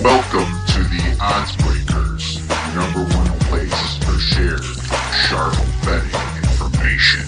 Welcome 0.00 0.52
to 0.66 0.84
the 0.84 1.18
Odds 1.20 1.56
Breakers, 1.56 2.38
number 2.76 3.02
one 3.16 3.38
place 3.48 3.96
for 4.04 4.16
shared 4.20 4.62
sharp 5.26 5.56
betting 5.82 6.14
information. 6.44 7.24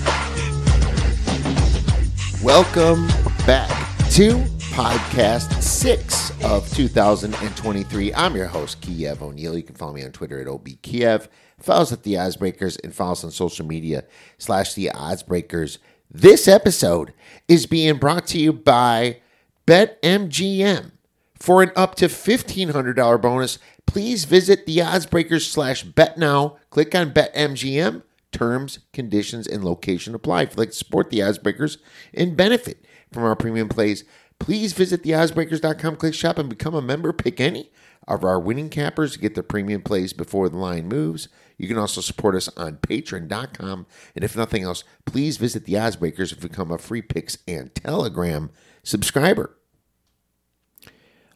Welcome 2.45 3.09
back 3.45 3.69
to 4.11 4.45
podcast 4.71 5.61
six 5.61 6.31
of 6.45 6.73
2023. 6.73 8.15
I'm 8.15 8.37
your 8.37 8.47
host, 8.47 8.81
Kiev 8.81 9.23
O'Neil. 9.25 9.57
You 9.57 9.65
can 9.65 9.75
follow 9.75 9.95
me 9.95 10.05
on 10.05 10.13
Twitter 10.13 10.41
at 10.41 10.47
OBKiev. 10.47 11.27
Follow 11.59 11.83
us 11.83 11.93
at 11.93 12.05
the 12.05 12.15
Oddsbreakers 12.15 12.79
and 12.85 12.95
follow 12.95 13.13
us 13.13 13.25
on 13.25 13.33
social 13.33 13.67
media 13.67 14.05
slash 14.39 14.75
the 14.75 14.91
Oddsbreakers. 14.95 15.79
This 16.13 16.49
episode 16.49 17.13
is 17.47 17.67
being 17.67 17.97
brought 17.99 18.27
to 18.29 18.39
you 18.39 18.53
by 18.53 19.21
BetMGM. 19.65 20.91
For 21.39 21.63
an 21.63 21.71
up 21.77 21.95
to 21.97 22.07
$1,500 22.07 23.23
bonus, 23.23 23.61
please 23.87 24.25
visit 24.25 24.67
the 24.67 24.79
Oddsbreakers 24.79 25.49
slash 25.49 25.85
bet 25.85 26.19
now. 26.19 26.57
Click 26.71 26.97
on 26.97 27.13
BetMGM. 27.13 28.03
Terms, 28.33 28.81
conditions, 28.93 29.47
and 29.47 29.63
location 29.63 30.17
apply. 30.17 30.43
If 30.43 30.51
you'd 30.51 30.59
like 30.59 30.71
to 30.71 30.75
support 30.75 31.11
the 31.11 31.21
Oddsbreakers 31.21 31.79
and 32.13 32.37
benefit 32.37 32.85
from 33.13 33.23
our 33.23 33.37
premium 33.37 33.69
plays, 33.69 34.03
please 34.41 34.73
visit 34.73 35.05
theoddsbreakers.com, 35.05 35.95
click 35.95 36.15
shop, 36.15 36.39
and 36.39 36.49
become 36.49 36.75
a 36.75 36.83
member. 36.83 37.13
Pick 37.13 37.41
any 37.41 37.71
of 38.09 38.25
our 38.25 38.41
winning 38.41 38.71
cappers 38.71 39.13
to 39.13 39.19
get 39.19 39.35
the 39.35 39.43
premium 39.43 39.83
plays 39.83 40.13
before 40.13 40.49
the 40.49 40.57
line 40.57 40.89
moves. 40.89 41.29
You 41.57 41.69
can 41.69 41.79
also 41.79 42.01
support 42.01 42.35
us 42.35 42.49
on 42.57 42.79
patreon.com. 42.79 43.87
And 44.15 44.25
if 44.25 44.37
nothing 44.37 44.63
else, 44.63 44.83
please 45.05 45.37
visit 45.37 45.65
the 45.65 45.75
Oddsbreakers 45.75 46.33
and 46.33 46.41
become 46.41 46.71
a 46.71 46.79
free 46.79 47.03
picks 47.03 47.39
and 47.47 47.75
telegram 47.75 48.51
subscriber. 48.83 49.57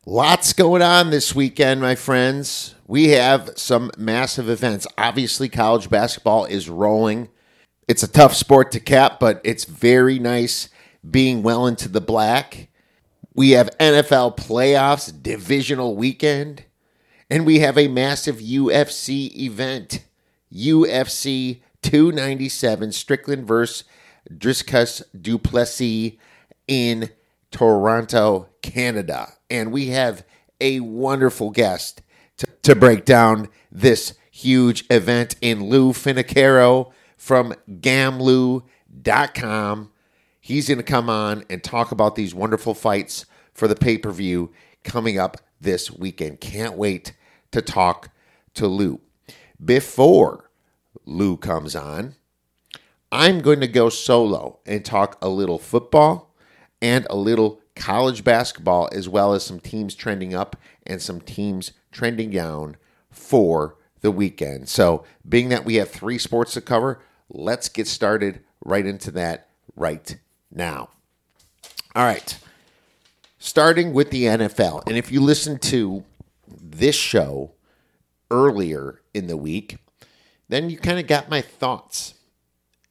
Lots 0.06 0.52
going 0.52 0.82
on 0.82 1.10
this 1.10 1.34
weekend, 1.34 1.80
my 1.80 1.94
friends. 1.94 2.74
We 2.86 3.08
have 3.08 3.52
some 3.56 3.90
massive 3.96 4.50
events. 4.50 4.86
Obviously, 4.98 5.48
college 5.48 5.88
basketball 5.88 6.44
is 6.44 6.68
rolling. 6.68 7.28
It's 7.88 8.02
a 8.02 8.08
tough 8.08 8.34
sport 8.34 8.70
to 8.72 8.80
cap, 8.80 9.18
but 9.18 9.40
it's 9.44 9.64
very 9.64 10.18
nice 10.18 10.68
being 11.08 11.42
well 11.42 11.66
into 11.66 11.88
the 11.88 12.00
black. 12.00 12.68
We 13.34 13.50
have 13.50 13.76
NFL 13.78 14.36
playoffs, 14.36 15.12
divisional 15.22 15.96
weekend, 15.96 16.64
and 17.28 17.44
we 17.44 17.58
have 17.58 17.76
a 17.76 17.88
massive 17.88 18.36
UFC 18.36 19.34
event. 19.36 20.04
UFC 20.52 21.60
297, 21.82 22.92
Strickland 22.92 23.46
versus 23.46 23.84
Dricus 24.30 25.02
Du 25.20 25.36
Plessis 25.36 26.12
in 26.68 27.10
Toronto, 27.50 28.48
Canada. 28.62 29.32
And 29.50 29.72
we 29.72 29.88
have 29.88 30.24
a 30.60 30.78
wonderful 30.80 31.50
guest 31.50 32.02
to, 32.36 32.46
to 32.62 32.76
break 32.76 33.04
down 33.04 33.48
this 33.70 34.14
huge 34.30 34.84
event 34.90 35.34
in 35.40 35.64
Lou 35.64 35.92
Finocchiaro 35.92 36.92
from 37.16 37.54
gamblou.com. 37.68 38.62
He's 40.44 40.68
going 40.68 40.76
to 40.76 40.84
come 40.84 41.08
on 41.08 41.46
and 41.48 41.64
talk 41.64 41.90
about 41.90 42.16
these 42.16 42.34
wonderful 42.34 42.74
fights 42.74 43.24
for 43.54 43.66
the 43.66 43.74
pay 43.74 43.96
per 43.96 44.10
view 44.10 44.52
coming 44.82 45.18
up 45.18 45.38
this 45.58 45.90
weekend. 45.90 46.38
Can't 46.38 46.76
wait 46.76 47.14
to 47.52 47.62
talk 47.62 48.10
to 48.52 48.66
Lou. 48.66 49.00
Before 49.64 50.50
Lou 51.06 51.38
comes 51.38 51.74
on, 51.74 52.16
I'm 53.10 53.40
going 53.40 53.60
to 53.60 53.66
go 53.66 53.88
solo 53.88 54.58
and 54.66 54.84
talk 54.84 55.16
a 55.22 55.30
little 55.30 55.58
football 55.58 56.34
and 56.82 57.06
a 57.08 57.16
little 57.16 57.62
college 57.74 58.22
basketball, 58.22 58.90
as 58.92 59.08
well 59.08 59.32
as 59.32 59.46
some 59.46 59.60
teams 59.60 59.94
trending 59.94 60.34
up 60.34 60.56
and 60.86 61.00
some 61.00 61.22
teams 61.22 61.72
trending 61.90 62.28
down 62.28 62.76
for 63.10 63.78
the 64.02 64.10
weekend. 64.10 64.68
So, 64.68 65.04
being 65.26 65.48
that 65.48 65.64
we 65.64 65.76
have 65.76 65.88
three 65.88 66.18
sports 66.18 66.52
to 66.52 66.60
cover, 66.60 67.00
let's 67.30 67.70
get 67.70 67.88
started 67.88 68.40
right 68.62 68.84
into 68.84 69.10
that 69.12 69.48
right 69.74 70.18
now. 70.54 70.90
All 71.94 72.04
right. 72.04 72.38
Starting 73.38 73.92
with 73.92 74.10
the 74.10 74.24
NFL. 74.24 74.86
And 74.86 74.96
if 74.96 75.12
you 75.12 75.20
listen 75.20 75.58
to 75.58 76.04
this 76.46 76.96
show 76.96 77.52
earlier 78.30 79.00
in 79.12 79.26
the 79.26 79.36
week, 79.36 79.78
then 80.48 80.70
you 80.70 80.78
kind 80.78 80.98
of 80.98 81.06
got 81.06 81.28
my 81.28 81.40
thoughts. 81.40 82.14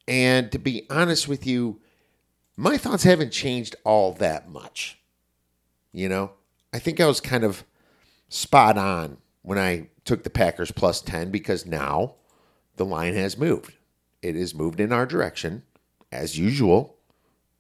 And 0.08 0.52
to 0.52 0.60
be 0.60 0.86
honest 0.90 1.28
with 1.28 1.48
you, 1.48 1.80
my 2.56 2.78
thoughts 2.78 3.04
haven't 3.04 3.32
changed 3.32 3.76
all 3.84 4.14
that 4.14 4.50
much. 4.50 5.00
You 5.92 6.10
know, 6.10 6.32
I 6.72 6.80
think 6.80 7.00
I 7.00 7.06
was 7.06 7.20
kind 7.20 7.44
of 7.44 7.64
spot 8.30 8.78
on 8.78 9.18
when 9.42 9.58
I 9.58 9.90
took 10.06 10.24
the 10.24 10.30
Packers 10.30 10.72
plus 10.72 11.02
10 11.02 11.32
because 11.32 11.66
now 11.66 12.16
the 12.76 12.86
line 12.86 13.14
has 13.14 13.38
moved. 13.38 13.74
It 14.22 14.36
has 14.36 14.56
moved 14.56 14.80
in 14.80 14.92
our 14.92 15.06
direction 15.06 15.64
as 16.12 16.38
usual, 16.38 16.93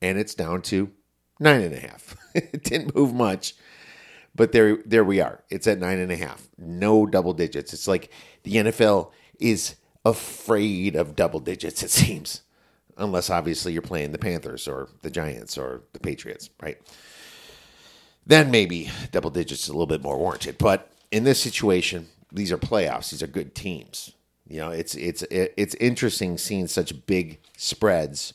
and 0.03 0.19
it's 0.19 0.36
down 0.36 0.62
to 0.64 0.91
nine 1.40 1.62
and 1.62 1.74
a 1.74 1.80
half. 1.80 2.16
it 2.36 2.64
didn't 2.64 2.96
move 2.96 3.14
much, 3.14 3.56
but 4.36 4.52
there, 4.52 4.78
there 4.86 5.03
we 5.03 5.22
are. 5.22 5.44
It's 5.50 5.66
at 5.66 5.80
nine 5.80 5.97
and 5.97 6.12
a 6.12 6.18
half. 6.18 6.47
No 6.58 7.06
double 7.08 7.34
digits. 7.34 7.74
It's 7.74 7.88
like 7.88 8.12
the 8.44 8.56
NFL 8.56 9.12
is 9.40 9.75
afraid 10.06 10.96
of 10.96 11.16
double 11.16 11.40
digits, 11.40 11.81
it 11.81 11.90
seems 11.90 12.42
unless 12.97 13.30
obviously 13.30 13.74
you're 13.74 13.81
playing 13.81 14.12
the 14.12 14.18
Panthers 14.18 14.68
or 14.68 14.90
the 15.02 15.09
Giants 15.09 15.58
or 15.58 15.81
the 15.94 16.00
Patriots, 16.00 16.50
right? 16.62 16.78
Then 18.25 18.52
maybe 18.52 18.90
double 19.12 19.30
digits 19.30 19.63
is 19.63 19.69
a 19.69 19.74
little 19.74 19.88
bit 19.88 20.03
more 20.03 20.18
warranted. 20.18 20.58
But 20.58 20.92
in 21.12 21.24
this 21.24 21.40
situation, 21.40 22.08
these 22.31 22.52
are 22.52 22.58
playoffs. 22.58 23.12
These 23.12 23.24
are 23.24 23.28
good 23.28 23.56
teams. 23.56 24.13
You 24.47 24.59
know, 24.59 24.72
it's 24.72 24.96
it's 24.96 25.24
it's 25.31 25.75
interesting 25.75 26.38
seeing 26.38 26.68
such 26.68 27.06
big 27.06 27.40
spreads 27.58 28.34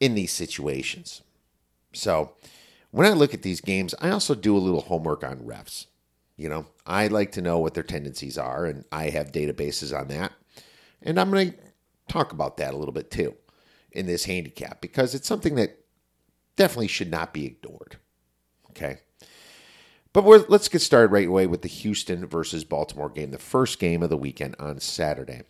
in 0.00 0.14
these 0.14 0.32
situations. 0.32 1.22
So 1.92 2.32
when 2.90 3.06
I 3.06 3.14
look 3.14 3.34
at 3.34 3.42
these 3.42 3.60
games, 3.60 3.94
I 4.00 4.10
also 4.10 4.34
do 4.34 4.56
a 4.56 4.58
little 4.58 4.82
homework 4.82 5.24
on 5.24 5.38
refs. 5.38 5.86
You 6.36 6.48
know, 6.48 6.66
I 6.86 7.06
like 7.06 7.32
to 7.32 7.42
know 7.42 7.58
what 7.58 7.74
their 7.74 7.82
tendencies 7.82 8.36
are, 8.36 8.66
and 8.66 8.84
I 8.92 9.08
have 9.10 9.32
databases 9.32 9.98
on 9.98 10.08
that. 10.08 10.32
And 11.02 11.18
I'm 11.18 11.30
going 11.30 11.52
to 11.52 11.58
talk 12.08 12.32
about 12.32 12.58
that 12.58 12.74
a 12.74 12.76
little 12.76 12.92
bit 12.92 13.10
too 13.10 13.34
in 13.92 14.06
this 14.06 14.26
handicap 14.26 14.80
because 14.80 15.14
it's 15.14 15.26
something 15.26 15.54
that 15.54 15.78
definitely 16.56 16.88
should 16.88 17.10
not 17.10 17.32
be 17.32 17.46
ignored. 17.46 17.96
Okay. 18.70 18.98
But 20.12 20.50
let's 20.50 20.68
get 20.68 20.80
started 20.80 21.12
right 21.12 21.28
away 21.28 21.46
with 21.46 21.62
the 21.62 21.68
Houston 21.68 22.26
versus 22.26 22.64
Baltimore 22.64 23.10
game, 23.10 23.30
the 23.30 23.38
first 23.38 23.78
game 23.78 24.02
of 24.02 24.08
the 24.10 24.16
weekend 24.16 24.56
on 24.58 24.80
Saturday. 24.80 25.42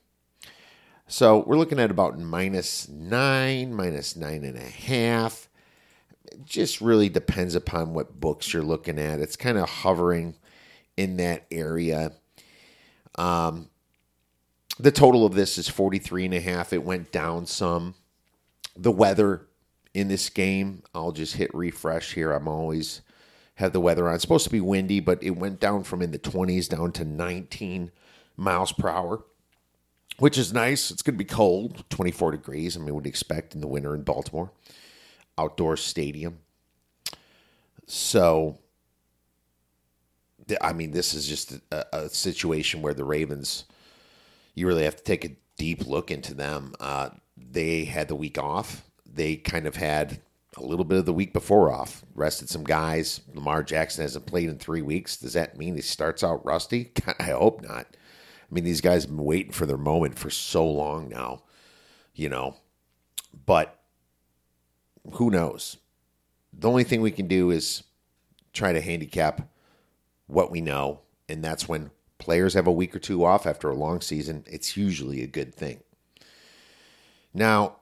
So 1.08 1.44
we're 1.46 1.56
looking 1.56 1.78
at 1.78 1.90
about 1.90 2.18
minus 2.18 2.88
nine, 2.88 3.72
minus 3.72 4.16
nine 4.16 4.44
and 4.44 4.56
a 4.56 4.60
half. 4.60 5.48
It 6.32 6.44
just 6.44 6.80
really 6.80 7.08
depends 7.08 7.54
upon 7.54 7.94
what 7.94 8.20
books 8.20 8.52
you're 8.52 8.62
looking 8.62 8.98
at. 8.98 9.20
It's 9.20 9.36
kind 9.36 9.56
of 9.56 9.68
hovering 9.68 10.34
in 10.96 11.16
that 11.18 11.46
area. 11.50 12.12
Um, 13.14 13.68
the 14.78 14.90
total 14.90 15.24
of 15.24 15.34
this 15.34 15.58
is 15.58 15.68
43 15.68 16.26
and 16.26 16.34
a 16.34 16.40
half. 16.40 16.72
It 16.72 16.82
went 16.82 17.12
down 17.12 17.46
some 17.46 17.94
the 18.76 18.92
weather 18.92 19.46
in 19.94 20.08
this 20.08 20.28
game. 20.28 20.82
I'll 20.94 21.12
just 21.12 21.36
hit 21.36 21.54
refresh 21.54 22.14
here. 22.14 22.32
I'm 22.32 22.48
always 22.48 23.00
have 23.54 23.72
the 23.72 23.80
weather 23.80 24.08
on. 24.08 24.16
It's 24.16 24.22
supposed 24.22 24.44
to 24.44 24.50
be 24.50 24.60
windy, 24.60 25.00
but 25.00 25.22
it 25.22 25.30
went 25.30 25.60
down 25.60 25.84
from 25.84 26.02
in 26.02 26.10
the 26.10 26.18
20s 26.18 26.68
down 26.68 26.92
to 26.92 27.04
19 27.04 27.90
miles 28.36 28.72
per 28.72 28.88
hour, 28.88 29.24
which 30.18 30.38
is 30.38 30.52
nice. 30.52 30.90
It's 30.90 31.02
going 31.02 31.14
to 31.14 31.24
be 31.24 31.24
cold, 31.24 31.84
24 31.90 32.32
degrees. 32.32 32.76
I 32.76 32.80
mean, 32.80 32.94
would 32.94 33.06
expect 33.06 33.54
in 33.54 33.60
the 33.60 33.66
winter 33.66 33.94
in 33.94 34.02
Baltimore, 34.02 34.50
outdoor 35.38 35.76
stadium. 35.76 36.38
So, 37.86 38.58
I 40.60 40.72
mean, 40.72 40.90
this 40.90 41.14
is 41.14 41.28
just 41.28 41.52
a, 41.70 41.96
a 41.96 42.08
situation 42.08 42.82
where 42.82 42.94
the 42.94 43.04
Ravens, 43.04 43.64
you 44.54 44.66
really 44.66 44.84
have 44.84 44.96
to 44.96 45.04
take 45.04 45.24
a 45.24 45.36
deep 45.56 45.86
look 45.86 46.10
into 46.10 46.34
them. 46.34 46.74
Uh, 46.80 47.10
they 47.36 47.84
had 47.84 48.08
the 48.08 48.14
week 48.14 48.38
off. 48.38 48.82
They 49.04 49.36
kind 49.36 49.66
of 49.66 49.76
had 49.76 50.20
a 50.56 50.62
little 50.62 50.84
bit 50.84 50.98
of 50.98 51.06
the 51.06 51.12
week 51.12 51.32
before 51.32 51.70
off, 51.70 52.04
rested 52.14 52.48
some 52.48 52.64
guys. 52.64 53.20
Lamar 53.34 53.62
Jackson 53.62 54.02
hasn't 54.02 54.26
played 54.26 54.48
in 54.48 54.58
three 54.58 54.82
weeks. 54.82 55.16
Does 55.16 55.34
that 55.34 55.58
mean 55.58 55.74
he 55.74 55.82
starts 55.82 56.24
out 56.24 56.44
rusty? 56.44 56.92
I 57.18 57.24
hope 57.24 57.62
not. 57.62 57.86
Mean, 58.56 58.64
these 58.64 58.80
guys 58.80 59.02
have 59.02 59.14
been 59.14 59.22
waiting 59.22 59.52
for 59.52 59.66
their 59.66 59.76
moment 59.76 60.18
for 60.18 60.30
so 60.30 60.66
long 60.66 61.10
now, 61.10 61.42
you 62.14 62.30
know. 62.30 62.56
But 63.44 63.78
who 65.12 65.30
knows? 65.30 65.76
The 66.54 66.70
only 66.70 66.82
thing 66.82 67.02
we 67.02 67.10
can 67.10 67.28
do 67.28 67.50
is 67.50 67.82
try 68.54 68.72
to 68.72 68.80
handicap 68.80 69.50
what 70.26 70.50
we 70.50 70.62
know, 70.62 71.00
and 71.28 71.44
that's 71.44 71.68
when 71.68 71.90
players 72.16 72.54
have 72.54 72.66
a 72.66 72.72
week 72.72 72.96
or 72.96 72.98
two 72.98 73.26
off 73.26 73.46
after 73.46 73.68
a 73.68 73.74
long 73.74 74.00
season. 74.00 74.42
It's 74.46 74.74
usually 74.74 75.22
a 75.22 75.26
good 75.26 75.54
thing. 75.54 75.82
Now, 77.34 77.76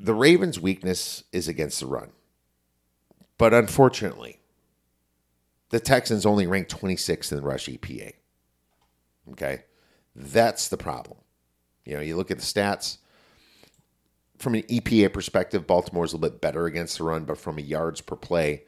the 0.00 0.14
Ravens' 0.14 0.58
weakness 0.58 1.24
is 1.32 1.48
against 1.48 1.80
the 1.80 1.86
run. 1.86 2.12
But 3.36 3.52
unfortunately, 3.52 4.40
the 5.68 5.80
Texans 5.80 6.24
only 6.24 6.46
rank 6.46 6.68
26th 6.70 7.30
in 7.30 7.36
the 7.36 7.44
rush 7.44 7.66
EPA. 7.66 8.14
Okay. 9.32 9.64
That's 10.14 10.68
the 10.68 10.76
problem. 10.76 11.18
You 11.84 11.94
know, 11.94 12.00
you 12.00 12.16
look 12.16 12.30
at 12.30 12.38
the 12.38 12.44
stats 12.44 12.98
from 14.42 14.56
an 14.56 14.62
EPA 14.62 15.12
perspective, 15.12 15.68
Baltimore's 15.68 16.12
a 16.12 16.16
little 16.16 16.30
bit 16.30 16.40
better 16.40 16.66
against 16.66 16.98
the 16.98 17.04
run, 17.04 17.24
but 17.24 17.38
from 17.38 17.58
a 17.58 17.62
yards 17.62 18.00
per 18.00 18.16
play, 18.16 18.64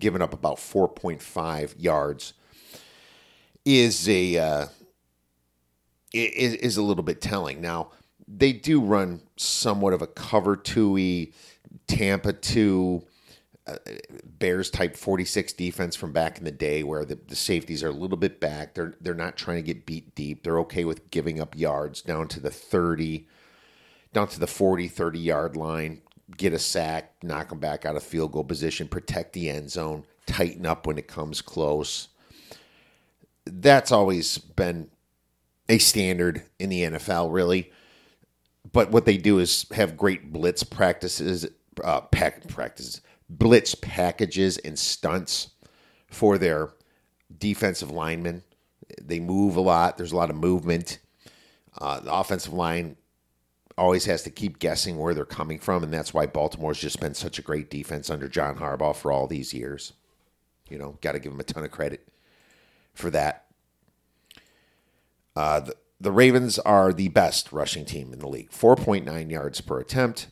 giving 0.00 0.22
up 0.22 0.32
about 0.32 0.56
4.5 0.56 1.74
yards 1.78 2.32
is 3.66 4.08
a 4.08 4.38
uh, 4.38 4.66
is, 6.12 6.54
is 6.54 6.76
a 6.78 6.82
little 6.82 7.02
bit 7.02 7.20
telling. 7.20 7.60
Now 7.60 7.90
they 8.26 8.52
do 8.52 8.80
run 8.80 9.20
somewhat 9.36 9.92
of 9.92 10.00
a 10.00 10.06
cover 10.06 10.56
two 10.56 11.28
Tampa 11.86 12.32
two 12.32 13.04
Bears 14.24 14.68
type 14.70 14.94
46 14.94 15.54
defense 15.54 15.96
from 15.96 16.12
back 16.12 16.36
in 16.36 16.44
the 16.44 16.50
day 16.50 16.82
where 16.82 17.04
the, 17.04 17.18
the 17.28 17.36
safeties 17.36 17.82
are 17.82 17.88
a 17.88 17.92
little 17.92 18.18
bit 18.18 18.38
back. 18.38 18.74
They're 18.74 18.94
they're 19.00 19.14
not 19.14 19.36
trying 19.36 19.56
to 19.56 19.62
get 19.62 19.86
beat 19.86 20.14
deep. 20.14 20.42
They're 20.42 20.58
okay 20.60 20.84
with 20.84 21.10
giving 21.10 21.40
up 21.40 21.56
yards 21.56 22.02
down 22.02 22.28
to 22.28 22.40
the 22.40 22.50
30 22.50 23.26
down 24.12 24.28
to 24.28 24.40
the 24.40 24.46
40 24.46 24.88
30 24.88 25.18
yard 25.18 25.56
line, 25.56 26.02
get 26.36 26.52
a 26.52 26.58
sack, 26.58 27.14
knock 27.22 27.48
them 27.48 27.58
back 27.58 27.86
out 27.86 27.96
of 27.96 28.02
field 28.02 28.32
goal 28.32 28.44
position, 28.44 28.86
protect 28.86 29.32
the 29.32 29.48
end 29.48 29.70
zone, 29.70 30.04
tighten 30.26 30.66
up 30.66 30.86
when 30.86 30.98
it 30.98 31.08
comes 31.08 31.40
close. 31.40 32.08
That's 33.46 33.92
always 33.92 34.36
been 34.36 34.90
a 35.68 35.78
standard 35.78 36.42
in 36.58 36.68
the 36.68 36.82
NFL, 36.82 37.32
really. 37.32 37.72
But 38.72 38.90
what 38.90 39.06
they 39.06 39.16
do 39.16 39.38
is 39.38 39.66
have 39.72 39.96
great 39.96 40.32
blitz 40.32 40.64
practices, 40.64 41.46
uh, 41.82 42.02
pack 42.02 42.46
practices, 42.48 43.00
blitz 43.28 43.74
packages 43.74 44.58
and 44.58 44.78
stunts 44.78 45.50
for 46.08 46.38
their 46.38 46.70
defensive 47.36 47.90
linemen. 47.90 48.42
They 49.00 49.20
move 49.20 49.56
a 49.56 49.60
lot. 49.60 49.96
There's 49.96 50.12
a 50.12 50.16
lot 50.16 50.30
of 50.30 50.36
movement. 50.36 50.98
Uh, 51.76 52.00
the 52.00 52.12
offensive 52.12 52.52
line 52.52 52.96
always 53.76 54.04
has 54.04 54.22
to 54.22 54.30
keep 54.30 54.58
guessing 54.58 54.96
where 54.98 55.14
they're 55.14 55.24
coming 55.24 55.58
from, 55.58 55.82
and 55.82 55.92
that's 55.92 56.14
why 56.14 56.26
Baltimore's 56.26 56.78
just 56.78 57.00
been 57.00 57.14
such 57.14 57.38
a 57.38 57.42
great 57.42 57.70
defense 57.70 58.08
under 58.08 58.28
John 58.28 58.56
Harbaugh 58.56 58.94
for 58.94 59.10
all 59.10 59.26
these 59.26 59.52
years. 59.52 59.92
You 60.68 60.78
know, 60.78 60.98
got 61.00 61.12
to 61.12 61.18
give 61.18 61.32
him 61.32 61.40
a 61.40 61.44
ton 61.44 61.64
of 61.64 61.70
credit 61.70 62.08
for 62.94 63.10
that. 63.10 63.46
Uh, 65.34 65.60
the, 65.60 65.76
the 66.00 66.12
Ravens 66.12 66.58
are 66.60 66.92
the 66.92 67.08
best 67.08 67.52
rushing 67.52 67.84
team 67.84 68.12
in 68.12 68.20
the 68.20 68.28
league, 68.28 68.50
4.9 68.50 69.30
yards 69.30 69.60
per 69.60 69.80
attempt. 69.80 70.28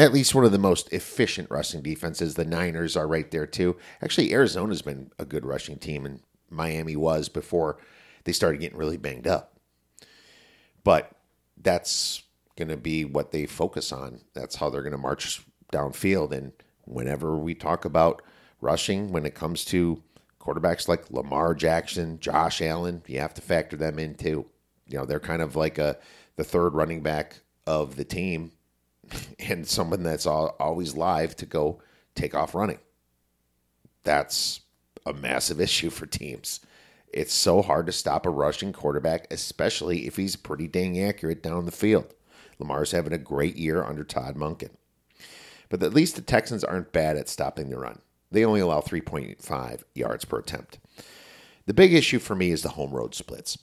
At 0.00 0.14
least 0.14 0.34
one 0.34 0.46
of 0.46 0.52
the 0.52 0.58
most 0.58 0.90
efficient 0.94 1.50
rushing 1.50 1.82
defenses. 1.82 2.34
The 2.34 2.46
Niners 2.46 2.96
are 2.96 3.06
right 3.06 3.30
there 3.30 3.46
too. 3.46 3.76
Actually, 4.00 4.32
Arizona's 4.32 4.80
been 4.80 5.12
a 5.18 5.26
good 5.26 5.44
rushing 5.44 5.76
team, 5.76 6.06
and 6.06 6.20
Miami 6.48 6.96
was 6.96 7.28
before 7.28 7.76
they 8.24 8.32
started 8.32 8.62
getting 8.62 8.78
really 8.78 8.96
banged 8.96 9.26
up. 9.26 9.58
But 10.84 11.12
that's 11.58 12.22
going 12.56 12.68
to 12.68 12.78
be 12.78 13.04
what 13.04 13.30
they 13.30 13.44
focus 13.44 13.92
on. 13.92 14.22
That's 14.32 14.56
how 14.56 14.70
they're 14.70 14.80
going 14.80 14.92
to 14.92 14.98
march 14.98 15.42
downfield. 15.70 16.32
And 16.32 16.52
whenever 16.86 17.36
we 17.36 17.54
talk 17.54 17.84
about 17.84 18.22
rushing, 18.62 19.12
when 19.12 19.26
it 19.26 19.34
comes 19.34 19.66
to 19.66 20.02
quarterbacks 20.40 20.88
like 20.88 21.10
Lamar 21.10 21.54
Jackson, 21.54 22.18
Josh 22.20 22.62
Allen, 22.62 23.02
you 23.06 23.20
have 23.20 23.34
to 23.34 23.42
factor 23.42 23.76
them 23.76 23.98
in 23.98 24.14
too. 24.14 24.46
You 24.88 24.96
know, 24.96 25.04
they're 25.04 25.20
kind 25.20 25.42
of 25.42 25.56
like 25.56 25.76
a 25.76 25.98
the 26.36 26.44
third 26.44 26.72
running 26.72 27.02
back 27.02 27.40
of 27.66 27.96
the 27.96 28.04
team 28.06 28.52
and 29.38 29.66
someone 29.66 30.02
that's 30.02 30.26
always 30.26 30.94
live 30.94 31.36
to 31.36 31.46
go 31.46 31.80
take 32.14 32.34
off 32.34 32.54
running. 32.54 32.78
That's 34.04 34.60
a 35.06 35.12
massive 35.12 35.60
issue 35.60 35.90
for 35.90 36.06
teams. 36.06 36.60
It's 37.12 37.34
so 37.34 37.60
hard 37.62 37.86
to 37.86 37.92
stop 37.92 38.24
a 38.24 38.30
rushing 38.30 38.72
quarterback, 38.72 39.26
especially 39.32 40.06
if 40.06 40.16
he's 40.16 40.36
pretty 40.36 40.68
dang 40.68 41.02
accurate 41.02 41.42
down 41.42 41.66
the 41.66 41.72
field. 41.72 42.14
Lamar's 42.58 42.92
having 42.92 43.12
a 43.12 43.18
great 43.18 43.56
year 43.56 43.82
under 43.82 44.04
Todd 44.04 44.36
Monken. 44.36 44.70
But 45.68 45.82
at 45.82 45.94
least 45.94 46.16
the 46.16 46.22
Texans 46.22 46.62
aren't 46.62 46.92
bad 46.92 47.16
at 47.16 47.28
stopping 47.28 47.70
the 47.70 47.78
run. 47.78 48.00
They 48.30 48.44
only 48.44 48.60
allow 48.60 48.80
3.5 48.80 49.82
yards 49.94 50.24
per 50.24 50.38
attempt. 50.38 50.78
The 51.66 51.74
big 51.74 51.92
issue 51.92 52.18
for 52.18 52.34
me 52.34 52.50
is 52.50 52.62
the 52.62 52.70
home 52.70 52.92
road 52.92 53.14
splits. 53.14 53.58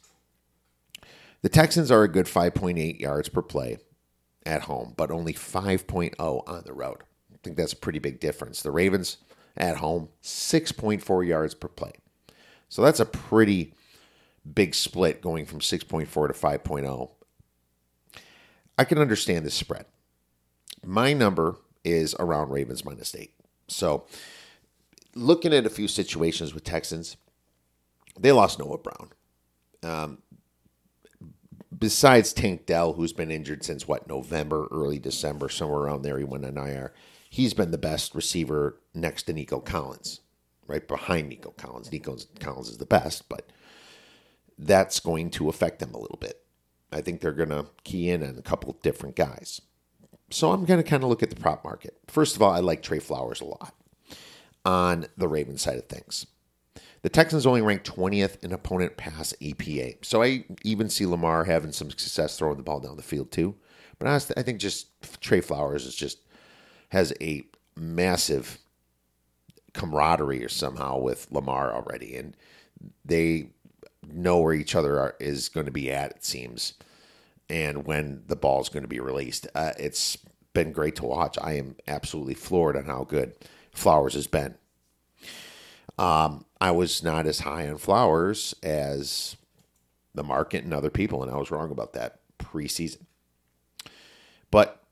The 1.41 1.49
Texans 1.49 1.91
are 1.91 2.03
a 2.03 2.11
good 2.11 2.25
5.8 2.25 2.99
yards 2.99 3.29
per 3.29 3.41
play 3.41 3.77
at 4.47 4.63
home, 4.63 4.93
but 4.95 5.11
only 5.11 5.33
5.0 5.33 6.13
on 6.19 6.63
the 6.65 6.73
road. 6.73 7.03
I 7.33 7.37
think 7.43 7.57
that's 7.57 7.73
a 7.73 7.77
pretty 7.77 7.99
big 7.99 8.19
difference. 8.19 8.61
The 8.61 8.71
Ravens 8.71 9.17
at 9.55 9.77
home, 9.77 10.09
6.4 10.23 11.27
yards 11.27 11.53
per 11.53 11.67
play. 11.67 11.91
So 12.69 12.81
that's 12.81 12.99
a 12.99 13.05
pretty 13.05 13.73
big 14.53 14.73
split 14.73 15.21
going 15.21 15.45
from 15.45 15.59
6.4 15.59 16.07
to 16.07 16.33
5.0. 16.33 17.09
I 18.77 18.83
can 18.83 18.97
understand 18.97 19.45
this 19.45 19.55
spread. 19.55 19.85
My 20.85 21.13
number 21.13 21.57
is 21.83 22.15
around 22.19 22.49
Ravens 22.49 22.85
minus 22.85 23.15
eight. 23.15 23.33
So, 23.67 24.05
looking 25.15 25.53
at 25.53 25.65
a 25.65 25.69
few 25.69 25.87
situations 25.87 26.53
with 26.53 26.63
Texans, 26.63 27.17
they 28.17 28.31
lost 28.31 28.59
Noah 28.59 28.77
Brown. 28.77 29.09
Um, 29.83 30.19
besides 31.75 32.33
Tank 32.33 32.65
Dell, 32.65 32.93
who's 32.93 33.13
been 33.13 33.31
injured 33.31 33.63
since 33.63 33.87
what 33.87 34.07
November, 34.07 34.67
early 34.71 34.99
December, 34.99 35.49
somewhere 35.49 35.81
around 35.81 36.01
there, 36.01 36.17
he 36.17 36.23
went 36.23 36.45
on 36.45 36.57
IR. 36.57 36.93
He's 37.29 37.53
been 37.53 37.71
the 37.71 37.77
best 37.77 38.15
receiver 38.15 38.79
next 38.93 39.23
to 39.23 39.33
Nico 39.33 39.59
Collins, 39.59 40.21
right 40.65 40.87
behind 40.87 41.29
Nico 41.29 41.51
Collins. 41.51 41.91
Nico 41.91 42.17
Collins 42.39 42.69
is 42.69 42.77
the 42.77 42.85
best, 42.85 43.27
but 43.29 43.51
that's 44.57 44.99
going 44.99 45.29
to 45.31 45.49
affect 45.49 45.79
them 45.79 45.93
a 45.93 45.99
little 45.99 46.17
bit. 46.17 46.43
I 46.91 47.01
think 47.01 47.19
they're 47.19 47.31
going 47.33 47.49
to 47.49 47.67
key 47.83 48.09
in 48.09 48.23
on 48.23 48.37
a 48.37 48.41
couple 48.41 48.77
different 48.81 49.15
guys. 49.15 49.61
So 50.29 50.51
I'm 50.51 50.65
going 50.65 50.81
to 50.81 50.89
kind 50.89 51.03
of 51.03 51.09
look 51.09 51.23
at 51.23 51.29
the 51.29 51.35
prop 51.35 51.63
market. 51.63 51.97
First 52.07 52.35
of 52.35 52.41
all, 52.41 52.51
I 52.51 52.59
like 52.59 52.81
Trey 52.81 52.99
Flowers 52.99 53.41
a 53.41 53.45
lot 53.45 53.73
on 54.65 55.07
the 55.17 55.27
Ravens 55.27 55.61
side 55.61 55.77
of 55.77 55.85
things. 55.85 56.27
The 57.01 57.09
Texans 57.09 57.45
only 57.45 57.61
rank 57.61 57.83
20th 57.83 58.43
in 58.43 58.51
opponent 58.51 58.97
pass 58.97 59.33
EPA. 59.41 60.03
So 60.03 60.23
I 60.23 60.45
even 60.63 60.89
see 60.89 61.05
Lamar 61.05 61.43
having 61.45 61.71
some 61.71 61.89
success 61.89 62.37
throwing 62.37 62.57
the 62.57 62.63
ball 62.63 62.79
down 62.79 62.97
the 62.97 63.03
field 63.03 63.31
too. 63.31 63.55
But 63.99 64.07
honestly, 64.07 64.35
I 64.37 64.43
think 64.43 64.59
just 64.59 64.87
Trey 65.21 65.41
Flowers 65.41 65.85
is 65.85 65.95
just 65.95 66.19
has 66.89 67.13
a 67.21 67.43
massive 67.75 68.59
camaraderie 69.73 70.43
or 70.43 70.49
somehow 70.49 70.97
with 70.97 71.27
Lamar 71.31 71.73
already. 71.73 72.15
And 72.15 72.35
they 73.05 73.49
know 74.11 74.39
where 74.39 74.53
each 74.53 74.75
other 74.75 74.99
are, 74.99 75.15
is 75.19 75.49
going 75.49 75.65
to 75.65 75.71
be 75.71 75.91
at, 75.91 76.11
it 76.11 76.25
seems, 76.25 76.73
and 77.49 77.85
when 77.85 78.23
the 78.27 78.35
ball 78.35 78.61
is 78.61 78.69
going 78.69 78.83
to 78.83 78.89
be 78.89 78.99
released. 78.99 79.47
Uh, 79.53 79.73
it's 79.79 80.17
been 80.53 80.71
great 80.71 80.95
to 80.97 81.05
watch. 81.05 81.37
I 81.41 81.53
am 81.53 81.75
absolutely 81.87 82.33
floored 82.33 82.75
on 82.75 82.85
how 82.85 83.03
good 83.03 83.33
Flowers 83.71 84.15
has 84.15 84.27
been. 84.27 84.55
Um, 85.97 86.45
I 86.61 86.71
was 86.71 87.03
not 87.03 87.25
as 87.25 87.39
high 87.39 87.67
on 87.67 87.77
Flowers 87.77 88.53
as 88.61 89.35
the 90.13 90.23
market 90.23 90.63
and 90.63 90.73
other 90.73 90.89
people, 90.89 91.23
and 91.23 91.31
I 91.31 91.37
was 91.37 91.51
wrong 91.51 91.71
about 91.71 91.93
that 91.93 92.19
preseason. 92.39 93.05
But 94.51 94.83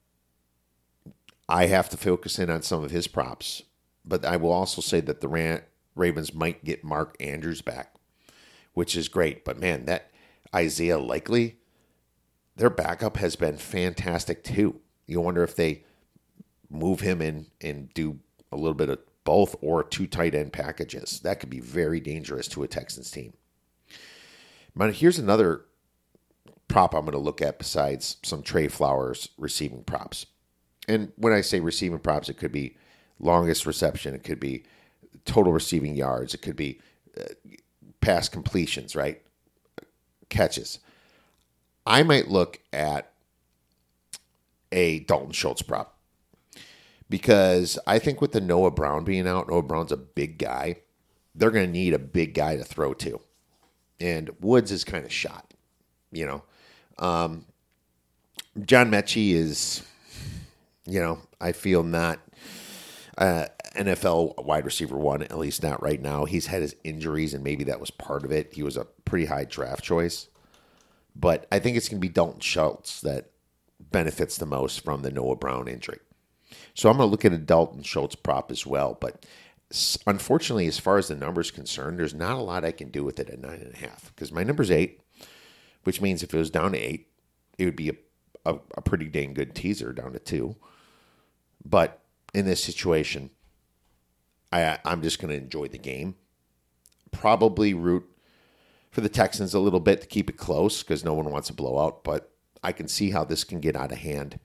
I 1.47 1.67
have 1.67 1.89
to 1.89 1.97
focus 1.97 2.39
in 2.39 2.49
on 2.49 2.61
some 2.63 2.83
of 2.83 2.91
his 2.91 3.07
props. 3.07 3.63
But 4.03 4.25
I 4.25 4.37
will 4.37 4.51
also 4.51 4.81
say 4.81 4.99
that 5.01 5.21
the 5.21 5.61
Ravens 5.95 6.33
might 6.33 6.63
get 6.63 6.83
Mark 6.83 7.15
Andrews 7.19 7.61
back 7.61 7.95
which 8.75 8.95
is 8.95 9.09
great. 9.09 9.43
But 9.43 9.59
man, 9.59 9.85
that 9.85 10.11
Isaiah 10.53 10.99
Likely, 10.99 11.57
their 12.55 12.69
backup 12.69 13.17
has 13.17 13.35
been 13.35 13.57
fantastic 13.57 14.43
too. 14.43 14.79
You 15.07 15.21
wonder 15.21 15.43
if 15.43 15.55
they 15.55 15.83
move 16.69 16.99
him 16.99 17.21
in 17.21 17.47
and 17.59 17.91
do 17.93 18.19
a 18.51 18.55
little 18.55 18.75
bit 18.75 18.89
of 18.89 18.99
both 19.25 19.55
or 19.61 19.83
two 19.83 20.07
tight 20.07 20.33
end 20.33 20.53
packages. 20.53 21.19
That 21.21 21.41
could 21.41 21.49
be 21.49 21.59
very 21.59 21.99
dangerous 21.99 22.47
to 22.49 22.63
a 22.63 22.67
Texans 22.67 23.11
team. 23.11 23.33
But 24.75 24.95
here's 24.95 25.19
another 25.19 25.65
prop 26.67 26.93
I'm 26.93 27.01
going 27.01 27.13
to 27.13 27.17
look 27.17 27.41
at 27.41 27.57
besides 27.57 28.17
some 28.23 28.41
Trey 28.41 28.67
Flowers 28.67 29.29
receiving 29.37 29.83
props. 29.83 30.25
And 30.87 31.11
when 31.17 31.33
I 31.33 31.41
say 31.41 31.59
receiving 31.59 31.99
props, 31.99 32.29
it 32.29 32.37
could 32.37 32.51
be 32.51 32.77
longest 33.19 33.65
reception, 33.65 34.13
it 34.13 34.23
could 34.23 34.39
be 34.39 34.63
total 35.25 35.51
receiving 35.51 35.95
yards, 35.95 36.33
it 36.33 36.41
could 36.41 36.55
be 36.55 36.79
uh, 37.19 37.23
pass 38.01 38.29
completions, 38.29 38.95
right? 38.95 39.21
Catches. 40.29 40.79
I 41.85 42.03
might 42.03 42.27
look 42.27 42.59
at 42.71 43.11
a 44.71 44.99
Dalton 44.99 45.31
Schultz 45.31 45.61
prop 45.61 45.94
because 47.09 47.77
I 47.85 47.99
think 47.99 48.21
with 48.21 48.31
the 48.31 48.41
Noah 48.41 48.71
Brown 48.71 49.03
being 49.03 49.27
out, 49.27 49.49
Noah 49.49 49.63
Brown's 49.63 49.91
a 49.91 49.97
big 49.97 50.37
guy. 50.37 50.77
They're 51.33 51.51
going 51.51 51.65
to 51.65 51.71
need 51.71 51.93
a 51.93 51.99
big 51.99 52.33
guy 52.33 52.55
to 52.55 52.63
throw 52.63 52.93
to. 52.95 53.19
And 53.99 54.31
Woods 54.39 54.71
is 54.71 54.83
kind 54.83 55.05
of 55.05 55.11
shot, 55.11 55.53
you 56.11 56.25
know. 56.25 56.43
Um, 56.97 57.45
John 58.61 58.89
Metchie 58.89 59.33
is, 59.33 59.83
you 60.85 60.99
know, 60.99 61.19
I 61.39 61.51
feel 61.51 61.83
not 61.83 62.19
uh, 63.17 63.45
NFL 63.75 64.43
wide 64.43 64.65
receiver 64.65 64.97
one, 64.97 65.21
at 65.23 65.37
least 65.37 65.63
not 65.63 65.81
right 65.81 66.01
now. 66.01 66.25
He's 66.25 66.47
had 66.47 66.61
his 66.61 66.75
injuries, 66.83 67.33
and 67.33 67.43
maybe 67.43 67.65
that 67.65 67.79
was 67.79 67.91
part 67.91 68.23
of 68.25 68.31
it. 68.31 68.53
He 68.53 68.63
was 68.63 68.77
a 68.77 68.85
pretty 69.05 69.25
high 69.25 69.45
draft 69.45 69.83
choice. 69.83 70.27
But 71.15 71.47
I 71.51 71.59
think 71.59 71.77
it's 71.77 71.87
going 71.87 72.01
to 72.01 72.07
be 72.07 72.11
Dalton 72.11 72.41
Schultz 72.41 73.01
that 73.01 73.31
benefits 73.79 74.37
the 74.37 74.45
most 74.45 74.83
from 74.83 75.01
the 75.01 75.11
Noah 75.11 75.35
Brown 75.35 75.67
injury. 75.67 75.99
So 76.73 76.89
I'm 76.89 76.97
going 76.97 77.07
to 77.07 77.11
look 77.11 77.25
at 77.25 77.33
a 77.33 77.37
Dalton 77.37 77.83
Schultz 77.83 78.15
prop 78.15 78.51
as 78.51 78.65
well. 78.65 78.97
But 78.99 79.25
unfortunately, 80.05 80.67
as 80.67 80.79
far 80.79 80.97
as 80.97 81.07
the 81.07 81.15
numbers 81.15 81.51
concerned, 81.51 81.99
there's 81.99 82.13
not 82.13 82.37
a 82.37 82.41
lot 82.41 82.65
I 82.65 82.71
can 82.71 82.89
do 82.89 83.03
with 83.03 83.19
it 83.19 83.29
at 83.29 83.39
nine 83.39 83.61
and 83.61 83.73
a 83.73 83.77
half 83.77 84.11
because 84.13 84.31
my 84.31 84.43
number's 84.43 84.71
eight, 84.71 85.01
which 85.83 86.01
means 86.01 86.23
if 86.23 86.33
it 86.33 86.37
was 86.37 86.49
down 86.49 86.73
to 86.73 86.77
eight, 86.77 87.07
it 87.57 87.65
would 87.65 87.75
be 87.75 87.89
a, 87.89 87.95
a, 88.45 88.59
a 88.77 88.81
pretty 88.81 89.07
dang 89.07 89.33
good 89.33 89.55
teaser 89.55 89.93
down 89.93 90.13
to 90.13 90.19
two. 90.19 90.55
But 91.63 92.01
in 92.33 92.45
this 92.45 92.63
situation, 92.63 93.31
I, 94.51 94.79
I'm 94.85 95.01
just 95.01 95.19
going 95.19 95.29
to 95.29 95.41
enjoy 95.41 95.67
the 95.67 95.77
game. 95.77 96.15
Probably 97.11 97.73
root 97.73 98.05
for 98.91 99.01
the 99.01 99.09
Texans 99.09 99.53
a 99.53 99.59
little 99.59 99.79
bit 99.79 100.01
to 100.01 100.07
keep 100.07 100.29
it 100.29 100.37
close 100.37 100.83
because 100.83 101.03
no 101.03 101.13
one 101.13 101.29
wants 101.31 101.49
a 101.49 101.53
blowout. 101.53 102.03
But 102.03 102.31
I 102.63 102.71
can 102.71 102.87
see 102.87 103.11
how 103.11 103.23
this 103.23 103.43
can 103.43 103.59
get 103.59 103.75
out 103.75 103.91
of 103.91 103.99
hand, 103.99 104.39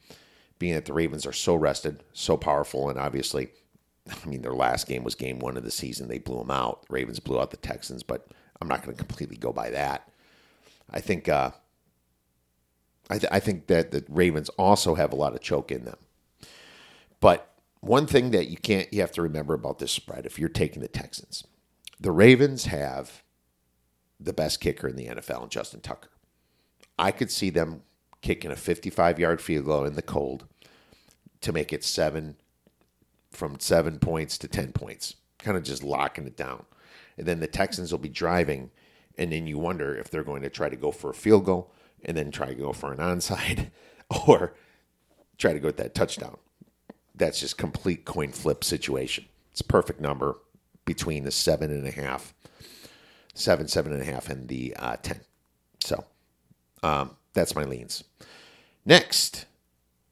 being 0.61 0.75
that 0.75 0.85
the 0.85 0.93
Ravens 0.93 1.27
are 1.27 1.33
so 1.33 1.57
rested, 1.57 2.05
so 2.13 2.37
powerful, 2.37 2.89
and 2.89 2.99
obviously, 2.99 3.49
I 4.09 4.29
mean, 4.29 4.43
their 4.43 4.55
last 4.55 4.87
game 4.87 5.03
was 5.03 5.17
game 5.17 5.41
one 5.41 5.57
of 5.57 5.65
the 5.65 5.71
season. 5.73 6.07
They 6.07 6.19
blew 6.19 6.39
them 6.39 6.51
out. 6.53 6.87
The 6.87 6.95
Ravens 6.95 7.19
blew 7.19 7.41
out 7.41 7.51
the 7.51 7.57
Texans, 7.57 8.05
but 8.05 8.29
I'm 8.61 8.69
not 8.69 8.85
going 8.85 8.97
to 8.97 9.03
completely 9.03 9.37
go 9.37 9.53
by 9.53 9.71
that. 9.71 10.09
I 10.91 11.01
think 11.01 11.29
uh, 11.29 11.51
I, 13.09 13.19
th- 13.19 13.33
I 13.33 13.41
think 13.41 13.67
that 13.67 13.91
the 13.91 14.05
Ravens 14.09 14.51
also 14.51 14.95
have 14.95 15.13
a 15.13 15.17
lot 15.17 15.35
of 15.35 15.41
choke 15.41 15.73
in 15.73 15.85
them. 15.85 15.97
But 17.21 17.51
one 17.81 18.07
thing 18.07 18.31
that 18.31 18.49
you 18.49 18.57
can't 18.57 18.93
you 18.93 19.01
have 19.01 19.13
to 19.13 19.23
remember 19.23 19.55
about 19.55 19.79
this 19.79 19.93
spread 19.93 20.27
if 20.27 20.39
you're 20.39 20.49
taking 20.49 20.83
the 20.83 20.89
Texans, 20.89 21.45
the 21.99 22.13
Ravens 22.13 22.67
have 22.67 23.23
the 24.19 24.33
best 24.35 24.61
kicker 24.61 24.87
in 24.87 24.97
the 24.97 25.07
NFL, 25.07 25.49
Justin 25.49 25.81
Tucker. 25.81 26.11
I 26.99 27.11
could 27.13 27.31
see 27.31 27.49
them 27.49 27.83
kicking 28.23 28.51
a 28.51 28.57
55 28.57 29.19
yard 29.19 29.41
field 29.41 29.67
goal 29.67 29.85
in 29.85 29.95
the 29.95 30.03
cold 30.03 30.47
to 31.41 31.53
make 31.53 31.73
it 31.73 31.85
seven 31.85 32.37
from 33.31 33.59
seven 33.61 33.99
points 33.99 34.37
to 34.39 34.49
10 34.49 34.73
points, 34.73 35.15
kind 35.39 35.57
of 35.57 35.63
just 35.63 35.83
locking 35.83 36.27
it 36.27 36.37
down. 36.37 36.65
And 37.17 37.27
then 37.27 37.41
the 37.41 37.47
Texans 37.47 37.93
will 37.93 37.99
be 37.99 38.09
driving, 38.09 38.71
and 39.17 39.33
then 39.33 39.47
you 39.47 39.59
wonder 39.59 39.97
if 39.97 40.11
they're 40.11 40.25
going 40.25 40.43
to 40.43 40.51
try 40.51 40.69
to 40.69 40.77
go 40.77 40.91
for 40.91 41.11
a 41.11 41.15
field 41.15 41.45
goal 41.45 41.73
and 42.05 42.17
then 42.17 42.31
try 42.31 42.47
to 42.47 42.55
go 42.55 42.73
for 42.73 42.93
an 42.93 42.99
onside 43.01 43.71
or 44.27 44.55
try 45.39 45.53
to 45.53 45.61
go 45.61 45.69
with 45.69 45.77
that 45.77 45.95
touchdown. 45.95 46.37
That's 47.15 47.41
just 47.41 47.59
complete 47.59 48.05
coin 48.05 48.33
flip 48.33 48.65
situation. 48.65 49.27
It's 49.53 49.63
perfect 49.63 50.01
number 50.01 50.39
between 50.85 51.25
the 51.25 51.31
seven 51.31 51.71
and 51.71 51.87
a 51.87 51.91
half, 51.91 52.35
seven, 53.35 53.69
seven 53.69 53.93
and 53.93 54.01
a 54.01 54.05
half, 54.05 54.29
and 54.29 54.49
the 54.49 54.75
uh, 54.77 54.97
10. 54.97 55.21
So 55.81 56.05
um, 56.83 57.17
that's 57.33 57.55
my 57.55 57.65
leans. 57.65 58.05
Next, 58.85 59.47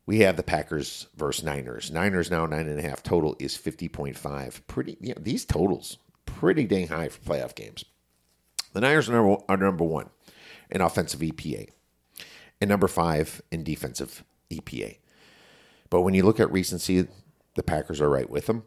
we 0.06 0.20
have 0.20 0.36
the 0.36 0.42
Packers 0.42 1.06
versus 1.16 1.44
Niners. 1.44 1.90
Niners 1.90 2.30
now 2.30 2.46
nine 2.46 2.68
and 2.68 2.78
a 2.78 2.82
half. 2.82 3.02
Total 3.02 3.36
is 3.38 3.56
fifty 3.56 3.88
point 3.88 4.16
five. 4.16 4.66
Pretty. 4.66 4.96
These 5.18 5.44
totals 5.44 5.98
pretty 6.26 6.64
dang 6.64 6.88
high 6.88 7.08
for 7.08 7.20
playoff 7.20 7.54
games. 7.54 7.84
The 8.72 8.80
Niners 8.80 9.08
are 9.08 9.12
number, 9.12 9.36
are 9.48 9.56
number 9.56 9.84
one 9.84 10.10
in 10.70 10.80
offensive 10.80 11.20
EPA, 11.20 11.70
and 12.60 12.68
number 12.68 12.88
five 12.88 13.42
in 13.50 13.64
defensive 13.64 14.24
EPA. 14.50 14.98
But 15.90 16.02
when 16.02 16.14
you 16.14 16.22
look 16.22 16.38
at 16.38 16.52
recency, 16.52 17.08
the 17.54 17.62
Packers 17.62 18.00
are 18.00 18.10
right 18.10 18.28
with 18.28 18.46
them. 18.46 18.64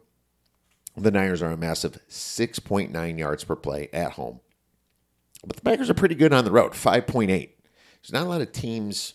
The 0.96 1.10
Niners 1.10 1.40
are 1.42 1.52
a 1.52 1.56
massive 1.56 1.98
6.9 2.08 3.18
yards 3.18 3.44
per 3.44 3.56
play 3.56 3.88
at 3.92 4.12
home. 4.12 4.40
But 5.44 5.56
the 5.56 5.62
Packers 5.62 5.88
are 5.88 5.94
pretty 5.94 6.14
good 6.14 6.32
on 6.32 6.44
the 6.44 6.50
road, 6.50 6.72
5.8. 6.72 7.50
There's 8.02 8.12
not 8.12 8.26
a 8.26 8.30
lot 8.30 8.40
of 8.40 8.52
teams 8.52 9.14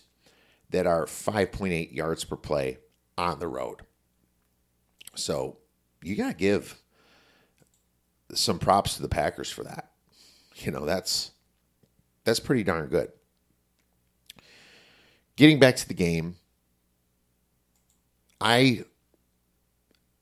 that 0.70 0.86
are 0.86 1.06
5.8 1.06 1.92
yards 1.92 2.24
per 2.24 2.36
play 2.36 2.78
on 3.16 3.38
the 3.38 3.48
road. 3.48 3.82
So 5.14 5.58
you 6.02 6.16
got 6.16 6.28
to 6.28 6.36
give 6.36 6.80
some 8.32 8.58
props 8.58 8.96
to 8.96 9.02
the 9.02 9.08
Packers 9.08 9.50
for 9.50 9.64
that. 9.64 9.90
You 10.56 10.72
know, 10.72 10.84
that's 10.84 11.32
that's 12.24 12.40
pretty 12.40 12.64
darn 12.64 12.88
good. 12.88 13.12
Getting 15.36 15.60
back 15.60 15.76
to 15.76 15.88
the 15.88 15.94
game, 15.94 16.36
I 18.40 18.84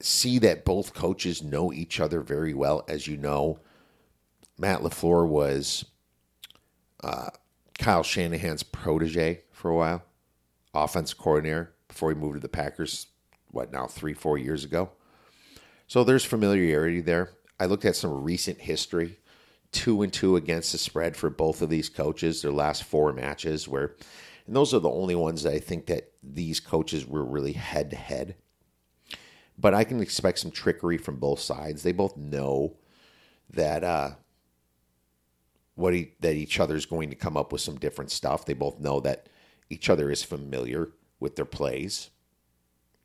see 0.01 0.39
that 0.41 0.65
both 0.65 0.93
coaches 0.93 1.43
know 1.43 1.73
each 1.73 2.01
other 2.01 2.21
very 2.21 2.53
well. 2.53 2.85
As 2.87 3.07
you 3.07 3.17
know, 3.17 3.61
Matt 4.59 4.81
LaFleur 4.81 5.27
was 5.27 5.87
uh, 7.03 7.31
Kyle 7.79 8.03
Shanahan's 8.03 8.63
protege 8.63 9.43
for 9.51 9.71
a 9.71 9.77
while, 9.77 10.03
offense 10.75 11.15
coordinator 11.15 11.75
before 11.89 12.11
he 12.11 12.17
moved 12.17 12.35
to 12.35 12.41
the 12.41 12.49
Packers, 12.49 13.09
what 13.51 13.73
now, 13.73 13.87
three, 13.87 14.15
four 14.15 14.39
years 14.39 14.65
ago. 14.65 14.91
So 15.87 16.03
there's 16.03 16.25
familiarity 16.25 17.01
there. 17.01 17.31
I 17.61 17.67
looked 17.67 17.85
at 17.85 17.97
some 17.97 18.23
recent 18.23 18.61
history, 18.61 19.19
two 19.73 20.03
and 20.03 20.13
two 20.13 20.37
against 20.37 20.73
the 20.73 20.79
spread 20.79 21.17
for 21.17 21.31
both 21.31 21.63
of 21.63 21.71
these 21.71 21.89
coaches, 21.89 22.43
their 22.43 22.53
last 22.53 22.85
four 22.85 23.13
matches, 23.13 23.69
where, 23.69 23.95
and 24.47 24.57
those 24.57 24.75
are 24.75 24.81
the 24.81 24.91
only 24.91 25.15
ones 25.15 25.43
that 25.43 25.53
I 25.53 25.59
think 25.59 25.87
that 25.87 26.13
these 26.23 26.61
coaches 26.61 27.07
were 27.07 27.25
really 27.25 27.53
head 27.53 27.91
to 27.91 27.97
head. 27.97 28.37
But 29.59 29.75
I 29.75 29.85
can 29.85 30.01
expect 30.01 30.41
some 30.41 30.51
trickery 30.51 30.99
from 30.99 31.19
both 31.19 31.41
sides. 31.41 31.83
They 31.83 31.93
both 31.93 32.17
know 32.17 32.77
that 33.51 33.85
uh, 33.85 34.11
what 35.77 35.95
he, 35.95 36.13
that 36.21 36.35
each 36.35 36.59
other 36.59 36.75
is 36.75 36.87
going 36.87 37.11
to 37.11 37.17
come 37.17 37.37
up 37.37 37.53
with 37.53 37.61
some 37.61 37.77
different 37.77 38.11
stuff. 38.11 38.45
They 38.45 38.55
both 38.55 38.81
know 38.81 38.99
that 39.01 39.29
each 39.71 39.89
other 39.89 40.11
is 40.11 40.23
familiar 40.23 40.89
with 41.21 41.37
their 41.37 41.45
plays, 41.45 42.11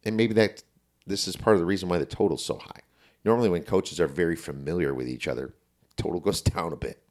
and 0.04 0.18
maybe 0.18 0.34
that 0.34 0.64
this 1.06 1.28
is 1.28 1.36
part 1.36 1.56
of 1.56 1.60
the 1.60 1.66
reason 1.66 1.90
why 1.90 1.98
the 1.98 2.06
total's 2.06 2.44
so 2.44 2.58
high. 2.58 2.82
Normally, 3.24 3.50
when 3.50 3.64
coaches 3.64 4.00
are 4.00 4.08
very 4.08 4.36
familiar 4.36 4.94
with 4.94 5.08
each 5.08 5.28
other, 5.28 5.54
total 5.96 6.20
goes 6.20 6.42
down 6.42 6.74
a 6.74 6.78
bit. 6.78 7.04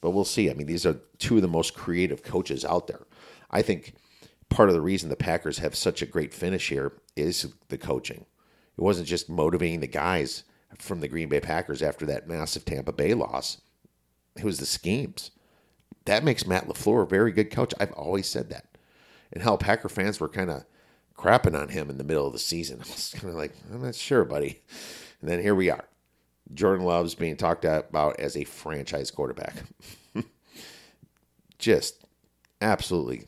But 0.00 0.10
we'll 0.10 0.24
see. 0.24 0.50
I 0.50 0.54
mean, 0.54 0.66
these 0.66 0.86
are 0.86 0.96
two 1.18 1.36
of 1.36 1.42
the 1.42 1.48
most 1.48 1.74
creative 1.74 2.22
coaches 2.22 2.64
out 2.64 2.86
there. 2.86 3.06
I 3.50 3.62
think 3.62 3.94
part 4.48 4.68
of 4.68 4.74
the 4.74 4.80
reason 4.80 5.08
the 5.08 5.16
Packers 5.16 5.58
have 5.58 5.74
such 5.74 6.02
a 6.02 6.06
great 6.06 6.32
finish 6.32 6.68
here 6.68 6.92
is 7.16 7.52
the 7.68 7.78
coaching. 7.78 8.24
It 8.76 8.80
wasn't 8.80 9.08
just 9.08 9.28
motivating 9.28 9.80
the 9.80 9.88
guys 9.88 10.44
from 10.78 11.00
the 11.00 11.08
Green 11.08 11.28
Bay 11.28 11.40
Packers 11.40 11.82
after 11.82 12.06
that 12.06 12.28
massive 12.28 12.64
Tampa 12.64 12.92
Bay 12.92 13.14
loss. 13.14 13.60
It 14.38 14.44
was 14.44 14.58
the 14.58 14.66
schemes. 14.66 15.30
That 16.04 16.24
makes 16.24 16.46
Matt 16.46 16.66
LaFleur 16.66 17.02
a 17.02 17.06
very 17.06 17.32
good 17.32 17.50
coach. 17.50 17.74
I've 17.78 17.92
always 17.92 18.28
said 18.28 18.48
that. 18.50 18.66
And 19.32 19.42
how 19.42 19.56
Packer 19.56 19.88
fans 19.88 20.20
were 20.20 20.28
kind 20.28 20.50
of 20.50 20.64
crapping 21.18 21.60
on 21.60 21.68
him 21.68 21.90
in 21.90 21.98
the 21.98 22.04
middle 22.04 22.26
of 22.26 22.32
the 22.32 22.38
season. 22.38 22.80
I 22.80 22.88
was 22.88 23.12
kind 23.14 23.28
of 23.28 23.34
like, 23.34 23.52
I'm 23.72 23.82
not 23.82 23.94
sure, 23.94 24.24
buddy. 24.24 24.62
And 25.20 25.28
then 25.28 25.42
here 25.42 25.54
we 25.54 25.68
are. 25.68 25.84
Jordan 26.54 26.86
Love's 26.86 27.14
being 27.14 27.36
talked 27.36 27.64
about 27.64 28.18
as 28.18 28.36
a 28.36 28.44
franchise 28.44 29.10
quarterback. 29.10 29.54
Just 31.58 32.04
absolutely 32.62 33.24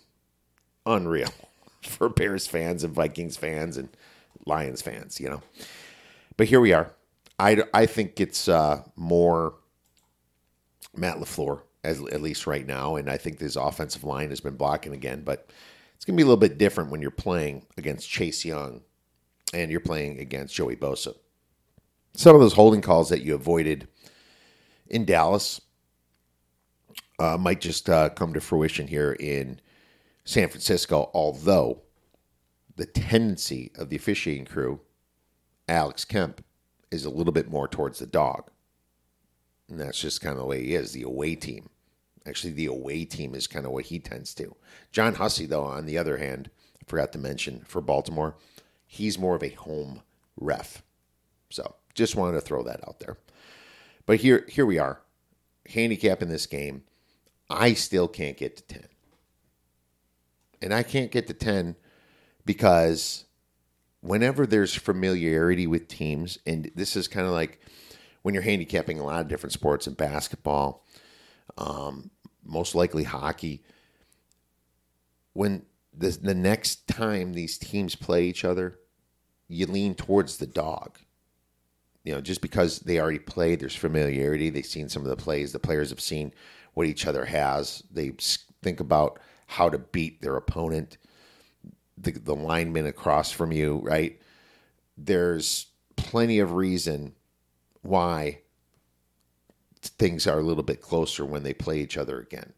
unreal 0.86 1.32
for 1.82 2.08
Bears 2.08 2.46
fans 2.46 2.84
and 2.84 2.94
Vikings 2.94 3.36
fans 3.36 3.76
and 3.76 3.88
Lions 4.46 4.80
fans, 4.80 5.20
you 5.20 5.28
know. 5.28 5.42
But 6.36 6.46
here 6.46 6.60
we 6.60 6.72
are. 6.72 6.92
I, 7.38 7.62
I 7.74 7.86
think 7.86 8.20
it's 8.20 8.48
uh, 8.48 8.84
more 8.96 9.54
Matt 10.96 11.18
LaFleur, 11.18 11.62
as, 11.84 12.00
at 12.00 12.22
least 12.22 12.46
right 12.46 12.66
now. 12.66 12.96
And 12.96 13.10
I 13.10 13.16
think 13.16 13.38
this 13.38 13.56
offensive 13.56 14.04
line 14.04 14.30
has 14.30 14.40
been 14.40 14.56
blocking 14.56 14.92
again. 14.92 15.22
But 15.22 15.50
it's 15.94 16.04
going 16.04 16.16
to 16.16 16.16
be 16.16 16.22
a 16.22 16.26
little 16.26 16.36
bit 16.36 16.58
different 16.58 16.90
when 16.90 17.02
you're 17.02 17.10
playing 17.10 17.66
against 17.76 18.08
Chase 18.08 18.44
Young 18.44 18.82
and 19.52 19.70
you're 19.70 19.80
playing 19.80 20.18
against 20.18 20.54
Joey 20.54 20.76
Bosa. 20.76 21.14
Some 22.14 22.34
of 22.34 22.40
those 22.40 22.54
holding 22.54 22.80
calls 22.80 23.08
that 23.10 23.22
you 23.22 23.34
avoided 23.34 23.88
in 24.88 25.04
Dallas 25.04 25.60
uh, 27.18 27.36
might 27.38 27.60
just 27.60 27.88
uh, 27.88 28.08
come 28.08 28.32
to 28.32 28.40
fruition 28.40 28.86
here 28.88 29.12
in 29.12 29.60
San 30.24 30.48
Francisco, 30.48 31.10
although 31.14 31.82
the 32.76 32.86
tendency 32.86 33.70
of 33.76 33.90
the 33.90 33.96
officiating 33.96 34.46
crew, 34.46 34.80
Alex 35.68 36.04
Kemp, 36.04 36.44
is 36.90 37.04
a 37.04 37.10
little 37.10 37.32
bit 37.32 37.50
more 37.50 37.68
towards 37.68 37.98
the 37.98 38.06
dog. 38.06 38.50
And 39.70 39.80
that's 39.80 40.00
just 40.00 40.20
kind 40.20 40.32
of 40.32 40.40
the 40.40 40.46
way 40.46 40.64
he 40.64 40.74
is, 40.74 40.92
the 40.92 41.02
away 41.02 41.36
team. 41.36 41.70
Actually, 42.26 42.52
the 42.52 42.66
away 42.66 43.04
team 43.04 43.34
is 43.34 43.46
kind 43.46 43.64
of 43.64 43.72
what 43.72 43.86
he 43.86 43.98
tends 43.98 44.34
to. 44.34 44.54
John 44.92 45.14
Hussey, 45.14 45.46
though, 45.46 45.64
on 45.64 45.86
the 45.86 45.96
other 45.96 46.18
hand, 46.18 46.50
I 46.80 46.84
forgot 46.88 47.12
to 47.12 47.18
mention 47.18 47.62
for 47.66 47.80
Baltimore, 47.80 48.36
he's 48.86 49.18
more 49.18 49.36
of 49.36 49.42
a 49.42 49.50
home 49.50 50.02
ref. 50.36 50.82
So 51.48 51.76
just 51.94 52.16
wanted 52.16 52.34
to 52.34 52.40
throw 52.40 52.62
that 52.64 52.86
out 52.86 53.00
there. 53.00 53.16
But 54.06 54.18
here, 54.18 54.44
here 54.48 54.66
we 54.66 54.78
are, 54.78 55.00
handicapping 55.68 56.28
this 56.28 56.46
game. 56.46 56.82
I 57.48 57.74
still 57.74 58.08
can't 58.08 58.36
get 58.36 58.56
to 58.56 58.62
10. 58.64 58.84
And 60.62 60.74
I 60.74 60.82
can't 60.82 61.10
get 61.10 61.26
to 61.28 61.34
10 61.34 61.76
because 62.44 63.24
whenever 64.00 64.46
there's 64.46 64.74
familiarity 64.74 65.66
with 65.66 65.88
teams, 65.88 66.38
and 66.46 66.70
this 66.74 66.96
is 66.96 67.08
kind 67.08 67.26
of 67.26 67.32
like 67.32 67.60
when 68.22 68.34
you're 68.34 68.42
handicapping 68.42 68.98
a 68.98 69.04
lot 69.04 69.20
of 69.20 69.28
different 69.28 69.52
sports 69.52 69.86
in 69.86 69.94
basketball, 69.94 70.84
um, 71.56 72.10
most 72.44 72.74
likely 72.74 73.04
hockey. 73.04 73.62
When 75.32 75.62
the 75.96 76.10
the 76.10 76.34
next 76.34 76.86
time 76.86 77.32
these 77.32 77.58
teams 77.58 77.94
play 77.94 78.24
each 78.24 78.44
other, 78.44 78.78
you 79.48 79.66
lean 79.66 79.94
towards 79.94 80.36
the 80.36 80.46
dog. 80.46 80.98
You 82.04 82.14
know, 82.14 82.20
just 82.20 82.40
because 82.40 82.80
they 82.80 82.98
already 82.98 83.18
played, 83.18 83.60
there's 83.60 83.76
familiarity. 83.76 84.48
They've 84.48 84.64
seen 84.64 84.88
some 84.88 85.02
of 85.02 85.08
the 85.08 85.16
plays. 85.16 85.52
The 85.52 85.58
players 85.58 85.90
have 85.90 86.00
seen 86.00 86.32
what 86.72 86.86
each 86.86 87.06
other 87.06 87.26
has. 87.26 87.82
They 87.90 88.12
think 88.62 88.80
about 88.80 89.20
how 89.46 89.68
to 89.68 89.78
beat 89.78 90.22
their 90.22 90.36
opponent. 90.36 90.96
The, 91.98 92.12
the 92.12 92.34
lineman 92.34 92.86
across 92.86 93.30
from 93.30 93.52
you, 93.52 93.80
right? 93.82 94.18
There's 94.96 95.66
plenty 95.96 96.38
of 96.38 96.52
reason 96.52 97.14
why 97.82 98.40
things 99.82 100.26
are 100.26 100.38
a 100.38 100.42
little 100.42 100.62
bit 100.62 100.82
closer 100.82 101.24
when 101.24 101.42
they 101.42 101.54
play 101.54 101.80
each 101.80 101.96
other 101.96 102.20
again. 102.20 102.52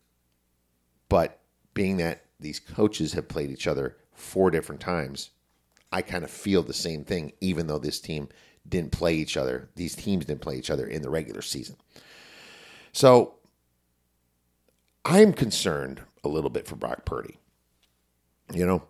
But 1.08 1.40
being 1.74 1.98
that 1.98 2.24
these 2.40 2.58
coaches 2.58 3.12
have 3.12 3.28
played 3.28 3.50
each 3.50 3.66
other 3.66 3.96
four 4.12 4.50
different 4.50 4.80
times, 4.80 5.30
I 5.92 6.02
kind 6.02 6.24
of 6.24 6.30
feel 6.30 6.62
the 6.62 6.74
same 6.74 7.04
thing, 7.04 7.32
even 7.40 7.66
though 7.66 7.78
this 7.78 8.00
team 8.00 8.28
didn't 8.68 8.92
play 8.92 9.14
each 9.14 9.36
other. 9.36 9.68
These 9.76 9.94
teams 9.94 10.24
didn't 10.24 10.40
play 10.40 10.56
each 10.56 10.70
other 10.70 10.86
in 10.86 11.02
the 11.02 11.10
regular 11.10 11.42
season. 11.42 11.76
So 12.92 13.34
I'm 15.04 15.32
concerned 15.32 16.02
a 16.24 16.28
little 16.28 16.50
bit 16.50 16.66
for 16.66 16.76
Brock 16.76 17.04
Purdy. 17.04 17.38
You 18.52 18.66
know, 18.66 18.82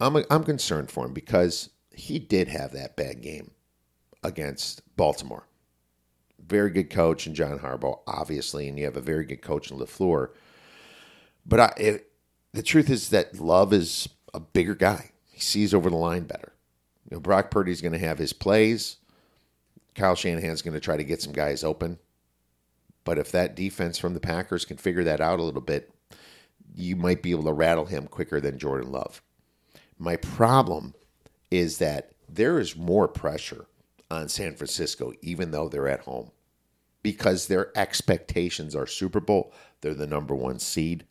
I'm 0.00 0.16
I'm 0.30 0.44
concerned 0.44 0.90
for 0.90 1.06
him 1.06 1.12
because 1.12 1.70
he 1.90 2.18
did 2.18 2.48
have 2.48 2.72
that 2.72 2.96
bad 2.96 3.22
game 3.22 3.52
against 4.22 4.82
Baltimore. 4.96 5.46
Very 6.46 6.70
good 6.70 6.90
coach 6.90 7.26
in 7.26 7.34
John 7.34 7.58
Harbaugh, 7.58 8.00
obviously, 8.06 8.68
and 8.68 8.78
you 8.78 8.84
have 8.84 8.96
a 8.96 9.00
very 9.00 9.24
good 9.24 9.42
coach 9.42 9.70
in 9.70 9.78
Lafleur. 9.78 10.30
But 11.44 11.60
I, 11.60 11.74
it, 11.76 12.10
the 12.52 12.62
truth 12.62 12.88
is 12.90 13.10
that 13.10 13.40
Love 13.40 13.72
is 13.72 14.08
a 14.32 14.40
bigger 14.40 14.74
guy. 14.74 15.10
He 15.30 15.40
sees 15.40 15.74
over 15.74 15.90
the 15.90 15.96
line 15.96 16.24
better. 16.24 16.52
You 17.04 17.16
know, 17.16 17.20
Brock 17.20 17.50
Purdy's 17.50 17.80
going 17.80 17.92
to 17.92 17.98
have 17.98 18.18
his 18.18 18.32
plays. 18.32 18.96
Kyle 19.94 20.14
Shanahan's 20.14 20.62
going 20.62 20.74
to 20.74 20.80
try 20.80 20.96
to 20.96 21.04
get 21.04 21.22
some 21.22 21.32
guys 21.32 21.64
open. 21.64 21.98
But 23.04 23.18
if 23.18 23.30
that 23.32 23.54
defense 23.54 23.98
from 23.98 24.14
the 24.14 24.20
Packers 24.20 24.64
can 24.64 24.76
figure 24.76 25.04
that 25.04 25.20
out 25.20 25.38
a 25.38 25.42
little 25.42 25.60
bit, 25.60 25.90
you 26.74 26.96
might 26.96 27.22
be 27.22 27.30
able 27.30 27.44
to 27.44 27.52
rattle 27.52 27.86
him 27.86 28.06
quicker 28.06 28.40
than 28.40 28.58
Jordan 28.58 28.90
Love. 28.90 29.22
My 29.98 30.16
problem 30.16 30.94
is 31.50 31.78
that 31.78 32.12
there 32.28 32.58
is 32.58 32.76
more 32.76 33.08
pressure 33.08 33.66
on 34.10 34.28
San 34.28 34.54
Francisco, 34.54 35.12
even 35.22 35.50
though 35.50 35.68
they're 35.68 35.88
at 35.88 36.00
home, 36.00 36.30
because 37.06 37.46
their 37.46 37.70
expectations 37.78 38.74
are 38.74 38.84
Super 38.84 39.20
Bowl. 39.20 39.52
They're 39.80 39.94
the 39.94 40.08
number 40.08 40.34
one 40.34 40.58
seed. 40.58 41.06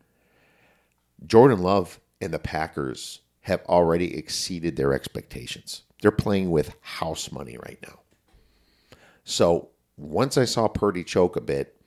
Jordan 1.26 1.60
Love 1.60 2.02
and 2.20 2.34
the 2.34 2.38
Packers 2.38 3.22
have 3.44 3.64
already 3.70 4.18
exceeded 4.18 4.76
their 4.76 4.94
expectations. 4.94 5.84
They're 6.02 6.12
playing 6.12 6.52
with 6.52 6.76
house 6.82 7.32
money 7.32 7.56
right 7.66 7.80
now. 7.82 8.00
So 9.24 9.70
once 9.96 10.38
I 10.38 10.44
saw 10.44 10.68
Purdy 10.68 11.06
choke 11.06 11.38
a 11.38 11.42
bit 11.42 11.80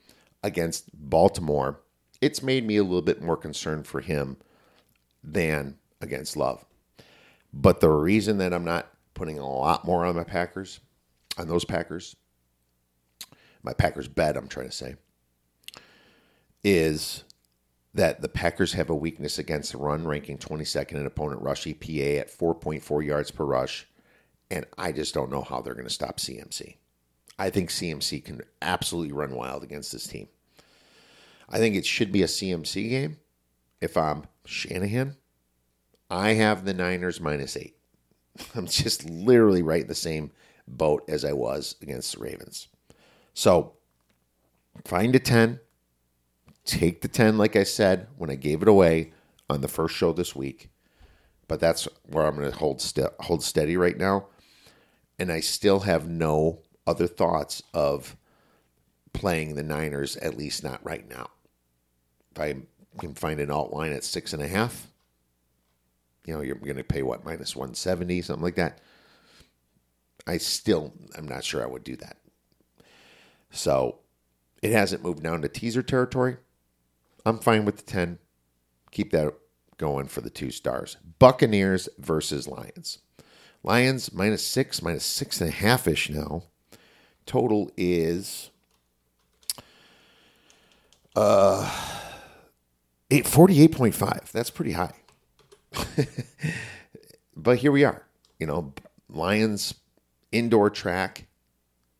against 0.42 0.88
Baltimore, 0.94 1.82
it's 2.22 2.42
made 2.42 2.66
me 2.66 2.78
a 2.78 2.84
little 2.84 3.02
bit 3.02 3.20
more 3.20 3.36
concerned 3.36 3.86
for 3.86 4.00
him 4.00 4.38
than 5.22 5.76
against 6.00 6.34
Love. 6.34 6.64
But 7.52 7.80
the 7.80 7.90
reason 7.90 8.38
that 8.38 8.54
I'm 8.54 8.64
not 8.64 8.88
putting 9.12 9.38
a 9.38 9.46
lot 9.46 9.84
more 9.84 10.06
on 10.06 10.16
my 10.16 10.24
Packers, 10.24 10.80
on 11.36 11.46
those 11.46 11.66
Packers, 11.66 12.16
my 13.68 13.74
Packers 13.74 14.08
bet, 14.08 14.34
I'm 14.34 14.48
trying 14.48 14.70
to 14.70 14.72
say, 14.74 14.94
is 16.64 17.24
that 17.92 18.22
the 18.22 18.28
Packers 18.28 18.72
have 18.72 18.88
a 18.88 18.94
weakness 18.94 19.38
against 19.38 19.72
the 19.72 19.78
run, 19.78 20.06
ranking 20.06 20.38
22nd 20.38 20.92
in 20.92 21.04
opponent 21.04 21.42
rush 21.42 21.64
EPA 21.64 22.20
at 22.20 22.30
4.4 22.30 23.04
yards 23.04 23.30
per 23.30 23.44
rush. 23.44 23.86
And 24.50 24.64
I 24.78 24.92
just 24.92 25.12
don't 25.12 25.30
know 25.30 25.42
how 25.42 25.60
they're 25.60 25.74
going 25.74 25.86
to 25.86 25.92
stop 25.92 26.16
CMC. 26.16 26.76
I 27.38 27.50
think 27.50 27.68
CMC 27.68 28.24
can 28.24 28.40
absolutely 28.62 29.12
run 29.12 29.32
wild 29.32 29.62
against 29.62 29.92
this 29.92 30.06
team. 30.06 30.28
I 31.50 31.58
think 31.58 31.76
it 31.76 31.84
should 31.84 32.10
be 32.10 32.22
a 32.22 32.26
CMC 32.26 32.88
game. 32.88 33.18
If 33.82 33.98
I'm 33.98 34.22
Shanahan, 34.46 35.16
I 36.08 36.30
have 36.30 36.64
the 36.64 36.72
Niners 36.72 37.20
minus 37.20 37.54
eight. 37.54 37.76
I'm 38.54 38.66
just 38.66 39.04
literally 39.10 39.62
right 39.62 39.82
in 39.82 39.88
the 39.88 39.94
same 39.94 40.30
boat 40.66 41.04
as 41.06 41.22
I 41.22 41.34
was 41.34 41.74
against 41.82 42.14
the 42.14 42.22
Ravens. 42.22 42.68
So 43.38 43.74
find 44.84 45.14
a 45.14 45.20
10, 45.20 45.60
take 46.64 47.02
the 47.02 47.06
10, 47.06 47.38
like 47.38 47.54
I 47.54 47.62
said 47.62 48.08
when 48.16 48.30
I 48.30 48.34
gave 48.34 48.62
it 48.62 48.68
away 48.68 49.12
on 49.48 49.60
the 49.60 49.68
first 49.68 49.94
show 49.94 50.12
this 50.12 50.34
week. 50.34 50.70
But 51.46 51.60
that's 51.60 51.86
where 52.02 52.26
I'm 52.26 52.34
going 52.34 52.50
to 52.50 52.58
hold, 52.58 52.80
st- 52.80 53.12
hold 53.20 53.44
steady 53.44 53.76
right 53.76 53.96
now. 53.96 54.26
And 55.20 55.30
I 55.30 55.38
still 55.38 55.78
have 55.80 56.08
no 56.08 56.62
other 56.84 57.06
thoughts 57.06 57.62
of 57.72 58.16
playing 59.12 59.54
the 59.54 59.62
Niners, 59.62 60.16
at 60.16 60.36
least 60.36 60.64
not 60.64 60.84
right 60.84 61.08
now. 61.08 61.30
If 62.32 62.40
I 62.40 62.56
can 62.98 63.14
find 63.14 63.38
an 63.38 63.52
alt 63.52 63.72
line 63.72 63.92
at 63.92 64.02
six 64.02 64.32
and 64.32 64.42
a 64.42 64.48
half, 64.48 64.88
you 66.26 66.34
know, 66.34 66.40
you're 66.40 66.56
going 66.56 66.74
to 66.76 66.82
pay 66.82 67.02
what, 67.02 67.24
minus 67.24 67.54
170, 67.54 68.20
something 68.20 68.42
like 68.42 68.56
that. 68.56 68.80
I 70.26 70.38
still, 70.38 70.92
I'm 71.16 71.28
not 71.28 71.44
sure 71.44 71.62
I 71.62 71.66
would 71.66 71.84
do 71.84 71.94
that. 71.98 72.17
So 73.50 74.00
it 74.62 74.72
hasn't 74.72 75.02
moved 75.02 75.22
down 75.22 75.42
to 75.42 75.48
teaser 75.48 75.82
territory. 75.82 76.36
I'm 77.24 77.38
fine 77.38 77.64
with 77.64 77.76
the 77.76 77.82
10. 77.82 78.18
Keep 78.90 79.12
that 79.12 79.34
going 79.76 80.06
for 80.06 80.20
the 80.20 80.30
two 80.30 80.50
stars. 80.50 80.96
Buccaneers 81.18 81.88
versus 81.98 82.48
Lions. 82.48 82.98
Lions 83.62 84.12
minus 84.12 84.44
six, 84.44 84.82
minus 84.82 85.04
six 85.04 85.40
and 85.40 85.50
a 85.50 85.52
half 85.52 85.86
ish 85.86 86.10
now. 86.10 86.44
Total 87.26 87.70
is 87.76 88.50
uh, 91.14 91.70
48.5. 93.10 94.30
That's 94.32 94.50
pretty 94.50 94.72
high. 94.72 94.94
but 97.36 97.58
here 97.58 97.72
we 97.72 97.84
are. 97.84 98.06
You 98.38 98.46
know, 98.46 98.72
Lions 99.08 99.74
indoor 100.32 100.70
track. 100.70 101.26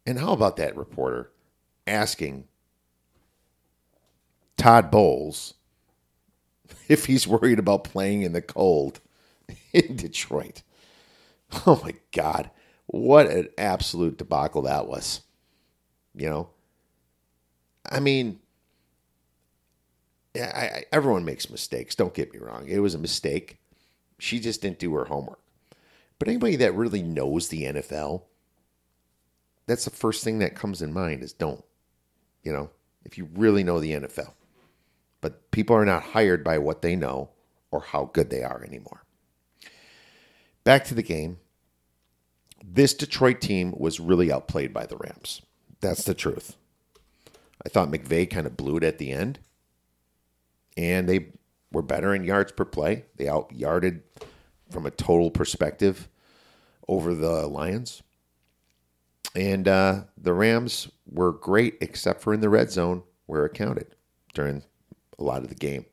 And 0.07 0.19
how 0.19 0.33
about 0.33 0.57
that 0.57 0.77
reporter 0.77 1.31
asking 1.89 2.45
Todd 4.57 4.91
Bowles 4.91 5.55
if 6.89 7.07
he's 7.07 7.27
worried 7.27 7.59
about 7.59 7.85
playing 7.85 8.23
in 8.23 8.33
the 8.33 8.43
cold 8.43 9.01
in 9.73 9.97
Detroit? 9.97 10.63
Oh 11.67 11.81
my 11.83 11.95
God. 12.13 12.51
What 12.87 13.27
an 13.27 13.49
absolute 13.59 14.19
debacle 14.19 14.63
that 14.63 14.87
was. 14.87 15.23
You 16.15 16.29
know? 16.29 16.51
I 17.91 18.01
mean, 18.01 18.41
I, 20.37 20.41
I, 20.41 20.85
everyone 20.93 21.25
makes 21.25 21.51
mistakes. 21.51 21.95
Don't 21.95 22.15
get 22.15 22.33
me 22.33 22.39
wrong. 22.39 22.67
It 22.69 22.81
was 22.81 22.95
a 22.95 22.99
mistake. 22.99 23.59
She 24.19 24.41
just 24.41 24.63
didn't 24.63 24.79
do 24.79 24.95
her 24.95 25.07
homework. 25.07 25.41
But 26.19 26.29
anybody 26.29 26.57
that 26.57 26.75
really 26.75 27.03
knows 27.03 27.49
the 27.49 27.65
NFL, 27.65 28.23
that's 29.67 29.85
the 29.85 29.91
first 29.91 30.25
thing 30.25 30.41
that 30.41 30.57
comes 30.57 30.83
in 30.83 30.93
mind 30.93 31.23
is 31.23 31.33
don't. 31.33 31.65
You 32.49 32.55
know, 32.55 32.71
if 33.05 33.19
you 33.19 33.29
really 33.35 33.63
know 33.63 33.79
the 33.79 33.93
NFL. 33.93 34.33
But 35.21 35.51
people 35.51 35.77
are 35.77 35.85
not 35.85 36.03
hired 36.03 36.43
by 36.43 36.57
what 36.57 36.81
they 36.81 36.97
know 36.97 37.29
or 37.71 37.83
how 37.83 38.07
good 38.15 38.31
they 38.31 38.43
are 38.43 38.65
anymore. 38.65 39.05
Back 40.65 40.87
to 40.87 40.95
the 40.95 41.03
game. 41.03 41.41
This 42.65 42.95
Detroit 42.95 43.43
team 43.43 43.75
was 43.77 44.01
really 44.01 44.33
outplayed 44.33 44.73
by 44.73 44.87
the 44.87 44.97
Rams. 44.97 45.43
That's 45.83 46.05
the 46.05 46.15
truth. 46.15 46.57
I 47.67 47.69
thought 47.69 47.91
McVay 47.91 48.31
kind 48.31 48.47
of 48.47 48.57
blew 48.57 48.79
it 48.79 48.85
at 48.85 48.97
the 48.97 49.13
end 49.13 49.41
and 50.75 51.07
they 51.07 51.33
were 51.71 51.83
better 51.83 52.15
in 52.15 52.25
yards 52.25 52.53
per 52.53 52.65
play. 52.65 53.05
They 53.17 53.29
out 53.29 53.53
yarded 53.53 54.05
from 54.71 54.87
a 54.87 54.91
total 54.91 55.31
perspective 55.31 56.09
over 56.89 57.15
the 57.15 57.47
Lions. 57.47 58.03
And 59.35 59.69
uh, 59.69 60.05
the 60.17 60.33
Rams 60.33 60.89
were 61.07 61.33
great, 61.33 61.79
except 61.81 62.21
for 62.21 62.35
in 62.35 62.41
the 62.41 62.49
red 62.49 62.71
zone 62.71 63.03
where 63.27 63.45
it 63.45 63.55
counted 63.55 63.95
during 64.35 64.63
a 65.19 65.23
lot 65.23 65.43
of 65.43 65.49
the 65.49 65.55
game. 65.55 65.85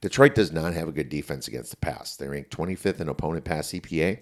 Detroit 0.00 0.34
does 0.34 0.52
not 0.52 0.74
have 0.74 0.88
a 0.88 0.92
good 0.92 1.08
defense 1.08 1.48
against 1.48 1.70
the 1.70 1.76
pass. 1.76 2.16
They 2.16 2.28
rank 2.28 2.50
25th 2.50 3.00
in 3.00 3.08
opponent 3.08 3.44
pass 3.44 3.68
EPA. 3.68 4.20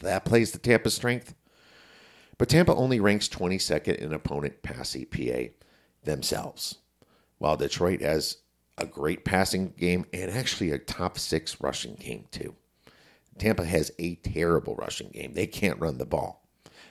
That 0.00 0.24
plays 0.24 0.52
the 0.52 0.58
Tampa 0.58 0.90
strength. 0.90 1.34
But 2.38 2.48
Tampa 2.48 2.74
only 2.74 2.98
ranks 2.98 3.28
22nd 3.28 3.96
in 3.96 4.12
opponent 4.12 4.62
pass 4.62 4.92
EPA 4.92 5.52
themselves 6.02 6.78
while 7.38 7.56
Detroit 7.56 8.00
has 8.00 8.38
a 8.78 8.86
great 8.86 9.24
passing 9.24 9.72
game 9.78 10.04
and 10.12 10.30
actually 10.30 10.70
a 10.70 10.78
top 10.78 11.18
six 11.18 11.60
rushing 11.60 11.94
game, 11.94 12.26
too. 12.30 12.54
Tampa 13.38 13.64
has 13.64 13.92
a 13.98 14.16
terrible 14.16 14.74
rushing 14.76 15.10
game. 15.10 15.34
They 15.34 15.46
can't 15.46 15.80
run 15.80 15.98
the 15.98 16.06
ball. 16.06 16.43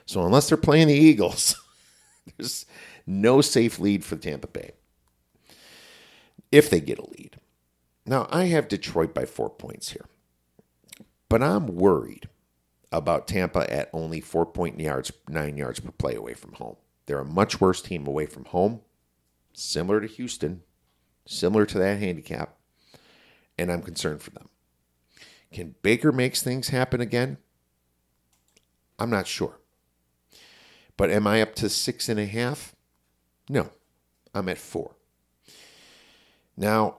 So 0.06 0.24
unless 0.24 0.48
they're 0.48 0.58
playing 0.58 0.88
the 0.88 0.94
Eagles, 0.94 1.56
there's 2.36 2.66
no 3.06 3.40
safe 3.40 3.78
lead 3.78 4.04
for 4.04 4.16
Tampa 4.16 4.48
Bay. 4.48 4.72
If 6.52 6.70
they 6.70 6.80
get 6.80 6.98
a 6.98 7.10
lead. 7.10 7.38
Now, 8.06 8.28
I 8.30 8.44
have 8.44 8.68
Detroit 8.68 9.14
by 9.14 9.24
four 9.24 9.48
points 9.48 9.90
here. 9.90 10.06
But 11.28 11.42
I'm 11.42 11.66
worried 11.66 12.28
about 12.92 13.26
Tampa 13.26 13.70
at 13.72 13.90
only 13.92 14.20
four 14.20 14.46
point 14.46 14.78
yards, 14.78 15.10
nine 15.28 15.56
yards 15.56 15.80
per 15.80 15.90
play 15.90 16.14
away 16.14 16.34
from 16.34 16.52
home. 16.52 16.76
They're 17.06 17.18
a 17.18 17.24
much 17.24 17.60
worse 17.60 17.82
team 17.82 18.06
away 18.06 18.26
from 18.26 18.44
home, 18.46 18.80
similar 19.52 20.00
to 20.00 20.06
Houston, 20.06 20.62
similar 21.26 21.66
to 21.66 21.78
that 21.78 21.98
handicap, 21.98 22.56
and 23.58 23.72
I'm 23.72 23.82
concerned 23.82 24.22
for 24.22 24.30
them. 24.30 24.48
Can 25.52 25.74
Baker 25.82 26.12
makes 26.12 26.42
things 26.42 26.68
happen 26.68 27.00
again? 27.00 27.38
I'm 28.98 29.10
not 29.10 29.26
sure. 29.26 29.58
But 30.96 31.10
am 31.10 31.26
I 31.26 31.42
up 31.42 31.54
to 31.56 31.68
six 31.68 32.08
and 32.08 32.20
a 32.20 32.26
half? 32.26 32.74
No, 33.48 33.70
I'm 34.34 34.48
at 34.48 34.58
four. 34.58 34.96
Now, 36.56 36.98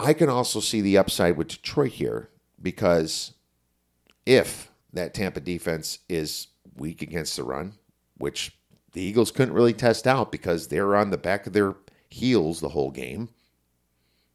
I 0.00 0.12
can 0.12 0.28
also 0.28 0.60
see 0.60 0.80
the 0.80 0.98
upside 0.98 1.36
with 1.36 1.48
Detroit 1.48 1.92
here 1.92 2.30
because 2.60 3.32
if 4.24 4.70
that 4.92 5.14
Tampa 5.14 5.40
defense 5.40 5.98
is 6.08 6.48
weak 6.76 7.02
against 7.02 7.36
the 7.36 7.44
run, 7.44 7.74
which 8.18 8.56
the 8.92 9.02
Eagles 9.02 9.30
couldn't 9.30 9.54
really 9.54 9.74
test 9.74 10.06
out 10.06 10.32
because 10.32 10.68
they 10.68 10.80
were 10.80 10.96
on 10.96 11.10
the 11.10 11.18
back 11.18 11.46
of 11.46 11.52
their 11.52 11.74
heels 12.08 12.60
the 12.60 12.70
whole 12.70 12.90
game. 12.90 13.28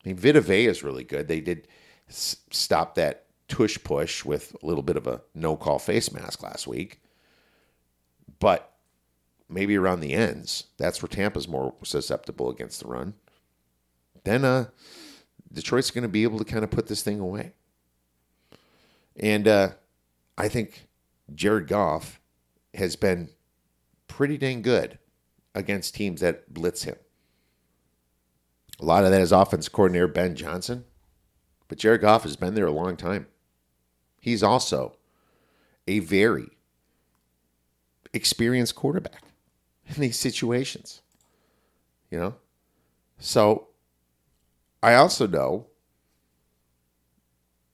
I 0.04 0.10
mean, 0.10 0.18
Vita 0.18 0.42
Vea 0.42 0.68
is 0.68 0.84
really 0.84 1.04
good. 1.04 1.28
They 1.28 1.42
did 1.42 1.68
s- 2.10 2.38
stop 2.52 2.96
that 2.96 3.26
tush 3.48 3.78
push 3.84 4.24
with 4.24 4.56
a 4.62 4.66
little 4.66 4.84
bit 4.84 4.98
of 4.98 5.08
a 5.08 5.22
no 5.34 5.56
call 5.56 5.80
face 5.80 6.12
mask 6.12 6.44
last 6.44 6.68
week. 6.68 7.02
But 8.40 8.71
maybe 9.52 9.78
around 9.78 10.00
the 10.00 10.14
ends, 10.14 10.66
that's 10.78 11.02
where 11.02 11.10
Tampa's 11.10 11.48
more 11.48 11.74
susceptible 11.84 12.50
against 12.50 12.82
the 12.82 12.88
run. 12.88 13.14
Then 14.24 14.46
uh, 14.46 14.68
Detroit's 15.52 15.92
going 15.92 16.04
to 16.04 16.08
be 16.08 16.24
able 16.24 16.40
to 16.40 16.46
kind 16.46 16.64
of 16.64 16.72
put 16.72 16.88
this 16.88 17.04
thing 17.04 17.20
away. 17.20 17.54
And 19.18 19.48
uh, 19.48 19.70
I 20.38 20.48
think 20.48 20.88
Jared 21.34 21.68
Goff 21.68 22.20
has 22.74 22.96
been 22.96 23.30
pretty 24.08 24.38
dang 24.38 24.62
good 24.62 24.98
against 25.54 25.96
teams 25.96 26.22
that 26.22 26.54
blitz 26.54 26.84
him. 26.84 26.96
A 28.80 28.86
lot 28.86 29.04
of 29.04 29.12
that 29.12 29.22
is 29.22 29.32
offense 29.32 29.68
coordinator 29.68 30.08
Ben 30.08 30.36
Johnson, 30.36 30.86
but 31.68 31.78
Jared 31.78 32.02
Goff 32.02 32.24
has 32.24 32.36
been 32.36 32.56
there 32.56 32.66
a 32.66 32.72
long 32.72 32.96
time. 32.96 33.28
He's 34.20 34.42
also 34.44 34.98
a 35.88 36.00
very 36.00 36.50
experienced 38.14 38.76
quarterback 38.76 39.24
in 39.96 40.02
these 40.02 40.20
situations. 40.20 41.02
You 42.10 42.20
know? 42.20 42.36
So 43.20 43.68
I 44.84 44.96
also 44.96 45.28
know 45.28 45.68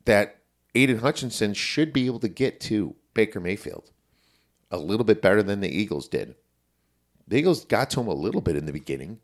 that 0.06 0.38
Aidan 0.76 1.00
Hutchinson 1.00 1.54
should 1.54 1.92
be 1.92 2.06
able 2.06 2.20
to 2.20 2.28
get 2.28 2.60
to 2.62 2.96
Baker 3.14 3.40
Mayfield 3.40 3.92
a 4.70 4.78
little 4.78 5.06
bit 5.06 5.22
better 5.22 5.42
than 5.42 5.62
the 5.62 5.70
Eagles 5.70 6.08
did. 6.08 6.36
The 7.28 7.38
Eagles 7.38 7.66
got 7.66 7.90
to 7.92 8.02
him 8.02 8.08
a 8.08 8.14
little 8.14 8.42
bit 8.42 8.56
in 8.56 8.66
the 8.66 8.74
beginning, 8.74 9.20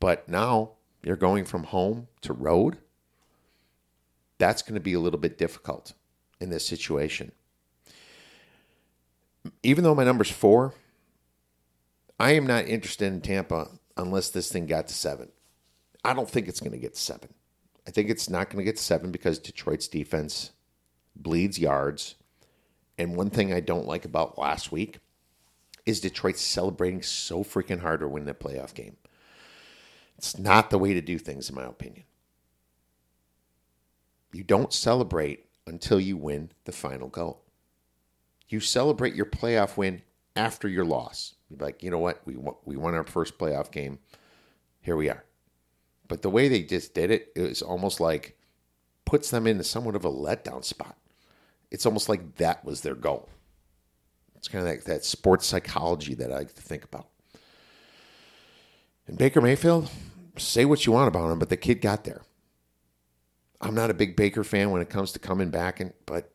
but 0.00 0.28
now 0.28 0.72
you're 1.02 1.16
going 1.16 1.44
from 1.44 1.64
home 1.64 2.08
to 2.22 2.32
road. 2.32 2.78
That's 4.38 4.62
going 4.62 4.74
to 4.74 4.80
be 4.80 4.92
a 4.92 5.00
little 5.00 5.20
bit 5.20 5.38
difficult 5.38 5.92
in 6.40 6.50
this 6.50 6.66
situation. 6.66 7.32
Even 9.62 9.84
though 9.84 9.94
my 9.94 10.04
number's 10.04 10.30
four, 10.30 10.74
I 12.18 12.32
am 12.32 12.46
not 12.46 12.66
interested 12.66 13.12
in 13.12 13.20
Tampa 13.20 13.68
unless 13.96 14.30
this 14.30 14.50
thing 14.50 14.66
got 14.66 14.88
to 14.88 14.94
seven. 14.94 15.30
I 16.04 16.12
don't 16.14 16.28
think 16.28 16.48
it's 16.48 16.60
going 16.60 16.72
to 16.72 16.78
get 16.78 16.96
seven. 16.96 17.30
I 17.86 17.90
think 17.90 18.08
it's 18.08 18.30
not 18.30 18.50
going 18.50 18.64
to 18.64 18.70
get 18.70 18.78
seven 18.78 19.10
because 19.10 19.38
Detroit's 19.38 19.88
defense 19.88 20.52
bleeds 21.16 21.58
yards. 21.58 22.14
And 22.98 23.16
one 23.16 23.30
thing 23.30 23.52
I 23.52 23.60
don't 23.60 23.86
like 23.86 24.04
about 24.04 24.38
last 24.38 24.70
week 24.70 24.98
is 25.84 26.00
Detroit 26.00 26.38
celebrating 26.38 27.02
so 27.02 27.44
freaking 27.44 27.80
hard 27.80 28.00
to 28.00 28.08
win 28.08 28.24
the 28.24 28.34
playoff 28.34 28.74
game. 28.74 28.96
It's 30.16 30.38
not 30.38 30.70
the 30.70 30.78
way 30.78 30.94
to 30.94 31.00
do 31.00 31.18
things, 31.18 31.48
in 31.48 31.56
my 31.56 31.64
opinion. 31.64 32.04
You 34.32 34.44
don't 34.44 34.72
celebrate 34.72 35.46
until 35.66 36.00
you 36.00 36.16
win 36.16 36.50
the 36.64 36.72
final 36.72 37.08
goal. 37.08 37.42
You 38.48 38.60
celebrate 38.60 39.14
your 39.14 39.26
playoff 39.26 39.76
win 39.76 40.02
after 40.36 40.68
your 40.68 40.84
loss. 40.84 41.34
You're 41.58 41.66
like, 41.66 41.82
you 41.82 41.90
know 41.90 41.98
what? 41.98 42.20
We 42.24 42.36
won, 42.36 42.54
we 42.64 42.76
won 42.76 42.94
our 42.94 43.04
first 43.04 43.38
playoff 43.38 43.70
game. 43.70 43.98
Here 44.80 44.96
we 44.96 45.08
are. 45.08 45.24
But 46.08 46.22
the 46.22 46.30
way 46.30 46.48
they 46.48 46.62
just 46.62 46.94
did 46.94 47.10
it, 47.10 47.32
it 47.34 47.42
was 47.42 47.62
almost 47.62 48.00
like 48.00 48.36
puts 49.04 49.30
them 49.30 49.46
into 49.46 49.64
somewhat 49.64 49.96
of 49.96 50.04
a 50.04 50.10
letdown 50.10 50.64
spot. 50.64 50.96
It's 51.70 51.86
almost 51.86 52.08
like 52.08 52.36
that 52.36 52.64
was 52.64 52.82
their 52.82 52.94
goal. 52.94 53.28
It's 54.36 54.48
kind 54.48 54.62
of 54.62 54.70
like 54.70 54.84
that 54.84 55.04
sports 55.04 55.46
psychology 55.46 56.14
that 56.14 56.30
I 56.30 56.36
like 56.36 56.54
to 56.54 56.62
think 56.62 56.84
about. 56.84 57.08
And 59.06 59.16
Baker 59.16 59.40
Mayfield, 59.40 59.90
say 60.36 60.64
what 60.64 60.84
you 60.84 60.92
want 60.92 61.08
about 61.08 61.30
him, 61.30 61.38
but 61.38 61.48
the 61.48 61.56
kid 61.56 61.80
got 61.80 62.04
there. 62.04 62.22
I'm 63.60 63.74
not 63.74 63.90
a 63.90 63.94
big 63.94 64.16
Baker 64.16 64.44
fan 64.44 64.70
when 64.70 64.82
it 64.82 64.90
comes 64.90 65.12
to 65.12 65.18
coming 65.18 65.48
back, 65.48 65.80
and 65.80 65.92
but 66.04 66.30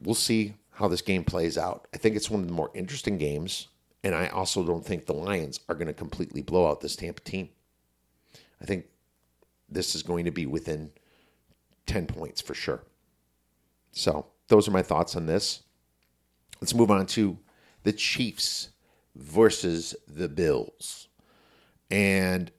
we'll 0.00 0.14
see 0.14 0.54
how 0.72 0.88
this 0.88 1.02
game 1.02 1.24
plays 1.24 1.56
out. 1.56 1.86
I 1.94 1.98
think 1.98 2.16
it's 2.16 2.30
one 2.30 2.40
of 2.40 2.48
the 2.48 2.52
more 2.52 2.70
interesting 2.74 3.18
games, 3.18 3.68
and 4.06 4.14
I 4.14 4.28
also 4.28 4.62
don't 4.62 4.86
think 4.86 5.06
the 5.06 5.14
Lions 5.14 5.58
are 5.68 5.74
going 5.74 5.88
to 5.88 5.92
completely 5.92 6.40
blow 6.40 6.68
out 6.70 6.80
this 6.80 6.94
Tampa 6.94 7.20
team. 7.22 7.48
I 8.62 8.64
think 8.64 8.84
this 9.68 9.96
is 9.96 10.04
going 10.04 10.26
to 10.26 10.30
be 10.30 10.46
within 10.46 10.92
10 11.86 12.06
points 12.06 12.40
for 12.40 12.54
sure. 12.54 12.84
So, 13.90 14.26
those 14.46 14.68
are 14.68 14.70
my 14.70 14.82
thoughts 14.82 15.16
on 15.16 15.26
this. 15.26 15.64
Let's 16.60 16.72
move 16.72 16.92
on 16.92 17.06
to 17.06 17.36
the 17.82 17.92
Chiefs 17.92 18.68
versus 19.16 19.96
the 20.06 20.28
Bills. 20.28 21.08
And 21.90 22.52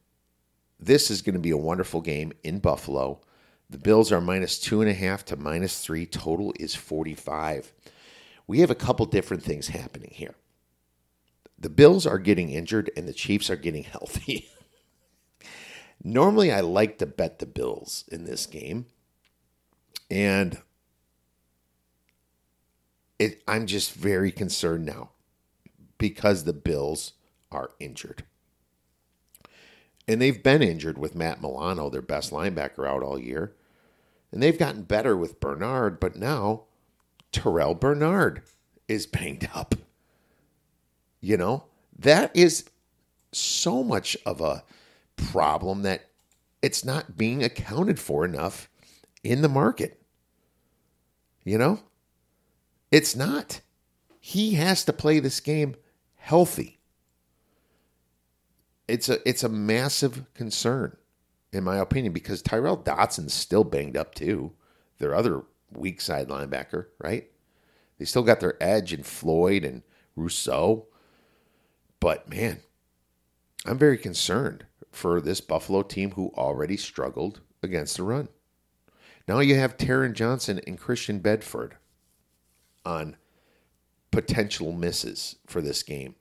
this 0.77 1.09
is 1.09 1.21
going 1.21 1.35
to 1.35 1.39
be 1.39 1.51
a 1.51 1.57
wonderful 1.57 2.01
game 2.01 2.33
in 2.43 2.59
Buffalo. 2.59 3.21
The 3.69 3.77
Bills 3.77 4.11
are 4.11 4.19
minus 4.19 4.59
two 4.59 4.81
and 4.81 4.89
a 4.89 4.93
half 4.93 5.23
to 5.25 5.37
minus 5.37 5.79
three. 5.79 6.05
Total 6.05 6.53
is 6.59 6.75
45. 6.75 7.71
We 8.47 8.59
have 8.59 8.69
a 8.69 8.75
couple 8.75 9.05
different 9.05 9.43
things 9.43 9.69
happening 9.69 10.11
here. 10.11 10.35
The 11.59 11.69
Bills 11.69 12.05
are 12.05 12.19
getting 12.19 12.49
injured 12.49 12.91
and 12.95 13.07
the 13.07 13.13
Chiefs 13.13 13.49
are 13.49 13.55
getting 13.55 13.83
healthy. 13.83 14.49
Normally, 16.03 16.51
I 16.51 16.61
like 16.61 16.99
to 16.99 17.05
bet 17.05 17.39
the 17.39 17.45
Bills 17.45 18.05
in 18.11 18.25
this 18.25 18.45
game. 18.45 18.85
And 20.09 20.61
it, 23.19 23.41
I'm 23.47 23.65
just 23.65 23.93
very 23.93 24.31
concerned 24.31 24.85
now 24.85 25.09
because 25.97 26.43
the 26.43 26.53
Bills 26.53 27.13
are 27.51 27.71
injured. 27.79 28.23
And 30.07 30.21
they've 30.21 30.41
been 30.41 30.61
injured 30.61 30.97
with 30.97 31.15
Matt 31.15 31.41
Milano, 31.41 31.89
their 31.89 32.01
best 32.01 32.31
linebacker, 32.31 32.87
out 32.87 33.03
all 33.03 33.19
year. 33.19 33.55
And 34.31 34.41
they've 34.41 34.57
gotten 34.57 34.83
better 34.83 35.17
with 35.17 35.39
Bernard, 35.39 35.99
but 35.99 36.15
now 36.15 36.63
Terrel 37.33 37.77
Bernard 37.77 38.43
is 38.87 39.05
banged 39.05 39.49
up. 39.53 39.75
You 41.27 41.35
know, 41.35 41.65
that 41.99 42.33
is 42.33 42.69
so 43.33 43.83
much 43.83 44.15
of 44.25 44.39
a 44.39 44.63
problem 45.17 45.81
that 45.81 46.05
it's 46.61 46.85
not 46.85 47.17
being 47.17 47.43
accounted 47.43 47.99
for 47.99 48.23
enough 48.23 48.69
in 49.25 49.41
the 49.41 49.49
market. 49.49 50.01
You 51.43 51.57
know, 51.57 51.81
it's 52.91 53.13
not. 53.13 53.59
He 54.21 54.53
has 54.53 54.85
to 54.85 54.93
play 54.93 55.19
this 55.19 55.41
game 55.41 55.75
healthy. 56.15 56.79
It's 58.87 59.09
a 59.09 59.19
it's 59.27 59.43
a 59.43 59.49
massive 59.49 60.33
concern, 60.33 60.95
in 61.51 61.65
my 61.65 61.75
opinion, 61.75 62.13
because 62.13 62.41
Tyrel 62.41 62.77
Dodson's 62.77 63.33
still 63.33 63.65
banged 63.65 63.97
up 63.97 64.15
too. 64.15 64.53
Their 64.97 65.13
other 65.13 65.43
weak 65.73 65.99
side 65.99 66.29
linebacker, 66.29 66.85
right? 67.03 67.29
They 67.99 68.05
still 68.05 68.23
got 68.23 68.39
their 68.39 68.55
edge 68.63 68.93
in 68.93 69.03
Floyd 69.03 69.65
and 69.65 69.83
Rousseau. 70.15 70.87
But 71.99 72.29
man, 72.29 72.61
I'm 73.65 73.77
very 73.77 73.97
concerned 73.97 74.65
for 74.91 75.19
this 75.21 75.41
Buffalo 75.41 75.81
team 75.83 76.11
who 76.11 76.31
already 76.35 76.77
struggled 76.77 77.41
against 77.61 77.97
the 77.97 78.03
run. 78.03 78.29
Now 79.27 79.39
you 79.39 79.55
have 79.55 79.77
Taron 79.77 80.13
Johnson 80.13 80.61
and 80.65 80.79
Christian 80.79 81.19
Benford 81.19 81.73
on 82.85 83.17
potential 84.11 84.71
misses 84.71 85.35
for 85.45 85.61
this 85.61 85.83
game. 85.83 86.15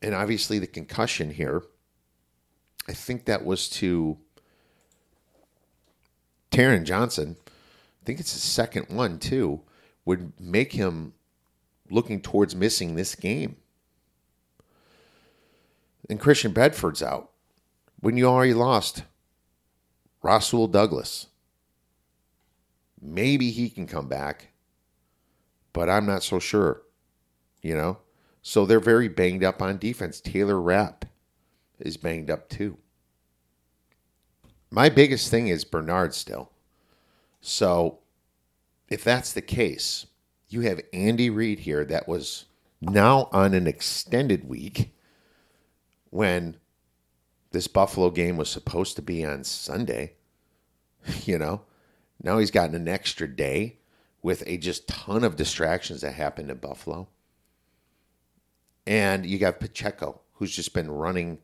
And 0.00 0.14
obviously 0.14 0.58
the 0.58 0.66
concussion 0.66 1.30
here, 1.30 1.62
I 2.88 2.92
think 2.92 3.26
that 3.26 3.44
was 3.44 3.68
to 3.70 4.18
Taron 6.50 6.84
Johnson. 6.84 7.36
I 7.46 8.04
think 8.04 8.20
it's 8.20 8.32
his 8.32 8.42
second 8.42 8.88
one 8.88 9.18
too, 9.18 9.62
would 10.04 10.32
make 10.40 10.72
him 10.72 11.14
looking 11.90 12.20
towards 12.20 12.54
missing 12.54 12.94
this 12.94 13.14
game. 13.14 13.56
And 16.08 16.20
Christian 16.20 16.52
Benford's 16.52 17.02
out. 17.02 17.30
When 18.00 18.16
you 18.16 18.26
already 18.26 18.54
lost 18.54 19.04
Rasul 20.24 20.68
Douglas. 20.68 21.26
Maybe 23.00 23.50
he 23.50 23.68
can 23.68 23.86
come 23.86 24.08
back, 24.08 24.48
but 25.74 25.90
I'm 25.90 26.06
not 26.06 26.22
so 26.22 26.38
sure. 26.38 26.80
You 27.60 27.76
know? 27.76 27.98
So 28.40 28.64
they're 28.64 28.80
very 28.80 29.08
banged 29.08 29.44
up 29.44 29.60
on 29.60 29.76
defense. 29.76 30.20
Taylor 30.20 30.60
Rapp 30.60 31.04
is 31.78 31.98
banged 31.98 32.30
up 32.30 32.48
too. 32.48 32.78
My 34.70 34.88
biggest 34.88 35.30
thing 35.30 35.48
is 35.48 35.64
Bernard 35.64 36.14
still. 36.14 36.50
So 37.42 37.98
if 38.88 39.04
that's 39.04 39.32
the 39.34 39.42
case, 39.42 40.06
you 40.48 40.62
have 40.62 40.80
Andy 40.94 41.28
Reid 41.28 41.60
here 41.60 41.84
that 41.84 42.08
was 42.08 42.46
now 42.80 43.28
on 43.30 43.52
an 43.52 43.66
extended 43.66 44.48
week 44.48 44.94
when 46.14 46.56
this 47.50 47.66
Buffalo 47.66 48.08
game 48.08 48.36
was 48.36 48.48
supposed 48.48 48.94
to 48.94 49.02
be 49.02 49.24
on 49.24 49.42
Sunday. 49.42 50.12
You 51.26 51.36
know, 51.38 51.60
now 52.22 52.38
he's 52.38 52.50
gotten 52.50 52.74
an 52.74 52.88
extra 52.88 53.28
day 53.28 53.76
with 54.22 54.42
a 54.46 54.56
just 54.56 54.88
ton 54.88 55.22
of 55.22 55.36
distractions 55.36 56.00
that 56.00 56.14
happened 56.14 56.50
in 56.50 56.56
Buffalo. 56.56 57.08
And 58.86 59.26
you 59.26 59.36
got 59.36 59.60
Pacheco, 59.60 60.22
who's 60.34 60.56
just 60.56 60.72
been 60.72 60.90
running 60.90 61.40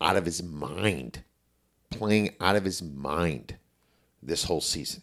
out 0.00 0.16
of 0.16 0.24
his 0.24 0.42
mind, 0.42 1.22
playing 1.90 2.34
out 2.40 2.56
of 2.56 2.64
his 2.64 2.80
mind 2.80 3.56
this 4.22 4.44
whole 4.44 4.62
season. 4.62 5.02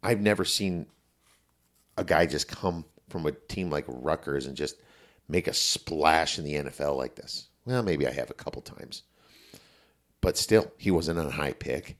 I've 0.00 0.20
never 0.20 0.44
seen 0.44 0.86
a 1.96 2.04
guy 2.04 2.26
just 2.26 2.46
come 2.46 2.84
from 3.08 3.26
a 3.26 3.32
team 3.32 3.68
like 3.68 3.86
Rutgers 3.88 4.46
and 4.46 4.56
just 4.56 4.76
make 5.28 5.48
a 5.48 5.54
splash 5.54 6.38
in 6.38 6.44
the 6.44 6.54
NFL 6.54 6.96
like 6.96 7.16
this. 7.16 7.48
Well, 7.68 7.82
maybe 7.82 8.06
I 8.06 8.12
have 8.12 8.30
a 8.30 8.34
couple 8.34 8.62
times. 8.62 9.02
But 10.22 10.38
still, 10.38 10.72
he 10.78 10.90
wasn't 10.90 11.18
a 11.18 11.28
high 11.28 11.52
pick. 11.52 11.98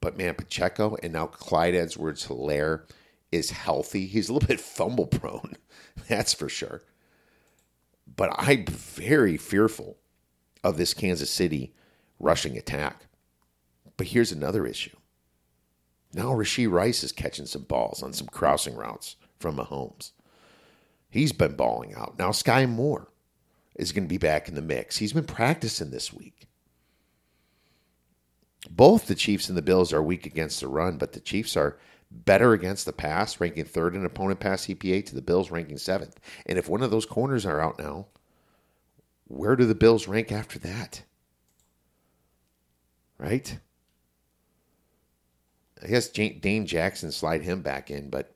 But 0.00 0.16
man, 0.16 0.34
Pacheco 0.34 0.96
and 1.02 1.12
now 1.12 1.26
Clyde 1.26 1.74
Edwards 1.74 2.28
Helaire 2.28 2.88
is 3.30 3.50
healthy. 3.50 4.06
He's 4.06 4.30
a 4.30 4.32
little 4.32 4.46
bit 4.48 4.58
fumble 4.58 5.06
prone, 5.06 5.58
that's 6.08 6.32
for 6.32 6.48
sure. 6.48 6.80
But 8.16 8.34
I'm 8.38 8.64
very 8.64 9.36
fearful 9.36 9.98
of 10.64 10.78
this 10.78 10.94
Kansas 10.94 11.30
City 11.30 11.74
rushing 12.18 12.56
attack. 12.56 13.04
But 13.98 14.06
here's 14.08 14.32
another 14.32 14.66
issue. 14.66 14.96
Now 16.14 16.30
Rashee 16.30 16.70
Rice 16.70 17.04
is 17.04 17.12
catching 17.12 17.44
some 17.44 17.64
balls 17.64 18.02
on 18.02 18.14
some 18.14 18.28
crossing 18.28 18.76
routes 18.76 19.16
from 19.38 19.58
Mahomes. 19.58 20.12
He's 21.10 21.32
been 21.32 21.54
balling 21.54 21.94
out. 21.94 22.18
Now 22.18 22.30
Skyy 22.30 22.66
Moore 22.66 23.09
is 23.76 23.92
going 23.92 24.04
to 24.04 24.08
be 24.08 24.18
back 24.18 24.48
in 24.48 24.54
the 24.54 24.62
mix. 24.62 24.98
He's 24.98 25.12
been 25.12 25.24
practicing 25.24 25.90
this 25.90 26.12
week. 26.12 26.48
Both 28.68 29.06
the 29.06 29.14
Chiefs 29.14 29.48
and 29.48 29.56
the 29.56 29.62
Bills 29.62 29.92
are 29.92 30.02
weak 30.02 30.26
against 30.26 30.60
the 30.60 30.68
run, 30.68 30.98
but 30.98 31.12
the 31.12 31.20
Chiefs 31.20 31.56
are 31.56 31.78
better 32.10 32.52
against 32.52 32.84
the 32.84 32.92
pass, 32.92 33.40
ranking 33.40 33.64
third 33.64 33.94
in 33.94 34.04
opponent 34.04 34.40
pass 34.40 34.66
EPA 34.66 35.06
to 35.06 35.14
the 35.14 35.22
Bills 35.22 35.50
ranking 35.50 35.78
seventh. 35.78 36.18
And 36.46 36.58
if 36.58 36.68
one 36.68 36.82
of 36.82 36.90
those 36.90 37.06
corners 37.06 37.46
are 37.46 37.60
out 37.60 37.78
now, 37.78 38.06
where 39.28 39.56
do 39.56 39.64
the 39.64 39.74
Bills 39.74 40.08
rank 40.08 40.32
after 40.32 40.58
that? 40.58 41.04
Right? 43.16 43.58
I 45.82 45.86
guess 45.86 46.08
Dane 46.08 46.66
Jackson 46.66 47.12
slide 47.12 47.42
him 47.42 47.62
back 47.62 47.90
in, 47.90 48.10
but 48.10 48.34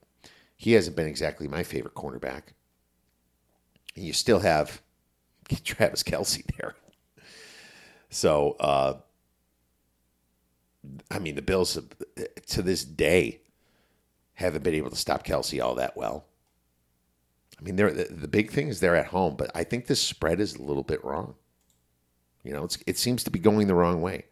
he 0.57 0.73
hasn't 0.73 0.97
been 0.97 1.07
exactly 1.07 1.49
my 1.49 1.63
favorite 1.63 1.95
cornerback. 1.95 2.43
And 3.97 4.05
you 4.05 4.13
still 4.13 4.41
have 4.41 4.81
Travis 5.65 6.03
Kelce 6.03 6.45
there. 6.57 6.75
So, 8.11 8.57
uh, 8.61 8.95
I 11.11 11.19
mean, 11.19 11.35
the 11.35 11.43
Bills 11.43 11.75
have, 11.75 11.87
to 12.49 12.63
this 12.63 12.85
day 12.85 13.41
haven't 14.35 14.63
been 14.63 14.75
able 14.75 14.91
to 14.91 14.97
stop 14.97 15.25
Kelce 15.25 15.63
all 15.63 15.75
that 15.77 15.97
well. 15.97 16.25
I 17.59 17.63
mean, 17.63 17.77
they're, 17.77 17.93
the, 17.93 18.05
the 18.05 18.29
big 18.29 18.51
thing 18.51 18.69
is 18.69 18.81
they're 18.81 18.97
at 18.97 19.07
home, 19.07 19.37
but 19.37 19.51
I 19.55 19.65
think 19.65 19.87
this 19.87 20.01
spread 20.01 20.41
is 20.41 20.55
a 20.55 20.63
little 20.63 20.83
bit 20.83 21.05
wrong. 21.05 21.35
You 22.43 22.53
know, 22.53 22.69
it 22.87 22.99
seems 22.99 23.25
to 23.25 23.31
be 23.31 23.39
going 23.39 23.69
the 23.69 23.75
wrong 23.75 24.03
way. 24.03 24.27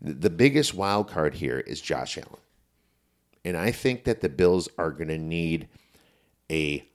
The, 0.00 0.14
the 0.14 0.30
biggest 0.30 0.74
wild 0.74 1.08
card 1.08 1.34
here 1.34 1.60
is 1.60 1.80
Josh 1.80 2.18
Allen. 2.18 2.40
And 3.44 3.56
I 3.56 3.70
think 3.70 4.04
that 4.04 4.20
the 4.20 4.28
Bills 4.28 4.68
are 4.76 4.90
going 4.90 5.08
to 5.08 5.18
need 5.18 5.68
a 6.50 6.88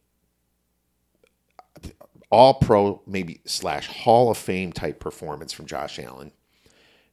all 2.31 2.55
pro, 2.55 3.01
maybe 3.05 3.41
slash 3.45 3.87
Hall 3.87 4.31
of 4.31 4.37
Fame 4.37 4.71
type 4.71 4.99
performance 4.99 5.53
from 5.53 5.65
Josh 5.65 5.99
Allen 5.99 6.31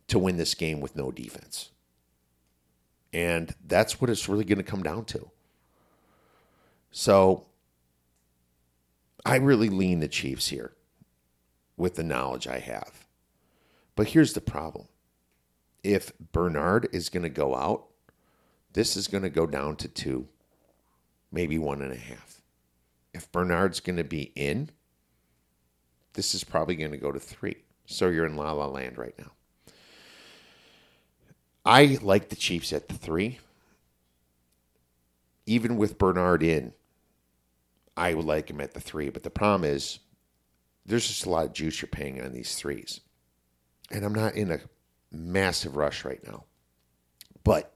to 0.06 0.18
win 0.18 0.36
this 0.36 0.54
game 0.54 0.80
with 0.80 0.96
no 0.96 1.10
defense. 1.10 1.70
And 3.12 3.54
that's 3.66 4.00
what 4.00 4.10
it's 4.10 4.28
really 4.28 4.44
going 4.44 4.58
to 4.58 4.64
come 4.64 4.82
down 4.82 5.04
to. 5.06 5.30
So 6.90 7.46
I 9.24 9.36
really 9.36 9.68
lean 9.68 10.00
the 10.00 10.08
Chiefs 10.08 10.48
here 10.48 10.72
with 11.76 11.96
the 11.96 12.04
knowledge 12.04 12.46
I 12.46 12.60
have. 12.60 13.06
But 13.96 14.08
here's 14.08 14.32
the 14.32 14.40
problem 14.40 14.86
if 15.82 16.12
Bernard 16.32 16.88
is 16.92 17.08
going 17.08 17.22
to 17.22 17.28
go 17.28 17.54
out, 17.54 17.86
this 18.72 18.96
is 18.96 19.08
going 19.08 19.22
to 19.22 19.30
go 19.30 19.46
down 19.46 19.76
to 19.76 19.88
two, 19.88 20.28
maybe 21.32 21.58
one 21.58 21.82
and 21.82 21.92
a 21.92 21.96
half. 21.96 22.42
If 23.12 23.30
Bernard's 23.32 23.80
going 23.80 23.96
to 23.96 24.04
be 24.04 24.32
in, 24.36 24.70
this 26.18 26.34
is 26.34 26.42
probably 26.42 26.74
going 26.74 26.90
to 26.90 26.96
go 26.96 27.12
to 27.12 27.20
three. 27.20 27.58
So 27.86 28.08
you're 28.08 28.26
in 28.26 28.34
la 28.34 28.50
la 28.50 28.66
land 28.66 28.98
right 28.98 29.14
now. 29.20 29.30
I 31.64 31.96
like 32.02 32.28
the 32.28 32.34
Chiefs 32.34 32.72
at 32.72 32.88
the 32.88 32.94
three. 32.94 33.38
Even 35.46 35.76
with 35.76 35.96
Bernard 35.96 36.42
in, 36.42 36.72
I 37.96 38.14
would 38.14 38.24
like 38.24 38.50
him 38.50 38.60
at 38.60 38.74
the 38.74 38.80
three. 38.80 39.10
But 39.10 39.22
the 39.22 39.30
problem 39.30 39.62
is, 39.62 40.00
there's 40.84 41.06
just 41.06 41.24
a 41.24 41.30
lot 41.30 41.46
of 41.46 41.52
juice 41.52 41.80
you're 41.80 41.88
paying 41.88 42.20
on 42.20 42.32
these 42.32 42.56
threes. 42.56 42.98
And 43.92 44.04
I'm 44.04 44.14
not 44.14 44.34
in 44.34 44.50
a 44.50 44.58
massive 45.12 45.76
rush 45.76 46.04
right 46.04 46.26
now. 46.26 46.46
But 47.44 47.72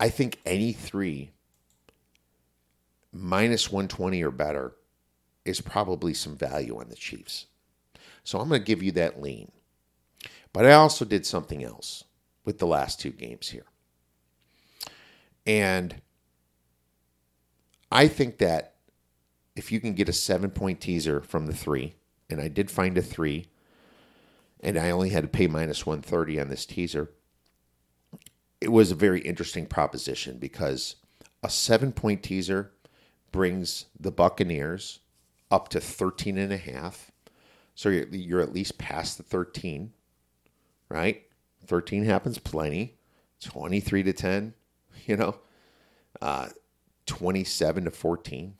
I 0.00 0.08
think 0.08 0.40
any 0.46 0.72
three 0.72 1.32
minus 3.12 3.70
120 3.70 4.22
or 4.22 4.30
better 4.30 4.72
is 5.44 5.60
probably 5.60 6.14
some 6.14 6.36
value 6.36 6.78
on 6.78 6.88
the 6.88 6.96
Chiefs. 6.96 7.46
So 8.24 8.38
I'm 8.38 8.48
going 8.48 8.60
to 8.60 8.66
give 8.66 8.82
you 8.82 8.92
that 8.92 9.20
lean. 9.20 9.50
But 10.52 10.66
I 10.66 10.72
also 10.72 11.04
did 11.04 11.26
something 11.26 11.64
else 11.64 12.04
with 12.44 12.58
the 12.58 12.66
last 12.66 13.00
two 13.00 13.10
games 13.10 13.48
here. 13.48 13.66
And 15.46 16.00
I 17.90 18.08
think 18.08 18.38
that 18.38 18.74
if 19.56 19.72
you 19.72 19.80
can 19.80 19.94
get 19.94 20.08
a 20.08 20.12
seven 20.12 20.50
point 20.50 20.80
teaser 20.80 21.20
from 21.20 21.46
the 21.46 21.54
three, 21.54 21.94
and 22.30 22.40
I 22.40 22.48
did 22.48 22.70
find 22.70 22.96
a 22.96 23.02
three, 23.02 23.46
and 24.60 24.78
I 24.78 24.90
only 24.90 25.10
had 25.10 25.24
to 25.24 25.28
pay 25.28 25.46
minus 25.46 25.84
130 25.84 26.40
on 26.40 26.48
this 26.48 26.64
teaser, 26.64 27.10
it 28.60 28.70
was 28.70 28.90
a 28.90 28.96
very 28.96 29.20
interesting 29.20 29.66
proposition 29.66 30.38
because 30.38 30.96
a 31.42 31.50
seven 31.50 31.92
point 31.92 32.22
teaser 32.22 32.70
brings 33.32 33.86
the 33.98 34.12
Buccaneers 34.12 35.00
up 35.52 35.68
to 35.68 35.80
13 35.80 36.38
and 36.38 36.52
a 36.52 36.56
half. 36.56 37.12
So 37.74 37.90
you're, 37.90 38.08
you're 38.08 38.40
at 38.40 38.52
least 38.52 38.78
past 38.78 39.18
the 39.18 39.22
13, 39.22 39.92
right? 40.88 41.22
13 41.66 42.04
happens 42.04 42.38
plenty. 42.38 42.96
23 43.40 44.02
to 44.04 44.12
10, 44.12 44.54
you 45.06 45.16
know, 45.16 45.36
uh, 46.20 46.48
27 47.06 47.84
to 47.84 47.90
14. 47.90 48.54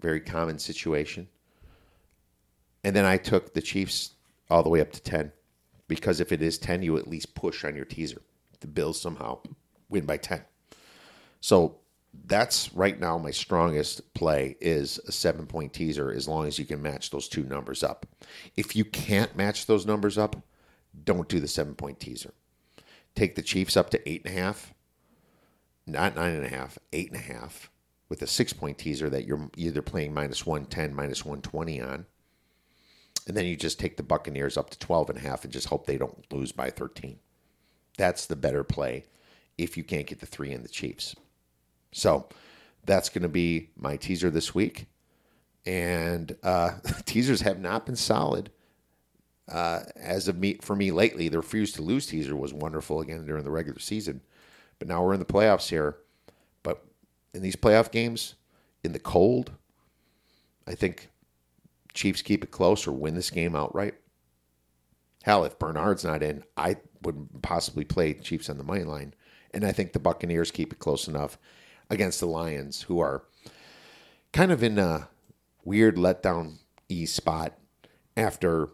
Very 0.00 0.20
common 0.20 0.58
situation. 0.58 1.28
And 2.84 2.94
then 2.94 3.04
I 3.04 3.16
took 3.16 3.54
the 3.54 3.62
Chiefs 3.62 4.14
all 4.50 4.62
the 4.62 4.68
way 4.68 4.80
up 4.80 4.92
to 4.92 5.02
10 5.02 5.32
because 5.88 6.20
if 6.20 6.32
it 6.32 6.42
is 6.42 6.58
10, 6.58 6.82
you 6.82 6.96
at 6.96 7.08
least 7.08 7.34
push 7.34 7.64
on 7.64 7.76
your 7.76 7.84
teaser. 7.84 8.22
The 8.60 8.66
Bills 8.66 9.00
somehow 9.00 9.40
win 9.88 10.06
by 10.06 10.16
10. 10.16 10.42
So 11.40 11.78
that's 12.24 12.72
right 12.72 12.98
now 12.98 13.18
my 13.18 13.30
strongest 13.30 14.14
play 14.14 14.56
is 14.60 14.98
a 15.06 15.12
seven 15.12 15.46
point 15.46 15.72
teaser 15.72 16.10
as 16.10 16.26
long 16.26 16.46
as 16.46 16.58
you 16.58 16.64
can 16.64 16.82
match 16.82 17.10
those 17.10 17.28
two 17.28 17.44
numbers 17.44 17.82
up. 17.82 18.06
If 18.56 18.74
you 18.74 18.84
can't 18.84 19.36
match 19.36 19.66
those 19.66 19.86
numbers 19.86 20.18
up, 20.18 20.36
don't 21.04 21.28
do 21.28 21.40
the 21.40 21.48
seven 21.48 21.74
point 21.74 22.00
teaser. 22.00 22.32
Take 23.14 23.34
the 23.34 23.42
Chiefs 23.42 23.76
up 23.76 23.90
to 23.90 24.08
eight 24.08 24.24
and 24.24 24.36
a 24.36 24.40
half, 24.40 24.74
not 25.86 26.16
nine 26.16 26.34
and 26.34 26.44
a 26.44 26.50
half, 26.50 26.78
eight 26.92 27.10
and 27.10 27.20
a 27.20 27.22
half, 27.22 27.70
with 28.08 28.22
a 28.22 28.26
six 28.26 28.52
point 28.52 28.78
teaser 28.78 29.08
that 29.10 29.24
you're 29.24 29.50
either 29.56 29.82
playing 29.82 30.12
minus 30.14 30.44
110, 30.46 30.94
minus 30.94 31.24
120 31.24 31.80
on. 31.80 32.06
And 33.26 33.36
then 33.36 33.46
you 33.46 33.56
just 33.56 33.80
take 33.80 33.96
the 33.96 34.02
Buccaneers 34.02 34.56
up 34.56 34.70
to 34.70 34.78
12 34.78 35.10
and 35.10 35.18
a 35.18 35.22
half 35.22 35.44
and 35.44 35.52
just 35.52 35.68
hope 35.68 35.86
they 35.86 35.98
don't 35.98 36.32
lose 36.32 36.52
by 36.52 36.70
13. 36.70 37.18
That's 37.98 38.26
the 38.26 38.36
better 38.36 38.62
play 38.62 39.06
if 39.58 39.76
you 39.76 39.82
can't 39.82 40.06
get 40.06 40.20
the 40.20 40.26
three 40.26 40.52
in 40.52 40.62
the 40.62 40.68
Chiefs. 40.68 41.16
So 41.96 42.28
that's 42.84 43.08
going 43.08 43.22
to 43.22 43.28
be 43.28 43.70
my 43.74 43.96
teaser 43.96 44.28
this 44.28 44.54
week. 44.54 44.86
And 45.64 46.36
uh, 46.42 46.72
teasers 47.06 47.40
have 47.40 47.58
not 47.58 47.86
been 47.86 47.96
solid 47.96 48.50
uh, 49.50 49.80
as 49.96 50.28
of 50.28 50.36
me 50.36 50.58
for 50.60 50.76
me 50.76 50.90
lately. 50.90 51.30
The 51.30 51.38
refuse 51.38 51.72
to 51.72 51.82
lose 51.82 52.06
teaser 52.06 52.36
was 52.36 52.52
wonderful 52.52 53.00
again 53.00 53.24
during 53.24 53.44
the 53.44 53.50
regular 53.50 53.78
season, 53.78 54.20
but 54.78 54.88
now 54.88 55.02
we're 55.02 55.14
in 55.14 55.20
the 55.20 55.24
playoffs 55.24 55.70
here. 55.70 55.96
But 56.62 56.84
in 57.32 57.40
these 57.40 57.56
playoff 57.56 57.90
games, 57.90 58.34
in 58.84 58.92
the 58.92 58.98
cold, 58.98 59.52
I 60.66 60.74
think 60.74 61.08
Chiefs 61.94 62.20
keep 62.20 62.44
it 62.44 62.50
close 62.50 62.86
or 62.86 62.92
win 62.92 63.14
this 63.14 63.30
game 63.30 63.56
outright. 63.56 63.94
Hell, 65.22 65.44
if 65.44 65.58
Bernard's 65.58 66.04
not 66.04 66.22
in, 66.22 66.44
I 66.58 66.76
wouldn't 67.02 67.40
possibly 67.40 67.84
play 67.84 68.12
Chiefs 68.12 68.50
on 68.50 68.58
the 68.58 68.64
money 68.64 68.84
line. 68.84 69.14
And 69.54 69.64
I 69.64 69.72
think 69.72 69.94
the 69.94 69.98
Buccaneers 69.98 70.50
keep 70.50 70.74
it 70.74 70.78
close 70.78 71.08
enough 71.08 71.38
against 71.90 72.20
the 72.20 72.26
Lions, 72.26 72.82
who 72.82 73.00
are 73.00 73.24
kind 74.32 74.52
of 74.52 74.62
in 74.62 74.78
a 74.78 75.08
weird 75.64 75.96
letdown 75.96 76.58
e 76.88 77.06
spot 77.06 77.58
after 78.16 78.70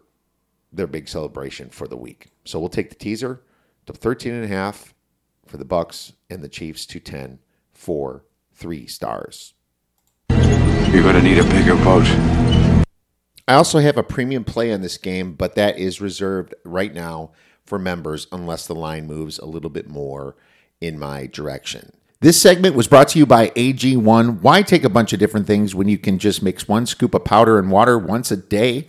their 0.71 0.87
big 0.87 1.07
celebration 1.07 1.69
for 1.69 1.87
the 1.87 1.97
week. 1.97 2.27
So 2.45 2.59
we'll 2.59 2.69
take 2.69 2.89
the 2.89 2.95
teaser 2.95 3.41
to 3.85 3.93
13 3.93 4.33
and 4.33 4.43
a 4.43 4.47
half 4.47 4.93
for 5.45 5.57
the 5.57 5.65
Bucs 5.65 6.13
and 6.29 6.41
the 6.41 6.49
Chiefs 6.49 6.85
to 6.87 6.99
10 6.99 7.39
for 7.71 8.25
three 8.53 8.87
stars. 8.87 9.53
You're 10.29 11.03
going 11.03 11.15
to 11.15 11.21
need 11.21 11.39
a 11.39 11.43
bigger 11.43 11.75
boat. 11.75 12.05
I 13.47 13.55
also 13.55 13.79
have 13.79 13.97
a 13.97 14.03
premium 14.03 14.43
play 14.43 14.71
on 14.71 14.81
this 14.81 14.97
game, 14.97 15.33
but 15.33 15.55
that 15.55 15.77
is 15.77 15.99
reserved 15.99 16.55
right 16.63 16.93
now 16.93 17.31
for 17.65 17.77
members 17.77 18.27
unless 18.31 18.67
the 18.67 18.75
line 18.75 19.05
moves 19.05 19.37
a 19.37 19.45
little 19.45 19.69
bit 19.69 19.89
more 19.89 20.35
in 20.79 20.97
my 20.97 21.27
direction. 21.27 21.93
This 22.23 22.41
segment 22.41 22.73
was 22.73 22.87
brought 22.87 23.09
to 23.09 23.19
you 23.19 23.25
by 23.25 23.49
AG1. 23.49 24.39
Why 24.39 24.61
take 24.61 24.85
a 24.85 24.89
bunch 24.89 25.11
of 25.11 25.19
different 25.19 25.45
things 25.45 25.75
when 25.75 25.89
you 25.89 25.97
can 25.97 26.19
just 26.19 26.41
mix 26.41 26.69
one 26.69 26.85
scoop 26.85 27.13
of 27.13 27.25
powder 27.25 27.59
and 27.59 27.69
water 27.69 27.99
once 27.99 28.31
a 28.31 28.37
day? 28.37 28.87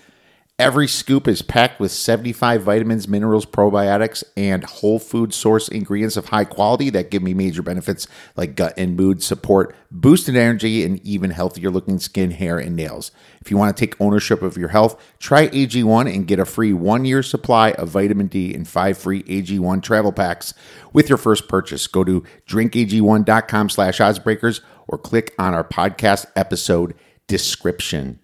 Every 0.57 0.87
scoop 0.87 1.27
is 1.27 1.43
packed 1.43 1.81
with 1.81 1.91
75 1.91 2.63
vitamins, 2.63 3.09
minerals, 3.09 3.45
probiotics, 3.45 4.23
and 4.37 4.63
whole 4.63 5.01
food 5.01 5.35
source 5.35 5.67
ingredients 5.67 6.17
of 6.17 6.27
high 6.27 6.45
quality 6.45 6.91
that 6.91 7.11
give 7.11 7.25
me 7.25 7.35
major 7.35 7.61
benefits 7.61 8.07
like 8.37 8.55
gut 8.55 8.73
and 8.77 8.97
mood 8.97 9.21
support, 9.21 9.75
boosted 9.91 10.37
energy, 10.37 10.85
and 10.85 11.05
even 11.05 11.31
healthier 11.31 11.73
looking 11.73 11.99
skin, 11.99 12.31
hair, 12.31 12.57
and 12.57 12.77
nails. 12.77 13.11
If 13.41 13.51
you 13.51 13.57
want 13.57 13.77
to 13.77 13.81
take 13.81 14.01
ownership 14.01 14.43
of 14.43 14.57
your 14.57 14.69
health, 14.69 14.97
try 15.19 15.49
AG1 15.49 16.15
and 16.15 16.25
get 16.25 16.39
a 16.39 16.45
free 16.45 16.73
one 16.73 17.05
year 17.05 17.25
supply 17.25 17.73
of 17.73 17.89
vitamin 17.89 18.29
D 18.29 18.55
and 18.55 18.69
five 18.69 18.97
free 18.97 19.25
AG1 19.25 19.83
travel 19.83 20.13
packs 20.13 20.55
with 20.93 21.09
your 21.09 21.19
first 21.19 21.49
purchase. 21.49 21.89
Go 21.89 22.05
to 22.05 22.23
drinkag1.com 22.47 23.71
slash 23.71 23.99
oddsbreakers 23.99 24.61
or 24.87 24.99
click 24.99 25.35
on 25.37 25.53
our 25.53 25.65
podcast 25.65 26.27
episode 26.37 26.95
description. 27.27 28.21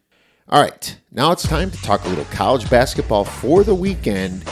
All 0.53 0.61
right, 0.61 0.97
now 1.13 1.31
it's 1.31 1.47
time 1.47 1.71
to 1.71 1.81
talk 1.81 2.05
a 2.05 2.09
little 2.09 2.25
college 2.25 2.69
basketball 2.69 3.25
for 3.25 3.63
the 3.63 3.73
weekend. 3.73 4.43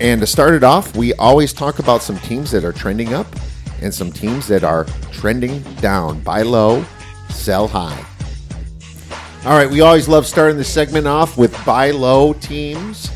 And 0.00 0.20
to 0.20 0.26
start 0.26 0.54
it 0.54 0.64
off, 0.64 0.96
we 0.96 1.14
always 1.14 1.52
talk 1.52 1.78
about 1.78 2.02
some 2.02 2.18
teams 2.18 2.50
that 2.50 2.64
are 2.64 2.72
trending 2.72 3.14
up 3.14 3.28
and 3.80 3.94
some 3.94 4.10
teams 4.10 4.48
that 4.48 4.64
are 4.64 4.86
trending 5.12 5.62
down. 5.74 6.18
Buy 6.22 6.42
low, 6.42 6.84
sell 7.28 7.68
high. 7.68 8.04
All 9.44 9.56
right, 9.56 9.70
we 9.70 9.82
always 9.82 10.08
love 10.08 10.26
starting 10.26 10.56
this 10.56 10.68
segment 10.68 11.06
off 11.06 11.38
with 11.38 11.56
buy 11.64 11.92
low 11.92 12.32
teams 12.32 13.08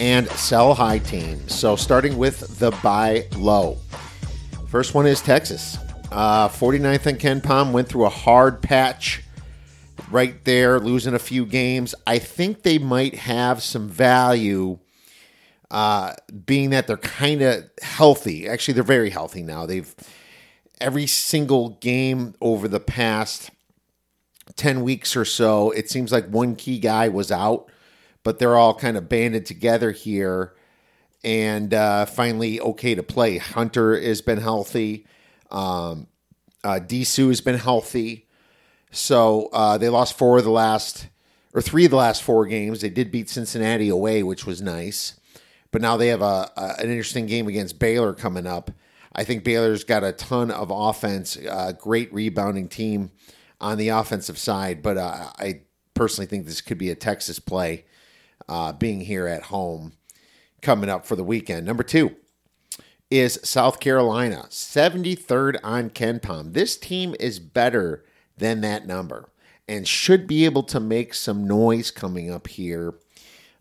and 0.00 0.28
sell 0.32 0.74
high 0.74 0.98
teams. 0.98 1.54
So 1.54 1.76
starting 1.76 2.18
with 2.18 2.58
the 2.58 2.72
buy 2.82 3.24
low. 3.38 3.78
First 4.68 4.92
one 4.92 5.06
is 5.06 5.22
Texas. 5.22 5.78
Uh, 6.12 6.46
49th 6.46 7.06
and 7.06 7.18
KenPom 7.18 7.72
went 7.72 7.88
through 7.88 8.04
a 8.04 8.10
hard 8.10 8.60
patch 8.60 9.22
right 10.10 10.44
there, 10.44 10.80
losing 10.80 11.14
a 11.14 11.18
few 11.18 11.46
games. 11.46 11.94
I 12.06 12.18
think 12.18 12.62
they 12.62 12.78
might 12.78 13.14
have 13.14 13.62
some 13.62 13.88
value, 13.88 14.78
uh, 15.70 16.14
being 16.46 16.70
that 16.70 16.86
they're 16.86 16.96
kind 16.96 17.42
of 17.42 17.70
healthy. 17.82 18.48
Actually, 18.48 18.74
they're 18.74 18.82
very 18.82 19.10
healthy 19.10 19.42
now. 19.42 19.66
They've 19.66 19.94
every 20.80 21.06
single 21.06 21.70
game 21.80 22.34
over 22.40 22.66
the 22.66 22.80
past 22.80 23.50
10 24.56 24.82
weeks 24.82 25.16
or 25.16 25.24
so, 25.24 25.70
it 25.70 25.90
seems 25.90 26.12
like 26.12 26.26
one 26.28 26.56
key 26.56 26.78
guy 26.78 27.08
was 27.08 27.30
out, 27.30 27.70
but 28.22 28.38
they're 28.38 28.56
all 28.56 28.74
kind 28.74 28.96
of 28.96 29.08
banded 29.08 29.46
together 29.46 29.90
here 29.90 30.54
and 31.22 31.74
uh, 31.74 32.06
finally 32.06 32.60
okay 32.60 32.94
to 32.94 33.02
play. 33.02 33.38
Hunter 33.38 33.98
has 34.00 34.22
been 34.22 34.38
healthy. 34.38 35.06
Um, 35.50 36.06
uh, 36.64 36.80
Disu 36.82 37.28
has 37.28 37.40
been 37.40 37.58
healthy. 37.58 38.26
So 38.90 39.48
uh, 39.52 39.78
they 39.78 39.88
lost 39.88 40.18
four 40.18 40.38
of 40.38 40.44
the 40.44 40.50
last, 40.50 41.08
or 41.54 41.62
three 41.62 41.84
of 41.84 41.90
the 41.90 41.96
last 41.96 42.22
four 42.22 42.46
games. 42.46 42.80
They 42.80 42.90
did 42.90 43.10
beat 43.10 43.28
Cincinnati 43.28 43.88
away, 43.88 44.22
which 44.22 44.46
was 44.46 44.60
nice. 44.60 45.18
But 45.70 45.82
now 45.82 45.96
they 45.96 46.08
have 46.08 46.22
a, 46.22 46.50
a 46.56 46.74
an 46.78 46.90
interesting 46.90 47.26
game 47.26 47.46
against 47.46 47.78
Baylor 47.78 48.12
coming 48.12 48.46
up. 48.46 48.70
I 49.12 49.24
think 49.24 49.44
Baylor's 49.44 49.84
got 49.84 50.04
a 50.04 50.12
ton 50.12 50.50
of 50.50 50.70
offense, 50.70 51.36
uh, 51.36 51.72
great 51.72 52.12
rebounding 52.12 52.68
team 52.68 53.10
on 53.60 53.78
the 53.78 53.88
offensive 53.88 54.38
side. 54.38 54.82
But 54.82 54.96
uh, 54.96 55.30
I 55.38 55.62
personally 55.94 56.26
think 56.26 56.46
this 56.46 56.60
could 56.60 56.78
be 56.78 56.90
a 56.90 56.94
Texas 56.94 57.38
play, 57.38 57.84
uh, 58.48 58.72
being 58.72 59.00
here 59.00 59.26
at 59.26 59.44
home 59.44 59.92
coming 60.62 60.90
up 60.90 61.06
for 61.06 61.16
the 61.16 61.24
weekend. 61.24 61.66
Number 61.66 61.82
two 61.82 62.16
is 63.10 63.40
South 63.42 63.80
Carolina, 63.80 64.46
73rd 64.50 65.58
on 65.64 65.90
KenPom. 65.90 66.52
This 66.52 66.76
team 66.76 67.14
is 67.18 67.40
better 67.40 68.04
than 68.40 68.60
that 68.62 68.86
number 68.86 69.30
and 69.68 69.86
should 69.86 70.26
be 70.26 70.44
able 70.44 70.64
to 70.64 70.80
make 70.80 71.14
some 71.14 71.46
noise 71.46 71.92
coming 71.92 72.28
up 72.28 72.48
here 72.48 72.94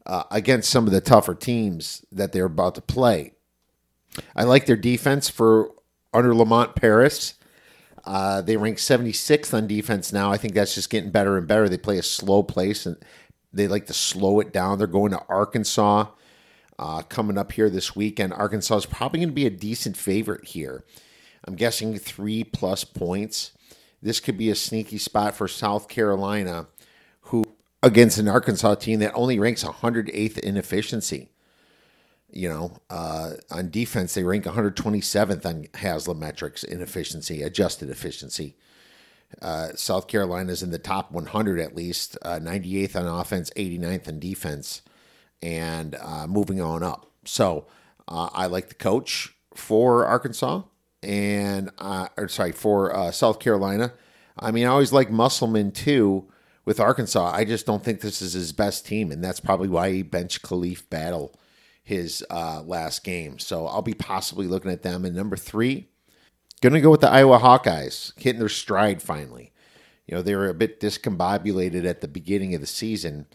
uh, 0.07 0.23
against 0.31 0.71
some 0.71 0.87
of 0.87 0.91
the 0.91 1.01
tougher 1.01 1.35
teams 1.35 2.03
that 2.11 2.31
they're 2.31 2.45
about 2.45 2.73
to 2.73 2.81
play. 2.81 3.33
I 4.35 4.43
like 4.43 4.65
their 4.65 4.75
defense 4.75 5.29
for 5.29 5.71
under 6.11 6.33
Lamont 6.33 6.75
Paris. 6.75 7.35
Uh, 8.05 8.41
they 8.41 8.57
rank 8.57 8.77
76th 8.77 9.53
on 9.53 9.67
defense 9.67 10.11
now. 10.11 10.31
I 10.31 10.37
think 10.37 10.55
that's 10.55 10.73
just 10.73 10.89
getting 10.89 11.11
better 11.11 11.37
and 11.37 11.47
better. 11.47 11.69
They 11.69 11.77
play 11.77 11.99
a 11.99 12.03
slow 12.03 12.41
place 12.41 12.87
and 12.87 12.97
they 13.53 13.67
like 13.67 13.85
to 13.85 13.93
slow 13.93 14.39
it 14.39 14.51
down. 14.51 14.79
They're 14.79 14.87
going 14.87 15.11
to 15.11 15.23
Arkansas 15.29 16.07
uh, 16.79 17.03
coming 17.03 17.37
up 17.37 17.51
here 17.51 17.69
this 17.69 17.95
weekend. 17.95 18.33
Arkansas 18.33 18.77
is 18.77 18.85
probably 18.87 19.19
going 19.19 19.29
to 19.29 19.35
be 19.35 19.45
a 19.45 19.51
decent 19.51 19.95
favorite 19.95 20.45
here. 20.45 20.85
I'm 21.43 21.55
guessing 21.55 21.99
three 21.99 22.43
plus 22.43 22.83
points 22.83 23.51
this 24.01 24.19
could 24.19 24.37
be 24.37 24.49
a 24.49 24.55
sneaky 24.55 24.97
spot 24.97 25.35
for 25.35 25.47
South 25.47 25.87
Carolina, 25.87 26.67
who 27.21 27.43
against 27.83 28.17
an 28.17 28.27
Arkansas 28.27 28.75
team 28.75 28.99
that 28.99 29.13
only 29.13 29.39
ranks 29.39 29.63
108th 29.63 30.37
in 30.39 30.57
efficiency. 30.57 31.31
You 32.31 32.49
know, 32.49 32.77
uh, 32.89 33.31
on 33.49 33.71
defense, 33.71 34.13
they 34.13 34.23
rank 34.23 34.45
127th 34.45 35.45
on 35.45 35.63
Haslametrics 35.73 36.63
in 36.63 36.81
efficiency, 36.81 37.41
adjusted 37.41 37.89
efficiency. 37.89 38.55
Uh, 39.41 39.69
South 39.75 40.07
Carolina's 40.07 40.63
in 40.63 40.71
the 40.71 40.79
top 40.79 41.11
100 41.11 41.59
at 41.59 41.75
least, 41.75 42.17
uh, 42.21 42.39
98th 42.39 42.95
on 42.95 43.07
offense, 43.07 43.51
89th 43.55 44.07
in 44.07 44.19
defense, 44.19 44.81
and 45.41 45.95
uh, 45.95 46.27
moving 46.27 46.61
on 46.61 46.83
up. 46.83 47.11
So 47.25 47.67
uh, 48.07 48.29
I 48.33 48.47
like 48.47 48.69
the 48.69 48.75
coach 48.75 49.35
for 49.53 50.05
Arkansas 50.05 50.63
and 51.03 51.69
uh, 51.77 52.07
or 52.17 52.27
sorry 52.27 52.51
for 52.51 52.95
uh, 52.95 53.11
South 53.11 53.39
Carolina. 53.39 53.93
I 54.37 54.51
mean, 54.51 54.65
I 54.65 54.69
always 54.69 54.93
like 54.93 55.11
Musselman 55.11 55.71
too 55.71 56.29
with 56.65 56.79
Arkansas. 56.79 57.31
I 57.33 57.45
just 57.45 57.65
don't 57.65 57.83
think 57.83 58.01
this 58.01 58.21
is 58.21 58.33
his 58.33 58.51
best 58.51 58.85
team, 58.85 59.11
and 59.11 59.23
that's 59.23 59.39
probably 59.39 59.67
why 59.67 59.91
he 59.91 60.03
benched 60.03 60.41
Khalif 60.41 60.89
Battle 60.89 61.33
his 61.89 62.23
uh, 62.29 62.61
last 62.61 63.03
game. 63.03 63.39
So 63.39 63.65
I'll 63.65 63.81
be 63.81 63.95
possibly 63.95 64.45
looking 64.45 64.69
at 64.69 64.83
them. 64.83 65.05
And 65.05 65.15
number 65.15 65.35
three, 65.35 65.87
going 66.61 66.73
to 66.73 66.81
go 66.81 66.91
with 66.91 67.01
the 67.01 67.09
Iowa 67.09 67.39
Hawkeyes, 67.39 68.13
hitting 68.15 68.37
their 68.37 68.47
stride 68.47 69.01
finally. 69.01 69.51
You 70.05 70.15
know, 70.15 70.21
they 70.21 70.35
were 70.35 70.49
a 70.49 70.53
bit 70.53 70.79
discombobulated 70.79 71.85
at 71.85 72.01
the 72.01 72.07
beginning 72.07 72.53
of 72.53 72.61
the 72.61 72.67
season, 72.67 73.25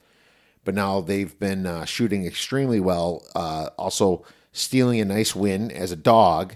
but 0.65 0.77
now 0.77 1.01
they've 1.01 1.37
been 1.37 1.67
uh, 1.67 1.85
shooting 1.85 2.25
extremely 2.25 2.79
well. 2.79 3.27
Uh, 3.35 3.71
also, 3.77 4.25
stealing 4.53 5.01
a 5.01 5.05
nice 5.05 5.35
win 5.35 5.73
as 5.73 5.91
a 5.91 5.97
dog 5.97 6.55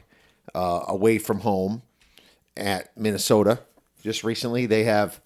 uh, 0.54 0.84
away 0.88 1.18
from 1.18 1.40
home 1.40 1.82
at 2.56 2.96
Minnesota 2.96 3.60
just 4.02 4.24
recently. 4.24 4.66
They 4.66 4.84
have 4.84 5.20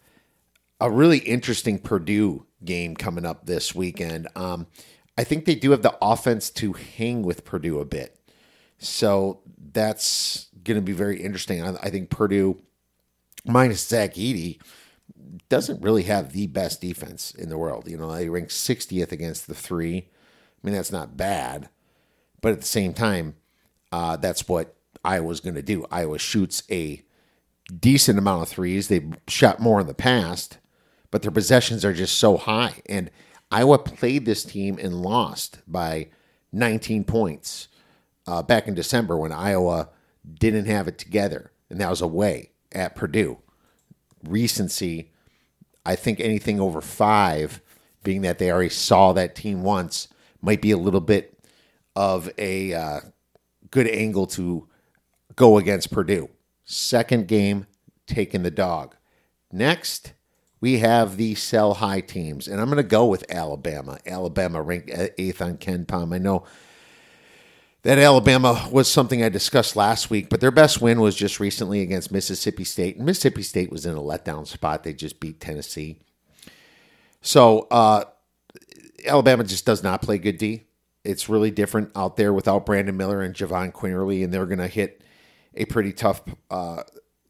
a 0.81 0.91
really 0.91 1.19
interesting 1.19 1.79
Purdue 1.79 2.47
game 2.65 2.97
coming 2.97 3.25
up 3.25 3.47
this 3.47 3.75
weekend. 3.75 4.29
Um, 4.35 4.67
I 5.17 5.25
think 5.25 5.45
they 5.45 5.55
do 5.55 5.71
have 5.73 5.83
the 5.83 5.97
offense 6.01 6.51
to 6.51 6.73
hang 6.73 7.23
with 7.23 7.45
Purdue 7.45 7.79
a 7.79 7.85
bit. 7.85 8.19
So 8.79 9.41
that's 9.73 10.49
going 10.65 10.77
to 10.77 10.83
be 10.83 10.93
very 10.93 11.21
interesting. 11.21 11.63
I, 11.63 11.75
I, 11.77 11.91
think 11.91 12.11
Purdue, 12.11 12.61
minus 13.45 13.87
Zach 13.87 14.15
Edey, 14.15 14.61
doesn't 15.49 15.83
really 15.83 16.05
have 16.05 16.33
the 16.33 16.47
best 16.47 16.81
defense 16.81 17.33
in 17.33 17.49
the 17.49 17.59
world. 17.59 17.89
You 17.89 17.97
know, 17.97 18.13
they 18.13 18.29
rank 18.29 18.49
60th 18.49 19.13
against 19.13 19.47
the 19.47 19.55
three. 19.55 19.99
I 19.99 20.67
mean, 20.67 20.75
that's 20.75 20.93
not 20.93 21.17
bad. 21.17 21.69
But 22.41 22.53
at 22.53 22.61
the 22.61 22.67
same 22.67 22.93
time, 22.93 23.37
uh, 23.93 24.17
that's 24.17 24.49
what 24.49 24.77
Iowa's 25.05 25.41
going 25.41 25.55
to 25.55 25.63
do. 25.63 25.87
Iowa 25.91 26.19
shoots 26.19 26.63
a 26.71 27.03
decent 27.79 28.19
amount 28.19 28.43
of 28.43 28.49
threes. 28.49 28.89
They've 28.89 29.15
shot 29.29 29.61
more 29.61 29.81
in 29.81 29.87
the 29.87 29.95
past, 29.95 30.59
but 31.11 31.23
their 31.23 31.31
possessions 31.31 31.85
are 31.85 31.93
just 31.93 32.19
so 32.19 32.37
high. 32.37 32.83
And 32.87 33.11
Iowa 33.51 33.79
played 33.79 34.25
this 34.25 34.45
team 34.45 34.79
and 34.81 35.03
lost 35.03 35.59
by 35.67 36.09
19 36.53 37.05
points 37.05 37.69
uh, 38.27 38.43
back 38.43 38.69
in 38.69 38.75
December 38.75 39.17
when 39.17 39.33
Iowa 39.33 39.91
didn't 40.39 40.67
have 40.67 40.89
it 40.89 40.99
together, 40.99 41.51
and 41.69 41.81
that 41.81 41.91
was 41.91 42.01
away 42.01 42.53
at 42.73 42.95
Purdue. 42.95 43.39
Recency, 44.23 45.11
I 45.85 45.97
think 45.97 46.21
anything 46.21 46.61
over 46.61 46.81
five, 46.81 47.61
being 48.05 48.23
that 48.23 48.39
they 48.39 48.51
already 48.51 48.69
saw 48.69 49.13
that 49.13 49.35
team 49.35 49.63
once, 49.63 50.09
might 50.41 50.63
be 50.63 50.71
a 50.71 50.77
little 50.77 51.01
bit 51.01 51.39
of 51.97 52.31
a 52.39 52.73
uh, 52.73 53.01
good 53.71 53.89
angle 53.89 54.27
to 54.27 54.69
go 55.37 55.59
against 55.59 55.93
Purdue. 55.93 56.29
Second 56.65 57.29
game, 57.29 57.67
taking 58.07 58.43
the 58.43 58.51
dog. 58.51 58.97
Next, 59.51 60.13
we 60.61 60.79
have 60.79 61.17
the 61.17 61.35
sell 61.35 61.75
high 61.75 62.01
teams, 62.01 62.47
and 62.47 62.61
I'm 62.61 62.67
going 62.67 62.77
to 62.77 62.83
go 62.83 63.07
with 63.07 63.25
Alabama. 63.31 63.99
Alabama 64.07 64.63
ranked 64.63 64.91
eighth 65.19 65.43
on 65.43 65.59
KenPom. 65.59 66.15
I 66.15 66.19
know 66.19 66.45
that 67.83 67.99
Alabama 67.99 68.69
was 68.71 68.89
something 68.89 69.23
I 69.23 69.29
discussed 69.29 69.75
last 69.75 70.09
week, 70.09 70.29
but 70.29 70.41
their 70.41 70.53
best 70.53 70.81
win 70.81 71.01
was 71.01 71.17
just 71.17 71.41
recently 71.41 71.81
against 71.81 72.13
Mississippi 72.13 72.63
State. 72.63 72.97
And 72.97 73.05
Mississippi 73.05 73.43
State 73.43 73.73
was 73.73 73.85
in 73.87 73.97
a 73.97 74.01
letdown 74.01 74.47
spot. 74.47 74.85
They 74.85 74.95
just 74.95 75.19
beat 75.19 75.41
Tennessee. 75.41 75.99
So 77.21 77.67
uh, 77.71 78.05
Alabama 79.05 79.43
just 79.43 79.67
does 79.67 79.83
not 79.83 80.01
play 80.01 80.19
good 80.19 80.39
D. 80.39 80.63
It's 81.05 81.29
really 81.29 81.51
different 81.51 81.91
out 81.97 82.17
there 82.17 82.33
without 82.33 82.65
Brandon 82.65 82.97
Miller 82.97 83.21
and 83.21 83.35
Jahvon 83.35 83.73
Quinerly, 83.73 84.23
and 84.23 84.33
they're 84.33 84.47
going 84.47 84.59
to 84.59 84.69
hit 84.69 85.03
a 85.55 85.65
pretty 85.65 85.93
tough 85.93 86.23
uh, 86.51 86.83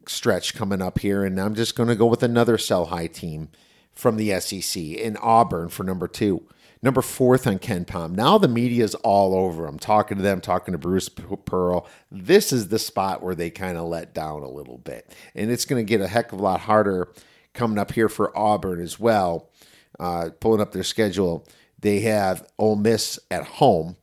stretch 0.07 0.55
coming 0.55 0.81
up 0.81 0.99
here. 0.99 1.23
And 1.23 1.39
I'm 1.39 1.55
just 1.55 1.75
going 1.75 1.89
to 1.89 1.95
go 1.95 2.05
with 2.05 2.23
another 2.23 2.57
sell 2.57 2.85
high 2.85 3.07
team 3.07 3.49
from 3.91 4.17
the 4.17 4.39
SEC 4.39 4.81
in 4.81 5.17
Auburn 5.17 5.69
for 5.69 5.83
number 5.83 6.07
two. 6.07 6.47
Number 6.81 7.01
fourth 7.01 7.47
on 7.47 7.59
KenPom. 7.59 8.11
Now 8.11 8.37
the 8.37 8.49
media's 8.49 8.93
all 8.95 9.33
over 9.35 9.65
them, 9.65 9.79
talking 9.79 10.17
to 10.17 10.23
them, 10.23 10.41
talking 10.41 10.73
to 10.73 10.77
Bruce 10.77 11.07
Pearl. 11.07 11.87
This 12.11 12.51
is 12.51 12.67
the 12.67 12.79
spot 12.79 13.23
where 13.23 13.35
they 13.35 13.49
kind 13.49 13.77
of 13.77 13.85
let 13.85 14.13
down 14.13 14.43
a 14.43 14.49
little 14.49 14.79
bit. 14.79 15.09
And 15.33 15.49
it's 15.49 15.63
going 15.63 15.83
to 15.83 15.89
get 15.89 16.01
a 16.01 16.09
heck 16.09 16.33
of 16.33 16.39
a 16.39 16.43
lot 16.43 16.59
harder 16.59 17.07
coming 17.53 17.77
up 17.77 17.93
here 17.93 18.09
for 18.09 18.37
Auburn 18.37 18.81
as 18.81 18.99
well. 18.99 19.49
Uh, 19.97 20.31
pulling 20.41 20.59
up 20.59 20.73
their 20.73 20.83
schedule, 20.83 21.47
they 21.79 22.01
have 22.01 22.45
Ole 22.59 22.75
Miss 22.75 23.17
at 23.31 23.45
home. 23.45 23.95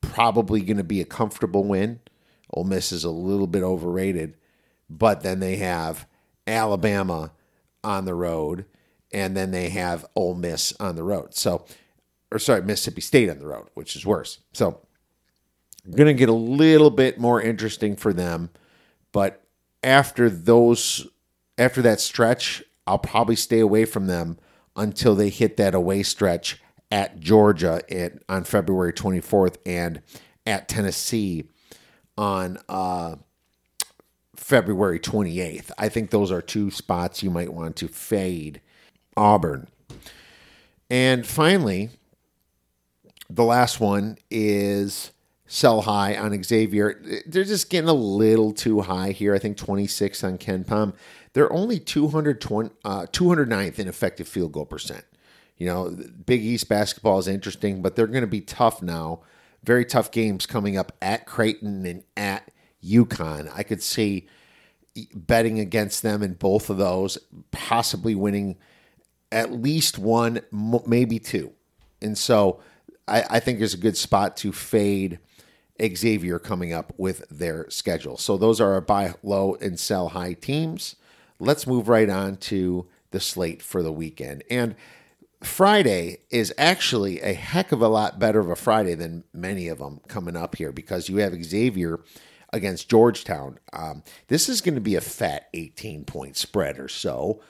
Probably 0.00 0.60
going 0.60 0.76
to 0.76 0.84
be 0.84 1.00
a 1.00 1.04
comfortable 1.04 1.64
win. 1.64 1.98
Ole 2.50 2.64
Miss 2.64 2.92
is 2.92 3.04
a 3.04 3.10
little 3.10 3.46
bit 3.46 3.62
overrated, 3.62 4.36
but 4.88 5.22
then 5.22 5.40
they 5.40 5.56
have 5.56 6.06
Alabama 6.46 7.32
on 7.84 8.04
the 8.04 8.14
road, 8.14 8.64
and 9.12 9.36
then 9.36 9.50
they 9.50 9.68
have 9.70 10.06
Ole 10.14 10.34
Miss 10.34 10.72
on 10.80 10.96
the 10.96 11.02
road. 11.02 11.34
So 11.34 11.64
or 12.30 12.38
sorry, 12.38 12.62
Mississippi 12.62 13.00
State 13.00 13.30
on 13.30 13.38
the 13.38 13.46
road, 13.46 13.68
which 13.74 13.96
is 13.96 14.04
worse. 14.04 14.38
So, 14.52 14.80
going 15.90 16.06
to 16.06 16.14
get 16.14 16.28
a 16.28 16.34
little 16.34 16.90
bit 16.90 17.18
more 17.18 17.40
interesting 17.40 17.96
for 17.96 18.12
them, 18.12 18.50
but 19.12 19.42
after 19.82 20.28
those, 20.28 21.06
after 21.56 21.80
that 21.82 22.00
stretch, 22.00 22.62
I'll 22.86 22.98
probably 22.98 23.36
stay 23.36 23.60
away 23.60 23.84
from 23.84 24.06
them 24.06 24.38
until 24.76 25.14
they 25.14 25.30
hit 25.30 25.56
that 25.56 25.74
away 25.74 26.02
stretch 26.02 26.60
at 26.90 27.20
Georgia 27.20 27.80
in, 27.88 28.20
on 28.28 28.44
February 28.44 28.92
24th 28.92 29.56
and 29.64 30.02
at 30.46 30.68
Tennessee 30.68 31.48
on 32.18 32.58
uh, 32.68 33.14
February 34.36 34.98
28th. 34.98 35.70
I 35.78 35.88
think 35.88 36.10
those 36.10 36.32
are 36.32 36.42
two 36.42 36.70
spots 36.70 37.22
you 37.22 37.30
might 37.30 37.52
want 37.52 37.76
to 37.76 37.88
fade 37.88 38.60
Auburn. 39.16 39.68
And 40.90 41.24
finally, 41.26 41.90
the 43.30 43.44
last 43.44 43.78
one 43.78 44.18
is 44.30 45.12
sell 45.46 45.82
high 45.82 46.16
on 46.16 46.42
Xavier. 46.42 47.00
They're 47.24 47.44
just 47.44 47.70
getting 47.70 47.88
a 47.88 47.94
little 47.94 48.52
too 48.52 48.80
high 48.80 49.12
here. 49.12 49.34
I 49.34 49.38
think 49.38 49.56
26 49.56 50.24
on 50.24 50.38
KenPom. 50.38 50.94
They're 51.34 51.52
only 51.52 51.78
220, 51.78 52.70
uh, 52.84 53.06
209th 53.06 53.78
in 53.78 53.86
effective 53.86 54.26
field 54.26 54.52
goal 54.52 54.66
percent. 54.66 55.04
You 55.56 55.66
know, 55.66 55.96
Big 56.26 56.42
East 56.42 56.68
basketball 56.68 57.18
is 57.18 57.28
interesting, 57.28 57.80
but 57.80 57.96
they're 57.96 58.06
going 58.06 58.22
to 58.22 58.26
be 58.26 58.40
tough 58.40 58.82
now. 58.82 59.20
Very 59.68 59.84
tough 59.84 60.10
games 60.10 60.46
coming 60.46 60.78
up 60.78 60.92
at 61.02 61.26
Creighton 61.26 61.84
and 61.84 62.02
at 62.16 62.50
UConn. 62.82 63.52
I 63.54 63.62
could 63.62 63.82
see 63.82 64.26
betting 65.14 65.60
against 65.60 66.02
them 66.02 66.22
in 66.22 66.32
both 66.32 66.70
of 66.70 66.78
those, 66.78 67.18
possibly 67.50 68.14
winning 68.14 68.56
at 69.30 69.52
least 69.52 69.98
one, 69.98 70.40
maybe 70.50 71.18
two. 71.18 71.52
And 72.00 72.16
so 72.16 72.60
I, 73.06 73.24
I 73.28 73.40
think 73.40 73.60
is 73.60 73.74
a 73.74 73.76
good 73.76 73.98
spot 73.98 74.38
to 74.38 74.52
fade 74.52 75.18
Xavier 75.78 76.38
coming 76.38 76.72
up 76.72 76.94
with 76.96 77.28
their 77.28 77.68
schedule. 77.68 78.16
So 78.16 78.38
those 78.38 78.62
are 78.62 78.72
our 78.72 78.80
buy 78.80 79.16
low 79.22 79.54
and 79.56 79.78
sell 79.78 80.08
high 80.08 80.32
teams. 80.32 80.96
Let's 81.38 81.66
move 81.66 81.90
right 81.90 82.08
on 82.08 82.36
to 82.36 82.86
the 83.10 83.20
slate 83.20 83.60
for 83.60 83.82
the 83.82 83.92
weekend. 83.92 84.44
And 84.48 84.76
Friday 85.42 86.18
is 86.30 86.52
actually 86.58 87.20
a 87.20 87.32
heck 87.32 87.70
of 87.70 87.80
a 87.80 87.88
lot 87.88 88.18
better 88.18 88.40
of 88.40 88.50
a 88.50 88.56
Friday 88.56 88.94
than 88.94 89.24
many 89.32 89.68
of 89.68 89.78
them 89.78 90.00
coming 90.08 90.36
up 90.36 90.56
here 90.56 90.72
because 90.72 91.08
you 91.08 91.18
have 91.18 91.44
Xavier 91.44 92.00
against 92.52 92.88
Georgetown. 92.88 93.58
Um, 93.72 94.02
this 94.26 94.48
is 94.48 94.60
going 94.60 94.74
to 94.74 94.80
be 94.80 94.96
a 94.96 95.00
fat 95.00 95.48
18 95.54 96.04
point 96.04 96.36
spread 96.36 96.78
or 96.78 96.88
so. 96.88 97.40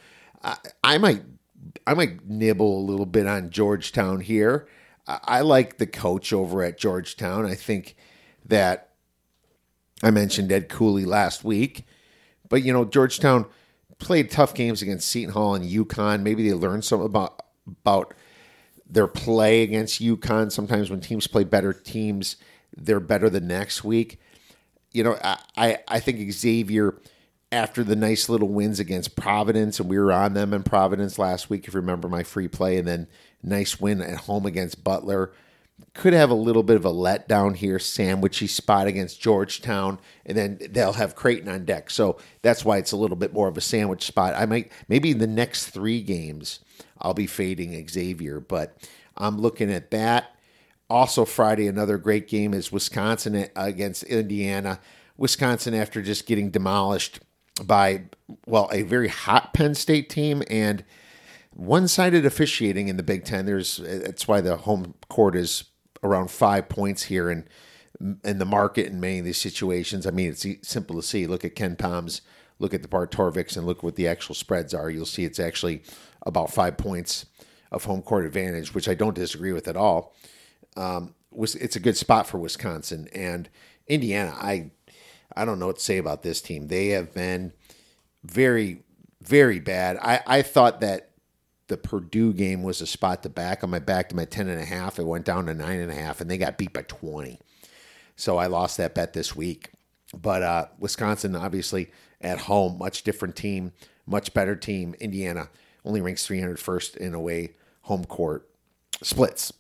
I, 0.43 0.57
I 0.84 0.99
might 0.99 1.22
I 1.86 1.95
might 1.95 2.28
nibble 2.28 2.78
a 2.78 2.89
little 2.89 3.07
bit 3.07 3.26
on 3.26 3.51
Georgetown 3.51 4.20
here. 4.20 4.68
I 5.07 5.41
like 5.41 5.78
the 5.78 5.86
coach 5.86 6.34
over 6.34 6.62
at 6.62 6.78
Georgetown. 6.78 7.47
I 7.47 7.55
think 7.55 7.97
that 8.45 8.91
I 10.03 10.11
mentioned 10.11 10.53
Ed 10.53 10.68
Cooley 10.68 11.07
last 11.07 11.43
week, 11.45 11.86
but 12.51 12.62
you 12.62 12.74
know 12.74 12.84
Georgetown 12.84 13.47
played 13.99 14.30
tough 14.30 14.55
games 14.55 14.82
against 14.82 15.09
Seton 15.09 15.32
Hall 15.32 15.55
and 15.55 15.68
UConn. 15.68 16.22
Maybe 16.22 16.47
they 16.47 16.55
learned 16.55 16.84
something 16.84 17.07
about 17.07 17.43
about 17.69 18.14
their 18.89 19.07
play 19.07 19.62
against 19.62 20.01
UConn. 20.01 20.51
Sometimes 20.51 20.91
when 20.91 21.01
teams 21.01 21.27
play 21.27 21.45
better 21.45 21.73
teams, 21.73 22.37
they're 22.77 23.01
better 23.01 23.29
the 23.29 23.41
next 23.41 23.85
week. 23.85 24.21
You 24.93 25.05
know, 25.05 25.19
I 25.57 25.79
I 25.87 26.01
think 26.01 26.33
Xavier 26.33 26.99
after 27.51 27.83
the 27.83 27.97
nice 27.97 28.29
little 28.29 28.49
wins 28.49 28.79
against 28.79 29.16
Providence, 29.16 29.81
and 29.81 29.89
we 29.89 29.99
were 29.99 30.12
on 30.12 30.35
them 30.35 30.53
in 30.53 30.62
Providence 30.62 31.19
last 31.19 31.49
week, 31.49 31.66
if 31.66 31.75
you 31.75 31.81
remember 31.81 32.09
my 32.09 32.23
free 32.23 32.49
play, 32.49 32.77
and 32.77 32.87
then 32.87 33.07
nice 33.43 33.81
win 33.81 34.03
at 34.03 34.21
home 34.21 34.47
against 34.47 34.85
Butler. 34.85 35.33
Could 35.95 36.12
have 36.12 36.31
a 36.31 36.35
little 36.35 36.64
bit 36.64 36.77
of 36.77 36.85
a 36.85 36.93
letdown 36.93 37.57
here, 37.57 37.79
sandwichy 37.79 38.49
spot 38.49 38.89
against 38.89 39.21
Georgetown, 39.21 39.99
and 40.27 40.37
then 40.37 40.59
they'll 40.71 40.95
have 40.95 41.14
Creighton 41.14 41.49
on 41.49 41.64
deck. 41.64 41.91
So 41.91 42.19
that's 42.43 42.64
why 42.64 42.79
it's 42.79 42.93
a 42.93 42.97
little 42.97 43.16
bit 43.16 43.33
more 43.33 43.49
of 43.49 43.57
a 43.57 43.61
sandwich 43.61 44.05
spot. 44.05 44.35
I 44.37 44.45
might 44.45 44.73
maybe 44.89 45.12
in 45.12 45.19
the 45.19 45.27
next 45.27 45.69
three 45.69 46.03
games 46.03 46.61
I'll 47.01 47.14
be 47.14 47.26
fading 47.26 47.86
Xavier, 47.88 48.40
but 48.40 48.76
I'm 49.16 49.38
looking 49.40 49.70
at 49.70 49.90
that. 49.90 50.34
Also, 50.90 51.24
Friday, 51.24 51.66
another 51.66 51.99
great 51.99 52.28
game 52.28 52.55
is 52.55 52.72
Wisconsin 52.72 53.49
against 53.55 54.05
Indiana. 54.05 54.80
Wisconsin, 55.16 55.74
after 55.74 56.01
just 56.01 56.26
getting 56.26 56.51
demolished 56.51 57.20
by, 57.64 58.05
well, 58.46 58.70
a 58.72 58.82
very 58.82 59.09
hot 59.09 59.53
Penn 59.53 59.74
State 59.74 60.09
team 60.09 60.42
and 60.49 60.84
one-sided 61.51 62.24
officiating 62.24 62.88
in 62.88 62.96
the 62.96 63.03
Big 63.03 63.24
Ten. 63.24 63.44
There's 63.44 63.78
that's 63.78 64.28
why 64.28 64.40
the 64.40 64.57
home 64.59 64.94
court 65.09 65.34
is 65.34 65.64
around 66.03 66.30
five 66.30 66.68
points 66.68 67.05
here, 67.05 67.28
and 67.28 67.44
in 68.22 68.38
the 68.38 68.44
market 68.44 68.86
in 68.86 69.01
many 69.01 69.18
of 69.18 69.24
these 69.24 69.40
situations. 69.40 70.07
I 70.07 70.11
mean, 70.11 70.30
it's 70.30 70.46
simple 70.62 70.96
to 70.96 71.03
see. 71.03 71.26
Look 71.26 71.44
at 71.44 71.57
KenPom's, 71.57 72.22
look 72.61 72.72
at 72.72 72.82
the 72.82 72.88
Bart 72.88 73.11
Torvik, 73.11 73.57
and 73.57 73.66
look 73.66 73.82
what 73.82 73.96
the 73.96 74.07
actual 74.07 74.36
spreads 74.36 74.72
are. 74.72 74.88
You'll 74.88 75.05
see 75.05 75.24
it's 75.24 75.40
actually 75.40 75.82
about 76.23 76.53
five 76.53 76.77
points 76.77 77.27
of 77.71 77.85
home 77.85 78.03
court 78.03 78.27
advantage, 78.27 78.75
which 78.75 78.89
I 78.89 78.95
don't 78.95 79.14
disagree 79.14 79.53
with 79.53 79.69
at 79.69 79.77
all. 79.77 80.14
Um, 80.77 81.14
it's 81.33 81.77
a 81.77 81.81
good 81.81 81.97
spot 81.97 82.27
for 82.27 82.39
Wisconsin 82.39 83.09
and 83.14 83.49
Indiana. 83.87 84.35
I 84.37 84.71
I 85.37 85.45
don't 85.45 85.59
know 85.59 85.66
what 85.66 85.77
to 85.77 85.83
say 85.83 85.99
about 85.99 86.23
this 86.23 86.41
team. 86.41 86.69
They 86.69 86.89
have 86.89 87.14
been 87.14 87.53
very 88.25 88.83
very 89.21 89.61
bad. 89.61 89.99
I, 90.01 90.21
I 90.27 90.43
thought 90.43 90.81
that 90.81 91.11
the 91.69 91.77
Purdue 91.77 92.33
game 92.33 92.62
was 92.62 92.81
a 92.81 92.87
spot 92.87 93.23
to 93.23 93.29
back 93.29 93.62
on 93.62 93.71
my 93.71 93.79
back 93.79 94.09
to 94.09 94.16
my 94.16 94.25
10 94.25 94.49
and 94.49 94.61
a 94.61 94.64
half. 94.64 94.99
It 94.99 95.05
went 95.05 95.27
down 95.27 95.47
to 95.47 95.55
nine 95.55 95.81
and 95.81 95.91
a 95.91 95.95
half 95.95 96.21
and 96.21 96.31
they 96.31 96.39
got 96.39 96.57
beat 96.57 96.73
by 96.73 96.83
20. 96.83 97.39
So 98.16 98.39
I 98.39 98.47
lost 98.47 98.79
that 98.79 98.95
bet 98.95 99.12
this 99.12 99.37
week. 99.37 99.71
But 100.14 100.43
uh, 100.43 100.66
Wisconsin, 100.79 101.37
obviously 101.37 101.91
at 102.21 102.39
home, 102.39 102.79
much 102.79 103.03
different 103.03 103.37
team, 103.37 103.73
much 104.07 104.33
better 104.33 104.57
team. 104.57 104.95
Indiana 104.99 105.51
only 105.89 106.01
ranks 106.01 106.26
301st 106.28 106.97
in 106.99 107.14
away 107.14 107.55
home 107.82 108.05
court 108.05 108.49
splits. 109.03 109.53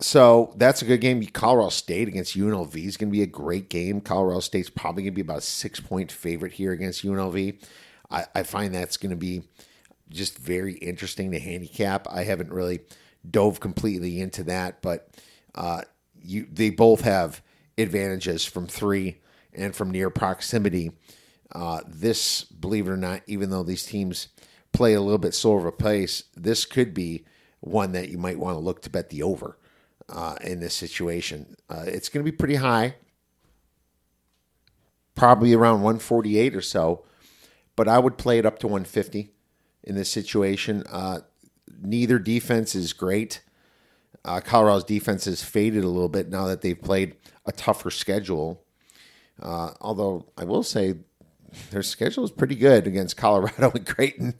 So 0.00 0.54
that's 0.56 0.80
a 0.80 0.86
good 0.86 1.02
game. 1.02 1.22
Colorado 1.26 1.68
State 1.68 2.08
against 2.08 2.36
UNLV 2.36 2.74
is 2.74 2.96
going 2.96 3.10
to 3.10 3.16
be 3.16 3.22
a 3.22 3.26
great 3.26 3.68
game. 3.68 4.00
Colorado 4.00 4.40
State's 4.40 4.70
probably 4.70 5.02
going 5.02 5.12
to 5.12 5.16
be 5.16 5.20
about 5.20 5.38
a 5.38 5.42
six 5.42 5.78
point 5.78 6.10
favorite 6.10 6.52
here 6.52 6.72
against 6.72 7.04
UNLV. 7.04 7.62
I, 8.10 8.24
I 8.34 8.42
find 8.44 8.74
that's 8.74 8.96
going 8.96 9.10
to 9.10 9.16
be 9.16 9.42
just 10.08 10.38
very 10.38 10.74
interesting 10.74 11.32
to 11.32 11.38
handicap. 11.38 12.06
I 12.10 12.24
haven't 12.24 12.50
really 12.50 12.80
dove 13.28 13.60
completely 13.60 14.20
into 14.20 14.42
that, 14.44 14.80
but 14.80 15.10
uh, 15.54 15.82
you 16.22 16.46
they 16.50 16.70
both 16.70 17.02
have 17.02 17.42
advantages 17.76 18.44
from 18.44 18.66
three 18.66 19.18
and 19.52 19.74
from 19.74 19.90
near 19.90 20.08
proximity. 20.08 20.92
Uh, 21.52 21.80
this, 21.86 22.44
believe 22.44 22.86
it 22.86 22.90
or 22.90 22.96
not, 22.96 23.22
even 23.26 23.50
though 23.50 23.64
these 23.64 23.84
teams 23.84 24.28
play 24.72 24.94
a 24.94 25.00
little 25.00 25.18
bit 25.18 25.34
slower 25.34 25.58
of 25.58 25.64
a 25.66 25.72
pace, 25.72 26.24
this 26.36 26.64
could 26.64 26.94
be 26.94 27.24
one 27.60 27.92
that 27.92 28.08
you 28.08 28.18
might 28.18 28.38
want 28.38 28.54
to 28.56 28.60
look 28.60 28.82
to 28.82 28.90
bet 28.90 29.10
the 29.10 29.22
over 29.22 29.58
uh, 30.08 30.36
in 30.42 30.60
this 30.60 30.74
situation. 30.74 31.56
Uh, 31.68 31.84
it's 31.86 32.08
going 32.08 32.24
to 32.24 32.30
be 32.30 32.36
pretty 32.36 32.56
high, 32.56 32.96
probably 35.14 35.52
around 35.52 35.82
148 35.82 36.54
or 36.56 36.62
so, 36.62 37.04
but 37.76 37.88
I 37.88 37.98
would 37.98 38.18
play 38.18 38.38
it 38.38 38.46
up 38.46 38.58
to 38.60 38.66
150 38.66 39.30
in 39.84 39.94
this 39.94 40.10
situation. 40.10 40.84
Uh, 40.90 41.20
neither 41.80 42.18
defense 42.18 42.74
is 42.74 42.92
great. 42.92 43.42
Uh, 44.24 44.40
Colorado's 44.40 44.84
defense 44.84 45.24
has 45.24 45.42
faded 45.42 45.84
a 45.84 45.88
little 45.88 46.08
bit 46.08 46.28
now 46.28 46.46
that 46.46 46.60
they've 46.60 46.80
played 46.80 47.16
a 47.46 47.52
tougher 47.52 47.90
schedule. 47.90 48.62
Uh, 49.40 49.72
although 49.80 50.26
I 50.36 50.44
will 50.44 50.62
say 50.62 50.96
their 51.70 51.82
schedule 51.82 52.24
is 52.24 52.30
pretty 52.30 52.54
good 52.54 52.86
against 52.86 53.16
Colorado 53.16 53.70
and 53.74 53.86
Creighton 53.86 54.34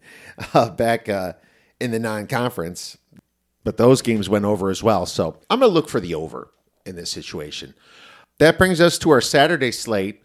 uh, 0.55 0.71
back 0.71 1.09
uh, 1.09 1.35
in 1.81 1.91
the 1.91 1.99
non-conference, 1.99 2.99
but 3.65 3.77
those 3.77 4.03
games 4.03 4.29
went 4.29 4.45
over 4.45 4.71
as 4.71 4.83
well. 4.83 5.07
So 5.07 5.39
I'm 5.49 5.61
going 5.61 5.71
to 5.71 5.75
look 5.75 5.89
for 5.89 6.01
the 6.01 6.15
over 6.15 6.51
in 6.87 6.97
this 6.97 7.11
situation. 7.11 7.75
That 8.39 8.59
brings 8.59 8.81
us 8.81 8.99
to 8.99 9.11
our 9.11 9.21
Saturday 9.21 9.73
slate, 9.73 10.23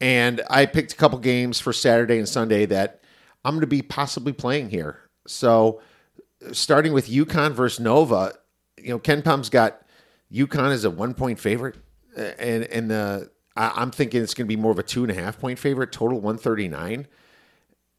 and 0.00 0.40
I 0.48 0.66
picked 0.66 0.92
a 0.92 0.96
couple 0.96 1.18
games 1.18 1.60
for 1.60 1.72
Saturday 1.72 2.18
and 2.18 2.28
Sunday 2.28 2.66
that 2.66 3.02
I'm 3.44 3.54
going 3.54 3.60
to 3.60 3.66
be 3.66 3.82
possibly 3.82 4.32
playing 4.32 4.70
here. 4.70 5.00
So 5.26 5.80
starting 6.52 6.92
with 6.92 7.08
UConn 7.08 7.52
versus 7.52 7.80
Nova, 7.80 8.32
you 8.78 8.90
know, 8.90 8.98
KenPom's 8.98 9.50
got 9.50 9.82
UConn 10.32 10.70
as 10.70 10.84
a 10.84 10.90
one 10.90 11.14
point 11.14 11.38
favorite, 11.38 11.76
and 12.16 12.64
and 12.64 12.90
the 12.90 13.30
I, 13.58 13.82
am 13.82 13.90
thinking 13.90 14.22
it's 14.22 14.34
going 14.34 14.46
to 14.46 14.48
be 14.48 14.60
more 14.60 14.70
of 14.70 14.78
a 14.78 14.84
two 14.84 15.02
and 15.02 15.10
a 15.10 15.14
half 15.14 15.38
point 15.38 15.58
favorite. 15.58 15.90
Total 15.90 16.16
139. 16.16 17.08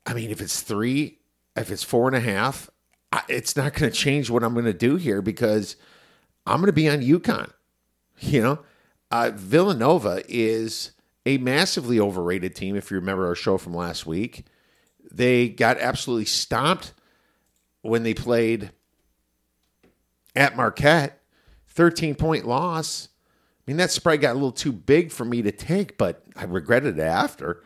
I 0.06 0.14
mean, 0.14 0.32
if 0.32 0.42
it's 0.42 0.62
three, 0.62 1.20
if 1.56 1.70
it's 1.70 1.84
four 1.84 2.08
and 2.08 2.16
a 2.16 2.22
half, 2.22 2.70
I, 3.12 3.24
it's 3.28 3.58
not 3.58 3.74
going 3.74 3.92
to 3.92 3.96
change 3.96 4.30
what 4.30 4.44
I'm 4.44 4.54
going 4.54 4.66
to 4.66 4.74
do 4.74 4.96
here 4.96 5.22
because 5.22 5.76
I'm 6.46 6.58
going 6.58 6.68
to 6.68 6.74
be 6.74 6.90
on 6.90 7.02
UConn. 7.02 7.52
You 8.22 8.42
know, 8.42 8.60
uh, 9.12 9.32
Villanova 9.34 10.24
is 10.28 10.92
a 11.26 11.38
massively 11.38 12.02
overrated 12.02 12.54
team. 12.54 12.76
If 12.76 12.92
you 12.92 12.98
remember 12.98 13.28
our 13.28 13.36
show 13.36 13.58
from 13.58 13.74
last 13.74 14.06
week, 14.06 14.46
they 15.10 15.48
got 15.48 15.78
absolutely 15.78 16.26
stomped 16.26 16.92
when 17.82 18.04
they 18.04 18.14
played 18.14 18.72
at 20.36 20.58
Marquette, 20.58 21.22
13 21.70 22.16
point 22.16 22.46
loss. 22.46 23.08
I 23.70 23.72
mean, 23.72 23.78
that 23.78 23.92
spread 23.92 24.22
got 24.22 24.32
a 24.32 24.34
little 24.34 24.52
too 24.52 24.72
big 24.72 25.12
for 25.12 25.26
me 25.26 25.44
to 25.44 25.52
take, 25.52 25.96
but 25.96 26.24
I 26.36 26.46
regretted 26.46 26.98
it 26.98 27.04
after. 27.04 27.64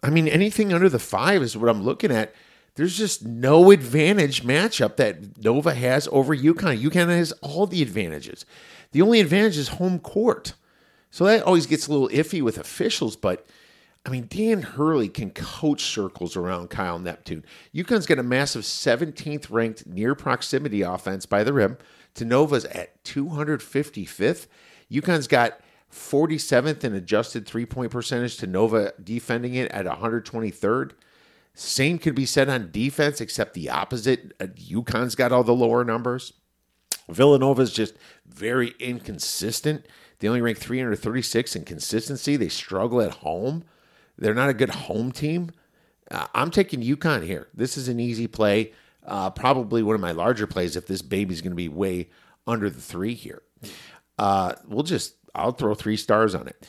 I 0.00 0.10
mean, 0.10 0.28
anything 0.28 0.72
under 0.72 0.88
the 0.88 1.00
five 1.00 1.42
is 1.42 1.56
what 1.56 1.68
I'm 1.68 1.82
looking 1.82 2.12
at. 2.12 2.32
There's 2.76 2.96
just 2.96 3.24
no 3.24 3.72
advantage 3.72 4.44
matchup 4.44 4.94
that 4.96 5.42
Nova 5.42 5.74
has 5.74 6.08
over 6.12 6.36
UConn. 6.36 6.80
UConn 6.80 7.08
has 7.08 7.32
all 7.42 7.66
the 7.66 7.82
advantages. 7.82 8.46
The 8.92 9.02
only 9.02 9.18
advantage 9.18 9.58
is 9.58 9.68
home 9.68 9.98
court. 9.98 10.54
So 11.10 11.24
that 11.24 11.42
always 11.42 11.66
gets 11.66 11.88
a 11.88 11.92
little 11.92 12.10
iffy 12.10 12.40
with 12.40 12.56
officials, 12.56 13.16
but 13.16 13.44
I 14.06 14.10
mean, 14.10 14.28
Dan 14.28 14.62
Hurley 14.62 15.08
can 15.08 15.30
coach 15.30 15.82
circles 15.82 16.36
around 16.36 16.70
Kyle 16.70 17.00
Neptune. 17.00 17.44
UConn's 17.74 18.06
got 18.06 18.20
a 18.20 18.22
massive 18.22 18.62
17th 18.62 19.50
ranked 19.50 19.84
near 19.84 20.14
proximity 20.14 20.82
offense 20.82 21.26
by 21.26 21.42
the 21.42 21.52
rim 21.52 21.76
to 22.14 22.24
Nova's 22.24 22.66
at 22.66 23.02
255th. 23.02 24.46
UConn's 24.90 25.26
got 25.26 25.60
47th 25.92 26.84
in 26.84 26.94
adjusted 26.94 27.46
three 27.46 27.66
point 27.66 27.90
percentage 27.90 28.36
to 28.38 28.46
Nova 28.46 28.92
defending 29.02 29.54
it 29.54 29.70
at 29.70 29.86
123rd. 29.86 30.92
Same 31.54 31.98
could 31.98 32.16
be 32.16 32.26
said 32.26 32.48
on 32.48 32.70
defense, 32.72 33.20
except 33.20 33.54
the 33.54 33.70
opposite. 33.70 34.32
Uh, 34.40 34.46
UConn's 34.46 35.14
got 35.14 35.30
all 35.30 35.44
the 35.44 35.54
lower 35.54 35.84
numbers. 35.84 36.32
Villanova's 37.08 37.72
just 37.72 37.94
very 38.26 38.74
inconsistent. 38.80 39.86
They 40.18 40.28
only 40.28 40.40
rank 40.40 40.58
336 40.58 41.54
in 41.54 41.64
consistency. 41.64 42.36
They 42.36 42.48
struggle 42.48 43.00
at 43.00 43.16
home. 43.16 43.64
They're 44.18 44.34
not 44.34 44.48
a 44.48 44.54
good 44.54 44.70
home 44.70 45.12
team. 45.12 45.50
Uh, 46.10 46.26
I'm 46.34 46.50
taking 46.50 46.82
UConn 46.82 47.24
here. 47.24 47.48
This 47.54 47.76
is 47.76 47.88
an 47.88 48.00
easy 48.00 48.26
play. 48.26 48.72
Uh, 49.06 49.30
probably 49.30 49.82
one 49.82 49.94
of 49.94 50.00
my 50.00 50.12
larger 50.12 50.46
plays 50.46 50.76
if 50.76 50.86
this 50.86 51.02
baby's 51.02 51.40
going 51.40 51.52
to 51.52 51.56
be 51.56 51.68
way 51.68 52.08
under 52.46 52.68
the 52.70 52.80
three 52.80 53.14
here. 53.14 53.42
Uh, 54.18 54.54
we'll 54.66 54.82
just, 54.82 55.16
I'll 55.34 55.52
throw 55.52 55.74
three 55.74 55.96
stars 55.96 56.34
on 56.34 56.48
it. 56.48 56.68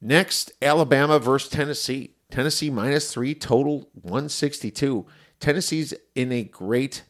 Next, 0.00 0.52
Alabama 0.60 1.18
versus 1.18 1.50
Tennessee. 1.50 2.16
Tennessee 2.30 2.70
minus 2.70 3.12
three, 3.12 3.34
total 3.34 3.90
162. 3.92 5.06
Tennessee's 5.38 5.94
in 6.14 6.32
a 6.32 6.44
great 6.44 7.02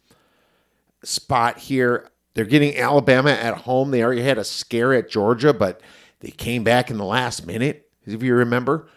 spot 1.04 1.58
here. 1.58 2.10
They're 2.34 2.44
getting 2.44 2.76
Alabama 2.76 3.30
at 3.30 3.58
home. 3.58 3.90
They 3.90 4.02
already 4.02 4.22
had 4.22 4.38
a 4.38 4.44
scare 4.44 4.94
at 4.94 5.10
Georgia, 5.10 5.52
but 5.52 5.80
they 6.20 6.30
came 6.30 6.64
back 6.64 6.90
in 6.90 6.98
the 6.98 7.04
last 7.04 7.46
minute, 7.46 7.90
if 8.04 8.22
you 8.22 8.34
remember. 8.34 8.88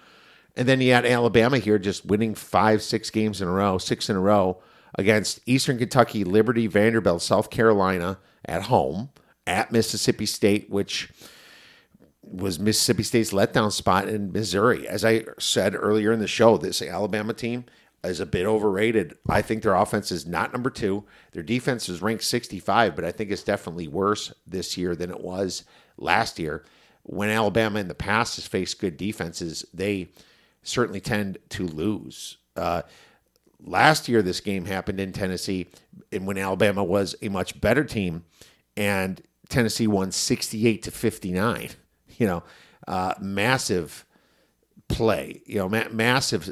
And 0.55 0.67
then 0.67 0.79
you 0.79 0.93
had 0.93 1.05
Alabama 1.05 1.57
here 1.59 1.77
just 1.77 2.05
winning 2.05 2.33
five, 2.33 2.81
six 2.81 3.09
games 3.09 3.41
in 3.41 3.47
a 3.47 3.51
row, 3.51 3.77
six 3.77 4.09
in 4.09 4.15
a 4.15 4.21
row 4.21 4.61
against 4.97 5.41
Eastern 5.45 5.77
Kentucky, 5.77 6.23
Liberty, 6.23 6.67
Vanderbilt, 6.67 7.21
South 7.21 7.49
Carolina 7.49 8.17
at 8.45 8.63
home, 8.63 9.09
at 9.47 9.71
Mississippi 9.71 10.25
State, 10.25 10.69
which 10.69 11.09
was 12.21 12.59
Mississippi 12.59 13.03
State's 13.03 13.31
letdown 13.31 13.71
spot 13.71 14.07
in 14.09 14.31
Missouri. 14.31 14.87
As 14.87 15.05
I 15.05 15.25
said 15.37 15.75
earlier 15.75 16.11
in 16.11 16.19
the 16.19 16.27
show, 16.27 16.57
this 16.57 16.81
Alabama 16.81 17.33
team 17.33 17.65
is 18.03 18.19
a 18.19 18.25
bit 18.25 18.45
overrated. 18.45 19.17
I 19.29 19.41
think 19.41 19.63
their 19.63 19.75
offense 19.75 20.11
is 20.11 20.25
not 20.25 20.53
number 20.53 20.69
two. 20.69 21.05
Their 21.33 21.43
defense 21.43 21.89
is 21.89 22.01
ranked 22.01 22.23
65, 22.23 22.95
but 22.95 23.05
I 23.05 23.11
think 23.11 23.31
it's 23.31 23.43
definitely 23.43 23.87
worse 23.87 24.33
this 24.45 24.77
year 24.77 24.95
than 24.95 25.09
it 25.11 25.21
was 25.21 25.63
last 25.97 26.39
year. 26.39 26.63
When 27.03 27.29
Alabama 27.29 27.79
in 27.79 27.87
the 27.87 27.95
past 27.95 28.35
has 28.35 28.47
faced 28.47 28.79
good 28.79 28.97
defenses, 28.97 29.65
they 29.73 30.09
certainly 30.63 31.01
tend 31.01 31.37
to 31.49 31.67
lose. 31.67 32.37
Uh, 32.55 32.81
last 33.63 34.07
year, 34.09 34.21
this 34.21 34.39
game 34.39 34.65
happened 34.65 34.99
in 34.99 35.11
Tennessee, 35.11 35.67
and 36.11 36.25
when 36.25 36.37
Alabama 36.37 36.83
was 36.83 37.15
a 37.21 37.29
much 37.29 37.59
better 37.61 37.83
team, 37.83 38.25
and 38.75 39.21
Tennessee 39.49 39.87
won 39.87 40.11
68 40.11 40.83
to 40.83 40.91
59. 40.91 41.69
You 42.17 42.27
know, 42.27 42.43
uh, 42.87 43.13
massive 43.19 44.05
play, 44.87 45.41
you 45.45 45.57
know, 45.57 45.67
ma- 45.67 45.89
massive 45.91 46.49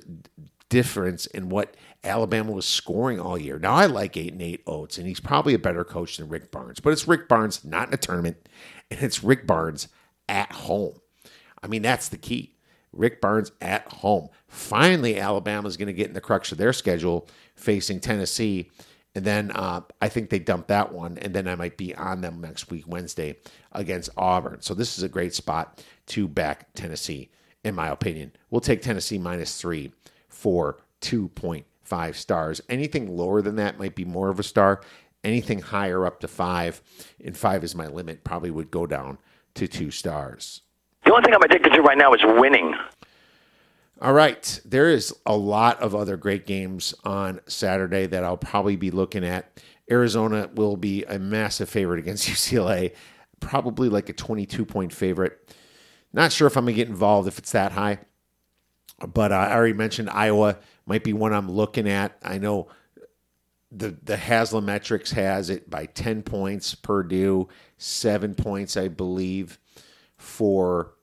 difference 0.67 1.25
in 1.27 1.47
what 1.47 1.77
Alabama 2.03 2.51
was 2.51 2.65
scoring 2.65 3.19
all 3.19 3.37
year. 3.37 3.59
Now, 3.59 3.73
I 3.73 3.85
like 3.85 4.17
8 4.17 4.29
and 4.29 4.39
Nate 4.39 4.63
Oats, 4.67 4.97
and 4.97 5.07
he's 5.07 5.21
probably 5.21 5.53
a 5.53 5.59
better 5.59 5.85
coach 5.85 6.17
than 6.17 6.27
Rick 6.27 6.51
Barnes, 6.51 6.81
but 6.81 6.91
it's 6.91 7.07
Rick 7.07 7.29
Barnes 7.29 7.63
not 7.63 7.87
in 7.87 7.93
a 7.93 7.97
tournament, 7.97 8.49
and 8.91 9.01
it's 9.01 9.23
Rick 9.23 9.47
Barnes 9.47 9.87
at 10.27 10.51
home. 10.51 10.99
I 11.61 11.67
mean, 11.67 11.81
that's 11.81 12.09
the 12.09 12.17
key. 12.17 12.55
Rick 12.91 13.21
Barnes 13.21 13.51
at 13.61 13.87
home. 13.87 14.29
Finally, 14.47 15.19
Alabama 15.19 15.67
is 15.67 15.77
going 15.77 15.87
to 15.87 15.93
get 15.93 16.07
in 16.07 16.13
the 16.13 16.21
crux 16.21 16.51
of 16.51 16.57
their 16.57 16.73
schedule 16.73 17.27
facing 17.55 17.99
Tennessee. 17.99 18.69
And 19.15 19.25
then 19.25 19.51
uh, 19.51 19.81
I 20.01 20.09
think 20.09 20.29
they 20.29 20.39
dump 20.39 20.67
that 20.67 20.91
one. 20.91 21.17
And 21.19 21.33
then 21.33 21.47
I 21.47 21.55
might 21.55 21.77
be 21.77 21.93
on 21.95 22.21
them 22.21 22.41
next 22.41 22.71
week, 22.71 22.85
Wednesday, 22.87 23.37
against 23.71 24.09
Auburn. 24.17 24.61
So 24.61 24.73
this 24.73 24.97
is 24.97 25.03
a 25.03 25.09
great 25.09 25.33
spot 25.35 25.83
to 26.07 26.27
back 26.27 26.73
Tennessee, 26.73 27.29
in 27.63 27.75
my 27.75 27.89
opinion. 27.89 28.31
We'll 28.49 28.61
take 28.61 28.81
Tennessee 28.81 29.17
minus 29.17 29.59
three 29.59 29.93
for 30.29 30.77
2.5 31.01 32.15
stars. 32.15 32.61
Anything 32.69 33.15
lower 33.15 33.41
than 33.41 33.55
that 33.57 33.77
might 33.77 33.95
be 33.95 34.05
more 34.05 34.29
of 34.29 34.39
a 34.39 34.43
star. 34.43 34.81
Anything 35.23 35.59
higher 35.59 36.05
up 36.05 36.19
to 36.19 36.27
five, 36.27 36.81
and 37.23 37.37
five 37.37 37.63
is 37.63 37.75
my 37.75 37.87
limit, 37.87 38.25
probably 38.25 38.51
would 38.51 38.71
go 38.71 38.85
down 38.85 39.19
to 39.53 39.67
two 39.67 39.89
stars. 39.89 40.61
The 41.05 41.11
only 41.11 41.23
thing 41.23 41.33
I'm 41.33 41.43
addicted 41.43 41.71
to 41.73 41.81
right 41.81 41.97
now 41.97 42.13
is 42.13 42.21
winning. 42.23 42.75
All 44.01 44.13
right. 44.13 44.59
There 44.65 44.89
is 44.89 45.13
a 45.25 45.35
lot 45.35 45.81
of 45.81 45.95
other 45.95 46.17
great 46.17 46.45
games 46.45 46.93
on 47.03 47.39
Saturday 47.47 48.05
that 48.07 48.23
I'll 48.23 48.37
probably 48.37 48.75
be 48.75 48.91
looking 48.91 49.23
at. 49.23 49.61
Arizona 49.89 50.49
will 50.53 50.77
be 50.77 51.03
a 51.03 51.19
massive 51.19 51.69
favorite 51.69 51.99
against 51.99 52.27
UCLA, 52.29 52.93
probably 53.39 53.89
like 53.89 54.09
a 54.09 54.13
22 54.13 54.65
point 54.65 54.93
favorite. 54.93 55.55
Not 56.11 56.31
sure 56.31 56.47
if 56.47 56.57
I'm 56.57 56.65
going 56.65 56.75
to 56.75 56.77
get 56.77 56.89
involved 56.89 57.27
if 57.27 57.37
it's 57.37 57.51
that 57.53 57.71
high, 57.71 57.99
but 59.07 59.31
uh, 59.31 59.35
I 59.35 59.53
already 59.53 59.73
mentioned 59.73 60.09
Iowa 60.09 60.57
might 60.85 61.03
be 61.03 61.13
one 61.13 61.33
I'm 61.33 61.49
looking 61.49 61.89
at. 61.89 62.17
I 62.21 62.37
know 62.37 62.69
the 63.71 63.97
the 64.03 64.15
Haslametrics 64.15 65.13
has 65.13 65.49
it 65.49 65.69
by 65.69 65.87
10 65.87 66.21
points 66.23 66.75
Purdue, 66.75 67.47
7 67.77 68.35
points 68.35 68.77
I 68.77 68.87
believe 68.87 69.57
for 70.17 70.93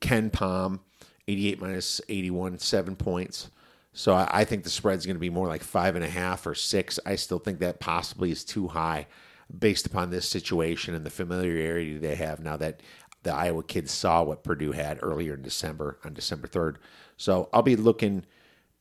KenPom. 0.00 0.80
88 1.28 1.60
minus 1.60 2.00
81, 2.08 2.58
seven 2.58 2.96
points. 2.96 3.50
So 3.92 4.14
I, 4.14 4.28
I 4.32 4.44
think 4.44 4.64
the 4.64 4.70
spread's 4.70 5.06
going 5.06 5.16
to 5.16 5.20
be 5.20 5.30
more 5.30 5.48
like 5.48 5.62
five 5.62 5.96
and 5.96 6.04
a 6.04 6.08
half 6.08 6.46
or 6.46 6.54
six. 6.54 6.98
I 7.04 7.16
still 7.16 7.38
think 7.38 7.58
that 7.60 7.80
possibly 7.80 8.30
is 8.30 8.44
too 8.44 8.68
high 8.68 9.06
based 9.56 9.86
upon 9.86 10.10
this 10.10 10.28
situation 10.28 10.94
and 10.94 11.04
the 11.04 11.10
familiarity 11.10 11.98
they 11.98 12.14
have 12.14 12.40
now 12.40 12.56
that 12.56 12.80
the 13.22 13.32
Iowa 13.32 13.62
kids 13.62 13.92
saw 13.92 14.22
what 14.22 14.42
Purdue 14.42 14.72
had 14.72 14.98
earlier 15.02 15.34
in 15.34 15.42
December 15.42 15.98
on 16.04 16.14
December 16.14 16.48
3rd. 16.48 16.76
So 17.16 17.48
I'll 17.52 17.62
be 17.62 17.76
looking 17.76 18.24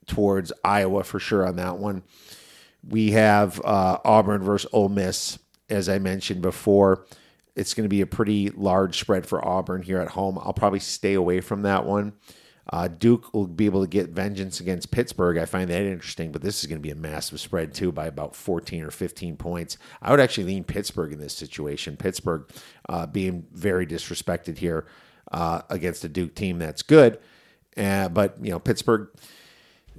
towards 0.07 0.51
Iowa 0.63 1.03
for 1.03 1.19
sure 1.19 1.45
on 1.45 1.57
that 1.57 1.77
one. 1.77 2.03
We 2.87 3.11
have 3.11 3.61
uh, 3.63 3.99
Auburn 4.03 4.41
versus 4.41 4.69
Ole 4.73 4.89
Miss, 4.89 5.37
as 5.69 5.87
I 5.87 5.99
mentioned 5.99 6.41
before. 6.41 7.05
It's 7.55 7.73
going 7.73 7.85
to 7.85 7.89
be 7.89 8.01
a 8.01 8.07
pretty 8.07 8.49
large 8.49 8.99
spread 8.99 9.25
for 9.25 9.45
Auburn 9.45 9.81
here 9.81 9.99
at 9.99 10.09
home. 10.09 10.37
I'll 10.39 10.53
probably 10.53 10.79
stay 10.79 11.13
away 11.13 11.41
from 11.41 11.63
that 11.63 11.85
one. 11.85 12.13
Uh, 12.69 12.87
Duke 12.87 13.33
will 13.33 13.47
be 13.47 13.65
able 13.65 13.81
to 13.81 13.87
get 13.87 14.09
vengeance 14.09 14.59
against 14.59 14.91
Pittsburgh. 14.91 15.37
I 15.37 15.45
find 15.45 15.69
that 15.69 15.81
interesting, 15.81 16.31
but 16.31 16.41
this 16.41 16.61
is 16.61 16.67
going 16.67 16.79
to 16.79 16.81
be 16.81 16.91
a 16.91 16.95
massive 16.95 17.39
spread 17.39 17.73
too 17.73 17.91
by 17.91 18.07
about 18.07 18.35
14 18.35 18.83
or 18.83 18.91
15 18.91 19.35
points. 19.35 19.77
I 20.01 20.11
would 20.11 20.19
actually 20.19 20.45
lean 20.45 20.63
Pittsburgh 20.63 21.11
in 21.11 21.19
this 21.19 21.33
situation. 21.33 21.97
Pittsburgh 21.97 22.49
uh, 22.87 23.07
being 23.07 23.45
very 23.51 23.85
disrespected 23.85 24.59
here 24.59 24.85
uh, 25.31 25.63
against 25.69 26.03
a 26.05 26.09
Duke 26.09 26.35
team 26.35 26.59
that's 26.59 26.83
good, 26.83 27.19
but 27.75 28.37
you 28.41 28.51
know 28.51 28.59
Pittsburgh. 28.59 29.09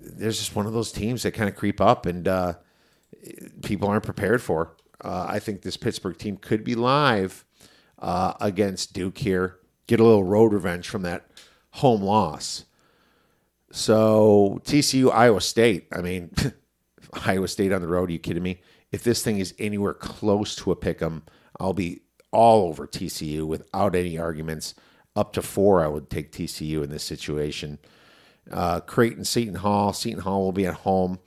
There's 0.05 0.39
just 0.39 0.57
one 0.57 0.67
of 0.67 0.73
those 0.73 0.91
teams 0.91 1.23
that 1.23 1.33
kind 1.33 1.49
of 1.49 1.55
creep 1.55 1.81
up 1.81 2.07
and 2.07 2.27
uh, 2.27 2.55
people 3.63 3.89
aren't 3.89 4.03
prepared 4.03 4.43
for. 4.43 4.75
Uh, 5.03 5.27
I 5.29 5.39
think 5.39 5.63
this 5.63 5.77
Pittsburgh 5.77 6.17
team 6.17 6.37
could 6.37 6.65
be 6.65 6.75
live 6.75 7.45
against 7.99 8.93
Duke 8.93 9.19
here. 9.19 9.59
Get 9.87 10.01
a 10.01 10.05
little 10.05 10.25
road 10.25 10.53
revenge 10.53 10.89
from 10.89 11.03
that 11.03 11.27
home 11.71 12.03
loss. 12.03 12.65
So 13.71 14.61
TCU, 14.65 15.11
Iowa 15.13 15.41
State. 15.41 15.89
I 15.93 16.03
mean, 16.03 16.31
Iowa 17.27 17.49
State 17.49 17.73
on 17.73 17.81
the 17.81 17.89
road. 17.89 18.11
Are 18.11 18.13
you 18.13 18.19
kidding 18.19 18.43
me? 18.43 18.61
If 18.91 19.03
this 19.03 19.23
thing 19.23 19.39
is 19.39 19.55
anywhere 19.59 19.95
close 19.95 20.55
to 20.57 20.71
a 20.71 20.77
pick 20.77 21.01
'em, 21.01 21.23
I'll 21.59 21.73
be 21.73 22.03
all 22.31 22.69
over 22.69 22.87
TCU 22.87 23.47
without 23.47 23.95
any 23.95 24.19
arguments. 24.19 24.75
Up 25.17 25.33
to 25.35 25.43
four, 25.43 25.83
I 25.83 25.89
would 25.89 26.11
take 26.11 26.33
TCU 26.33 26.83
in 26.83 26.91
this 26.91 27.03
situation. 27.03 27.79
Uh, 28.51 28.81
Creighton, 28.81 29.25
Seton 29.25 29.57
Hall. 29.57 29.93
Seton 29.93 30.23
Hall 30.23 30.43
will 30.43 30.53
be 30.53 30.67
at 30.67 30.75
home. 30.75 31.19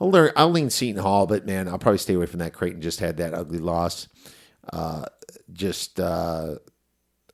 I'll, 0.00 0.10
learn, 0.10 0.32
I'll 0.36 0.50
lean 0.50 0.70
Seton 0.70 1.02
Hall, 1.02 1.26
but 1.26 1.46
man, 1.46 1.68
I'll 1.68 1.78
probably 1.78 1.98
stay 1.98 2.14
away 2.14 2.26
from 2.26 2.40
that. 2.40 2.52
Creighton 2.52 2.82
just 2.82 3.00
had 3.00 3.16
that 3.16 3.34
ugly 3.34 3.58
loss. 3.58 4.08
Uh, 4.72 5.06
just, 5.52 5.98
uh, 6.00 6.56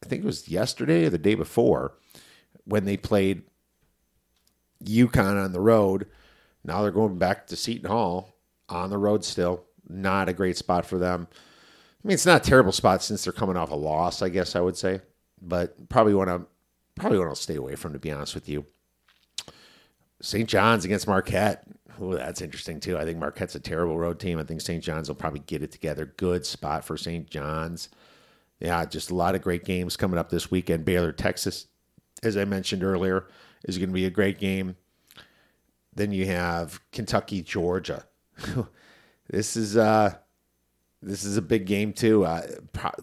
I 0.02 0.06
think 0.06 0.22
it 0.22 0.26
was 0.26 0.48
yesterday 0.48 1.06
or 1.06 1.10
the 1.10 1.18
day 1.18 1.34
before 1.34 1.94
when 2.64 2.84
they 2.84 2.96
played 2.96 3.42
UConn 4.84 5.42
on 5.42 5.52
the 5.52 5.60
road. 5.60 6.06
Now 6.64 6.82
they're 6.82 6.90
going 6.90 7.18
back 7.18 7.46
to 7.48 7.56
Seton 7.56 7.90
Hall 7.90 8.36
on 8.68 8.90
the 8.90 8.98
road 8.98 9.24
still. 9.24 9.64
Not 9.88 10.28
a 10.28 10.32
great 10.32 10.56
spot 10.56 10.86
for 10.86 10.98
them. 10.98 11.28
I 11.32 12.08
mean, 12.08 12.14
it's 12.14 12.26
not 12.26 12.46
a 12.46 12.50
terrible 12.50 12.72
spot 12.72 13.02
since 13.02 13.24
they're 13.24 13.32
coming 13.32 13.56
off 13.56 13.70
a 13.70 13.76
loss, 13.76 14.22
I 14.22 14.28
guess 14.28 14.56
I 14.56 14.60
would 14.60 14.76
say, 14.76 15.00
but 15.40 15.88
probably 15.88 16.14
want 16.14 16.30
to 16.30 16.46
probably 16.96 17.18
want 17.18 17.34
to 17.34 17.40
stay 17.40 17.56
away 17.56 17.76
from. 17.76 17.92
To 17.92 17.98
be 17.98 18.10
honest 18.10 18.34
with 18.34 18.48
you, 18.48 18.66
St. 20.20 20.48
John's 20.48 20.84
against 20.84 21.06
Marquette. 21.06 21.64
Oh, 22.00 22.14
that's 22.14 22.40
interesting 22.40 22.80
too. 22.80 22.98
I 22.98 23.04
think 23.04 23.18
Marquette's 23.18 23.54
a 23.54 23.60
terrible 23.60 23.98
road 23.98 24.18
team. 24.18 24.38
I 24.38 24.44
think 24.44 24.60
St. 24.60 24.82
John's 24.82 25.08
will 25.08 25.14
probably 25.14 25.40
get 25.40 25.62
it 25.62 25.72
together. 25.72 26.12
Good 26.16 26.46
spot 26.46 26.84
for 26.84 26.96
St. 26.96 27.28
John's. 27.28 27.88
Yeah, 28.60 28.84
just 28.84 29.10
a 29.10 29.14
lot 29.14 29.34
of 29.34 29.42
great 29.42 29.64
games 29.64 29.96
coming 29.96 30.18
up 30.18 30.30
this 30.30 30.50
weekend. 30.50 30.84
Baylor, 30.84 31.12
Texas, 31.12 31.66
as 32.22 32.36
I 32.36 32.44
mentioned 32.44 32.84
earlier, 32.84 33.26
is 33.64 33.76
going 33.78 33.90
to 33.90 33.94
be 33.94 34.06
a 34.06 34.10
great 34.10 34.38
game. 34.38 34.76
Then 35.94 36.12
you 36.12 36.26
have 36.26 36.80
Kentucky, 36.92 37.42
Georgia. 37.42 38.06
this 39.28 39.56
is 39.56 39.76
uh, 39.76 40.14
this 41.02 41.24
is 41.24 41.36
a 41.36 41.42
big 41.42 41.66
game 41.66 41.92
too. 41.92 42.24
Uh, 42.24 42.46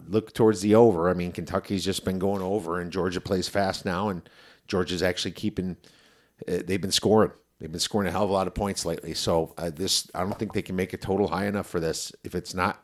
look 0.08 0.32
towards 0.32 0.62
the 0.62 0.74
over. 0.74 1.08
I 1.08 1.14
mean, 1.14 1.30
Kentucky's 1.30 1.84
just 1.84 2.04
been 2.04 2.18
going 2.18 2.42
over, 2.42 2.80
and 2.80 2.90
Georgia 2.90 3.20
plays 3.20 3.48
fast 3.48 3.84
now, 3.84 4.08
and 4.08 4.28
Georgia's 4.66 5.02
actually 5.02 5.32
keeping. 5.32 5.76
Uh, 6.48 6.62
they've 6.64 6.80
been 6.80 6.90
scoring. 6.90 7.32
They've 7.60 7.70
been 7.70 7.78
scoring 7.78 8.08
a 8.08 8.10
hell 8.10 8.24
of 8.24 8.30
a 8.30 8.32
lot 8.32 8.46
of 8.46 8.54
points 8.54 8.86
lately. 8.86 9.12
So 9.12 9.54
uh, 9.58 9.70
this, 9.70 10.10
I 10.14 10.20
don't 10.20 10.38
think 10.38 10.54
they 10.54 10.62
can 10.62 10.76
make 10.76 10.94
a 10.94 10.96
total 10.96 11.28
high 11.28 11.46
enough 11.46 11.66
for 11.66 11.78
this. 11.78 12.12
If 12.24 12.34
it's 12.34 12.54
not 12.54 12.82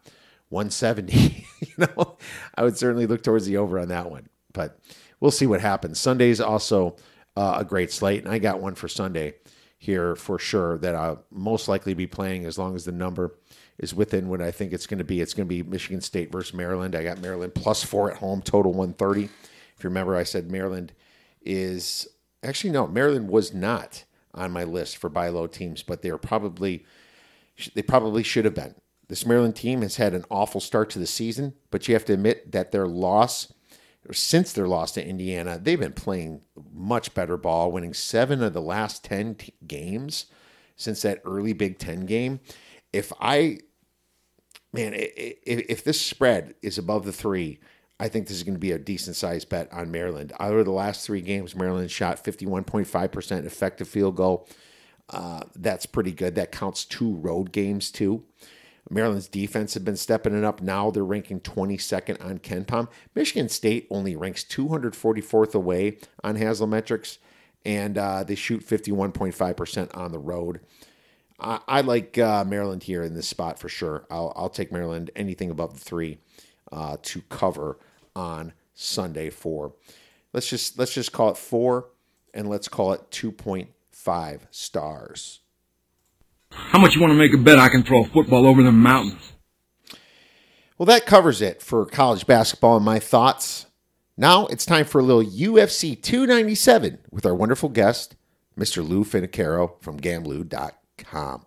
170, 0.50 1.46
you 1.60 1.74
know, 1.78 2.18
I 2.54 2.62
would 2.62 2.76
certainly 2.76 3.06
look 3.06 3.22
towards 3.22 3.46
the 3.46 3.56
over 3.56 3.78
on 3.78 3.88
that 3.88 4.10
one. 4.10 4.28
But 4.52 4.78
we'll 5.18 5.30
see 5.30 5.46
what 5.46 5.62
happens. 5.62 5.98
Sunday's 5.98 6.40
also 6.40 6.96
uh, 7.36 7.56
a 7.58 7.64
great 7.64 7.90
slate, 7.90 8.24
and 8.24 8.32
I 8.32 8.38
got 8.38 8.60
one 8.60 8.74
for 8.74 8.88
Sunday 8.88 9.34
here 9.78 10.14
for 10.14 10.38
sure 10.38 10.78
that 10.78 10.94
I'll 10.94 11.24
most 11.30 11.68
likely 11.68 11.94
be 11.94 12.06
playing 12.06 12.44
as 12.44 12.58
long 12.58 12.74
as 12.74 12.84
the 12.84 12.92
number 12.92 13.38
is 13.78 13.94
within 13.94 14.28
what 14.28 14.40
I 14.40 14.50
think 14.50 14.72
it's 14.72 14.86
going 14.86 14.98
to 14.98 15.04
be. 15.04 15.20
It's 15.20 15.34
going 15.34 15.46
to 15.46 15.54
be 15.54 15.62
Michigan 15.62 16.00
State 16.00 16.32
versus 16.32 16.54
Maryland. 16.54 16.94
I 16.94 17.02
got 17.02 17.20
Maryland 17.20 17.54
plus 17.54 17.82
four 17.82 18.10
at 18.10 18.18
home, 18.18 18.42
total 18.42 18.72
130. 18.72 19.24
If 19.24 19.30
you 19.84 19.90
remember, 19.90 20.16
I 20.16 20.22
said 20.22 20.50
Maryland 20.50 20.92
is 21.42 22.08
actually 22.42 22.70
no, 22.70 22.86
Maryland 22.86 23.28
was 23.28 23.52
not 23.52 24.04
on 24.36 24.52
my 24.52 24.64
list 24.64 24.96
for 24.98 25.08
buy 25.08 25.28
low 25.28 25.46
teams, 25.46 25.82
but 25.82 26.02
they're 26.02 26.18
probably 26.18 26.84
they 27.74 27.82
probably 27.82 28.22
should 28.22 28.44
have 28.44 28.54
been. 28.54 28.74
This 29.08 29.24
Maryland 29.24 29.56
team 29.56 29.82
has 29.82 29.96
had 29.96 30.14
an 30.14 30.24
awful 30.30 30.60
start 30.60 30.90
to 30.90 30.98
the 30.98 31.06
season, 31.06 31.54
but 31.70 31.86
you 31.86 31.94
have 31.94 32.04
to 32.06 32.12
admit 32.12 32.52
that 32.52 32.72
their 32.72 32.86
loss 32.86 33.52
since 34.12 34.52
their 34.52 34.68
loss 34.68 34.92
to 34.92 35.06
Indiana, 35.06 35.58
they've 35.60 35.80
been 35.80 35.92
playing 35.92 36.42
much 36.72 37.14
better 37.14 37.36
ball, 37.36 37.72
winning 37.72 37.94
seven 37.94 38.42
of 38.42 38.52
the 38.52 38.60
last 38.60 39.04
10 39.04 39.34
t- 39.36 39.54
games 39.66 40.26
since 40.76 41.02
that 41.02 41.20
early 41.24 41.52
Big 41.52 41.78
Ten 41.78 42.06
game. 42.06 42.40
If 42.92 43.12
I, 43.20 43.58
man, 44.72 44.92
if, 44.94 45.64
if 45.68 45.84
this 45.84 46.00
spread 46.00 46.54
is 46.62 46.78
above 46.78 47.04
the 47.04 47.12
three, 47.12 47.58
I 47.98 48.08
think 48.08 48.26
this 48.26 48.36
is 48.36 48.42
going 48.42 48.54
to 48.54 48.60
be 48.60 48.72
a 48.72 48.78
decent 48.78 49.16
sized 49.16 49.48
bet 49.48 49.72
on 49.72 49.90
Maryland. 49.90 50.32
Of 50.38 50.64
the 50.64 50.70
last 50.70 51.06
three 51.06 51.22
games, 51.22 51.56
Maryland 51.56 51.90
shot 51.90 52.22
51.5% 52.22 53.46
effective 53.46 53.88
field 53.88 54.16
goal. 54.16 54.48
Uh, 55.08 55.42
that's 55.54 55.86
pretty 55.86 56.12
good. 56.12 56.34
That 56.34 56.52
counts 56.52 56.84
two 56.84 57.14
road 57.14 57.52
games, 57.52 57.90
too. 57.90 58.24
Maryland's 58.90 59.28
defense 59.28 59.74
have 59.74 59.84
been 59.84 59.96
stepping 59.96 60.36
it 60.36 60.44
up. 60.44 60.60
Now 60.60 60.90
they're 60.90 61.04
ranking 61.04 61.40
22nd 61.40 62.24
on 62.24 62.38
KenPom. 62.38 62.88
Michigan 63.14 63.48
State 63.48 63.86
only 63.90 64.14
ranks 64.14 64.44
244th 64.44 65.54
away 65.54 65.98
on 66.22 66.36
Haslametrics, 66.36 67.18
and 67.64 67.98
uh, 67.98 68.22
they 68.24 68.34
shoot 68.34 68.64
51.5% 68.64 69.96
on 69.96 70.12
the 70.12 70.18
road. 70.18 70.60
I, 71.40 71.60
I 71.66 71.80
like 71.80 72.16
uh, 72.18 72.44
Maryland 72.44 72.84
here 72.84 73.02
in 73.02 73.14
this 73.14 73.28
spot 73.28 73.58
for 73.58 73.68
sure. 73.68 74.06
I'll, 74.10 74.32
I'll 74.36 74.50
take 74.50 74.70
Maryland 74.70 75.10
anything 75.16 75.50
above 75.50 75.74
the 75.74 75.84
three 75.84 76.18
uh, 76.72 76.96
to 77.02 77.20
cover 77.22 77.78
on 78.14 78.52
Sunday 78.74 79.30
for. 79.30 79.74
Let's 80.32 80.48
just 80.48 80.78
let's 80.78 80.94
just 80.94 81.12
call 81.12 81.30
it 81.30 81.36
four, 81.36 81.88
and 82.34 82.48
let's 82.48 82.68
call 82.68 82.92
it 82.92 83.10
2.5 83.10 84.40
stars. 84.50 85.40
How 86.50 86.78
much 86.78 86.94
you 86.94 87.00
want 87.00 87.12
to 87.12 87.18
make 87.18 87.34
a 87.34 87.38
bet 87.38 87.58
I 87.58 87.68
can 87.68 87.82
throw 87.82 88.04
a 88.04 88.06
football 88.06 88.46
over 88.46 88.62
the 88.62 88.72
mountains? 88.72 89.32
Well, 90.78 90.86
that 90.86 91.06
covers 91.06 91.40
it 91.40 91.62
for 91.62 91.86
college 91.86 92.26
basketball 92.26 92.76
and 92.76 92.84
my 92.84 92.98
thoughts. 92.98 93.66
Now 94.16 94.46
it's 94.46 94.66
time 94.66 94.84
for 94.84 95.00
a 95.00 95.04
little 95.04 95.24
UFC 95.24 96.00
297 96.00 96.98
with 97.10 97.26
our 97.26 97.34
wonderful 97.34 97.68
guest, 97.68 98.16
Mr. 98.58 98.86
Lou 98.86 99.04
Finocchiaro 99.04 99.82
from 99.82 99.98
Gamblou.com. 100.00 101.46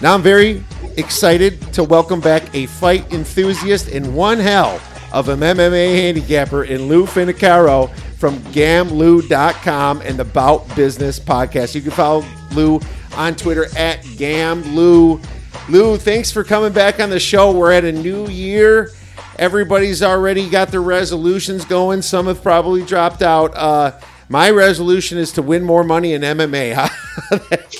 Now 0.00 0.14
I'm 0.14 0.22
very 0.22 0.62
excited 0.96 1.60
to 1.72 1.82
welcome 1.82 2.20
back 2.20 2.54
a 2.54 2.66
fight 2.66 3.12
enthusiast 3.12 3.88
and 3.88 4.14
one 4.14 4.38
hell 4.38 4.80
of 5.12 5.28
an 5.28 5.40
MMA 5.40 5.96
handicapper 5.96 6.64
in 6.64 6.86
Lou 6.86 7.04
Finocchiaro 7.04 7.92
from 8.16 8.38
gamblou.com 8.52 10.00
and 10.02 10.16
the 10.16 10.24
Bout 10.24 10.76
Business 10.76 11.18
podcast. 11.18 11.74
You 11.74 11.80
can 11.80 11.90
follow 11.90 12.24
Lou 12.52 12.80
on 13.16 13.34
Twitter 13.34 13.66
at 13.76 14.02
gamblou. 14.04 15.20
Lou, 15.68 15.96
thanks 15.96 16.30
for 16.30 16.44
coming 16.44 16.72
back 16.72 17.00
on 17.00 17.10
the 17.10 17.18
show. 17.18 17.50
We're 17.50 17.72
at 17.72 17.84
a 17.84 17.90
new 17.90 18.28
year. 18.28 18.92
Everybody's 19.36 20.02
already 20.02 20.48
got 20.48 20.68
their 20.68 20.82
resolutions 20.82 21.64
going. 21.64 22.02
Some 22.02 22.26
have 22.26 22.40
probably 22.40 22.84
dropped 22.84 23.22
out. 23.22 23.52
Uh, 23.56 23.98
my 24.28 24.50
resolution 24.50 25.18
is 25.18 25.32
to 25.32 25.42
win 25.42 25.64
more 25.64 25.82
money 25.82 26.12
in 26.12 26.22
MMA. 26.22 26.74
How 26.74 26.88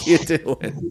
you 0.04 0.18
doing? 0.18 0.90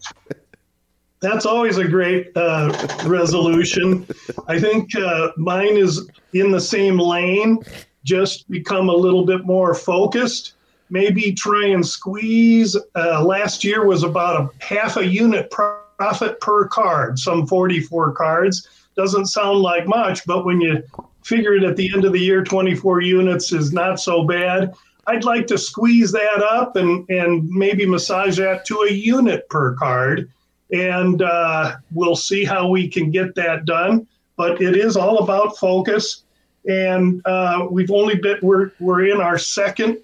That's 1.20 1.46
always 1.46 1.78
a 1.78 1.88
great 1.88 2.30
uh, 2.36 2.86
resolution. 3.04 4.06
I 4.46 4.60
think 4.60 4.94
uh, 4.94 5.32
mine 5.36 5.76
is 5.76 6.08
in 6.32 6.52
the 6.52 6.60
same 6.60 6.98
lane 6.98 7.58
just 8.04 8.48
become 8.50 8.88
a 8.88 8.94
little 8.94 9.26
bit 9.26 9.44
more 9.44 9.74
focused 9.74 10.54
maybe 10.90 11.32
try 11.32 11.66
and 11.66 11.86
squeeze. 11.86 12.76
Uh, 12.94 13.24
last 13.24 13.64
year 13.64 13.86
was 13.86 14.02
about 14.02 14.40
a 14.40 14.64
half 14.64 14.96
a 14.96 15.06
unit 15.06 15.50
profit 15.50 16.40
per 16.40 16.66
card, 16.68 17.18
some 17.18 17.46
44 17.46 18.12
cards. 18.12 18.68
Doesn't 18.96 19.26
sound 19.26 19.58
like 19.58 19.86
much, 19.86 20.26
but 20.26 20.44
when 20.44 20.60
you 20.60 20.82
figure 21.22 21.54
it 21.54 21.62
at 21.62 21.76
the 21.76 21.90
end 21.92 22.04
of 22.04 22.12
the 22.12 22.20
year, 22.20 22.42
24 22.42 23.02
units 23.02 23.52
is 23.52 23.72
not 23.72 24.00
so 24.00 24.24
bad. 24.24 24.74
I'd 25.06 25.24
like 25.24 25.46
to 25.48 25.58
squeeze 25.58 26.12
that 26.12 26.42
up 26.42 26.76
and, 26.76 27.08
and 27.08 27.48
maybe 27.48 27.86
massage 27.86 28.38
that 28.38 28.64
to 28.66 28.82
a 28.82 28.92
unit 28.92 29.48
per 29.48 29.74
card. 29.74 30.30
And 30.72 31.22
uh, 31.22 31.76
we'll 31.92 32.16
see 32.16 32.44
how 32.44 32.68
we 32.68 32.88
can 32.88 33.10
get 33.10 33.34
that 33.36 33.64
done. 33.64 34.06
But 34.36 34.60
it 34.60 34.76
is 34.76 34.96
all 34.96 35.18
about 35.18 35.56
focus. 35.58 36.22
And 36.68 37.22
uh, 37.26 37.66
we've 37.70 37.90
only 37.90 38.16
been, 38.16 38.38
we're, 38.42 38.72
we're 38.78 39.06
in 39.06 39.20
our 39.20 39.38
second 39.38 39.98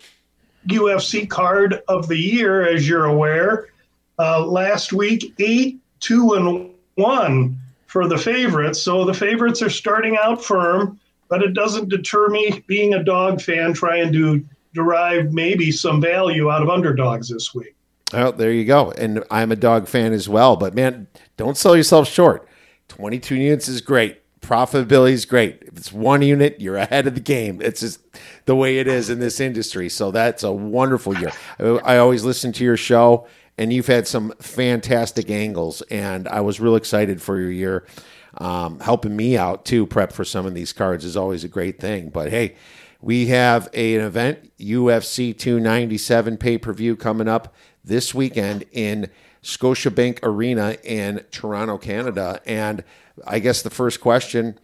UFC 0.67 1.29
card 1.29 1.83
of 1.89 2.09
the 2.09 2.17
year, 2.17 2.67
as 2.67 2.89
you're 2.89 3.05
aware. 3.05 3.69
Uh, 4.19 4.47
last 4.47 4.93
week, 4.93 5.35
eight, 5.39 5.81
two, 6.01 6.35
and 6.35 6.71
one 6.95 7.59
for 7.87 8.09
the 8.09 8.19
favorites. 8.19 8.83
So 8.83 9.05
the 9.05 9.15
favorites 9.15 9.63
are 9.63 9.71
starting 9.71 10.17
out 10.17 10.43
firm, 10.43 10.99
but 11.29 11.43
it 11.43 11.55
doesn't 11.55 11.89
deter 11.89 12.29
me 12.29 12.65
being 12.67 12.95
a 12.95 13.05
dog 13.05 13.41
fan 13.41 13.73
trying 13.73 14.13
to 14.13 14.45
derive 14.73 15.33
maybe 15.33 15.71
some 15.71 16.01
value 16.01 16.51
out 16.51 16.63
of 16.63 16.69
underdogs 16.69 17.29
this 17.29 17.55
week. 17.55 17.75
Oh, 18.13 18.31
there 18.31 18.53
you 18.53 18.65
go. 18.65 18.91
And 18.93 19.25
I'm 19.31 19.51
a 19.51 19.57
dog 19.57 19.89
fan 19.89 20.13
as 20.13 20.29
well. 20.29 20.57
But 20.57 20.75
man, 20.75 21.09
don't 21.37 21.57
sell 21.57 21.77
yourself 21.77 22.09
short. 22.09 22.47
22 22.89 23.35
units 23.35 23.69
is 23.69 23.81
great 23.81 24.21
profitability 24.45 25.13
is 25.13 25.25
great. 25.25 25.63
If 25.63 25.77
it's 25.77 25.93
one 25.93 26.23
unit, 26.23 26.61
you're 26.61 26.77
ahead 26.77 27.07
of 27.07 27.15
the 27.15 27.21
game. 27.21 27.61
It's 27.63 27.81
just 27.81 28.01
the 28.45 28.55
way 28.55 28.79
it 28.79 28.87
is 28.87 29.11
in 29.11 29.19
this 29.19 29.41
industry. 29.41 29.89
So 29.89 30.11
that's 30.11 30.43
a 30.43 30.53
wonderful 30.53 31.19
year. 31.19 31.33
I 31.59 31.97
always 31.97 32.25
listen 32.25 32.53
to 32.53 32.65
your 32.65 32.77
show, 32.77 33.27
and 33.59 33.73
you've 33.73 33.87
had 33.87 34.07
some 34.07 34.33
fantastic 34.41 35.31
angles, 35.31 35.83
and 35.83 36.29
I 36.29 36.41
was 36.41 36.61
real 36.61 36.77
excited 36.77 37.21
for 37.23 37.41
your 37.41 37.51
year. 37.51 37.87
Um, 38.39 38.81
helping 38.81 39.15
me 39.17 39.37
out 39.37 39.65
too, 39.65 39.87
prep 39.87 40.13
for 40.13 40.25
some 40.25 40.45
of 40.45 40.55
these 40.55 40.73
cards 40.73 41.05
is 41.05 41.17
always 41.17 41.45
a 41.45 41.49
great 41.49 41.81
thing. 41.81 42.11
But 42.11 42.31
hey, 42.31 42.57
we 43.01 43.27
have 43.27 43.69
a, 43.73 43.95
an 43.95 44.05
event, 44.05 44.51
UFC 44.59 45.37
297 45.37 46.37
pay 46.37 46.59
per 46.59 46.73
view 46.73 46.97
coming 46.97 47.29
up 47.29 47.55
this 47.85 48.15
weekend 48.15 48.65
in 48.73 49.11
Scotiabank 49.43 50.21
Arena 50.23 50.77
in 50.83 51.25
Toronto, 51.31 51.79
Canada. 51.79 52.41
And 52.47 52.83
I 53.27 53.39
guess 53.39 53.63
the 53.63 53.71
first 53.71 54.01
question 54.01 54.59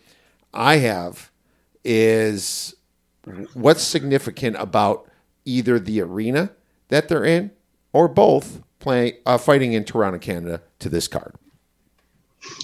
I 0.55 0.77
have 0.77 1.31
is 1.85 2.75
what's 3.55 3.83
significant 3.83 4.57
about 4.59 5.09
either 5.45 5.79
the 5.79 6.01
arena 6.01 6.51
that 6.89 7.09
they're 7.09 7.25
in 7.25 7.51
or 7.93 8.09
both 8.09 8.62
playing 8.79 9.14
uh, 9.27 9.39
fighting 9.39 9.75
in 9.75 9.85
Toronto, 9.85 10.18
Canada 10.18 10.62
to 10.79 10.89
this 10.89 11.07
card? 11.07 11.35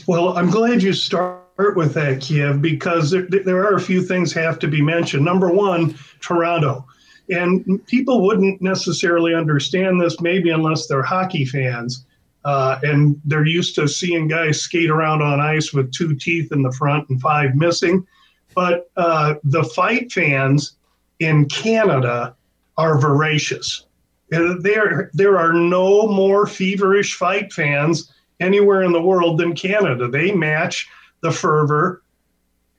Well, 0.07 0.36
I'm 0.36 0.50
glad 0.50 0.82
you 0.82 0.94
start 0.94 1.76
with 1.76 1.92
that, 1.94 2.22
Kiev, 2.22 2.62
because 2.62 3.11
there, 3.11 3.26
there 3.28 3.62
are 3.62 3.74
a 3.74 3.80
few 3.80 4.02
things 4.02 4.32
have 4.32 4.59
to 4.61 4.68
be 4.68 4.80
mentioned. 4.80 5.24
Number 5.24 5.50
one, 5.50 5.96
Toronto. 6.20 6.86
And 7.28 7.84
people 7.86 8.22
wouldn't 8.22 8.62
necessarily 8.62 9.34
understand 9.34 10.00
this, 10.00 10.20
maybe 10.20 10.50
unless 10.50 10.86
they're 10.86 11.02
hockey 11.02 11.44
fans. 11.44 12.06
Uh, 12.44 12.78
and 12.84 13.20
they're 13.24 13.46
used 13.46 13.74
to 13.74 13.88
seeing 13.88 14.28
guys 14.28 14.60
skate 14.60 14.90
around 14.90 15.20
on 15.20 15.40
ice 15.40 15.72
with 15.72 15.92
two 15.92 16.14
teeth 16.14 16.52
in 16.52 16.62
the 16.62 16.70
front 16.72 17.08
and 17.08 17.20
five 17.20 17.56
missing. 17.56 18.06
But 18.54 18.90
uh, 18.96 19.34
the 19.42 19.64
fight 19.64 20.12
fans 20.12 20.76
in 21.18 21.46
Canada 21.46 22.36
are 22.78 22.98
voracious. 23.00 23.86
Uh, 24.32 24.54
there, 24.60 25.10
there 25.14 25.38
are 25.38 25.52
no 25.52 26.06
more 26.06 26.46
feverish 26.46 27.14
fight 27.14 27.52
fans 27.52 28.12
anywhere 28.40 28.82
in 28.82 28.92
the 28.92 29.02
world 29.02 29.38
than 29.38 29.54
Canada. 29.54 30.08
They 30.08 30.32
match 30.32 30.88
the 31.22 31.32
fervor 31.32 32.02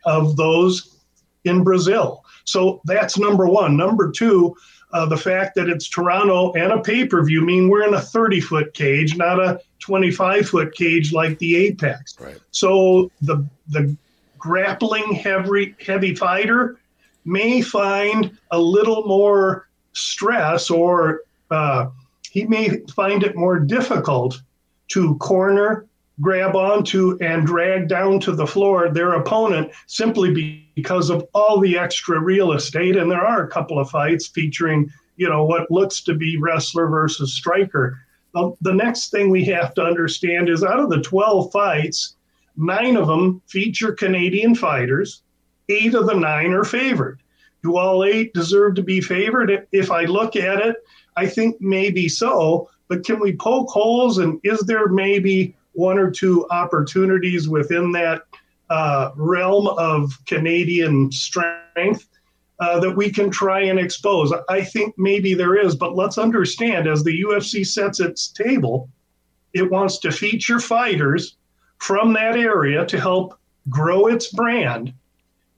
of 0.05 0.37
those 0.37 0.97
in 1.43 1.63
Brazil. 1.63 2.23
So 2.47 2.81
that's 2.85 3.17
number 3.17 3.45
one. 3.45 3.75
Number 3.75 4.09
two, 4.09 4.55
uh, 4.93 5.05
the 5.05 5.17
fact 5.17 5.55
that 5.55 5.67
it's 5.67 5.89
Toronto 5.89 6.53
and 6.53 6.71
a 6.71 6.81
pay 6.81 7.05
per 7.05 7.23
view 7.23 7.41
mean 7.41 7.69
we're 7.69 7.85
in 7.85 7.93
a 7.93 8.01
30 8.01 8.39
foot 8.39 8.73
cage, 8.73 9.17
not 9.17 9.39
a 9.39 9.59
25 9.79 10.47
foot 10.47 10.73
cage 10.73 11.11
like 11.11 11.37
the 11.39 11.57
Apex. 11.57 12.15
Right. 12.19 12.39
So 12.51 13.11
the 13.21 13.45
the 13.67 13.95
grappling 14.37 15.13
heavy 15.13 15.75
heavy 15.85 16.15
fighter 16.15 16.79
may 17.25 17.61
find 17.61 18.37
a 18.51 18.59
little 18.59 19.05
more 19.05 19.67
stress, 19.91 20.69
or 20.69 21.21
uh, 21.51 21.87
he 22.31 22.45
may 22.45 22.79
find 22.95 23.23
it 23.23 23.35
more 23.35 23.59
difficult 23.59 24.41
to 24.89 25.15
corner, 25.15 25.85
grab 26.21 26.55
onto, 26.55 27.17
and 27.19 27.45
drag 27.45 27.89
down 27.89 28.21
to 28.21 28.31
the 28.31 28.47
floor 28.47 28.89
their 28.89 29.13
opponent 29.13 29.71
simply 29.87 30.66
because 30.77 31.09
of 31.09 31.27
all 31.33 31.59
the 31.59 31.75
extra 31.75 32.19
real 32.19 32.51
estate. 32.51 32.97
And 32.97 33.09
there 33.09 33.25
are 33.25 33.41
a 33.41 33.49
couple 33.49 33.79
of 33.79 33.89
fights 33.89 34.27
featuring, 34.27 34.91
you 35.15 35.27
know, 35.27 35.43
what 35.43 35.71
looks 35.71 36.03
to 36.03 36.13
be 36.13 36.37
wrestler 36.37 36.85
versus 36.85 37.33
striker. 37.33 37.97
Um, 38.35 38.53
the 38.61 38.75
next 38.75 39.09
thing 39.09 39.31
we 39.31 39.43
have 39.45 39.73
to 39.73 39.81
understand 39.81 40.49
is 40.49 40.63
out 40.63 40.79
of 40.79 40.91
the 40.91 41.01
12 41.01 41.51
fights, 41.51 42.17
nine 42.57 42.95
of 42.95 43.07
them 43.07 43.41
feature 43.47 43.91
Canadian 43.91 44.53
fighters. 44.53 45.23
Eight 45.67 45.95
of 45.95 46.05
the 46.05 46.13
nine 46.13 46.53
are 46.53 46.63
favored. 46.63 47.23
Do 47.63 47.77
all 47.77 48.05
eight 48.05 48.35
deserve 48.35 48.75
to 48.75 48.83
be 48.83 49.01
favored? 49.01 49.65
If 49.71 49.89
I 49.89 50.03
look 50.03 50.35
at 50.35 50.59
it, 50.59 50.75
I 51.15 51.25
think 51.25 51.59
maybe 51.59 52.07
so. 52.07 52.69
But 52.87 53.03
can 53.03 53.19
we 53.19 53.35
poke 53.35 53.69
holes? 53.69 54.19
And 54.19 54.39
is 54.43 54.59
there 54.59 54.89
maybe 54.89 55.55
one 55.73 55.97
or 55.97 56.11
two 56.11 56.47
opportunities 56.51 57.49
within 57.49 57.91
that 57.93 58.26
uh, 58.69 59.11
realm 59.15 59.67
of 59.67 60.11
Canadian 60.25 61.11
strength 61.11 62.07
uh, 62.59 62.79
that 62.79 62.95
we 62.95 63.11
can 63.11 63.29
try 63.29 63.61
and 63.61 63.79
expose. 63.79 64.33
I 64.49 64.63
think 64.63 64.95
maybe 64.97 65.33
there 65.33 65.55
is, 65.55 65.75
but 65.75 65.95
let's 65.95 66.17
understand 66.17 66.87
as 66.87 67.03
the 67.03 67.21
UFC 67.21 67.65
sets 67.65 67.99
its 67.99 68.29
table, 68.29 68.89
it 69.53 69.69
wants 69.69 69.99
to 69.99 70.11
feature 70.11 70.59
fighters 70.59 71.37
from 71.77 72.13
that 72.13 72.35
area 72.35 72.85
to 72.85 72.99
help 72.99 73.37
grow 73.69 74.07
its 74.07 74.31
brand. 74.31 74.93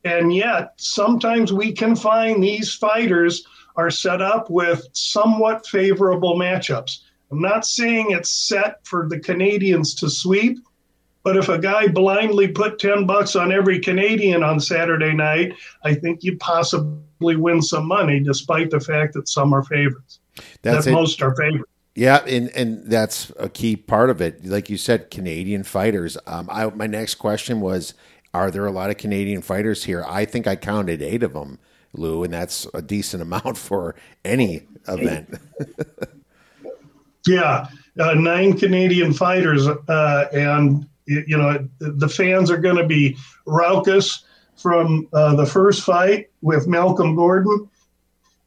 And 0.03 0.33
yet, 0.33 0.73
sometimes 0.77 1.51
we 1.51 1.71
can 1.71 1.95
find 1.95 2.43
these 2.43 2.73
fighters 2.73 3.45
are 3.75 3.89
set 3.89 4.21
up 4.21 4.49
with 4.49 4.85
somewhat 4.93 5.65
favorable 5.67 6.37
matchups. 6.37 6.99
I'm 7.31 7.41
not 7.41 7.65
saying 7.65 8.07
it's 8.09 8.29
set 8.29 8.85
for 8.85 9.07
the 9.07 9.19
Canadians 9.19 9.93
to 9.95 10.09
sweep, 10.09 10.59
but 11.23 11.37
if 11.37 11.49
a 11.49 11.59
guy 11.59 11.87
blindly 11.87 12.47
put 12.47 12.79
10 12.79 13.05
bucks 13.05 13.35
on 13.35 13.51
every 13.51 13.79
Canadian 13.79 14.43
on 14.43 14.59
Saturday 14.59 15.13
night, 15.13 15.53
I 15.83 15.93
think 15.93 16.23
you 16.23 16.37
possibly 16.37 17.35
win 17.35 17.61
some 17.61 17.87
money 17.87 18.19
despite 18.19 18.69
the 18.69 18.79
fact 18.79 19.13
that 19.13 19.27
some 19.27 19.53
are 19.53 19.63
favorites. 19.63 20.19
That's 20.61 20.85
that 20.85 20.91
most 20.91 21.21
are 21.21 21.35
favorites. 21.35 21.69
Yeah, 21.95 22.23
and 22.25 22.49
and 22.55 22.85
that's 22.85 23.31
a 23.37 23.49
key 23.49 23.75
part 23.75 24.09
of 24.09 24.21
it. 24.21 24.45
Like 24.45 24.69
you 24.69 24.77
said, 24.77 25.11
Canadian 25.11 25.63
fighters. 25.63 26.17
Um, 26.25 26.47
I, 26.49 26.69
my 26.69 26.87
next 26.87 27.15
question 27.15 27.59
was, 27.59 27.93
are 28.33 28.51
there 28.51 28.65
a 28.65 28.71
lot 28.71 28.89
of 28.89 28.97
Canadian 28.97 29.41
fighters 29.41 29.83
here? 29.83 30.05
I 30.07 30.23
think 30.23 30.47
I 30.47 30.55
counted 30.55 31.01
eight 31.01 31.23
of 31.23 31.33
them, 31.33 31.59
Lou, 31.93 32.23
and 32.23 32.33
that's 32.33 32.65
a 32.73 32.81
decent 32.81 33.21
amount 33.21 33.57
for 33.57 33.95
any 34.23 34.61
event. 34.87 35.39
yeah, 37.27 37.67
uh, 37.99 38.13
nine 38.13 38.57
Canadian 38.57 39.11
fighters, 39.11 39.67
uh, 39.67 40.29
and 40.31 40.87
you 41.09 41.37
know, 41.37 41.67
the 41.79 42.07
fans 42.07 42.51
are 42.51 42.57
going 42.57 42.77
to 42.77 42.85
be 42.85 43.17
raucous 43.45 44.23
from 44.55 45.07
uh, 45.13 45.35
the 45.35 45.45
first 45.45 45.83
fight 45.83 46.29
with 46.41 46.67
Malcolm 46.67 47.15
Gordon. 47.15 47.69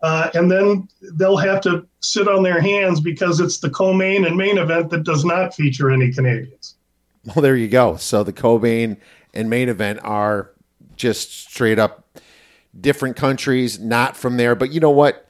Uh, 0.03 0.31
and 0.35 0.51
then 0.51 0.89
they'll 1.15 1.37
have 1.37 1.61
to 1.63 1.87
sit 2.01 2.27
on 2.27 2.43
their 2.43 2.61
hands 2.61 3.01
because 3.01 3.41
it's 3.41 3.59
the 3.59 3.71
co-main 3.71 4.25
and 4.25 4.37
main 4.37 4.59
event 4.59 4.91
that 4.91 5.05
does 5.05 5.25
not 5.25 5.55
feature 5.55 5.91
any 5.91 6.13
Canadians. 6.13 6.75
Well, 7.25 7.43
there 7.43 7.57
you 7.57 7.69
go. 7.69 7.97
So 7.97 8.25
the 8.25 8.33
co-main 8.33 8.97
and 9.33 9.49
main 9.49 9.69
event 9.69 10.01
are 10.03 10.51
just 10.97 11.49
straight 11.49 11.79
up 11.79 12.19
different 12.79 13.17
countries, 13.17 13.79
not 13.79 14.17
from 14.17 14.37
there. 14.37 14.55
But 14.55 14.73
you 14.73 14.81
know 14.81 14.91
what? 14.91 15.29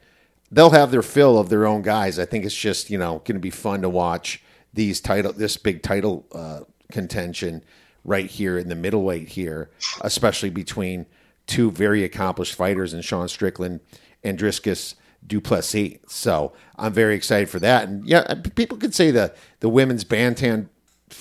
They'll 0.51 0.71
have 0.71 0.91
their 0.91 1.01
fill 1.01 1.37
of 1.37 1.49
their 1.49 1.65
own 1.65 1.81
guys. 1.81 2.19
I 2.19 2.25
think 2.25 2.45
it's 2.45 2.55
just 2.55 2.89
you 2.89 2.97
know 2.97 3.19
going 3.19 3.35
to 3.35 3.39
be 3.39 3.49
fun 3.49 3.81
to 3.81 3.89
watch 3.89 4.43
these 4.73 5.01
title, 5.01 5.33
this 5.33 5.57
big 5.57 5.83
title 5.83 6.25
uh, 6.31 6.61
contention 6.93 7.61
right 8.05 8.29
here 8.29 8.57
in 8.57 8.69
the 8.69 8.75
middleweight 8.75 9.29
here, 9.29 9.69
especially 10.01 10.49
between 10.49 11.05
two 11.47 11.71
very 11.71 12.03
accomplished 12.03 12.55
fighters 12.55 12.93
in 12.93 13.01
Sean 13.01 13.27
Strickland 13.27 13.81
and 14.23 14.39
Dricus 14.39 14.95
Du 15.25 15.41
Plessis. 15.41 15.97
So 16.07 16.53
I'm 16.77 16.93
very 16.93 17.15
excited 17.15 17.49
for 17.49 17.59
that. 17.59 17.87
And 17.87 18.05
yeah, 18.05 18.35
people 18.55 18.77
could 18.77 18.95
say 18.95 19.11
the 19.11 19.33
the 19.59 19.69
women's 19.69 20.03
Bantam 20.03 20.69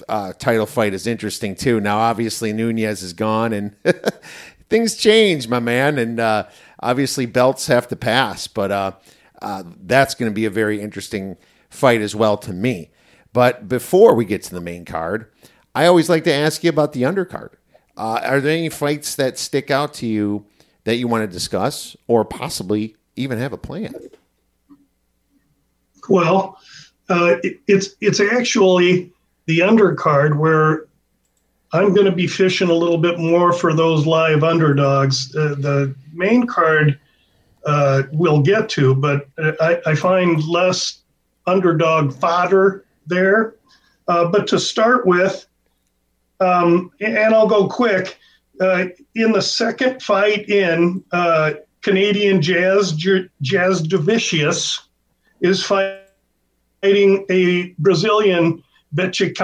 uh, 0.09 0.33
title 0.35 0.67
fight 0.67 0.95
is 0.95 1.07
interesting 1.07 1.55
too. 1.55 1.81
Now, 1.81 1.99
obviously, 1.99 2.53
Nunes 2.53 3.03
is 3.03 3.13
gone 3.13 3.53
and 3.53 3.77
things 4.71 4.97
change, 4.97 5.49
my 5.49 5.61
man. 5.61 5.99
And 5.99 6.19
uh, 6.21 6.47
obviously, 6.81 7.27
belts 7.27 7.67
have 7.67 7.89
to 7.89 7.97
pass. 7.97 8.47
But 8.47 8.71
uh, 8.71 8.93
uh, 9.41 9.65
that's 9.83 10.15
going 10.15 10.31
to 10.31 10.35
be 10.35 10.45
a 10.45 10.51
very 10.51 10.81
interesting 10.81 11.37
fight 11.69 12.01
as 12.01 12.15
well 12.15 12.37
to 12.39 12.53
me. 12.53 12.91
But 13.33 13.69
before 13.69 14.15
we 14.15 14.25
get 14.25 14.43
to 14.45 14.55
the 14.55 14.61
main 14.61 14.85
card, 14.85 15.31
I 15.75 15.87
always 15.87 16.09
like 16.09 16.25
to 16.25 16.33
ask 16.33 16.63
you 16.63 16.71
about 16.71 16.93
the 16.93 17.03
undercard. 17.03 17.51
Uh, 17.97 18.21
are 18.23 18.41
there 18.41 18.57
any 18.57 18.69
fights 18.69 19.17
that 19.17 19.39
stick 19.39 19.71
out 19.71 19.95
to 19.95 20.07
you 20.07 20.45
that 20.85 20.97
you 20.97 21.09
want 21.09 21.29
to 21.29 21.33
discuss, 21.33 21.97
or 22.07 22.25
possibly 22.25 22.97
even 23.17 23.39
have 23.39 23.53
a 23.53 23.59
plan? 23.59 23.95
Well, 26.09 26.59
uh, 27.09 27.37
it, 27.43 27.61
it's 27.67 27.91
it's 28.01 28.21
actually 28.21 29.13
the 29.47 29.61
undercard 29.61 30.39
where 30.39 30.87
I'm 31.73 31.95
going 31.95 32.07
to 32.07 32.13
be 32.13 32.27
fishing 32.27 32.69
a 32.69 32.75
little 32.75 32.99
bit 32.99 33.19
more 33.19 33.53
for 33.53 33.75
those 33.75 34.07
live 34.07 34.45
underdogs. 34.45 35.35
Uh, 35.35 35.55
the 35.59 35.95
main 36.13 36.47
card 36.47 36.99
uh, 37.65 38.03
we'll 38.13 38.43
get 38.43 38.69
to, 38.69 38.95
but 38.95 39.29
I, 39.39 39.81
I, 39.87 39.95
find 39.95 40.43
less 40.45 41.03
underdog 41.47 42.13
fodder 42.13 42.85
there. 43.07 43.55
Uh, 44.09 44.27
but 44.27 44.49
to 44.49 44.59
start 44.59 45.07
with, 45.07 45.47
um, 46.43 46.91
and 47.01 47.35
I'll 47.35 47.47
go 47.47 47.69
quick. 47.69 48.19
Uh, 48.61 48.87
in 49.15 49.33
the 49.33 49.41
second 49.41 50.03
fight 50.03 50.49
in, 50.49 51.03
uh, 51.13 51.53
Canadian 51.81 52.41
Jazz 52.41 52.93
Jazz 52.93 53.83
Javicius 53.83 54.81
is 55.41 55.65
fighting 55.65 57.27
a 57.29 57.75
Brazilian 57.79 58.63
Betche 58.95 59.35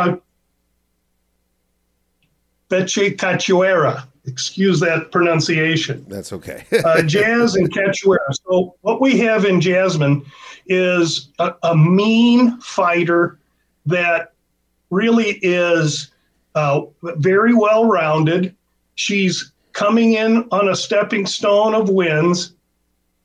Cachoeira. 2.70 4.04
Excuse 4.26 4.78
that 4.80 5.10
pronunciation. 5.10 6.04
That's 6.06 6.32
okay. 6.32 6.64
uh, 6.84 7.02
jazz 7.02 7.54
and 7.56 7.72
Cachoeira. 7.72 8.34
So 8.46 8.76
what 8.82 9.00
we 9.00 9.18
have 9.18 9.44
in 9.46 9.60
Jasmine 9.60 10.24
is 10.66 11.30
a, 11.38 11.54
a 11.62 11.76
mean 11.76 12.60
fighter 12.60 13.38
that 13.86 14.32
really 14.90 15.38
is 15.42 16.10
uh, 16.54 16.82
very 17.02 17.54
well 17.54 17.86
rounded. 17.86 18.54
She's 18.94 19.52
coming 19.72 20.14
in 20.14 20.46
on 20.50 20.68
a 20.68 20.76
stepping 20.76 21.26
stone 21.26 21.74
of 21.74 21.88
wins, 21.88 22.52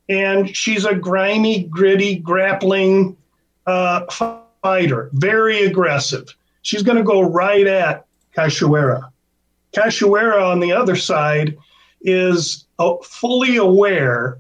and 0.10 0.56
she's 0.56 0.86
a 0.86 0.94
grimy, 0.94 1.64
gritty, 1.64 2.18
grappling 2.18 3.18
uh, 3.66 4.06
fighter, 4.62 5.10
very 5.14 5.64
aggressive. 5.64 6.36
She's 6.62 6.84
going 6.84 6.98
to 6.98 7.04
go 7.04 7.22
right 7.22 7.66
at 7.66 8.06
Cachoeira. 8.36 9.10
Cachoeira, 9.74 10.44
on 10.44 10.60
the 10.60 10.72
other 10.72 10.96
side, 10.96 11.58
is 12.02 12.66
uh, 12.80 12.96
fully 13.04 13.58
aware 13.58 14.38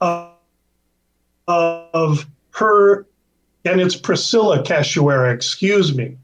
of, 0.00 0.32
of 1.46 2.26
her, 2.52 3.06
and 3.64 3.80
it's 3.80 3.96
Priscila 3.96 4.64
Cachoeira, 4.64 5.34
excuse 5.34 5.94
me. 5.94 6.16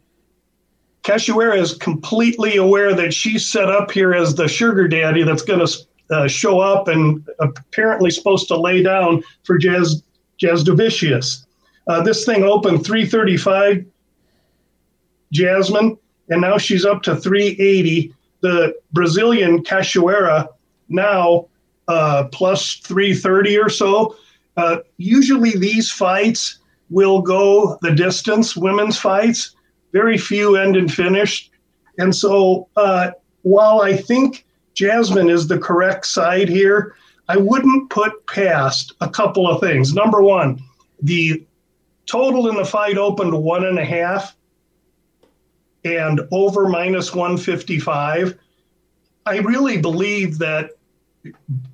Cachoeira 1.03 1.59
is 1.59 1.74
completely 1.74 2.57
aware 2.57 2.94
that 2.94 3.12
she's 3.12 3.46
set 3.46 3.68
up 3.68 3.90
here 3.90 4.14
as 4.14 4.34
the 4.34 4.46
sugar 4.46 4.86
daddy 4.86 5.24
that's 5.24 5.42
going 5.42 5.66
to 5.66 5.78
uh, 6.11 6.28
show 6.28 6.61
up 6.61 6.88
and 6.88 7.26
apparently 7.40 8.11
supposed 8.11 8.48
to 8.48 8.57
lay 8.57 8.82
down 8.82 9.22
for 9.42 9.59
Jazz 9.59 10.03
Jasudavicius. 10.40 11.46
Uh, 11.88 12.03
this 12.03 12.24
thing 12.24 12.44
opened 12.44 12.84
335 12.84 13.84
Jasmine, 15.32 15.98
and 16.28 16.40
now 16.40 16.59
she's 16.59 16.84
up 16.84 17.03
to 17.03 17.16
380 17.16 18.14
the 18.42 18.74
Brazilian 18.92 19.62
Cachoeira 19.62 20.48
now 20.88 21.46
uh, 21.88 22.24
plus 22.32 22.74
330 22.76 23.59
or 23.59 23.68
so. 23.68 24.16
Uh, 24.57 24.78
usually 24.98 25.57
these 25.57 25.90
fights 25.90 26.59
will 26.90 27.22
go 27.22 27.78
the 27.80 27.92
distance, 27.92 28.57
women's 28.57 28.98
fights. 28.98 29.57
Very 29.93 30.18
few 30.18 30.57
end 30.57 30.76
in 30.76 30.88
finish. 30.88 31.51
And 31.99 32.14
so 32.14 32.68
uh, 32.76 33.12
while 33.43 33.82
I 33.82 33.97
think 33.97 34.47
Jasmine 34.74 35.28
is 35.28 35.47
the 35.47 35.59
correct 35.59 36.07
side 36.07 36.49
here, 36.49 36.97
I 37.28 37.36
wouldn't 37.36 37.90
put 37.90 38.26
past 38.26 38.95
a 39.01 39.09
couple 39.09 39.49
of 39.49 39.61
things. 39.61 39.95
Number 39.95 40.22
one, 40.22 40.61
the 41.01 41.45
total 42.07 42.49
in 42.49 42.57
the 42.57 42.64
fight 42.64 42.99
opened 42.99 43.32
one 43.32 43.64
and 43.64 43.78
a 43.78 43.84
half 43.84 44.36
and 45.84 46.20
over 46.30 46.68
minus 46.68 47.14
155. 47.14 48.38
I 49.26 49.38
really 49.38 49.78
believe 49.78 50.38
that 50.38 50.70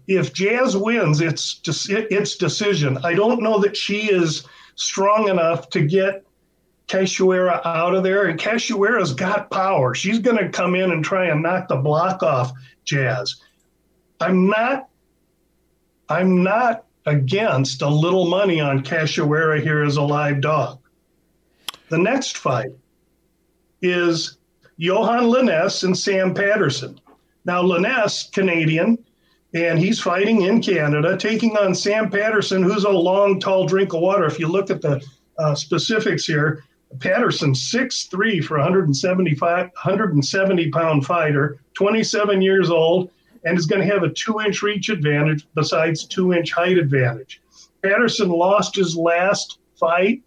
if 0.07 0.33
Jazz 0.33 0.77
wins, 0.77 1.21
it's 1.21 1.61
its 1.89 2.37
decision. 2.37 2.99
I 3.03 3.15
don't 3.15 3.43
know 3.43 3.59
that 3.61 3.77
she 3.77 4.11
is 4.11 4.47
strong 4.75 5.29
enough 5.29 5.71
to 5.71 5.83
get 5.83 6.25
Cachoeira 6.89 7.65
out 7.65 7.95
of 7.95 8.03
there. 8.03 8.27
And 8.27 8.39
Cachoeira's 8.39 9.13
got 9.13 9.51
power. 9.51 9.95
She's 9.95 10.19
going 10.19 10.39
to 10.39 10.49
come 10.49 10.75
in 10.75 10.91
and 10.91 11.05
try 11.05 11.27
and 11.27 11.43
knock 11.43 11.69
the 11.69 11.77
block 11.77 12.23
off 12.23 12.53
Jazz. 12.85 13.37
I'm 14.21 14.49
not. 14.49 14.89
I'm 16.09 16.43
not 16.43 16.85
against 17.07 17.83
a 17.83 17.89
little 17.89 18.27
money 18.27 18.61
on 18.61 18.83
Cachoeira 18.83 19.63
here 19.63 19.83
as 19.83 19.97
a 19.97 20.03
live 20.03 20.41
dog. 20.41 20.79
The 21.91 21.99
next 21.99 22.39
fight 22.39 22.71
is 23.83 24.39
Yohan 24.81 25.31
Lainesse 25.31 25.85
and 25.85 25.97
Sam 25.97 26.35
Patterson. 26.35 27.01
Now, 27.45 27.63
Lainesse, 27.63 28.33
Canadian, 28.33 28.99
and 29.55 29.79
he's 29.79 30.01
fighting 30.01 30.43
in 30.43 30.61
Canada, 30.61 31.17
taking 31.17 31.57
on 31.57 31.75
Sam 31.75 32.11
Patterson, 32.11 32.63
who's 32.63 32.85
a 32.85 32.91
long, 32.91 33.41
tall 33.41 33.67
drink 33.67 33.95
of 33.95 34.01
water. 34.01 34.27
If 34.27 34.39
you 34.39 34.49
look 34.49 34.71
at 34.71 34.83
the 34.83 35.03
uh, 35.39 35.55
specifics 35.55 36.27
here, 36.27 36.65
Patterson, 37.01 37.53
6'3 37.53 38.43
for 38.43 38.57
175, 38.57 39.67
170 39.67 40.71
pound 40.71 41.07
fighter, 41.07 41.59
27 41.75 42.41
years 42.43 42.71
old, 42.71 43.11
and 43.45 43.59
is 43.59 43.67
going 43.67 43.81
to 43.81 43.93
have 43.93 44.03
a 44.03 44.11
two 44.11 44.41
inch 44.41 44.63
reach 44.63 44.89
advantage 44.89 45.47
besides 45.55 46.05
two 46.05 46.33
inch 46.33 46.53
height 46.53 46.79
advantage. 46.79 47.41
Patterson 47.83 48.31
lost 48.31 48.75
his 48.75 48.97
last 48.97 49.59
fight 49.77 50.23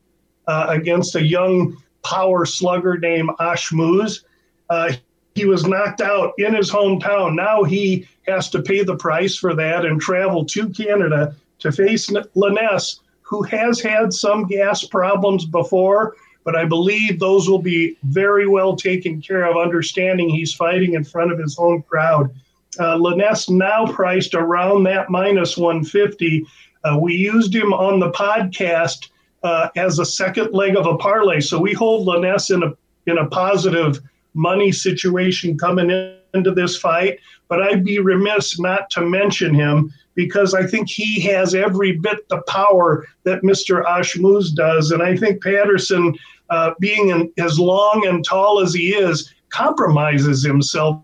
uh, 0.47 0.67
against 0.69 1.15
a 1.15 1.25
young 1.25 1.77
power 2.03 2.45
slugger 2.45 2.97
named 2.97 3.29
Ashmouz. 3.39 4.23
Uh, 4.69 4.93
he 5.35 5.45
was 5.45 5.65
knocked 5.65 6.01
out 6.01 6.33
in 6.37 6.53
his 6.53 6.71
hometown. 6.71 7.35
Now 7.35 7.63
he 7.63 8.07
has 8.27 8.49
to 8.49 8.61
pay 8.61 8.83
the 8.83 8.95
price 8.95 9.35
for 9.35 9.55
that 9.55 9.85
and 9.85 9.99
travel 9.99 10.45
to 10.45 10.69
Canada 10.69 11.35
to 11.59 11.71
face 11.71 12.09
Lainesse, 12.35 12.99
who 13.21 13.43
has 13.43 13.79
had 13.79 14.13
some 14.13 14.45
gas 14.45 14.83
problems 14.85 15.45
before, 15.45 16.15
but 16.43 16.55
I 16.55 16.65
believe 16.65 17.19
those 17.19 17.49
will 17.49 17.61
be 17.61 17.97
very 18.03 18.47
well 18.47 18.75
taken 18.75 19.21
care 19.21 19.45
of, 19.45 19.57
understanding 19.57 20.29
he's 20.29 20.53
fighting 20.53 20.95
in 20.95 21.03
front 21.03 21.31
of 21.31 21.39
his 21.39 21.55
home 21.55 21.83
crowd. 21.83 22.33
Uh, 22.79 22.97
Lainesse 22.97 23.49
now 23.49 23.85
priced 23.85 24.33
around 24.33 24.83
that 24.83 25.09
minus 25.09 25.57
150. 25.57 26.45
Uh, 26.83 26.97
we 26.99 27.13
used 27.13 27.53
him 27.53 27.73
on 27.73 27.99
the 27.99 28.11
podcast 28.11 29.09
uh, 29.43 29.69
as 29.75 29.99
a 29.99 30.05
second 30.05 30.53
leg 30.53 30.75
of 30.75 30.85
a 30.85 30.97
parlay. 30.97 31.39
So 31.39 31.59
we 31.59 31.73
hold 31.73 32.07
Lainesse 32.07 32.53
in 32.53 32.63
a 32.63 32.73
in 33.07 33.17
a 33.17 33.27
positive 33.27 33.99
money 34.33 34.71
situation 34.71 35.57
coming 35.57 35.89
into 36.33 36.51
this 36.51 36.77
fight. 36.77 37.19
But 37.47 37.61
I'd 37.61 37.83
be 37.83 37.99
remiss 37.99 38.59
not 38.59 38.89
to 38.91 39.01
mention 39.01 39.53
him 39.53 39.91
because 40.15 40.53
I 40.53 40.65
think 40.65 40.89
he 40.89 41.19
has 41.21 41.55
every 41.55 41.93
bit 41.93 42.27
the 42.29 42.41
power 42.47 43.07
that 43.23 43.43
Mr. 43.43 43.83
Ashmuz 43.85 44.53
does. 44.53 44.91
And 44.91 45.01
I 45.01 45.15
think 45.15 45.41
Patterson, 45.41 46.15
uh, 46.49 46.71
being 46.79 47.09
in, 47.09 47.31
as 47.37 47.59
long 47.59 48.05
and 48.07 48.23
tall 48.25 48.59
as 48.59 48.73
he 48.73 48.89
is, 48.89 49.33
compromises 49.49 50.43
himself 50.43 51.01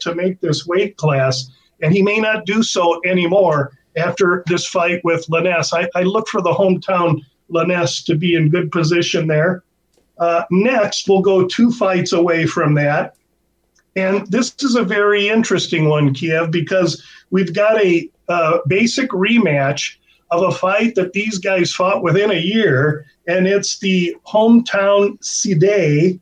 to 0.00 0.14
make 0.14 0.40
this 0.40 0.66
weight 0.66 0.96
class. 0.96 1.50
And 1.82 1.92
he 1.92 2.02
may 2.02 2.18
not 2.18 2.46
do 2.46 2.62
so 2.62 3.00
anymore 3.04 3.72
after 3.96 4.42
this 4.46 4.66
fight 4.66 5.02
with 5.04 5.26
Lainesse. 5.28 5.72
I, 5.72 5.88
I 5.98 6.02
look 6.02 6.28
for 6.28 6.42
the 6.42 6.52
hometown 6.52 7.20
Lainesse 7.50 8.04
to 8.06 8.14
be 8.14 8.34
in 8.34 8.50
good 8.50 8.70
position 8.70 9.26
there. 9.26 9.62
Uh, 10.18 10.44
next, 10.50 11.08
we'll 11.08 11.20
go 11.20 11.46
two 11.46 11.70
fights 11.70 12.12
away 12.12 12.46
from 12.46 12.74
that. 12.74 13.16
And 13.96 14.26
this 14.26 14.54
is 14.60 14.74
a 14.74 14.82
very 14.82 15.28
interesting 15.28 15.88
one, 15.88 16.12
Kiev, 16.12 16.50
because 16.50 17.02
we've 17.30 17.54
got 17.54 17.82
a 17.82 18.08
uh, 18.28 18.58
basic 18.66 19.10
rematch 19.10 19.96
of 20.30 20.42
a 20.42 20.50
fight 20.50 20.94
that 20.96 21.12
these 21.12 21.38
guys 21.38 21.72
fought 21.72 22.02
within 22.02 22.30
a 22.30 22.40
year, 22.40 23.06
and 23.26 23.46
it's 23.46 23.78
the 23.78 24.16
hometown 24.26 25.18
Sidey, 25.22 26.18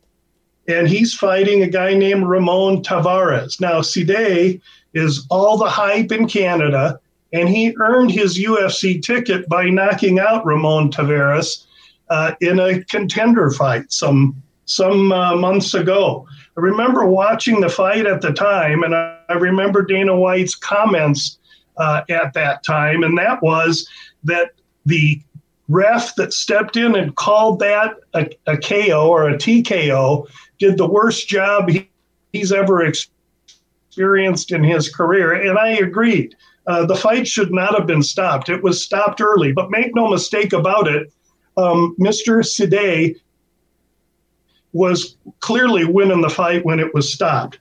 and 0.68 0.88
he's 0.88 1.14
fighting 1.14 1.62
a 1.62 1.68
guy 1.68 1.94
named 1.94 2.26
Ramon 2.26 2.82
Taveras. 2.82 3.60
Now, 3.60 3.80
Sidey 3.80 4.60
is 4.92 5.26
all 5.30 5.56
the 5.56 5.68
hype 5.68 6.12
in 6.12 6.28
Canada, 6.28 6.98
and 7.32 7.48
he 7.48 7.74
earned 7.78 8.10
his 8.10 8.38
UFC 8.38 9.02
ticket 9.02 9.48
by 9.48 9.68
knocking 9.68 10.18
out 10.18 10.46
Ramon 10.46 10.90
Taveras 10.90 11.64
uh, 12.10 12.32
in 12.40 12.60
a 12.60 12.82
contender 12.84 13.50
fight 13.50 13.90
some 13.90 14.40
some 14.66 15.12
uh, 15.12 15.36
months 15.36 15.74
ago. 15.74 16.26
I 16.56 16.60
remember 16.60 17.04
watching 17.04 17.60
the 17.60 17.68
fight 17.68 18.06
at 18.06 18.20
the 18.20 18.32
time, 18.32 18.82
and 18.84 18.94
I, 18.94 19.18
I 19.28 19.34
remember 19.34 19.82
Dana 19.82 20.16
White's 20.16 20.54
comments 20.54 21.38
uh, 21.76 22.02
at 22.08 22.32
that 22.34 22.62
time, 22.62 23.02
and 23.02 23.18
that 23.18 23.42
was 23.42 23.88
that 24.22 24.52
the 24.86 25.20
ref 25.68 26.14
that 26.16 26.32
stepped 26.32 26.76
in 26.76 26.94
and 26.94 27.16
called 27.16 27.58
that 27.58 27.96
a, 28.12 28.28
a 28.46 28.56
KO 28.56 29.08
or 29.08 29.28
a 29.28 29.36
TKO 29.36 30.28
did 30.58 30.76
the 30.76 30.86
worst 30.86 31.26
job 31.26 31.68
he, 31.68 31.88
he's 32.32 32.52
ever 32.52 32.84
experienced 32.84 34.52
in 34.52 34.62
his 34.62 34.88
career. 34.94 35.32
And 35.32 35.58
I 35.58 35.68
agreed. 35.70 36.36
Uh, 36.66 36.86
the 36.86 36.96
fight 36.96 37.26
should 37.26 37.52
not 37.52 37.76
have 37.76 37.86
been 37.86 38.02
stopped. 38.02 38.48
It 38.48 38.62
was 38.62 38.82
stopped 38.82 39.20
early, 39.20 39.52
but 39.52 39.70
make 39.70 39.94
no 39.94 40.08
mistake 40.08 40.52
about 40.52 40.88
it. 40.88 41.12
Um, 41.56 41.94
Mr. 41.98 42.44
Sidey 42.44 43.16
was 44.74 45.16
clearly 45.40 45.86
winning 45.86 46.20
the 46.20 46.28
fight 46.28 46.66
when 46.66 46.80
it 46.80 46.92
was 46.92 47.10
stopped. 47.10 47.58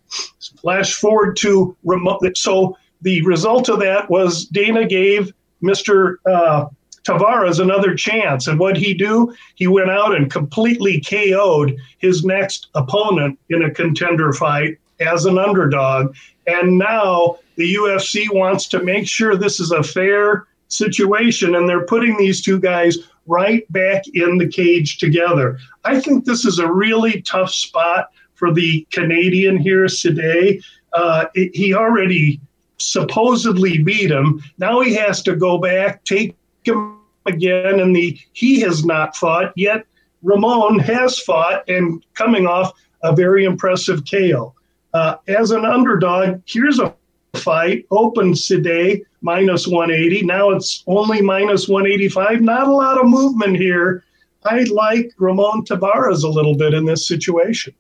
Flash 0.60 0.96
forward 0.96 1.38
to 1.38 1.78
remote. 1.84 2.36
So 2.36 2.78
the 3.02 3.22
result 3.22 3.70
of 3.70 3.80
that 3.80 4.10
was 4.10 4.46
Dana 4.46 4.86
gave 4.86 5.32
Mr. 5.64 6.16
Uh, 6.30 6.66
Taveras 7.04 7.60
another 7.60 7.96
chance. 7.96 8.48
And 8.48 8.60
what 8.60 8.78
he 8.78 8.94
do? 8.94 9.34
He 9.56 9.68
went 9.68 9.92
out 9.92 10.16
and 10.16 10.32
completely 10.32 11.02
KO'd 11.02 11.76
his 12.00 12.26
next 12.26 12.68
opponent 12.76 13.40
in 13.50 13.64
a 13.64 13.72
contender 13.72 14.34
fight 14.34 14.78
as 15.00 15.26
an 15.26 15.38
underdog. 15.38 16.16
And 16.48 16.78
now 16.78 17.38
the 17.56 17.76
UFC 17.76 18.34
wants 18.34 18.68
to 18.70 18.84
make 18.84 19.08
sure 19.08 19.36
this 19.36 19.60
is 19.60 19.72
a 19.72 19.84
fair 19.84 20.48
situation, 20.70 21.56
and 21.56 21.70
they're 21.70 21.86
putting 21.86 22.18
these 22.18 22.42
two 22.42 22.60
guys 22.60 22.98
right 23.26 23.70
back 23.72 24.04
in 24.14 24.38
the 24.38 24.48
cage 24.48 24.98
together. 24.98 25.58
I 25.84 26.00
think 26.00 26.26
this 26.26 26.46
is 26.46 26.60
a 26.60 26.72
really 26.72 27.22
tough 27.22 27.52
spot 27.52 28.10
for 28.36 28.54
the 28.54 28.86
Canadian 28.92 29.58
here 29.58 29.88
today. 29.88 30.62
Uh, 30.94 31.26
it, 31.34 31.56
he 31.56 31.74
already 31.74 32.40
supposedly 32.78 33.78
beat 33.78 34.12
him. 34.12 34.42
Now 34.58 34.82
he 34.82 34.94
has 34.96 35.22
to 35.24 35.36
go 35.36 35.58
back, 35.58 36.04
take 36.04 36.36
him 36.64 37.00
again, 37.26 37.80
and 37.80 37.96
the 37.96 38.20
he 38.34 38.60
has 38.62 38.86
not 38.86 39.16
fought 39.16 39.54
yet. 39.56 39.86
Ramon 40.22 40.80
has 40.80 41.20
fought 41.20 41.68
and 41.70 42.06
coming 42.14 42.48
off 42.48 42.74
a 43.04 43.16
very 43.16 43.46
impressive 43.46 44.04
KO. 44.10 44.54
Uh, 44.94 45.18
as 45.28 45.52
an 45.52 45.66
underdog, 45.66 46.42
here's 46.46 46.80
a 46.80 46.94
fight 47.36 47.86
opened 47.92 48.38
today 48.38 49.04
minus 49.24 49.68
180. 49.68 50.26
Now 50.26 50.52
it's 50.52 50.84
only 50.86 51.22
minus 51.22 51.68
185. 51.68 52.42
Not 52.42 52.68
a 52.68 52.72
lot 52.72 53.00
of 53.00 53.08
movement 53.08 53.58
here. 53.58 54.04
I 54.46 54.64
like 54.64 55.12
Ramon 55.18 55.66
Taveras 55.66 56.24
a 56.24 56.28
little 56.28 56.56
bit 56.56 56.74
in 56.74 56.86
this 56.86 57.08
situation. 57.08 57.74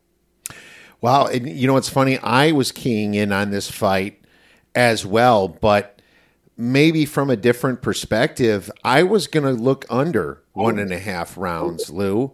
Wow. 1.01 1.27
And 1.27 1.47
you 1.47 1.67
know, 1.67 1.73
what's 1.73 1.89
funny. 1.89 2.17
I 2.19 2.53
was 2.53 2.71
keying 2.71 3.13
in 3.13 3.31
on 3.31 3.51
this 3.51 3.69
fight 3.69 4.23
as 4.73 5.05
well, 5.05 5.49
but 5.49 6.01
maybe 6.57 7.05
from 7.05 7.29
a 7.29 7.35
different 7.35 7.81
perspective, 7.81 8.71
I 8.83 9.03
was 9.03 9.27
going 9.27 9.43
to 9.43 9.61
look 9.61 9.85
under 9.89 10.41
one 10.53 10.79
and 10.79 10.91
a 10.91 10.99
half 10.99 11.37
rounds, 11.37 11.89
Lou. 11.89 12.33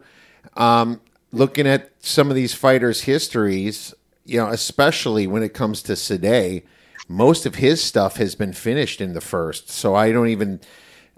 Um, 0.55 1.01
looking 1.31 1.65
at 1.67 1.91
some 1.99 2.29
of 2.29 2.35
these 2.35 2.53
fighters' 2.53 3.01
histories, 3.01 3.93
you 4.25 4.37
know, 4.37 4.47
especially 4.47 5.25
when 5.25 5.41
it 5.41 5.53
comes 5.53 5.81
to 5.83 5.95
Sidey, 5.95 6.63
most 7.09 7.47
of 7.47 7.55
his 7.55 7.83
stuff 7.83 8.17
has 8.17 8.35
been 8.35 8.53
finished 8.53 9.01
in 9.01 9.13
the 9.13 9.19
first. 9.19 9.69
So 9.69 9.95
I 9.95 10.11
don't 10.11 10.29
even, 10.29 10.61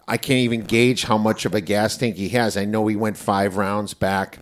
I 0.07 0.17
can't 0.17 0.39
even 0.39 0.61
gauge 0.61 1.03
how 1.03 1.17
much 1.17 1.45
of 1.45 1.53
a 1.53 1.61
gas 1.61 1.97
tank 1.97 2.15
he 2.15 2.29
has. 2.29 2.55
I 2.55 2.65
know 2.65 2.87
he 2.87 2.95
went 2.95 3.17
five 3.17 3.57
rounds 3.57 3.93
back 3.93 4.39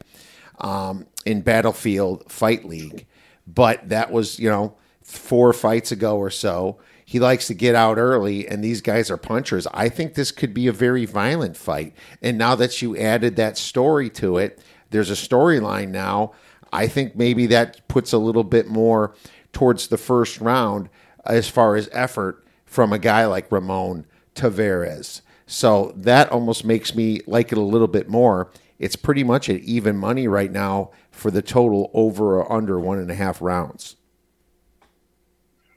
um, 0.60 1.08
in 1.26 1.42
Battlefield 1.42 2.32
Fight 2.32 2.66
League, 2.66 3.08
but 3.48 3.90
that 3.90 4.12
was, 4.12 4.40
you 4.40 4.48
know, 4.48 4.76
four 5.02 5.52
fights 5.52 5.92
ago 5.92 6.18
or 6.18 6.30
so. 6.30 6.78
He 7.04 7.20
likes 7.20 7.48
to 7.48 7.56
get 7.56 7.74
out 7.74 7.98
early, 7.98 8.48
and 8.48 8.64
these 8.64 8.82
guys 8.82 9.10
are 9.10 9.18
punchers. 9.18 9.66
I 9.74 9.90
think 9.90 10.14
this 10.14 10.32
could 10.32 10.54
be 10.54 10.68
a 10.68 10.72
very 10.72 11.06
violent 11.06 11.58
fight. 11.58 11.96
And 12.22 12.38
now 12.38 12.54
that 12.54 12.80
you 12.84 12.96
added 12.96 13.36
that 13.38 13.58
story 13.58 14.12
to 14.12 14.38
it, 14.38 14.60
there's 14.92 15.10
a 15.10 15.14
storyline 15.14 15.90
now. 15.90 16.34
I 16.72 16.86
think 16.86 17.16
maybe 17.16 17.48
that 17.48 17.88
puts 17.88 18.14
a 18.14 18.20
little 18.20 18.44
bit 18.44 18.68
more 18.68 19.16
towards 19.52 19.88
the 19.88 19.98
first 19.98 20.40
round 20.40 20.90
as 21.30 21.48
far 21.48 21.76
as 21.76 21.90
effort 21.92 22.44
from 22.66 22.92
a 22.92 23.00
guy 23.00 23.26
like 23.26 23.52
Ramon 23.52 24.06
Taveras. 24.36 25.22
So 25.46 25.94
that 25.96 26.32
almost 26.32 26.64
makes 26.64 26.94
me 26.94 27.22
like 27.26 27.52
it 27.52 27.58
a 27.58 27.62
little 27.62 27.88
bit 27.88 28.10
more. 28.10 28.52
It's 28.78 28.96
pretty 28.96 29.24
much 29.24 29.50
at 29.50 29.62
even 29.62 29.98
money 29.98 30.28
right 30.28 30.52
now 30.52 30.92
for 31.12 31.32
the 31.32 31.42
total 31.42 31.90
over 31.94 32.40
or 32.40 32.52
under 32.52 32.80
one 32.80 33.00
and 33.00 33.10
a 33.12 33.16
half 33.16 33.42
rounds. 33.42 33.96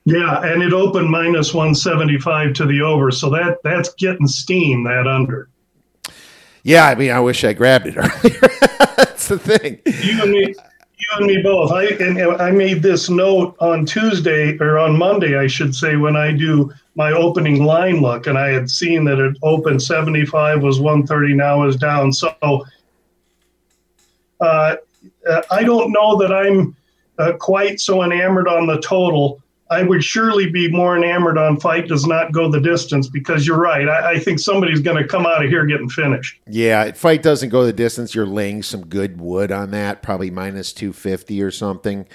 Yeah, 0.04 0.44
and 0.44 0.62
it 0.62 0.72
opened 0.72 1.08
minus 1.08 1.54
175 1.54 2.54
to 2.54 2.66
the 2.66 2.82
over. 2.82 3.10
So 3.10 3.30
that 3.30 3.58
that's 3.62 3.94
getting 3.94 4.26
steam, 4.26 4.84
that 4.84 5.06
under. 5.06 5.48
Yeah, 6.64 6.86
I 6.86 6.94
mean, 6.94 7.10
I 7.10 7.20
wish 7.20 7.44
I 7.44 7.52
grabbed 7.52 7.86
it 7.86 7.96
earlier. 7.96 8.40
that's 8.96 9.28
the 9.28 9.38
thing. 9.38 9.80
You 9.86 10.22
and 10.22 10.30
me, 10.30 10.54
you 11.02 11.18
and 11.18 11.26
me 11.26 11.42
both. 11.42 11.72
I 11.72 11.86
and 11.86 12.20
I 12.20 12.50
made 12.50 12.82
this 12.82 13.10
note 13.10 13.56
on 13.58 13.84
Tuesday 13.84 14.56
or 14.58 14.78
on 14.78 14.96
Monday, 14.96 15.36
I 15.36 15.46
should 15.46 15.74
say, 15.74 15.96
when 15.96 16.16
I 16.16 16.32
do 16.32 16.72
my 16.94 17.12
opening 17.12 17.64
line 17.64 18.00
look, 18.00 18.26
and 18.26 18.38
I 18.38 18.48
had 18.48 18.70
seen 18.70 19.04
that 19.06 19.18
it 19.18 19.36
opened 19.42 19.82
75 19.82 20.62
was 20.62 20.80
130, 20.80 21.34
now 21.34 21.66
is 21.66 21.76
down. 21.76 22.12
So 22.12 22.34
uh, 24.40 24.76
I 25.50 25.64
don't 25.64 25.92
know 25.92 26.16
that 26.18 26.32
I'm 26.32 26.76
uh, 27.18 27.32
quite 27.38 27.80
so 27.80 28.02
enamored 28.02 28.48
on 28.48 28.66
the 28.66 28.80
total. 28.80 29.41
I 29.72 29.82
would 29.82 30.04
surely 30.04 30.50
be 30.50 30.68
more 30.68 30.96
enamored 30.96 31.38
on 31.38 31.58
fight 31.58 31.88
does 31.88 32.06
not 32.06 32.32
go 32.32 32.50
the 32.50 32.60
distance 32.60 33.08
because 33.08 33.46
you're 33.46 33.60
right. 33.60 33.88
I, 33.88 34.12
I 34.12 34.18
think 34.18 34.38
somebody's 34.38 34.80
going 34.80 35.02
to 35.02 35.08
come 35.08 35.26
out 35.26 35.44
of 35.44 35.50
here 35.50 35.66
getting 35.66 35.88
finished. 35.88 36.40
Yeah, 36.46 36.92
fight 36.92 37.22
doesn't 37.22 37.48
go 37.48 37.64
the 37.64 37.72
distance. 37.72 38.14
You're 38.14 38.26
laying 38.26 38.62
some 38.62 38.86
good 38.86 39.20
wood 39.20 39.50
on 39.50 39.70
that, 39.72 40.02
probably 40.02 40.30
minus 40.30 40.72
250 40.72 41.42
or 41.42 41.50
something 41.50 42.06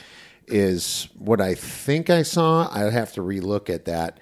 is 0.48 1.10
what 1.18 1.42
I 1.42 1.56
think 1.56 2.10
I 2.10 2.24
saw. 2.24 2.70
I'd 2.72 2.94
have 2.94 3.14
to 3.14 3.22
relook 3.22 3.70
at 3.70 3.86
that. 3.86 4.20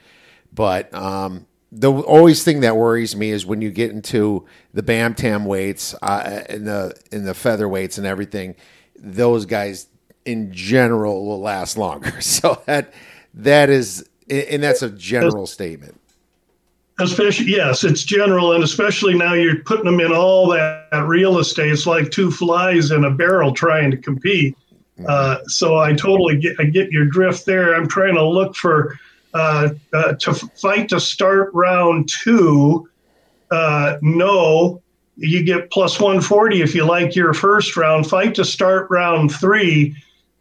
But 0.52 0.94
um, 0.94 1.46
the 1.72 1.92
always 1.92 2.44
thing 2.44 2.62
that 2.62 2.76
worries 2.76 3.16
me 3.16 3.32
is 3.32 3.46
when 3.46 3.62
you 3.62 3.72
get 3.72 3.92
into 3.92 4.46
the 4.74 4.84
bantam 4.84 5.46
weights 5.46 5.96
uh, 6.02 6.42
in 6.50 6.66
the 6.66 6.96
in 7.12 7.26
the 7.26 7.34
featherweights 7.34 7.98
and 7.98 8.08
everything. 8.08 8.56
Those 8.98 9.46
guys 9.46 9.88
in 10.26 10.52
general 10.52 11.26
will 11.26 11.42
last 11.42 11.78
longer. 11.78 12.14
So 12.22 12.62
that 12.66 12.94
that 13.36 13.70
is, 13.70 14.08
and 14.30 14.64
that's 14.64 14.82
a 14.82 14.90
general 14.90 15.46
statement. 15.46 16.00
Especially, 16.98 17.48
yes, 17.48 17.84
it's 17.84 18.04
general, 18.04 18.54
and 18.54 18.64
especially 18.64 19.14
now 19.14 19.34
you're 19.34 19.58
putting 19.64 19.86
them 19.86 20.00
in 20.00 20.14
all 20.14 20.48
that 20.50 21.06
real 21.06 21.40
estate. 21.40 21.72
It's 21.72 21.86
like 21.86 22.10
two 22.10 22.32
flies 22.32 22.92
in 22.92 23.04
a 23.04 23.12
barrel 23.12 23.54
trying 23.54 23.92
to 23.92 23.98
compete. 23.98 24.58
Mm-hmm. 24.98 25.06
Uh, 25.10 25.38
so 25.48 25.78
I 25.78 25.94
totally 25.94 26.38
get, 26.38 26.56
I 26.58 26.64
get 26.64 26.92
your 26.92 27.06
drift 27.06 27.46
there. 27.46 27.76
I'm 27.76 27.88
trying 27.88 28.16
to 28.16 28.26
look 28.26 28.56
for 28.56 28.98
uh, 29.34 29.70
uh, 29.92 30.14
to 30.14 30.34
fight 30.34 30.88
to 30.90 31.00
start 31.02 31.54
round 31.54 32.08
two. 32.08 32.90
Uh, 33.52 33.98
no, 34.02 34.82
you 35.18 35.44
get 35.44 35.70
plus 35.72 36.00
140 36.00 36.62
if 36.62 36.74
you 36.74 36.86
like 36.86 37.14
your 37.14 37.34
first 37.34 37.76
round. 37.76 38.08
Fight 38.08 38.34
to 38.36 38.46
start 38.46 38.90
round 38.90 39.36
three 39.36 39.94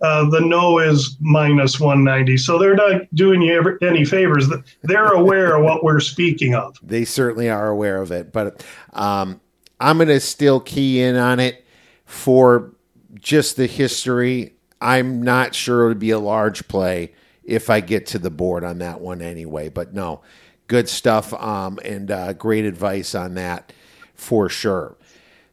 uh, 0.04 0.28
the 0.28 0.40
no 0.40 0.78
is 0.78 1.16
minus 1.20 1.80
190. 1.80 2.36
So 2.36 2.58
they're 2.58 2.74
not 2.74 3.02
doing 3.14 3.40
you 3.40 3.78
any 3.80 4.04
favors. 4.04 4.48
They're 4.82 5.12
aware 5.12 5.56
of 5.56 5.64
what 5.64 5.82
we're 5.82 6.00
speaking 6.00 6.54
of. 6.54 6.76
They 6.82 7.06
certainly 7.06 7.48
are 7.48 7.68
aware 7.68 8.02
of 8.02 8.12
it. 8.12 8.30
But 8.30 8.62
um, 8.92 9.40
I'm 9.80 9.96
going 9.96 10.08
to 10.08 10.20
still 10.20 10.60
key 10.60 11.00
in 11.00 11.16
on 11.16 11.40
it 11.40 11.64
for 12.04 12.74
just 13.14 13.56
the 13.56 13.66
history. 13.66 14.54
I'm 14.78 15.22
not 15.22 15.54
sure 15.54 15.84
it 15.84 15.88
would 15.88 15.98
be 15.98 16.10
a 16.10 16.18
large 16.18 16.68
play 16.68 17.14
if 17.42 17.70
I 17.70 17.80
get 17.80 18.06
to 18.08 18.18
the 18.18 18.30
board 18.30 18.62
on 18.62 18.78
that 18.78 19.00
one 19.00 19.22
anyway. 19.22 19.70
But 19.70 19.94
no, 19.94 20.20
good 20.66 20.88
stuff 20.88 21.32
um, 21.32 21.78
and 21.82 22.10
uh, 22.10 22.34
great 22.34 22.66
advice 22.66 23.14
on 23.14 23.34
that 23.34 23.72
for 24.14 24.50
sure. 24.50 24.98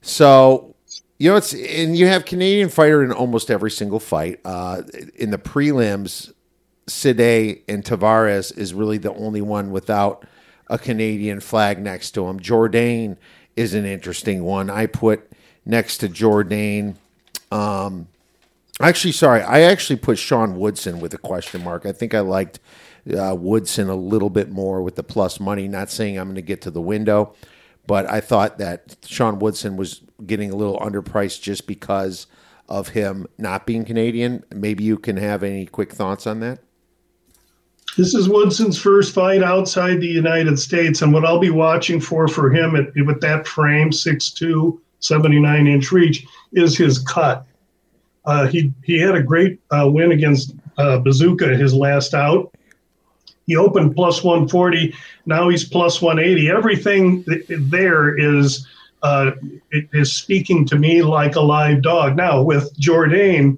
So 0.02 0.76
you 1.22 1.30
know, 1.30 1.36
it's 1.36 1.53
and 1.53 1.95
you 1.95 2.07
have 2.07 2.26
Canadian 2.26 2.69
fighter 2.69 3.03
in 3.03 3.11
almost 3.11 3.51
every 3.51 3.69
single 3.69 3.99
fight. 3.99 4.39
Uh, 4.43 4.82
in 5.13 5.30
the 5.30 5.38
prelims, 5.38 6.34
Sidey 6.88 7.61
and 7.69 7.84
Taveras 7.84 8.57
is 8.57 8.74
really 8.74 8.97
the 8.97 9.13
only 9.13 9.41
one 9.41 9.69
without 9.69 10.26
a 10.65 10.80
Canadian 10.80 11.39
flag 11.39 11.80
next 11.80 12.11
to 12.13 12.26
him. 12.26 12.39
Jourdain 12.39 13.17
is 13.55 13.76
an 13.76 13.86
interesting 13.86 14.43
one. 14.43 14.72
I 14.72 14.88
put 14.88 15.32
next 15.63 15.99
to 15.99 16.09
Jourdain. 16.09 16.95
Um, 17.51 18.07
actually, 18.82 19.11
sorry, 19.11 19.43
I 19.43 19.61
actually 19.61 19.97
put 19.97 20.17
Sean 20.17 20.57
Woodson 20.57 20.99
with 20.99 21.13
a 21.13 21.19
question 21.19 21.63
mark. 21.63 21.86
I 21.86 21.91
think 21.91 22.15
I 22.15 22.22
liked 22.22 22.59
uh, 23.15 23.36
Woodson 23.38 23.89
a 23.89 23.95
little 23.95 24.32
bit 24.32 24.49
more 24.49 24.82
with 24.82 24.95
the 24.95 25.03
plus 25.03 25.39
money. 25.39 25.67
Not 25.67 25.91
saying 25.91 26.17
I'm 26.17 26.30
going 26.30 26.36
to 26.38 26.41
get 26.41 26.61
to 26.63 26.72
the 26.72 26.82
window, 26.82 27.36
but 27.86 28.09
I 28.09 28.22
thought 28.22 28.57
that 28.57 28.95
Sean 29.05 29.38
Woodson 29.38 29.78
was 29.78 30.01
getting 30.26 30.51
a 30.51 30.55
little 30.55 30.80
underpriced 30.80 31.41
just 31.41 31.67
because 31.67 32.28
of 32.69 32.89
him 32.89 33.28
not 33.38 33.65
being 33.65 33.86
Canadian. 33.86 34.43
Maybe 34.53 34.84
you 34.84 34.97
can 34.97 35.17
have 35.17 35.43
any 35.43 35.65
quick 35.65 35.91
thoughts 35.91 36.26
on 36.26 36.39
that. 36.39 36.59
This 37.97 38.13
is 38.13 38.30
Woodson's 38.30 38.80
first 38.80 39.13
fight 39.13 39.43
outside 39.43 39.99
the 39.99 40.07
United 40.07 40.57
States, 40.57 41.01
and 41.01 41.11
what 41.11 41.26
I'll 41.26 41.39
be 41.39 41.49
watching 41.49 41.99
for 41.99 42.28
for 42.30 42.49
him 42.49 42.78
at, 42.78 42.88
with 43.05 43.19
that 43.19 43.45
frame, 43.45 43.89
6'2", 43.89 44.80
79 44.99 45.67
inch 45.67 45.91
reach, 45.91 46.26
is 46.53 46.78
his 46.78 46.99
cut. 46.99 47.45
Uh, 48.24 48.47
he 48.47 48.72
he 48.84 48.99
had 48.99 49.15
a 49.15 49.24
great 49.24 49.59
uh, 49.72 49.89
win 49.91 50.13
against 50.13 50.53
uh, 50.78 50.99
Buzukja 50.99 51.57
his 51.59 51.74
last 51.74 52.13
out. 52.13 52.53
He 53.47 53.57
opened 53.57 53.95
plus 53.95 54.24
140. 54.24 54.95
Now 55.26 55.49
he's 55.49 55.67
plus 55.67 56.01
180. 56.01 56.49
Everything 56.49 57.26
there 57.49 58.17
is 58.17 58.65
uh, 59.04 59.32
is 59.72 60.14
speaking 60.14 60.66
to 60.68 60.78
me 60.78 61.02
like 61.02 61.36
a 61.36 61.41
live 61.41 61.82
dog. 61.82 62.16
Now 62.16 62.41
with 62.41 62.76
Jourdain, 62.80 63.58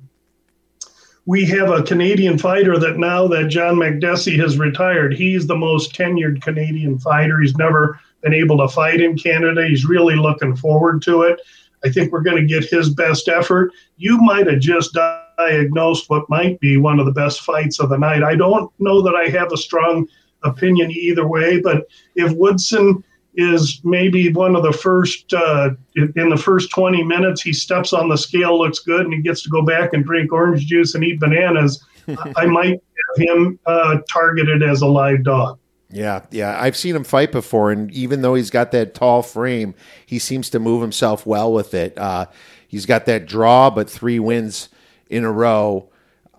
we 1.26 1.46
have 1.46 1.70
a 1.70 1.84
Canadian 1.84 2.38
fighter 2.38 2.78
that 2.78 2.98
now 2.98 3.28
that 3.28 3.48
John 3.48 3.76
Makdessi 3.76 4.38
has 4.40 4.58
retired, 4.58 5.14
he's 5.14 5.48
the 5.48 5.56
most 5.56 5.94
tenured 5.94 6.42
Canadian 6.42 7.00
fighter. 7.00 7.40
He's 7.40 7.56
never 7.56 8.00
been 8.22 8.34
able 8.34 8.58
to 8.58 8.68
fight 8.68 9.02
in 9.02 9.18
Canada. 9.18 9.68
He's 9.68 9.86
really 9.86 10.16
looking 10.16 10.56
forward 10.56 11.02
to 11.04 11.24
it. 11.24 11.40
I 11.86 11.90
think 11.90 12.12
we're 12.12 12.22
going 12.22 12.38
to 12.38 12.46
get 12.46 12.70
his 12.70 12.90
best 12.90 13.28
effort. 13.28 13.72
You 13.98 14.18
might 14.20 14.48
have 14.48 14.60
just 14.60 14.98
diagnosed 15.38 16.10
what 16.10 16.30
might 16.30 16.60
be 16.60 16.78
one 16.78 17.00
of 17.00 17.06
the 17.06 17.12
best 17.12 17.42
fights 17.42 17.80
of 17.80 17.90
the 17.90 17.98
night. 17.98 18.24
I 18.24 18.36
don't 18.36 18.72
know 18.80 19.02
that 19.02 19.16
I 19.16 19.30
have 19.30 19.52
a 19.52 19.58
strong 19.58 20.08
opinion 20.44 20.92
either 20.92 21.28
way, 21.28 21.60
but 21.60 21.88
if 22.16 22.32
Woodson 22.34 23.04
is 23.36 23.82
maybe 23.84 24.32
one 24.32 24.56
of 24.56 24.64
the 24.64 24.72
first 24.72 25.34
uh, 25.34 25.72
in 25.96 26.30
the 26.30 26.38
first 26.38 26.70
20 26.72 27.04
minutes 27.04 27.42
he 27.42 27.52
steps 27.52 27.94
on 27.94 28.10
the 28.10 28.18
scale 28.18 28.58
looks 28.60 28.80
good 28.80 29.02
and 29.02 29.14
he 29.14 29.22
gets 29.22 29.42
to 29.42 29.50
go 29.50 29.62
back 29.62 29.94
and 29.94 30.06
drink 30.06 30.32
orange 30.32 30.66
juice 30.68 30.94
and 30.94 31.04
eat 31.04 31.20
bananas 31.20 31.84
i 32.36 32.46
might 32.46 32.72
have 32.80 33.28
him 33.28 33.60
uh, 33.66 33.98
targeted 34.12 34.62
as 34.62 34.82
a 34.82 34.88
live 34.88 35.24
dog 35.24 35.58
yeah, 35.94 36.26
yeah. 36.32 36.58
I've 36.60 36.76
seen 36.76 36.96
him 36.96 37.04
fight 37.04 37.32
before, 37.32 37.72
and 37.72 37.92
even 37.92 38.24
though 38.24 38.34
he's 38.34 38.50
got 38.50 38.72
that 38.72 38.96
tall 38.96 39.22
frame, 39.22 39.76
he 40.04 40.18
seems 40.18 40.50
to 40.50 40.60
move 40.60 40.82
himself 40.82 41.24
well 41.24 41.54
with 41.54 41.76
it. 41.76 41.96
Uh, 42.00 42.26
he's 42.68 42.88
got 42.88 43.06
that 43.06 43.28
draw, 43.28 43.70
but 43.70 43.88
three 43.88 44.18
wins 44.18 44.70
in 45.08 45.24
a 45.24 45.32
row, 45.32 45.92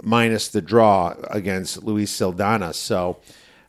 minus 0.02 0.48
the 0.48 0.60
draw 0.60 1.14
against 1.30 1.84
Luis 1.84 2.10
Saldana. 2.10 2.72
So 2.72 3.20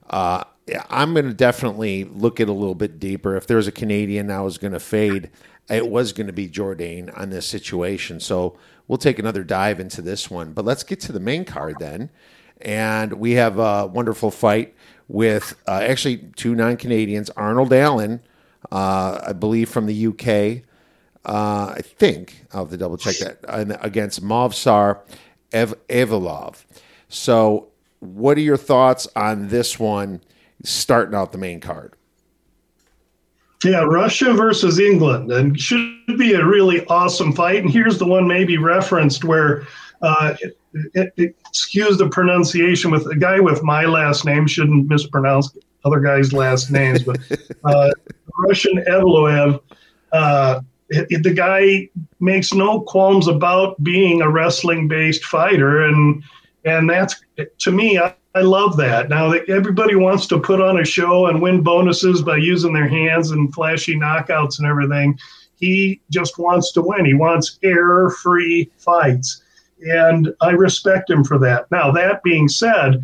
uh, 0.10 0.46
I'm 0.90 1.14
going 1.14 1.28
to 1.28 1.34
definitely 1.34 2.06
look 2.06 2.40
at 2.40 2.50
a 2.50 2.54
little 2.54 2.76
bit 2.76 3.00
deeper. 3.00 3.36
If 3.36 3.46
there's 3.48 3.68
a 3.68 3.72
Canadian 3.72 4.32
I 4.32 4.42
was 4.42 4.58
going 4.58 4.74
to 4.74 4.80
fade, 4.80 5.30
it 5.70 5.88
was 5.88 6.12
going 6.12 6.28
to 6.28 6.34
be 6.34 6.48
Jourdain 6.48 7.16
on 7.18 7.30
this 7.30 7.46
situation. 7.48 8.20
So 8.20 8.58
we'll 8.88 8.98
take 8.98 9.20
another 9.20 9.44
dive 9.44 9.80
into 9.80 10.02
this 10.02 10.30
one. 10.30 10.54
But 10.54 10.66
let's 10.66 10.84
get 10.84 11.00
to 11.02 11.12
the 11.12 11.20
main 11.20 11.46
card 11.46 11.76
then. 11.80 12.10
And 12.62 13.14
we 13.14 13.34
have 13.34 13.60
a 13.60 13.86
wonderful 13.86 14.32
fight 14.32 14.74
with 15.08 15.56
uh, 15.68 15.82
actually 15.84 16.18
two 16.36 16.56
non 16.56 16.78
Canadians, 16.78 17.30
Arnold 17.32 17.74
Allen, 17.74 18.22
uh, 18.72 19.22
I 19.28 19.34
believe 19.34 19.70
from 19.70 19.86
the 19.86 20.08
UK. 20.08 20.64
Uh, 21.26 21.74
I 21.76 21.82
think 21.82 22.46
I'll 22.54 22.62
have 22.62 22.72
to 22.72 22.78
double 22.78 22.98
check 22.98 23.18
that 23.18 23.40
and 23.48 23.78
against 23.82 24.24
Movsar 24.24 25.00
Ev- 25.52 25.76
Evloev. 25.90 26.64
So, 27.10 27.70
what 28.00 28.38
are 28.38 28.42
your 28.42 28.58
thoughts 28.58 29.08
on 29.16 29.48
this 29.50 29.80
one 29.80 30.22
starting 30.70 31.16
out 31.16 31.32
the 31.32 31.38
main 31.38 31.60
card? 31.60 31.94
Yeah, 33.64 33.84
Russia 33.84 34.34
versus 34.34 34.80
England, 34.80 35.32
and 35.32 35.60
should 35.60 36.18
be 36.18 36.34
a 36.34 36.46
really 36.46 36.86
awesome 36.86 37.34
fight. 37.34 37.64
And 37.64 37.72
here's 37.72 37.98
the 37.98 38.06
one 38.06 38.28
maybe 38.28 38.58
referenced 38.58 39.24
where 39.24 39.66
uh, 40.02 40.36
it, 40.94 41.14
it, 41.18 41.36
excuse 41.48 41.98
the 41.98 42.10
pronunciation 42.10 42.92
with 42.92 43.08
a 43.08 43.16
guy 43.16 43.40
with 43.40 43.64
my 43.64 43.86
last 43.86 44.26
name 44.26 44.46
shouldn't 44.46 44.88
mispronounce 44.88 45.56
other 45.86 46.00
guys' 46.00 46.34
last 46.34 46.70
names, 46.70 47.04
but 47.04 47.18
uh, 47.64 47.92
Russian 48.40 48.84
Evloev, 48.88 49.62
uh, 50.12 50.62
the 50.90 51.34
guy 51.36 51.90
makes 52.20 52.54
no 52.54 52.82
qualms 52.82 53.28
about 53.28 53.82
being 53.84 54.22
a 54.22 54.30
wrestling-based 54.30 55.24
fighter, 55.24 55.86
and 55.86 56.24
and 56.66 56.90
that's 56.90 57.24
to 57.60 57.72
me, 57.72 57.98
I, 57.98 58.16
I 58.36 58.42
love 58.42 58.76
that. 58.78 59.10
Now 59.10 59.32
everybody 59.32 59.96
wants 59.96 60.28
to 60.28 60.40
put 60.40 60.62
on 60.62 60.80
a 60.80 60.86
show 60.86 61.28
and 61.28 61.42
win 61.42 61.64
bonuses 61.64 62.22
by 62.22 62.38
using 62.38 62.74
their 62.74 62.88
hands 62.88 63.32
and 63.32 63.54
flashy 63.54 63.96
knockouts 63.96 64.60
and 64.60 64.68
everything. 64.68 65.18
He 65.56 66.02
just 66.10 66.38
wants 66.38 66.74
to 66.74 66.82
win. 66.82 67.06
He 67.06 67.14
wants 67.14 67.58
error-free 67.64 68.72
fights 68.78 69.42
and 69.82 70.34
I 70.42 70.52
respect 70.52 71.10
him 71.10 71.24
for 71.24 71.38
that. 71.40 71.70
Now, 71.72 71.92
that 71.92 72.24
being 72.24 72.48
said, 72.48 73.04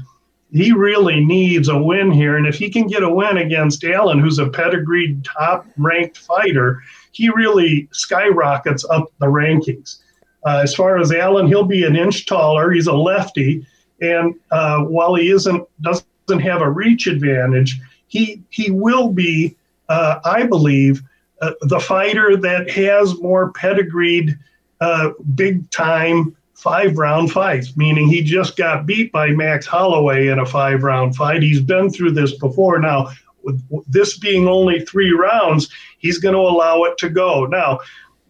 he 0.52 0.72
really 0.72 1.24
needs 1.24 1.70
a 1.70 1.82
win 1.82 2.12
here. 2.12 2.38
And 2.38 2.46
if 2.46 2.56
he 2.56 2.70
can 2.70 2.88
get 2.88 3.04
a 3.04 3.10
win 3.10 3.38
against 3.38 3.84
Allen, 3.84 4.20
who's 4.20 4.40
a 4.40 4.50
pedigreed 4.50 5.24
top 5.24 5.66
ranked 5.78 6.18
fighter, 6.18 6.82
he 7.12 7.30
really 7.30 7.88
skyrockets 7.92 8.84
up 8.86 9.12
the 9.20 9.28
rankings. 9.28 10.00
Uh, 10.46 10.60
as 10.64 10.74
far 10.74 10.98
as 10.98 11.12
Allen, 11.12 11.48
he'll 11.48 11.64
be 11.64 11.86
an 11.86 11.96
inch 11.96 12.26
taller. 12.26 12.72
He's 12.72 12.88
a 12.88 12.94
lefty. 12.94 13.66
And 14.02 14.36
uh, 14.49 14.84
while 14.84 15.16
he 15.16 15.30
isn't 15.30 15.68
doesn't 15.82 16.06
have 16.41 16.62
a 16.62 16.70
reach 16.70 17.08
advantage, 17.08 17.80
he 18.08 18.41
he 18.49 18.72
will 18.72 19.10
be, 19.10 19.56
uh, 19.89 20.20
I 20.26 20.43
believe, 20.43 21.04
uh, 21.41 21.54
the 21.62 21.80
fighter 21.80 22.36
that 22.38 22.70
has 22.70 23.20
more 23.22 23.52
pedigreed, 23.52 24.38
uh, 24.80 25.12
big 25.36 25.70
time 25.72 26.36
five 26.56 26.97
round 26.97 27.32
fights, 27.32 27.76
meaning 27.76 28.08
he 28.08 28.22
just 28.22 28.56
got 28.56 28.86
beat 28.86 29.12
by 29.12 29.30
Max 29.30 29.66
Holloway 29.66 30.28
in 30.28 30.39
a 30.39 30.45
five 30.45 30.84
round 30.84 31.16
fight. 31.16 31.41
He's 31.41 31.62
been 31.62 31.89
through 31.89 32.12
this 32.12 32.38
before. 32.38 32.80
Now, 32.80 33.10
with 33.43 33.62
this 33.88 34.20
being 34.20 34.47
only 34.47 34.82
three 34.82 35.12
rounds, 35.12 35.70
he's 35.97 36.20
going 36.20 36.36
to 36.36 36.41
allow 36.41 36.84
it 36.84 36.97
to 36.99 37.10
go. 37.10 37.45
Now, 37.45 37.80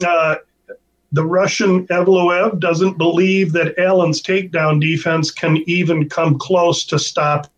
uh, 0.05 0.36
the 1.12 1.26
Russian 1.26 1.88
Evloev 1.88 2.59
doesn't 2.59 2.97
believe 2.97 3.51
that 3.53 3.78
Allen's 3.78 4.22
takedown 4.22 4.80
defense 4.80 5.32
can 5.32 5.57
even 5.68 6.07
come 6.07 6.39
close 6.39 6.86
to 6.86 6.97
stopping 6.97 7.49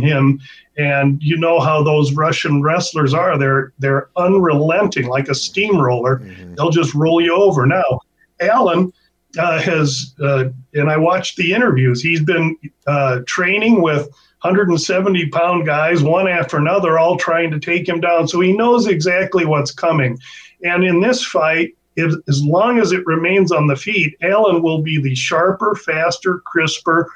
him. 0.00 0.40
And 0.76 1.22
you 1.22 1.36
know 1.36 1.60
how 1.60 1.84
those 1.84 2.14
Russian 2.14 2.60
wrestlers 2.60 3.14
are. 3.14 3.38
They're 3.38 3.72
they're 3.78 4.08
unrelenting, 4.16 5.06
like 5.06 5.28
a 5.28 5.34
steamroller. 5.34 6.18
Mm-hmm. 6.18 6.54
They'll 6.56 6.70
just 6.70 6.94
roll 6.94 7.20
you 7.20 7.34
over. 7.34 7.64
Now, 7.64 8.00
Allen 8.40 8.92
uh, 9.38 9.60
has, 9.60 10.14
uh, 10.20 10.46
and 10.74 10.90
I 10.90 10.96
watched 10.96 11.36
the 11.36 11.52
interviews, 11.52 12.02
he's 12.02 12.22
been 12.22 12.56
uh, 12.86 13.20
training 13.26 13.82
with 13.82 14.08
170 14.42 15.28
pound 15.30 15.66
guys, 15.66 16.02
one 16.02 16.28
after 16.28 16.56
another, 16.56 16.98
all 16.98 17.16
trying 17.16 17.50
to 17.50 17.58
take 17.58 17.88
him 17.88 18.00
down. 18.00 18.28
So 18.28 18.40
he 18.40 18.52
knows 18.52 18.86
exactly 18.86 19.44
what's 19.44 19.72
coming. 19.72 20.18
And 20.62 20.84
in 20.84 21.00
this 21.00 21.24
fight, 21.24 21.74
if, 21.96 22.14
as 22.28 22.42
long 22.44 22.78
as 22.78 22.92
it 22.92 23.06
remains 23.06 23.52
on 23.52 23.66
the 23.66 23.76
feet, 23.76 24.16
Allen 24.22 24.62
will 24.62 24.82
be 24.82 25.00
the 25.00 25.14
sharper, 25.14 25.74
faster, 25.74 26.40
crisper, 26.40 27.10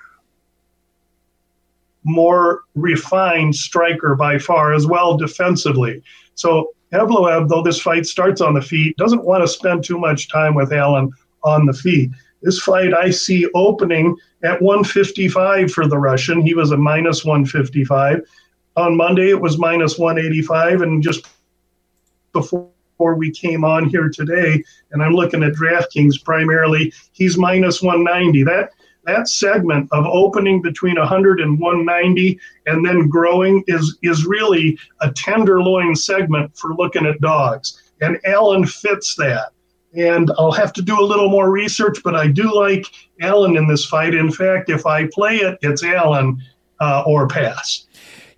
more 2.05 2.63
refined 2.75 3.55
striker 3.55 4.15
by 4.15 4.39
far, 4.39 4.73
as 4.73 4.87
well 4.87 5.17
defensively. 5.17 6.03
So 6.35 6.73
Evloev, 6.93 7.49
though 7.49 7.63
this 7.63 7.81
fight 7.81 8.07
starts 8.07 8.41
on 8.41 8.55
the 8.55 8.63
feet, 8.63 8.97
doesn't 8.97 9.25
want 9.25 9.43
to 9.43 9.49
spend 9.49 9.85
too 9.85 9.99
much 9.99 10.29
time 10.29 10.55
with 10.55 10.73
Allen 10.73 11.11
on 11.43 11.67
the 11.67 11.73
feet. 11.73 12.11
This 12.43 12.61
fight 12.61 12.95
I 12.95 13.11
see 13.11 13.49
opening 13.55 14.17
at 14.45 14.63
155 14.63 15.73
for 15.73 15.89
the 15.89 15.99
Russian. 15.99 16.41
He 16.41 16.55
was 16.55 16.71
a 16.71 16.77
minus 16.77 17.25
155. 17.25 18.23
On 18.77 18.97
Monday, 18.97 19.31
it 19.31 19.41
was 19.41 19.59
minus 19.59 19.99
185. 19.99 20.83
And 20.83 21.03
just 21.03 21.27
before 22.33 22.71
we 22.99 23.31
came 23.31 23.65
on 23.65 23.89
here 23.89 24.09
today, 24.09 24.63
and 24.91 25.03
I'm 25.03 25.13
looking 25.13 25.43
at 25.43 25.55
DraftKings 25.55 26.23
primarily, 26.25 26.93
he's 27.13 27.37
minus 27.37 27.83
190. 27.83 28.45
That 28.45 28.71
that 29.05 29.29
segment 29.29 29.89
of 29.93 30.05
opening 30.07 30.61
between 30.61 30.99
100 30.99 31.41
and 31.41 31.59
190 31.59 32.39
and 32.67 32.85
then 32.85 33.09
growing 33.09 33.65
is 33.67 33.97
is 34.03 34.27
really 34.27 34.79
a 35.01 35.11
tenderloin 35.13 35.95
segment 35.95 36.57
for 36.57 36.75
looking 36.75 37.07
at 37.07 37.21
dogs. 37.21 37.83
And 38.01 38.19
Allen 38.25 38.67
fits 38.67 39.15
that 39.17 39.53
and 39.95 40.31
I'll 40.39 40.53
have 40.53 40.73
to 40.75 40.83
do 40.83 41.01
a 41.01 41.05
little 41.05 41.31
more 41.31 41.51
research, 41.51 41.99
but 42.05 42.15
I 42.15 42.29
do 42.29 42.55
like 42.55 42.87
Allen 43.21 43.57
in 43.57 43.67
this 43.67 43.87
fight. 43.87 44.15
In 44.15 44.31
fact, 44.31 44.71
if 44.71 44.87
I 44.87 45.07
play 45.07 45.37
it, 45.37 45.59
it's 45.63 45.83
Allen 45.83 46.41
uh, 46.81 47.03
or 47.07 47.27
pass. 47.27 47.87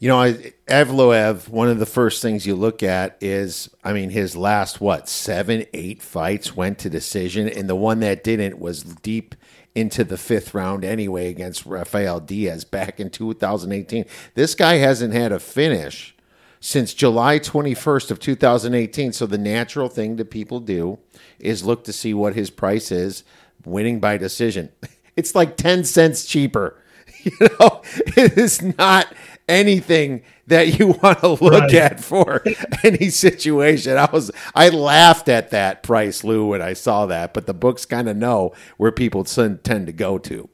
You 0.01 0.09
know, 0.09 0.33
Evloev, 0.67 1.49
one 1.49 1.69
of 1.69 1.79
the 1.79 1.85
first 1.85 2.23
things 2.23 2.47
you 2.47 2.55
look 2.55 2.83
at 2.83 3.19
is, 3.21 3.69
I 3.85 3.93
mean, 3.93 4.09
his 4.09 4.35
last, 4.35 4.81
what, 4.81 5.11
seven, 5.11 5.67
eight 5.75 6.01
fights 6.01 6.57
went 6.57 6.79
to 6.79 6.89
decision, 6.89 7.47
and 7.47 7.69
the 7.69 7.77
one 7.77 8.01
that 8.01 8.25
didn't 8.25 8.59
was 8.59 8.83
deep 8.83 9.35
into 9.75 10.03
the 10.03 10.17
fifth 10.17 10.55
round 10.55 10.87
anyway 10.87 11.29
against 11.29 11.67
Rafael 11.67 12.19
Diaz 12.19 12.65
back 12.65 12.99
in 12.99 13.11
2018. 13.11 14.07
This 14.35 14.55
guy 14.55 14.77
hasn't 14.77 15.13
had 15.13 15.33
a 15.33 15.39
finish 15.39 16.17
since 16.61 16.95
July 16.95 17.39
21st 17.39 18.11
of 18.11 18.19
2018. 18.21 19.13
So 19.13 19.27
the 19.27 19.37
natural 19.37 19.91
thing 19.91 20.17
that 20.17 20.31
people 20.31 20.61
do 20.61 20.99
is 21.39 21.67
look 21.67 21.85
to 21.85 21.93
see 21.93 22.15
what 22.15 22.35
his 22.35 22.49
price 22.49 22.91
is 22.91 23.23
winning 23.67 24.01
by 24.01 24.17
decision. 24.17 24.71
It's 25.17 25.35
like 25.35 25.59
10 25.59 25.85
cents 25.85 26.25
cheaper 26.25 26.81
You 27.25 27.49
know, 27.61 27.83
it 28.17 28.39
is 28.39 28.63
not 28.63 29.13
anything 29.51 30.23
that 30.47 30.79
you 30.79 30.89
want 31.03 31.21
to 31.21 31.29
look 31.29 31.41
Right. 31.43 31.75
at 31.75 32.01
for 32.01 32.43
any 32.85 33.11
situation. 33.11 33.99
I 33.99 34.09
was 34.13 34.31
I 34.55 34.69
laughed 34.71 35.29
at 35.29 35.51
that 35.51 35.83
price, 35.83 36.25
Lou, 36.25 36.47
when 36.49 36.63
I 36.63 36.73
saw 36.73 37.07
that, 37.07 37.35
but 37.35 37.47
the 37.47 37.55
books 37.55 37.85
kind 37.85 38.09
of 38.09 38.17
know 38.17 38.53
where 38.79 38.93
people 38.93 39.25
tend 39.25 39.63
to 39.65 39.93
go 39.93 40.19
to. 40.19 40.49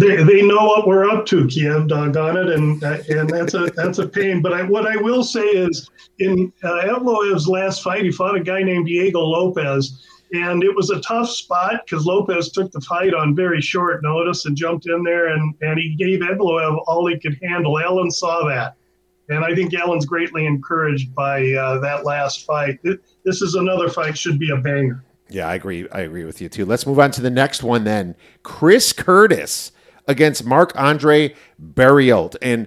They, 0.00 0.22
they 0.24 0.40
know 0.40 0.64
what 0.64 0.86
we're 0.86 1.08
up 1.10 1.26
to, 1.26 1.46
Kiev, 1.48 1.86
doggone 1.86 2.38
it, 2.38 2.48
and 2.48 2.82
and 2.82 3.28
that's 3.28 3.52
a 3.52 3.66
that's 3.76 3.98
a 3.98 4.08
pain. 4.08 4.40
But 4.40 4.54
I, 4.54 4.62
what 4.62 4.86
I 4.86 4.96
will 4.96 5.22
say 5.22 5.42
is, 5.44 5.90
in 6.18 6.50
uh, 6.64 6.80
Evloev's 6.86 7.46
last 7.46 7.82
fight, 7.82 8.02
he 8.02 8.10
fought 8.10 8.34
a 8.34 8.40
guy 8.42 8.62
named 8.62 8.86
Diego 8.86 9.20
Lopez, 9.20 10.06
and 10.32 10.64
it 10.64 10.74
was 10.74 10.90
a 10.90 11.00
tough 11.00 11.28
spot 11.28 11.82
because 11.84 12.06
Lopez 12.06 12.50
took 12.50 12.70
the 12.72 12.80
fight 12.80 13.14
on 13.14 13.34
very 13.34 13.60
short 13.60 14.02
notice 14.02 14.46
and 14.46 14.56
jumped 14.56 14.86
in 14.88 15.02
there, 15.02 15.28
and 15.28 15.54
and 15.60 15.78
he 15.78 15.94
gave 15.96 16.20
Evloev 16.20 16.82
all 16.86 17.06
he 17.06 17.18
could 17.18 17.38
handle. 17.42 17.78
Allen 17.78 18.10
saw 18.10 18.46
that, 18.48 18.74
and 19.28 19.44
I 19.44 19.54
think 19.54 19.74
Allen's 19.74 20.06
greatly 20.06 20.46
encouraged 20.46 21.14
by 21.14 21.52
uh, 21.52 21.78
that 21.80 22.04
last 22.04 22.46
fight. 22.46 22.78
Th- 22.82 22.98
This 23.24 23.42
is 23.42 23.54
another 23.54 23.88
fight 23.88 24.16
should 24.16 24.38
be 24.38 24.50
a 24.50 24.56
banger. 24.56 25.04
Yeah, 25.28 25.48
I 25.48 25.54
agree. 25.54 25.88
I 25.90 26.00
agree 26.00 26.24
with 26.24 26.40
you 26.42 26.48
too. 26.48 26.64
Let's 26.66 26.86
move 26.86 26.98
on 26.98 27.10
to 27.12 27.20
the 27.22 27.30
next 27.30 27.62
one 27.62 27.84
then. 27.84 28.14
Chris 28.42 28.92
Curtis 28.92 29.72
against 30.06 30.44
Mark 30.44 30.72
Andre 30.76 31.34
Barrialt. 31.58 32.36
And 32.42 32.66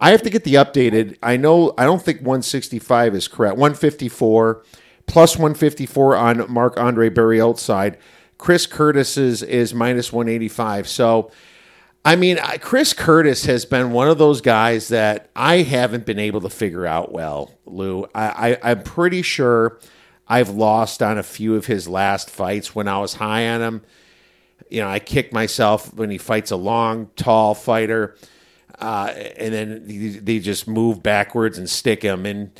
I 0.00 0.12
have 0.12 0.22
to 0.22 0.30
get 0.30 0.44
the 0.44 0.54
updated. 0.54 1.16
I 1.22 1.36
know 1.36 1.74
I 1.76 1.84
don't 1.84 2.00
think 2.00 2.18
165 2.20 3.14
is 3.14 3.28
correct. 3.28 3.56
154 3.58 4.62
plus 5.06 5.36
154 5.36 6.16
on 6.16 6.52
Marc-André 6.52 7.12
Barriault's 7.14 7.62
side. 7.62 7.98
Chris 8.38 8.66
Curtis's 8.66 9.42
is 9.42 9.72
minus 9.72 10.12
185. 10.12 10.88
So 10.88 11.30
I 12.04 12.14
mean, 12.14 12.38
Chris 12.60 12.92
Curtis 12.92 13.46
has 13.46 13.64
been 13.64 13.90
one 13.90 14.06
of 14.08 14.16
those 14.16 14.40
guys 14.40 14.88
that 14.88 15.28
I 15.34 15.62
haven't 15.62 16.06
been 16.06 16.20
able 16.20 16.40
to 16.42 16.48
figure 16.48 16.86
out 16.86 17.10
well, 17.10 17.50
Lou. 17.66 18.04
I, 18.14 18.52
I, 18.62 18.70
I'm 18.70 18.82
pretty 18.84 19.22
sure 19.22 19.80
I've 20.28 20.50
lost 20.50 21.02
on 21.02 21.18
a 21.18 21.24
few 21.24 21.56
of 21.56 21.66
his 21.66 21.88
last 21.88 22.30
fights 22.30 22.76
when 22.76 22.86
I 22.86 22.98
was 23.00 23.14
high 23.14 23.48
on 23.48 23.60
him. 23.60 23.82
You 24.70 24.82
know, 24.82 24.88
I 24.88 25.00
kick 25.00 25.32
myself 25.32 25.92
when 25.94 26.10
he 26.10 26.18
fights 26.18 26.52
a 26.52 26.56
long, 26.56 27.10
tall 27.16 27.54
fighter, 27.56 28.14
uh, 28.78 29.12
and 29.36 29.52
then 29.52 29.82
they- 29.86 30.18
they 30.20 30.38
just 30.38 30.68
move 30.68 31.02
backwards 31.02 31.58
and 31.58 31.68
stick 31.68 32.02
him. 32.02 32.24
And 32.24 32.52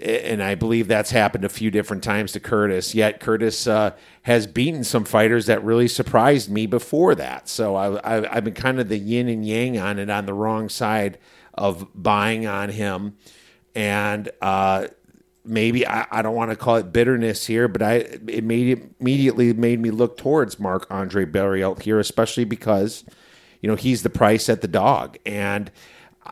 and 0.00 0.42
I 0.42 0.54
believe 0.54 0.88
that's 0.88 1.10
happened 1.10 1.44
a 1.44 1.48
few 1.48 1.70
different 1.70 2.02
times 2.02 2.32
to 2.32 2.40
Curtis. 2.40 2.94
Yet 2.94 3.20
Curtis 3.20 3.66
uh, 3.66 3.92
has 4.22 4.46
beaten 4.46 4.84
some 4.84 5.04
fighters 5.04 5.46
that 5.46 5.62
really 5.62 5.88
surprised 5.88 6.50
me 6.50 6.66
before 6.66 7.14
that. 7.14 7.48
So 7.48 7.76
I, 7.76 8.36
I've 8.36 8.44
been 8.44 8.54
kind 8.54 8.80
of 8.80 8.88
the 8.88 8.98
yin 8.98 9.28
and 9.28 9.46
yang 9.46 9.78
on 9.78 9.98
it, 9.98 10.10
on 10.10 10.26
the 10.26 10.34
wrong 10.34 10.68
side 10.68 11.18
of 11.54 11.86
buying 11.94 12.46
on 12.46 12.70
him, 12.70 13.16
and 13.74 14.30
uh, 14.42 14.88
maybe 15.44 15.86
I, 15.86 16.06
I 16.10 16.22
don't 16.22 16.34
want 16.34 16.50
to 16.50 16.56
call 16.56 16.76
it 16.76 16.92
bitterness 16.92 17.46
here, 17.46 17.68
but 17.68 17.82
I 17.82 17.94
it 17.94 18.42
made 18.42 18.90
immediately 18.98 19.52
made 19.52 19.78
me 19.80 19.90
look 19.90 20.16
towards 20.16 20.58
Marc-André 20.58 21.30
Barriault 21.30 21.82
here, 21.82 22.00
especially 22.00 22.44
because 22.44 23.04
you 23.60 23.68
know 23.68 23.76
he's 23.76 24.02
the 24.02 24.10
price 24.10 24.48
at 24.48 24.62
the 24.62 24.68
dog, 24.68 25.18
and 25.24 25.70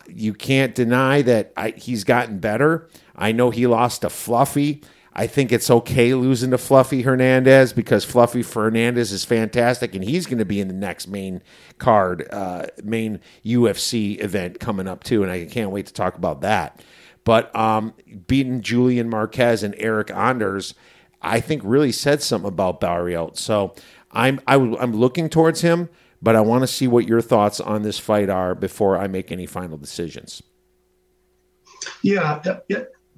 you 0.08 0.34
can't 0.34 0.74
deny 0.74 1.22
that 1.22 1.52
I, 1.56 1.70
he's 1.70 2.04
gotten 2.04 2.38
better. 2.38 2.88
I 3.14 3.32
know 3.32 3.50
he 3.50 3.66
lost 3.66 4.02
to 4.02 4.10
Fluffy. 4.10 4.82
I 5.14 5.26
think 5.26 5.52
it's 5.52 5.70
okay 5.70 6.14
losing 6.14 6.52
to 6.52 6.58
Fluffy 6.58 7.02
Hernandez 7.02 7.74
because 7.74 8.04
Fluffy 8.04 8.42
Hernandez 8.42 9.12
is 9.12 9.24
fantastic, 9.24 9.94
and 9.94 10.02
he's 10.02 10.26
going 10.26 10.38
to 10.38 10.46
be 10.46 10.60
in 10.60 10.68
the 10.68 10.74
next 10.74 11.06
main 11.06 11.42
card, 11.78 12.26
uh, 12.32 12.66
main 12.82 13.20
UFC 13.44 14.22
event 14.22 14.58
coming 14.58 14.88
up 14.88 15.04
too, 15.04 15.22
and 15.22 15.30
I 15.30 15.44
can't 15.44 15.70
wait 15.70 15.86
to 15.86 15.92
talk 15.92 16.16
about 16.16 16.40
that. 16.40 16.82
But 17.24 17.54
um, 17.54 17.92
beating 18.26 18.62
Julian 18.62 19.10
Marquez 19.10 19.62
and 19.62 19.74
Eric 19.76 20.10
Anders, 20.10 20.74
I 21.20 21.40
think 21.40 21.62
really 21.64 21.92
said 21.92 22.22
something 22.22 22.48
about 22.48 22.80
Barriault. 22.80 23.36
So 23.36 23.74
I'm 24.10 24.40
I, 24.46 24.54
am 24.56 24.76
i 24.76 24.82
am 24.82 24.92
looking 24.94 25.28
towards 25.28 25.60
him, 25.60 25.88
but 26.22 26.36
I 26.36 26.40
want 26.40 26.62
to 26.62 26.68
see 26.68 26.86
what 26.86 27.08
your 27.08 27.20
thoughts 27.20 27.60
on 27.60 27.82
this 27.82 27.98
fight 27.98 28.30
are 28.30 28.54
before 28.54 28.96
I 28.96 29.08
make 29.08 29.32
any 29.32 29.44
final 29.44 29.76
decisions. 29.76 30.42
Yeah, 32.02 32.40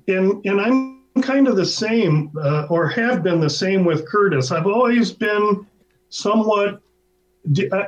and 0.09 0.45
and 0.47 0.61
I'm 0.61 1.23
kind 1.23 1.47
of 1.47 1.57
the 1.57 1.67
same, 1.67 2.33
uh, 2.43 2.67
or 2.71 2.89
have 2.89 3.23
been 3.23 3.41
the 3.41 3.51
same 3.51 3.85
with 3.85 4.09
Curtis. 4.09 4.51
I've 4.51 4.67
always 4.67 5.13
been 5.13 5.67
somewhat. 6.09 6.81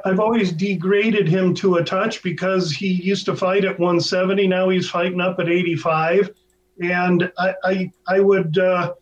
I've 0.05 0.20
always 0.20 0.52
degraded 0.52 1.26
him 1.26 1.55
to 1.55 1.76
a 1.76 1.84
touch 1.84 2.22
because 2.22 2.70
he 2.70 2.88
used 2.88 3.24
to 3.24 3.34
fight 3.34 3.64
at 3.64 3.78
170. 3.78 4.47
Now 4.47 4.68
he's 4.68 4.90
fighting 4.90 5.22
up 5.22 5.40
at 5.40 5.48
85, 5.48 6.30
and 6.82 7.32
I 7.38 7.55
I, 7.64 7.93
I 8.06 8.20
would 8.20 8.59
uh, 8.59 8.93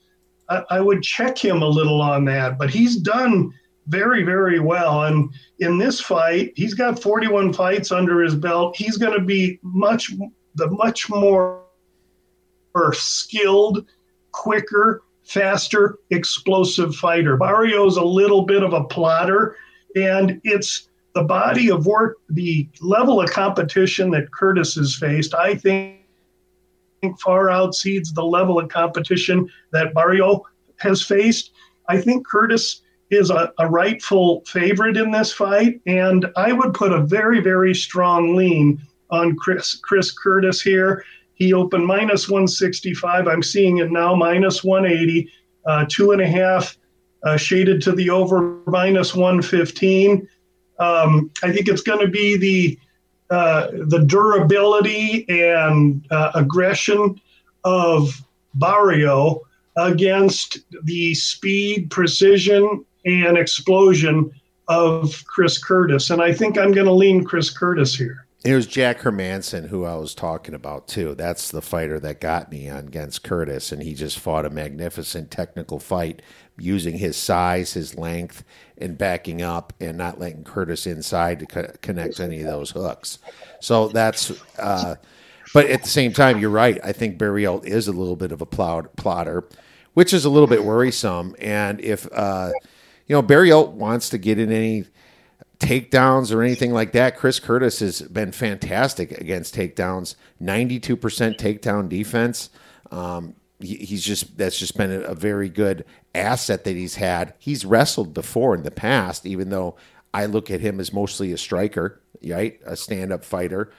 I, 0.49 0.63
I 0.71 0.81
would 0.81 1.03
check 1.03 1.37
him 1.37 1.63
a 1.63 1.69
little 1.69 2.01
on 2.01 2.25
that. 2.27 2.57
But 2.57 2.71
he's 2.71 2.97
done 2.97 3.53
very 3.89 4.23
very 4.23 4.61
well, 4.61 5.05
and 5.05 5.31
in 5.59 5.79
this 5.79 6.01
fight, 6.01 6.53
he's 6.57 6.75
got 6.75 7.01
41 7.01 7.53
fights 7.53 7.93
under 7.93 8.23
his 8.23 8.35
belt. 8.35 8.77
He's 8.77 8.97
going 8.97 9.19
to 9.19 9.25
be 9.25 9.59
much 9.63 10.13
the 10.55 10.71
much 10.71 11.11
more 11.11 11.63
or 12.75 12.93
skilled, 12.93 13.87
quicker, 14.33 15.03
faster, 15.25 15.99
explosive 16.11 16.95
fighter. 16.97 17.37
Barriault's 17.37 17.97
a 17.97 18.05
little 18.05 18.43
bit 18.43 18.63
of 18.63 18.73
a 18.73 18.85
plotter, 18.85 19.57
and 19.97 20.41
it's 20.45 20.89
the 21.15 21.23
body 21.23 21.71
of 21.71 21.87
work, 21.87 22.19
the 22.29 22.69
level 22.81 23.21
of 23.21 23.31
competition 23.31 24.11
that 24.11 24.31
Curtis 24.33 24.75
has 24.75 24.97
faced, 24.97 25.35
I 25.35 25.55
think 25.55 26.01
far 27.23 27.47
outseeds 27.47 28.15
the 28.15 28.25
level 28.25 28.59
of 28.59 28.69
competition 28.69 29.49
that 29.73 29.95
Barriault 29.95 30.43
has 30.79 31.03
faced. 31.03 31.53
I 31.89 32.01
think 32.01 32.27
Curtis 32.27 32.83
is 33.11 33.31
a, 33.31 33.53
a 33.59 33.69
rightful 33.69 34.43
favorite 34.47 34.97
in 34.97 35.11
this 35.11 35.33
fight, 35.33 35.81
and 35.87 36.27
I 36.37 36.53
would 36.53 36.75
put 36.75 36.93
a 36.93 37.01
very, 37.01 37.41
very 37.41 37.75
strong 37.75 38.35
lean 38.35 38.81
on 39.11 39.37
Chris 39.37 39.77
Chris 39.77 40.13
Curtis 40.13 40.61
here. 40.61 41.05
He 41.35 41.53
opened 41.53 41.87
minus 41.87 42.29
165. 42.29 43.27
I'm 43.27 43.43
seeing 43.43 43.79
it 43.79 43.91
now 43.91 44.15
minus 44.15 44.63
180, 44.63 45.31
uh, 45.67 45.85
two 45.89 46.13
and 46.13 46.23
a 46.23 46.27
half 46.27 46.77
uh, 47.25 47.37
shaded 47.37 47.83
to 47.83 47.93
the 47.93 48.11
over 48.11 48.61
minus 48.67 49.15
115. 49.15 50.29
Um, 50.79 51.31
I 51.43 51.53
think 51.53 51.69
it's 51.69 51.83
going 51.83 52.01
to 52.01 52.09
be 52.09 52.37
the 52.37 52.79
uh, 53.31 53.69
the 53.87 54.05
durability 54.07 55.27
and 55.29 56.07
uh, 56.11 56.33
aggression 56.35 57.21
of 57.65 58.23
Barriault 58.59 59.41
against 59.77 60.59
the 60.85 61.15
speed, 61.15 61.91
precision, 61.91 62.85
and 63.05 63.37
explosion 63.37 64.31
of 64.69 65.25
Chris 65.27 65.63
Curtis. 65.63 66.11
And 66.11 66.23
I 66.23 66.33
think 66.33 66.59
I'm 66.59 66.73
going 66.73 66.87
to 66.87 66.93
lean 66.93 67.25
Chris 67.25 67.51
Curtis 67.51 67.95
here. 67.95 68.27
It 68.45 68.55
was 68.55 68.67
Jack 68.67 69.01
Hermansson 69.01 69.69
who 69.69 69.87
I 69.87 69.95
was 69.95 70.15
talking 70.15 70.55
about 70.55 70.87
too. 70.87 71.15
That's 71.15 71.51
the 71.51 71.63
fighter 71.63 71.99
that 72.01 72.21
got 72.21 72.51
me 72.51 72.69
on 72.69 72.89
against 72.89 73.25
Curtis, 73.25 73.73
and 73.73 73.83
he 73.83 73.95
just 73.95 74.19
fought 74.19 74.45
a 74.45 74.51
magnificent 74.51 75.31
technical 75.31 75.79
fight 75.79 76.21
using 76.59 76.99
his 76.99 77.17
size, 77.17 77.73
his 77.73 77.97
length, 77.97 78.45
and 78.77 78.99
backing 78.99 79.41
up 79.41 79.73
and 79.81 79.97
not 79.97 80.21
letting 80.21 80.45
Curtis 80.45 80.87
inside 80.87 81.39
to 81.39 81.47
co- 81.47 81.73
connect 81.81 82.21
any 82.21 82.43
of 82.43 82.47
those 82.47 82.71
hooks. 82.71 83.19
So 83.61 83.89
that's. 83.89 84.31
Uh, 84.59 84.97
but 85.55 85.67
at 85.67 85.83
the 85.83 85.89
same 85.89 86.13
time, 86.13 86.39
you're 86.39 86.51
right. 86.51 86.79
I 86.85 86.93
think 86.93 87.19
Barriault 87.19 87.65
is 87.65 87.89
a 87.89 87.93
little 87.93 88.17
bit 88.17 88.33
of 88.33 88.43
a 88.43 88.47
plowed, 88.47 88.95
plotter, 88.97 89.49
which 89.95 90.13
is 90.13 90.27
a 90.27 90.31
little 90.31 90.49
bit 90.49 90.65
worrisome. 90.65 91.35
And 91.39 91.81
if 91.81 92.07
uh, 92.13 92.51
you 93.07 93.15
know 93.15 93.23
Barriault 93.23 93.73
wants 93.73 94.09
to 94.11 94.19
get 94.19 94.39
in 94.39 94.51
any 94.53 94.85
takedowns 95.59 96.35
or 96.35 96.43
anything 96.43 96.73
like 96.73 96.93
that. 96.93 97.17
Chris 97.17 97.41
Curtis 97.41 97.81
has 97.81 98.03
been 98.03 98.33
fantastic 98.33 99.13
against 99.13 99.55
takedowns. 99.55 100.17
Ninety-two 100.41 100.97
percent 100.97 101.39
takedown 101.39 101.89
defense. 101.89 102.51
Um, 102.91 103.35
he, 103.61 103.77
he's 103.77 104.05
just 104.05 104.37
that's 104.37 104.59
just 104.59 104.77
been 104.77 105.05
a, 105.05 105.15
very 105.15 105.49
good 105.49 105.85
asset 106.15 106.65
that 106.65 106.77
he's 106.77 106.97
had. 106.97 107.35
He's 107.39 107.65
wrestled 107.65 108.15
before 108.15 108.55
in 108.55 108.63
the 108.63 108.71
past, 108.71 109.27
even 109.27 109.51
though 109.51 109.77
I 110.13 110.27
look 110.27 110.51
at 110.51 110.61
him 110.61 110.81
as 110.81 110.93
mostly 110.93 111.33
a 111.33 111.39
striker, 111.39 112.01
right, 112.25 112.61
a 112.65 112.77
stand-up 112.77 113.25
fighter. 113.25 113.73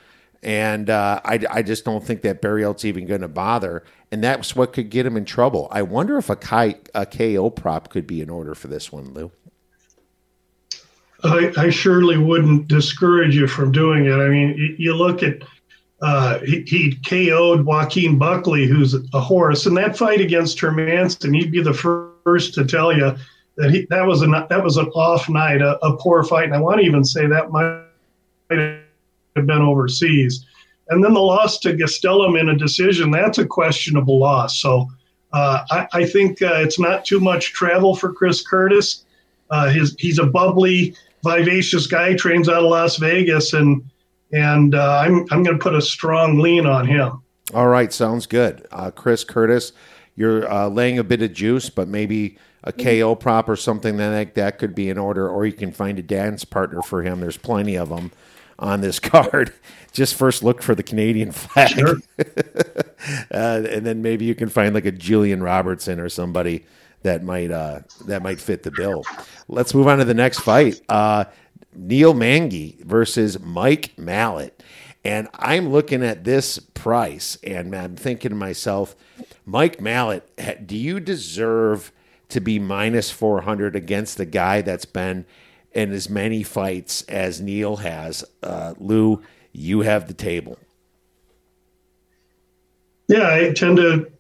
And 0.44 0.90
uh, 0.90 1.22
I, 1.24 1.40
I 1.50 1.62
just 1.64 1.86
don't 1.86 2.04
think 2.04 2.22
that 2.22 2.42
Barry 2.42 2.62
Barriault's 2.62 2.86
even 2.86 3.08
going 3.08 3.22
to 3.22 3.28
bother. 3.28 3.84
And 4.12 4.24
that's 4.24 4.56
what 4.56 4.74
could 4.74 4.90
get 4.90 5.06
him 5.06 5.18
in 5.18 5.26
trouble. 5.26 5.68
I 5.72 5.82
wonder 5.82 6.18
if 6.18 6.30
a, 6.30 6.36
KO 6.36 7.50
prop 7.50 7.90
could 7.90 8.08
be 8.08 8.22
in 8.22 8.30
order 8.30 8.56
for 8.56 8.68
this 8.68 8.92
one, 8.92 9.14
Lou. 9.14 9.32
I, 11.24 11.52
I 11.58 11.70
surely 11.70 12.18
wouldn't 12.18 12.68
discourage 12.68 13.36
you 13.36 13.48
from 13.48 13.72
doing 13.72 14.06
it. 14.06 14.14
I 14.14 14.28
mean, 14.30 14.76
you 14.78 14.94
look 14.94 15.24
at 15.24 15.42
uh, 16.02 16.40
he, 16.40 16.62
he 16.68 16.96
KO'd 17.08 17.66
Joaquin 17.66 18.18
Buckley, 18.18 18.68
who's 18.68 18.96
a 19.14 19.20
horse, 19.20 19.66
and 19.66 19.76
that 19.78 19.98
fight 19.98 20.22
against 20.22 20.60
Hermansson, 20.60 21.36
he'd 21.36 21.52
be 21.52 21.62
the 21.62 21.74
first 21.74 22.54
to 22.56 22.66
tell 22.66 22.96
you 22.96 23.16
that 23.58 23.72
he 23.72 23.88
that 23.90 24.06
was 24.06 24.22
a 24.22 24.28
that 24.50 24.64
was 24.64 24.78
an 24.78 24.88
off 24.88 25.30
night, 25.30 25.62
a, 25.62 25.84
a 25.86 25.96
poor 25.98 26.24
fight, 26.24 26.46
and 26.46 26.54
I 26.54 26.60
want 26.60 26.82
to 26.82 26.86
even 26.86 27.04
say 27.04 27.26
that 27.28 27.50
might 27.50 27.86
have 28.52 28.80
been 29.36 29.52
overseas. 29.62 30.46
And 30.90 31.04
then 31.04 31.14
the 31.14 31.22
loss 31.22 31.60
to 31.60 31.74
Gastelum 31.74 32.40
in 32.40 32.50
a 32.50 32.56
decision, 32.56 33.12
that's 33.12 33.38
a 33.38 33.46
questionable 33.46 34.20
loss. 34.20 34.60
So 34.60 34.88
uh, 35.34 35.64
I, 35.72 35.88
I, 35.94 36.06
think 36.06 36.42
uh, 36.42 36.56
it's 36.56 36.80
not 36.80 37.06
too 37.06 37.20
much 37.20 37.54
travel 37.54 37.96
for 37.96 38.14
Chris 38.14 38.46
Curtis. 38.46 39.06
Uh, 39.50 39.70
his, 39.70 39.96
he's 40.00 40.20
a 40.20 40.26
bubbly, 40.26 40.96
vivacious 41.24 41.88
guy, 41.88 42.14
trains 42.14 42.48
out 42.48 42.64
of 42.64 42.70
Las 42.70 42.98
Vegas, 42.98 43.54
and 43.54 43.84
and 44.32 44.76
uh, 44.76 45.00
I'm, 45.00 45.26
I'm 45.32 45.44
going 45.44 45.58
to 45.58 45.64
put 45.64 45.76
a 45.76 45.82
strong 45.82 46.40
lean 46.40 46.66
on 46.66 46.88
him. 46.88 47.22
All 47.54 47.68
right, 47.68 47.94
sounds 47.94 48.26
good. 48.26 48.68
Uh, 48.72 48.92
Chris 48.92 49.24
Curtis, 49.24 49.72
you're 50.16 50.52
uh, 50.52 50.68
laying 50.68 51.00
a 51.00 51.04
bit 51.04 51.22
of 51.22 51.32
juice, 51.32 51.70
but 51.70 51.88
maybe 51.88 52.38
a 52.64 52.74
KO 52.74 53.16
prop 53.16 53.48
or 53.48 53.56
something 53.56 53.98
like 53.98 54.34
that 54.34 54.58
could 54.58 54.74
be 54.74 54.90
in 54.90 54.98
order, 54.98 55.30
or 55.30 55.46
you 55.46 55.54
can 55.54 55.72
find 55.72 56.00
a 56.00 56.04
dance 56.04 56.44
partner 56.44 56.82
for 56.82 57.04
him. 57.04 57.22
There's 57.22 57.38
plenty 57.38 57.76
of 57.76 57.90
them 57.90 58.12
on 58.60 58.82
this 58.82 59.00
card. 59.12 59.54
Just 59.92 60.16
first 60.16 60.44
look 60.44 60.62
for 60.62 60.76
the 60.76 60.84
Canadian 60.84 61.32
flag, 61.32 61.70
sure. 61.70 61.98
uh, 63.32 63.64
and 63.70 63.86
then 63.86 64.02
maybe 64.02 64.26
you 64.26 64.36
can 64.36 64.50
find 64.50 64.76
like 64.76 64.86
a 64.86 64.92
Gillian 64.92 65.42
Robertson 65.42 66.00
or 66.00 66.10
somebody 66.10 66.66
that 67.04 67.24
might 67.24 67.52
uh, 67.52 67.82
that 68.06 68.22
might 68.22 68.40
fit 68.40 68.64
the 68.64 68.72
bill. 68.72 69.04
Let's 69.48 69.74
move 69.74 69.88
on 69.88 70.00
to 70.00 70.06
the 70.06 70.14
next 70.14 70.40
fight. 70.40 70.82
Uh, 70.90 71.26
Neil 71.74 72.14
Magny 72.14 72.78
versus 72.82 73.40
Mike 73.40 73.96
Malott. 73.98 74.52
And 75.04 75.28
I'm 75.36 75.70
looking 75.70 76.04
at 76.04 76.24
this 76.24 76.58
price 76.58 77.38
and 77.44 77.76
I'm 77.76 77.96
thinking 77.96 78.30
to 78.30 78.36
myself, 78.36 78.96
Mike 79.46 79.78
Malott, 79.78 80.24
do 80.66 80.76
you 80.76 81.00
deserve 81.00 81.92
to 82.30 82.42
be 82.42 82.58
minus 82.58 83.12
400 83.12 83.76
against 83.76 84.18
the 84.18 84.26
guy 84.26 84.62
that's 84.62 84.86
been 84.86 85.26
in 85.76 85.92
as 85.92 86.10
many 86.10 86.42
fights 86.42 87.04
as 87.04 87.42
Neil 87.42 87.76
has. 87.76 88.24
Uh, 88.42 88.74
Lou, 88.80 89.22
you 89.52 89.82
have 89.82 90.08
the 90.08 90.14
table. 90.14 90.58
Yeah, 93.08 93.30
I 93.30 93.54
tend 93.54 93.78
to 93.78 94.12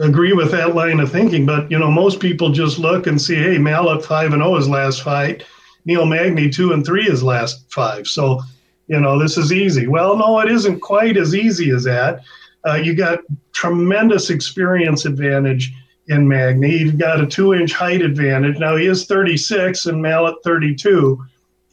agree 0.00 0.32
with 0.32 0.50
that 0.50 0.74
line 0.74 0.98
of 0.98 1.12
thinking, 1.12 1.46
but 1.46 1.70
you 1.70 1.78
know, 1.78 1.90
most 1.90 2.18
people 2.18 2.50
just 2.50 2.78
look 2.78 3.06
and 3.06 3.20
see, 3.20 3.36
hey, 3.36 3.56
Malott 3.58 4.04
five 4.04 4.32
and 4.32 4.42
zero 4.42 4.54
oh 4.54 4.56
his 4.56 4.68
last 4.68 5.02
fight, 5.02 5.44
Neil 5.84 6.06
Magny 6.06 6.50
two 6.50 6.72
and 6.72 6.84
three 6.84 7.04
his 7.04 7.22
last 7.22 7.70
five. 7.70 8.06
So, 8.08 8.40
you 8.88 8.98
know, 8.98 9.18
this 9.18 9.36
is 9.38 9.52
easy. 9.52 9.86
Well, 9.86 10.16
no, 10.16 10.40
it 10.40 10.50
isn't 10.50 10.80
quite 10.80 11.16
as 11.16 11.34
easy 11.34 11.70
as 11.70 11.84
that. 11.84 12.22
Uh, 12.66 12.74
you 12.74 12.94
got 12.94 13.20
tremendous 13.52 14.30
experience 14.30 15.04
advantage 15.04 15.72
in 16.08 16.28
Magny. 16.28 16.78
He's 16.78 16.92
got 16.92 17.20
a 17.20 17.26
two 17.26 17.54
inch 17.54 17.72
height 17.72 18.02
advantage. 18.02 18.58
Now 18.58 18.76
he 18.76 18.86
is 18.86 19.06
36 19.06 19.86
and 19.86 20.02
Malott 20.02 20.36
32, 20.44 21.24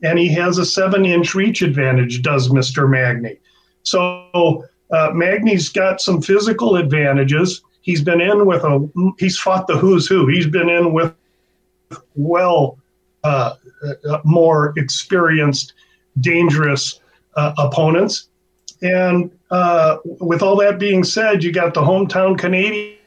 and 0.04 0.18
he 0.18 0.30
has 0.30 0.58
a 0.58 0.66
seven 0.66 1.06
inch 1.06 1.36
reach 1.36 1.62
advantage, 1.62 2.22
does 2.22 2.50
Mr. 2.50 2.90
Magny. 2.90 3.38
So 3.84 4.66
uh, 4.92 5.10
Magny's 5.14 5.70
got 5.70 6.02
some 6.02 6.22
physical 6.22 6.76
advantages. 6.76 7.62
He's 7.82 8.02
been 8.02 8.22
in 8.22 8.46
with 8.46 8.64
a, 8.64 9.14
he's 9.18 9.38
fought 9.40 9.68
the 9.68 9.78
who's 9.78 10.08
who. 10.08 10.28
He's 10.28 10.48
been 10.48 10.70
in 10.70 10.94
with 10.94 11.14
well 12.16 12.78
uh, 13.24 13.56
uh 13.84 14.20
more 14.24 14.74
experienced, 14.78 15.74
dangerous 16.20 17.00
uh, 17.36 17.54
opponents. 17.58 18.30
And 18.82 19.32
uh, 19.52 19.98
with 20.04 20.42
all 20.42 20.56
that 20.58 20.80
being 20.80 21.04
said, 21.04 21.44
you 21.44 21.52
got 21.52 21.74
the 21.74 21.82
hometown 21.82 22.38
Canadian 22.38 22.98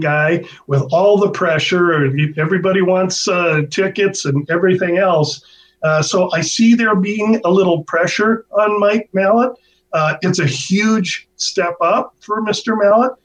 guy 0.00 0.44
with 0.66 0.82
all 0.92 1.18
the 1.18 1.30
pressure. 1.30 1.92
and 1.92 2.38
Everybody 2.38 2.82
wants 2.82 3.28
uh, 3.28 3.62
tickets 3.70 4.24
and 4.24 4.48
everything 4.50 4.98
else. 4.98 5.44
Uh, 5.82 6.02
so 6.02 6.30
I 6.32 6.40
see 6.40 6.74
there 6.74 6.94
being 6.94 7.40
a 7.44 7.50
little 7.50 7.84
pressure 7.84 8.46
on 8.52 8.78
Mike 8.78 9.10
Malott. 9.14 9.56
Uh, 9.92 10.16
it's 10.22 10.38
a 10.38 10.46
huge 10.46 11.28
step 11.36 11.74
up 11.80 12.14
for 12.20 12.40
Mr. 12.42 12.78
Malott. 12.78 13.16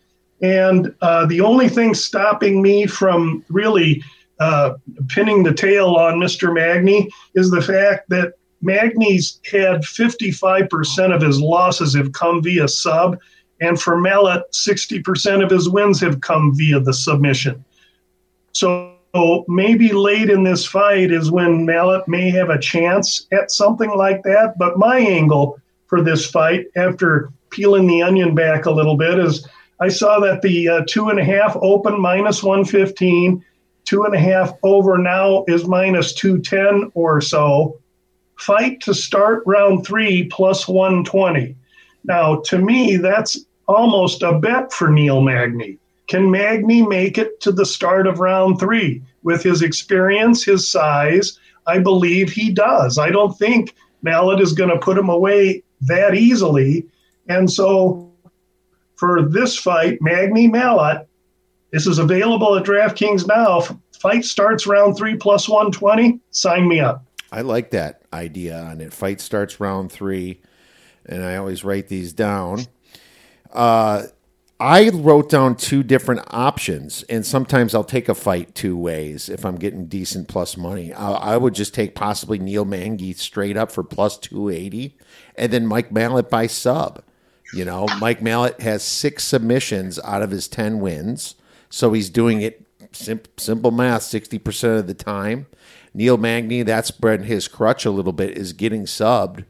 And 0.41 0.93
uh, 1.01 1.25
the 1.25 1.41
only 1.41 1.69
thing 1.69 1.93
stopping 1.93 2.61
me 2.61 2.85
from 2.85 3.43
really 3.49 4.03
uh, 4.39 4.73
pinning 5.07 5.43
the 5.43 5.53
tail 5.53 5.95
on 5.95 6.15
Mr. 6.15 6.53
Magny 6.53 7.09
is 7.35 7.49
the 7.49 7.61
fact 7.61 8.09
that 8.09 8.33
Magny's 8.61 9.39
had 9.51 9.81
55% 9.81 11.15
of 11.15 11.21
his 11.21 11.39
losses 11.39 11.95
have 11.95 12.11
come 12.11 12.43
via 12.43 12.67
sub 12.67 13.19
and 13.61 13.79
for 13.79 13.97
Malott, 13.97 14.43
60% 14.51 15.43
of 15.43 15.49
his 15.49 15.69
wins 15.69 15.99
have 16.01 16.21
come 16.21 16.55
via 16.55 16.79
the 16.79 16.93
submission. 16.93 17.63
So 18.51 18.97
maybe 19.47 19.91
late 19.93 20.29
in 20.29 20.43
this 20.43 20.65
fight 20.65 21.11
is 21.11 21.31
when 21.31 21.65
Malott 21.65 22.07
may 22.07 22.29
have 22.29 22.49
a 22.49 22.59
chance 22.59 23.27
at 23.31 23.51
something 23.51 23.89
like 23.91 24.23
that. 24.23 24.55
But 24.57 24.77
my 24.77 24.99
angle 24.99 25.59
for 25.87 26.01
this 26.01 26.29
fight, 26.29 26.67
after 26.75 27.31
peeling 27.49 27.87
the 27.87 28.01
onion 28.01 28.35
back 28.35 28.65
a 28.65 28.71
little 28.71 28.97
bit, 28.97 29.17
is 29.17 29.47
I 29.79 29.89
saw 29.89 30.19
that 30.19 30.41
the 30.41 30.69
uh, 30.69 30.83
two 30.87 31.09
and 31.09 31.19
a 31.19 31.23
half 31.23 31.55
open 31.61 31.99
minus 31.99 32.43
115, 32.43 33.43
two 33.85 34.03
and 34.03 34.13
a 34.13 34.19
half 34.19 34.53
over 34.63 34.97
now 34.97 35.45
is 35.47 35.67
minus 35.67 36.13
210 36.13 36.91
or 36.93 37.21
so. 37.21 37.79
Fight 38.37 38.81
to 38.81 38.93
start 38.93 39.43
round 39.45 39.85
three 39.85 40.25
plus 40.25 40.67
120. 40.67 41.55
Now, 42.03 42.41
to 42.45 42.57
me, 42.57 42.97
that's 42.97 43.46
almost 43.67 44.23
a 44.23 44.39
bet 44.39 44.73
for 44.73 44.89
Neil 44.89 45.21
Magny. 45.21 45.77
Can 46.07 46.31
Magny 46.31 46.81
make 46.81 47.17
it 47.17 47.39
to 47.41 47.51
the 47.51 47.65
start 47.65 48.07
of 48.07 48.19
round 48.19 48.59
three? 48.59 49.01
With 49.23 49.43
his 49.43 49.61
experience, 49.61 50.43
his 50.43 50.71
size, 50.71 51.37
I 51.65 51.79
believe 51.79 52.31
he 52.31 52.49
does. 52.49 52.97
I 52.97 53.09
don't 53.09 53.37
think 53.37 53.75
Malott 54.03 54.41
is 54.41 54.53
going 54.53 54.69
to 54.69 54.77
put 54.77 54.97
him 54.97 55.09
away 55.09 55.63
that 55.81 56.15
easily. 56.15 56.85
And 57.27 57.51
so 57.51 58.09
for 58.95 59.21
this 59.21 59.57
fight, 59.57 60.01
Magny 60.01 60.47
Malott, 60.47 61.05
this 61.71 61.87
is 61.87 61.99
available 61.99 62.55
at 62.55 62.63
DraftKings 62.63 63.27
now. 63.27 63.61
Fight 63.99 64.23
starts 64.23 64.65
round 64.65 64.95
three 64.95 65.15
plus 65.15 65.49
120. 65.49 66.19
Sign 66.31 66.67
me 66.67 66.79
up. 66.79 67.03
I 67.31 67.41
like 67.41 67.71
that 67.71 68.03
idea 68.13 68.57
on 68.57 68.79
it. 68.79 68.93
Fight 68.93 69.19
starts 69.19 69.59
round 69.59 69.91
three, 69.91 70.39
and 71.05 71.23
I 71.23 71.35
always 71.35 71.65
write 71.65 71.89
these 71.89 72.13
down. 72.13 72.67
Uh, 73.57 74.03
I 74.59 74.89
wrote 74.89 75.29
down 75.29 75.55
two 75.55 75.81
different 75.81 76.21
options, 76.29 77.03
and 77.03 77.25
sometimes 77.25 77.73
I'll 77.73 77.83
take 77.83 78.07
a 78.07 78.13
fight 78.15 78.53
two 78.53 78.77
ways 78.77 79.29
if 79.29 79.43
I'm 79.45 79.55
getting 79.55 79.87
decent 79.87 80.27
plus 80.27 80.55
money. 80.55 80.93
I, 80.93 81.11
I 81.11 81.37
would 81.37 81.55
just 81.55 81.73
take 81.73 81.95
possibly 81.95 82.37
Neil 82.37 82.65
Magny 82.65 83.13
straight 83.13 83.57
up 83.57 83.71
for 83.71 83.83
plus 83.83 84.17
280, 84.19 84.95
and 85.35 85.51
then 85.51 85.65
Mike 85.65 85.89
Malott 85.89 86.29
by 86.29 86.45
sub. 86.45 87.03
You 87.51 87.65
know, 87.65 87.87
Mike 87.99 88.19
Malott 88.19 88.59
has 88.61 88.83
six 88.83 89.23
submissions 89.23 89.97
out 89.99 90.21
of 90.21 90.29
his 90.31 90.47
10 90.47 90.79
wins, 90.79 91.33
so 91.69 91.93
he's 91.93 92.09
doing 92.11 92.41
it 92.41 92.63
sim- 92.91 93.21
simple 93.37 93.71
math 93.71 94.03
60% 94.03 94.79
of 94.79 94.87
the 94.87 94.93
time. 94.93 95.47
Neil 95.95 96.17
Magny, 96.17 96.61
that's 96.61 96.91
his 97.23 97.47
crutch 97.47 97.85
a 97.85 97.91
little 97.91 98.13
bit, 98.13 98.37
is 98.37 98.53
getting 98.53 98.85
subbed, 98.85 99.45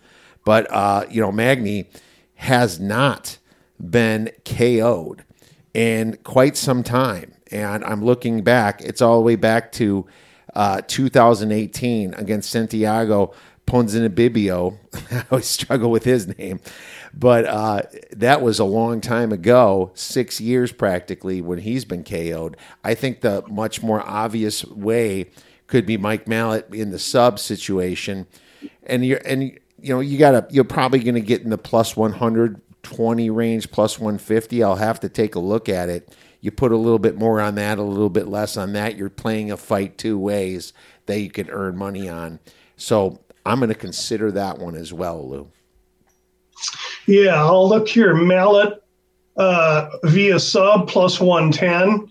but, 0.45 0.65
uh, 0.71 1.05
you 1.09 1.19
know, 1.19 1.31
Magny 1.31 1.89
has 2.35 2.79
not 2.79 3.37
been 3.79 4.31
KO'd 4.45 5.23
in 5.73 6.17
quite 6.23 6.57
some 6.57 6.83
time. 6.83 7.33
And 7.51 7.83
I'm 7.85 8.03
looking 8.03 8.43
back, 8.43 8.81
it's 8.81 9.01
all 9.01 9.17
the 9.17 9.25
way 9.25 9.35
back 9.35 9.71
to 9.73 10.05
uh, 10.55 10.81
2018 10.87 12.13
against 12.15 12.49
Santiago 12.49 13.33
Ponzinibbio. 13.67 14.77
I 15.11 15.25
always 15.29 15.45
struggle 15.45 15.91
with 15.91 16.03
his 16.03 16.27
name. 16.37 16.59
But 17.13 17.45
uh, 17.45 17.81
that 18.11 18.41
was 18.41 18.59
a 18.59 18.63
long 18.63 19.01
time 19.01 19.31
ago, 19.31 19.91
six 19.93 20.41
years 20.41 20.71
practically, 20.71 21.41
when 21.41 21.59
he's 21.59 21.85
been 21.85 22.03
KO'd. 22.03 22.57
I 22.83 22.95
think 22.95 23.21
the 23.21 23.43
much 23.47 23.83
more 23.83 24.01
obvious 24.01 24.65
way 24.65 25.29
could 25.67 25.85
be 25.85 25.97
Mike 25.97 26.25
Malott 26.25 26.73
in 26.73 26.91
the 26.91 26.99
sub 26.99 27.39
situation. 27.39 28.25
And 28.83 29.05
you're, 29.05 29.21
and 29.25 29.43
you 29.79 29.93
know, 29.93 29.99
you 29.99 30.17
gotta, 30.17 30.47
you're 30.49 30.63
probably 30.63 30.99
going 30.99 31.15
to 31.15 31.21
get 31.21 31.41
in 31.41 31.49
the 31.49 31.57
plus 31.57 31.95
100 31.95 32.61
120 32.89 33.29
range 33.29 33.71
plus 33.71 33.99
150. 33.99 34.63
I'll 34.63 34.75
have 34.75 34.99
to 35.01 35.09
take 35.09 35.35
a 35.35 35.39
look 35.39 35.69
at 35.69 35.89
it. 35.89 36.15
You 36.41 36.51
put 36.51 36.71
a 36.71 36.77
little 36.77 36.99
bit 36.99 37.17
more 37.17 37.41
on 37.41 37.55
that, 37.55 37.77
a 37.77 37.83
little 37.83 38.09
bit 38.09 38.27
less 38.27 38.57
on 38.57 38.73
that. 38.73 38.95
You're 38.95 39.09
playing 39.09 39.51
a 39.51 39.57
fight 39.57 39.97
two 39.97 40.17
ways 40.17 40.73
that 41.07 41.19
you 41.19 41.29
can 41.29 41.49
earn 41.49 41.77
money 41.77 42.07
on. 42.07 42.39
So 42.75 43.19
I'm 43.45 43.59
going 43.59 43.69
to 43.69 43.75
consider 43.75 44.31
that 44.33 44.59
one 44.59 44.75
as 44.75 44.93
well, 44.93 45.27
Lou. 45.27 45.47
Yeah, 47.05 47.43
I'll 47.43 47.67
look 47.67 47.87
here. 47.87 48.13
Malott 48.13 48.79
uh, 49.37 49.89
via 50.03 50.39
sub 50.39 50.87
plus 50.87 51.19
110. 51.19 52.09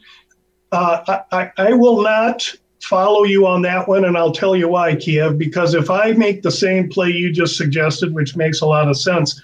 Uh, 0.72 1.20
I, 1.32 1.50
I 1.56 1.72
will 1.72 2.02
not 2.02 2.52
follow 2.82 3.24
you 3.24 3.46
on 3.46 3.62
that 3.62 3.88
one, 3.88 4.04
and 4.04 4.16
I'll 4.16 4.32
tell 4.32 4.56
you 4.56 4.68
why, 4.68 4.94
Kiev, 4.96 5.38
because 5.38 5.74
if 5.74 5.90
I 5.90 6.12
make 6.12 6.42
the 6.42 6.50
same 6.50 6.88
play 6.88 7.10
you 7.10 7.32
just 7.32 7.56
suggested, 7.56 8.14
which 8.14 8.36
makes 8.36 8.60
a 8.60 8.66
lot 8.66 8.88
of 8.88 8.96
sense, 8.96 9.42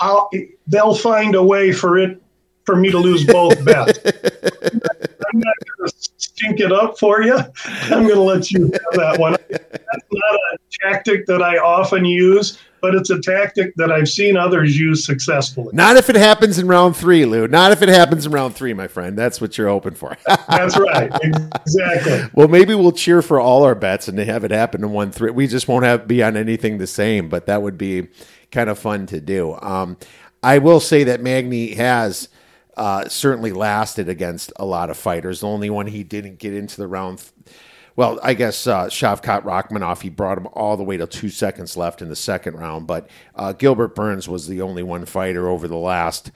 I'll, 0.00 0.30
they'll 0.66 0.94
find 0.94 1.34
a 1.34 1.42
way 1.42 1.72
for 1.72 1.98
it 1.98 2.20
for 2.64 2.76
me 2.76 2.90
to 2.90 2.98
lose 2.98 3.24
both 3.24 3.64
bets. 3.64 3.98
I'm 4.04 5.40
not 5.40 5.54
going 5.78 5.88
to 5.88 5.92
stink 6.16 6.60
it 6.60 6.72
up 6.72 6.98
for 6.98 7.22
you, 7.22 7.38
I'm 7.64 8.02
going 8.02 8.14
to 8.14 8.20
let 8.20 8.50
you 8.50 8.64
have 8.64 8.92
that 8.92 9.16
one. 9.18 9.36
That's 9.48 10.04
not 10.12 10.40
a 10.52 10.58
tactic 10.82 11.26
that 11.26 11.42
I 11.42 11.58
often 11.58 12.04
use, 12.04 12.58
but 12.80 12.94
it's 12.94 13.10
a 13.10 13.20
tactic 13.20 13.74
that 13.76 13.90
I've 13.90 14.08
seen 14.08 14.36
others 14.36 14.78
use 14.78 15.06
successfully. 15.06 15.70
Not 15.72 15.96
if 15.96 16.10
it 16.10 16.16
happens 16.16 16.58
in 16.58 16.66
round 16.66 16.96
three, 16.96 17.24
Lou. 17.24 17.48
Not 17.48 17.72
if 17.72 17.82
it 17.82 17.88
happens 17.88 18.26
in 18.26 18.32
round 18.32 18.54
three, 18.54 18.74
my 18.74 18.88
friend. 18.88 19.16
That's 19.16 19.40
what 19.40 19.56
you're 19.56 19.68
hoping 19.68 19.94
for. 19.94 20.16
That's 20.26 20.76
right. 20.78 21.10
Exactly. 21.22 22.30
well, 22.34 22.48
maybe 22.48 22.74
we'll 22.74 22.92
cheer 22.92 23.22
for 23.22 23.40
all 23.40 23.62
our 23.62 23.74
bets 23.74 24.08
and 24.08 24.18
have 24.18 24.44
it 24.44 24.50
happen 24.50 24.84
in 24.84 24.90
one 24.90 25.12
three. 25.12 25.30
We 25.30 25.46
just 25.46 25.68
won't 25.68 25.84
have 25.84 26.06
be 26.06 26.22
on 26.22 26.36
anything 26.36 26.78
the 26.78 26.86
same, 26.86 27.28
but 27.28 27.46
that 27.46 27.62
would 27.62 27.78
be 27.78 28.08
kind 28.56 28.70
of 28.70 28.78
fun 28.78 29.04
to 29.04 29.20
do. 29.20 29.54
Um, 29.60 29.98
I 30.42 30.56
will 30.58 30.80
say 30.80 31.04
that 31.04 31.20
Magny 31.20 31.74
has 31.74 32.30
uh, 32.74 33.06
certainly 33.06 33.52
lasted 33.52 34.08
against 34.08 34.50
a 34.56 34.64
lot 34.64 34.88
of 34.88 34.96
fighters. 34.96 35.40
The 35.40 35.46
only 35.46 35.68
one 35.68 35.86
he 35.86 36.02
didn't 36.02 36.38
get 36.38 36.54
into 36.54 36.78
the 36.78 36.86
round. 36.86 37.18
Th- 37.18 37.54
well, 37.96 38.18
I 38.22 38.32
guess 38.32 38.66
uh, 38.66 38.86
Shavkat 38.86 39.42
Rakhmonov, 39.42 40.00
he 40.00 40.08
brought 40.08 40.38
him 40.38 40.48
all 40.54 40.78
the 40.78 40.84
way 40.84 40.96
to 40.96 41.06
two 41.06 41.28
seconds 41.28 41.76
left 41.76 42.00
in 42.00 42.08
the 42.08 42.16
second 42.16 42.54
round. 42.54 42.86
But 42.86 43.10
uh, 43.34 43.52
Gilbert 43.52 43.94
Burns 43.94 44.26
was 44.26 44.46
the 44.46 44.62
only 44.62 44.82
one 44.82 45.04
fighter 45.04 45.48
over 45.50 45.68
the 45.68 45.76
last 45.76 46.30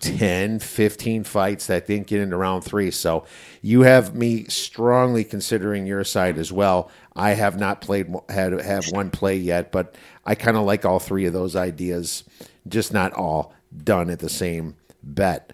10, 0.00 0.60
15 0.60 1.24
fights 1.24 1.66
that 1.66 1.86
didn't 1.86 2.06
get 2.06 2.20
into 2.20 2.36
round 2.36 2.64
three. 2.64 2.90
So 2.90 3.24
you 3.60 3.82
have 3.82 4.14
me 4.14 4.44
strongly 4.44 5.24
considering 5.24 5.86
your 5.86 6.04
side 6.04 6.38
as 6.38 6.52
well. 6.52 6.90
I 7.14 7.30
have 7.30 7.58
not 7.58 7.80
played, 7.80 8.14
had 8.28 8.52
have 8.60 8.86
one 8.90 9.10
play 9.10 9.36
yet, 9.36 9.72
but 9.72 9.94
I 10.24 10.34
kind 10.34 10.56
of 10.56 10.64
like 10.64 10.84
all 10.84 10.98
three 10.98 11.26
of 11.26 11.32
those 11.32 11.56
ideas, 11.56 12.24
just 12.66 12.92
not 12.92 13.12
all 13.12 13.52
done 13.76 14.10
at 14.10 14.20
the 14.20 14.28
same 14.28 14.76
bet. 15.02 15.52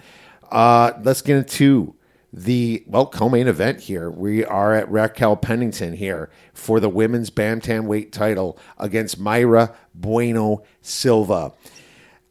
Uh, 0.51 0.93
let's 1.03 1.23
get 1.23 1.37
into 1.37 1.95
the 2.33 2.83
well 2.87 3.07
co-main 3.07 3.47
event 3.47 3.81
here. 3.81 4.11
We 4.11 4.45
are 4.45 4.75
at 4.75 4.91
Raquel 4.91 5.37
Pennington 5.37 5.95
here 5.95 6.31
for 6.53 6.81
the 6.81 6.89
women's 6.89 7.31
bantamweight 7.31 8.11
title 8.11 8.59
against 8.77 9.21
Mayra 9.21 9.75
Bueno 9.95 10.63
Silva. 10.83 11.53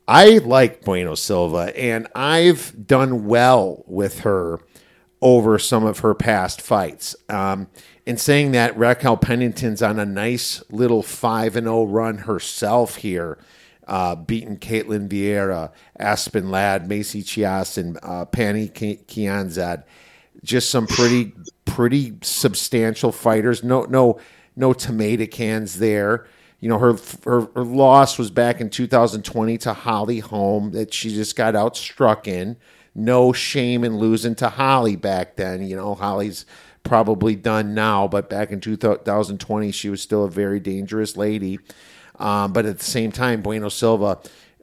I 0.08 0.40
like 0.40 0.84
Bueno 0.84 1.16
Silva, 1.16 1.78
and 1.78 2.08
I've 2.14 2.88
done 2.88 3.26
well 3.26 3.84
with 3.88 4.22
her 4.22 4.60
over 5.22 5.58
some 5.58 5.86
of 5.86 6.00
her 6.00 6.14
past 6.14 6.62
fights. 6.62 7.16
Um, 7.30 7.68
in 8.06 8.18
saying 8.18 8.52
that, 8.52 8.78
Raquel 8.78 9.16
Pennington's 9.16 9.82
on 9.82 10.00
a 10.00 10.06
nice 10.06 10.62
little 10.70 11.02
5 11.02 11.56
and 11.56 11.66
0 11.66 11.86
run 11.86 12.18
herself 12.20 12.98
here 12.98 13.40
uh, 13.88 14.16
beaten 14.16 14.58
Ketlen 14.58 15.10
Vieira, 15.10 15.72
Aspen 15.98 16.50
Ladd, 16.50 16.88
Macy 16.88 17.24
Chiasson, 17.24 17.78
and 17.78 18.00
uh, 18.04 18.26
Pannie 18.26 18.70
Kianzad. 18.70 19.84
Just 20.44 20.70
some 20.70 20.88
pretty 20.88 21.34
pretty 21.66 22.18
substantial 22.22 23.12
fighters. 23.12 23.64
No 23.64 23.84
no 23.84 24.20
no 24.56 24.74
tomato 24.74 25.26
cans 25.26 25.80
there. 25.80 26.28
You 26.64 26.70
know 26.70 26.80
her, 26.80 26.96
her 27.26 27.50
her 27.56 27.66
loss 27.66 28.18
was 28.18 28.32
back 28.32 28.62
in 28.62 28.70
2020 28.70 29.58
to 29.58 29.74
Holly 29.74 30.20
Holm 30.20 30.72
that 30.72 30.94
she 30.94 31.10
just 31.10 31.36
got 31.36 31.56
outstruck 31.56 32.26
in. 32.26 32.56
No 32.96 33.34
shame 33.34 33.84
in 33.84 33.98
losing 33.98 34.34
to 34.36 34.48
Holly 34.48 34.96
back 34.96 35.36
then. 35.36 35.64
You 35.64 35.76
know 35.76 35.94
Holly's 35.94 36.46
probably 36.84 37.36
done 37.36 37.74
now, 37.74 38.08
but 38.08 38.30
back 38.30 38.50
in 38.50 38.62
2020 38.62 39.72
she 39.74 39.90
was 39.90 40.02
still 40.02 40.24
a 40.24 40.30
very 40.30 40.62
dangerous 40.62 41.18
lady. 41.18 41.60
Um, 42.18 42.54
but 42.54 42.66
at 42.66 42.78
the 42.78 42.86
same 42.86 43.12
time, 43.12 43.42
Bueno 43.42 43.68
Silva, 43.68 44.20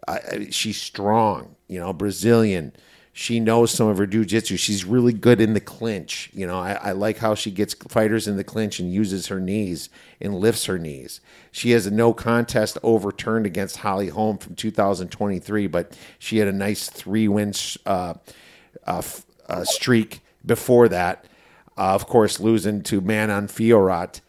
uh, 0.09 0.19
she's 0.49 0.81
strong, 0.81 1.55
you 1.69 1.79
know, 1.79 1.93
Brazilian. 1.93 2.73
She 3.13 3.41
knows 3.41 3.73
some 3.73 3.89
of 3.89 3.99
her 3.99 4.07
jujitsu. 4.07 4.59
She's 4.59 4.85
really 4.85 5.13
good 5.13 5.41
in 5.41 5.55
the 5.55 5.61
clinch. 5.61 6.31
You 6.33 6.47
know, 6.47 6.59
I, 6.59 6.73
I, 6.75 6.93
like 6.93 7.19
how 7.19 7.35
she 7.35 7.51
gets 7.51 7.75
fighters 7.75 8.29
in 8.29 8.37
the 8.37 8.45
clinch 8.45 8.79
and 8.79 8.93
uses 8.93 9.27
her 9.27 9.41
knees 9.41 9.89
and 10.21 10.37
lifts 10.37 10.67
her 10.67 10.79
knees. 10.79 11.21
She 11.51 11.73
has 11.73 11.87
a 11.87 11.91
no 11.91 12.13
contest 12.13 12.79
overturned 12.85 13.47
against 13.47 13.79
Holly 13.79 14.09
Holm 14.09 14.39
from 14.39 14.55
2023, 14.55 15.67
but 15.67 15.97
she 16.21 16.39
had 16.39 16.47
a 16.47 16.53
nice 16.53 16.89
three 16.89 17.27
win 17.27 17.53
uh, 17.85 18.15
uh, 18.87 19.03
uh, 19.49 19.65
streak 19.65 20.21
before 20.47 20.89
that. 20.89 21.25
Uh, 21.77 21.95
of 21.95 22.07
course, 22.07 22.39
losing 22.39 22.83
to 22.83 23.01
Manon 23.01 23.49
Fiorot 23.49 24.21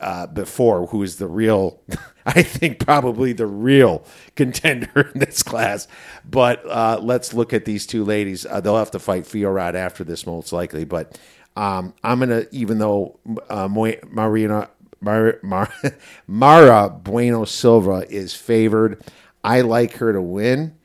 uh, 0.00 0.26
before, 0.26 0.86
who 0.86 1.02
is 1.02 1.16
the 1.16 1.26
real, 1.26 1.80
I 2.26 2.42
think 2.42 2.78
probably 2.78 3.32
the 3.32 3.46
real 3.46 4.04
contender 4.36 5.10
in 5.14 5.20
this 5.20 5.42
class. 5.42 5.88
But 6.28 6.64
uh, 6.66 6.98
let's 7.02 7.34
look 7.34 7.52
at 7.52 7.64
these 7.64 7.86
two 7.86 8.04
ladies. 8.04 8.46
Uh, 8.46 8.60
they'll 8.60 8.76
have 8.76 8.90
to 8.92 8.98
fight 8.98 9.24
Fiorot 9.24 9.74
after 9.74 10.04
this, 10.04 10.26
most 10.26 10.52
likely. 10.52 10.84
But 10.84 11.18
um, 11.56 11.94
I'm 12.02 12.20
gonna, 12.20 12.44
even 12.50 12.78
though 12.78 13.18
uh, 13.48 13.68
Marina 13.68 14.70
Mar- 15.00 15.38
Mar- 15.42 15.72
Mara 16.26 16.88
Bueno 16.88 17.44
Silva 17.44 18.06
is 18.08 18.34
favored, 18.34 19.02
I 19.44 19.62
like 19.62 19.94
her 19.94 20.12
to 20.12 20.22
win, 20.22 20.76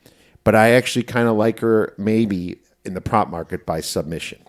but 0.44 0.54
I 0.54 0.70
actually 0.72 1.04
kind 1.04 1.28
of 1.28 1.36
like 1.36 1.60
her 1.60 1.94
maybe 1.96 2.58
in 2.84 2.94
the 2.94 3.00
prop 3.00 3.28
market 3.28 3.64
by 3.64 3.80
submission. 3.80 4.40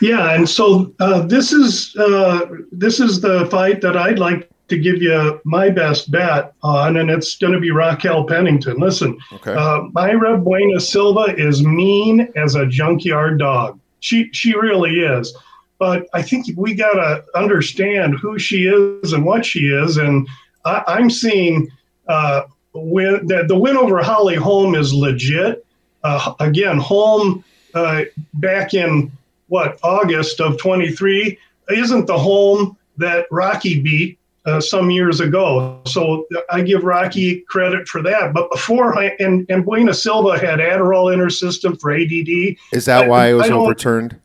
Yeah, 0.00 0.34
and 0.34 0.48
so 0.48 0.92
uh, 1.00 1.22
this 1.26 1.52
is 1.52 1.94
uh, 1.96 2.46
this 2.72 3.00
is 3.00 3.20
the 3.20 3.46
fight 3.46 3.80
that 3.80 3.96
I'd 3.96 4.18
like 4.18 4.48
to 4.68 4.78
give 4.78 5.00
you 5.00 5.40
my 5.44 5.70
best 5.70 6.10
bet 6.10 6.52
on, 6.62 6.96
and 6.96 7.10
it's 7.10 7.36
going 7.36 7.52
to 7.52 7.60
be 7.60 7.70
Raquel 7.70 8.24
Pennington. 8.24 8.78
Listen, 8.78 9.18
okay. 9.32 9.52
uh, 9.52 9.82
Mayra 9.94 10.42
Bueno 10.42 10.78
Silva 10.78 11.34
is 11.36 11.62
mean 11.62 12.28
as 12.36 12.54
a 12.54 12.66
junkyard 12.66 13.38
dog. 13.38 13.78
She 14.00 14.28
she 14.32 14.56
really 14.56 15.00
is. 15.00 15.36
But 15.78 16.06
I 16.14 16.22
think 16.22 16.46
we 16.56 16.74
got 16.74 16.94
to 16.94 17.22
understand 17.34 18.16
who 18.18 18.38
she 18.38 18.66
is 18.66 19.12
and 19.12 19.24
what 19.24 19.44
she 19.44 19.66
is, 19.66 19.98
and 19.98 20.26
I, 20.64 20.98
am 20.98 21.10
seeing 21.10 21.70
uh, 22.08 22.42
win, 22.72 23.26
that 23.26 23.48
the 23.48 23.58
win 23.58 23.76
over 23.76 24.02
Holly 24.02 24.36
Holm 24.36 24.74
is 24.74 24.94
legit. 24.94 25.66
Uh, 26.02 26.34
again, 26.40 26.78
Holm 26.78 27.44
uh, 27.74 28.04
back 28.34 28.74
in 28.74 29.12
what 29.48 29.78
August 29.82 30.40
of 30.40 30.58
23 30.58 31.38
isn't 31.70 32.06
the 32.06 32.18
Holm 32.18 32.76
that 32.96 33.26
Rocky 33.30 33.80
beat 33.80 34.18
uh, 34.46 34.60
some 34.60 34.90
years 34.90 35.20
ago. 35.20 35.80
So 35.86 36.26
I 36.50 36.62
give 36.62 36.84
Rocky 36.84 37.40
credit 37.42 37.88
for 37.88 38.02
that. 38.02 38.32
But 38.32 38.50
before, 38.50 38.98
I, 38.98 39.16
and, 39.18 39.44
and 39.50 39.64
Bueno 39.64 39.92
Silva 39.92 40.38
had 40.38 40.60
Adderall 40.60 41.12
in 41.12 41.18
her 41.18 41.30
system 41.30 41.76
for 41.76 41.92
ADD. 41.92 42.56
Is 42.72 42.84
that 42.86 43.04
I, 43.04 43.08
why 43.08 43.26
it 43.30 43.34
was 43.34 43.50
overturned? 43.50 44.18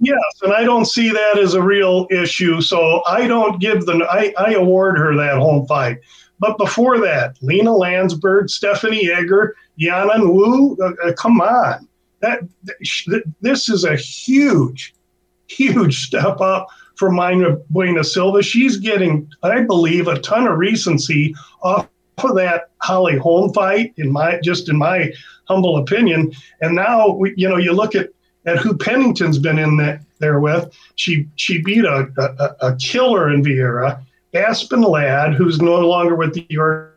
Yes, 0.00 0.40
and 0.42 0.52
I 0.52 0.62
don't 0.62 0.84
see 0.84 1.10
that 1.10 1.38
as 1.38 1.54
a 1.54 1.62
real 1.62 2.06
issue. 2.10 2.60
So 2.60 3.02
I 3.06 3.26
don't 3.26 3.60
give 3.60 3.84
the 3.84 4.06
I, 4.08 4.32
I 4.38 4.52
award 4.52 4.96
her 4.96 5.16
that 5.16 5.38
Holm 5.38 5.66
fight. 5.66 5.98
But 6.40 6.56
before 6.56 7.00
that, 7.00 7.36
Lina 7.42 7.70
Länsberg, 7.70 8.48
Stephanie 8.48 9.10
Egger, 9.10 9.56
Yanan 9.80 10.32
Wu, 10.32 10.76
uh, 10.80 10.92
uh, 11.04 11.12
come 11.14 11.40
on 11.40 11.88
that 12.20 12.40
this 13.40 13.68
is 13.68 13.84
a 13.84 13.96
huge, 13.96 14.94
huge 15.48 16.06
step 16.06 16.40
up 16.40 16.68
for 16.96 17.10
Mayra 17.10 17.62
Bueno 17.70 18.02
Silva. 18.02 18.42
She's 18.42 18.76
getting, 18.76 19.30
I 19.42 19.60
believe, 19.62 20.08
a 20.08 20.18
ton 20.20 20.46
of 20.46 20.58
recency 20.58 21.34
off 21.62 21.88
of 22.18 22.34
that 22.34 22.70
Holly 22.82 23.16
Holm 23.16 23.52
fight, 23.52 23.94
in 23.96 24.10
my 24.10 24.40
just 24.42 24.68
in 24.68 24.76
my 24.76 25.12
humble 25.46 25.76
opinion. 25.76 26.32
And 26.60 26.74
now, 26.74 27.10
we, 27.10 27.34
you 27.36 27.48
know, 27.48 27.56
you 27.56 27.72
look 27.72 27.94
at 27.94 28.10
at 28.46 28.58
who 28.58 28.76
Pennington's 28.76 29.38
been 29.38 29.58
in 29.58 29.76
that 29.76 30.00
there 30.18 30.40
with. 30.40 30.74
She 30.96 31.28
she 31.36 31.62
beat 31.62 31.84
a, 31.84 32.08
a, 32.18 32.68
a 32.68 32.76
killer 32.76 33.32
in 33.32 33.42
Vieira, 33.42 34.02
Aspen 34.34 34.82
Ladd, 34.82 35.34
who's 35.34 35.60
no 35.60 35.76
longer 35.80 36.16
with 36.16 36.34
the 36.34 36.90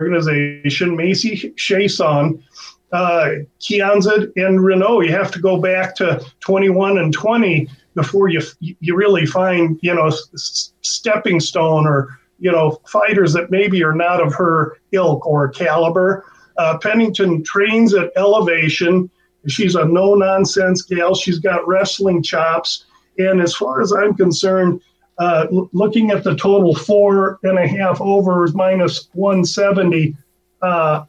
organization, 0.00 0.96
Macy 0.96 1.54
Chiasson, 1.56 2.42
uh, 2.92 3.30
Kianzad 3.60 4.32
and 4.36 4.60
Reneau. 4.60 5.04
You 5.04 5.12
have 5.12 5.30
to 5.32 5.40
go 5.40 5.60
back 5.60 5.94
to 5.96 6.24
21 6.40 6.98
and 6.98 7.12
20 7.12 7.68
before 7.94 8.28
you 8.28 8.40
you 8.60 8.94
really 8.94 9.26
find 9.26 9.78
you 9.82 9.94
know 9.94 10.10
stepping 10.34 11.40
stone 11.40 11.86
or 11.86 12.18
you 12.38 12.52
know 12.52 12.80
fighters 12.86 13.32
that 13.32 13.50
maybe 13.50 13.82
are 13.82 13.94
not 13.94 14.20
of 14.20 14.34
her 14.34 14.78
ilk 14.92 15.26
or 15.26 15.48
caliber. 15.48 16.24
Uh, 16.58 16.78
Pennington 16.78 17.42
trains 17.42 17.94
at 17.94 18.12
elevation. 18.16 19.10
She's 19.46 19.74
a 19.74 19.84
no 19.84 20.14
nonsense 20.14 20.82
gal. 20.82 21.14
She's 21.14 21.38
got 21.38 21.66
wrestling 21.66 22.22
chops. 22.22 22.86
And 23.18 23.40
as 23.40 23.54
far 23.54 23.80
as 23.80 23.92
I'm 23.92 24.14
concerned, 24.14 24.80
uh, 25.18 25.46
looking 25.72 26.10
at 26.10 26.24
the 26.24 26.34
total 26.36 26.74
four 26.74 27.38
and 27.42 27.58
a 27.58 27.66
half 27.66 28.00
overs 28.00 28.54
minus 28.54 29.08
170, 29.14 30.14
uh, 30.62 31.04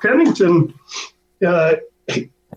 Pennington, 0.00 0.74
uh, 1.46 1.76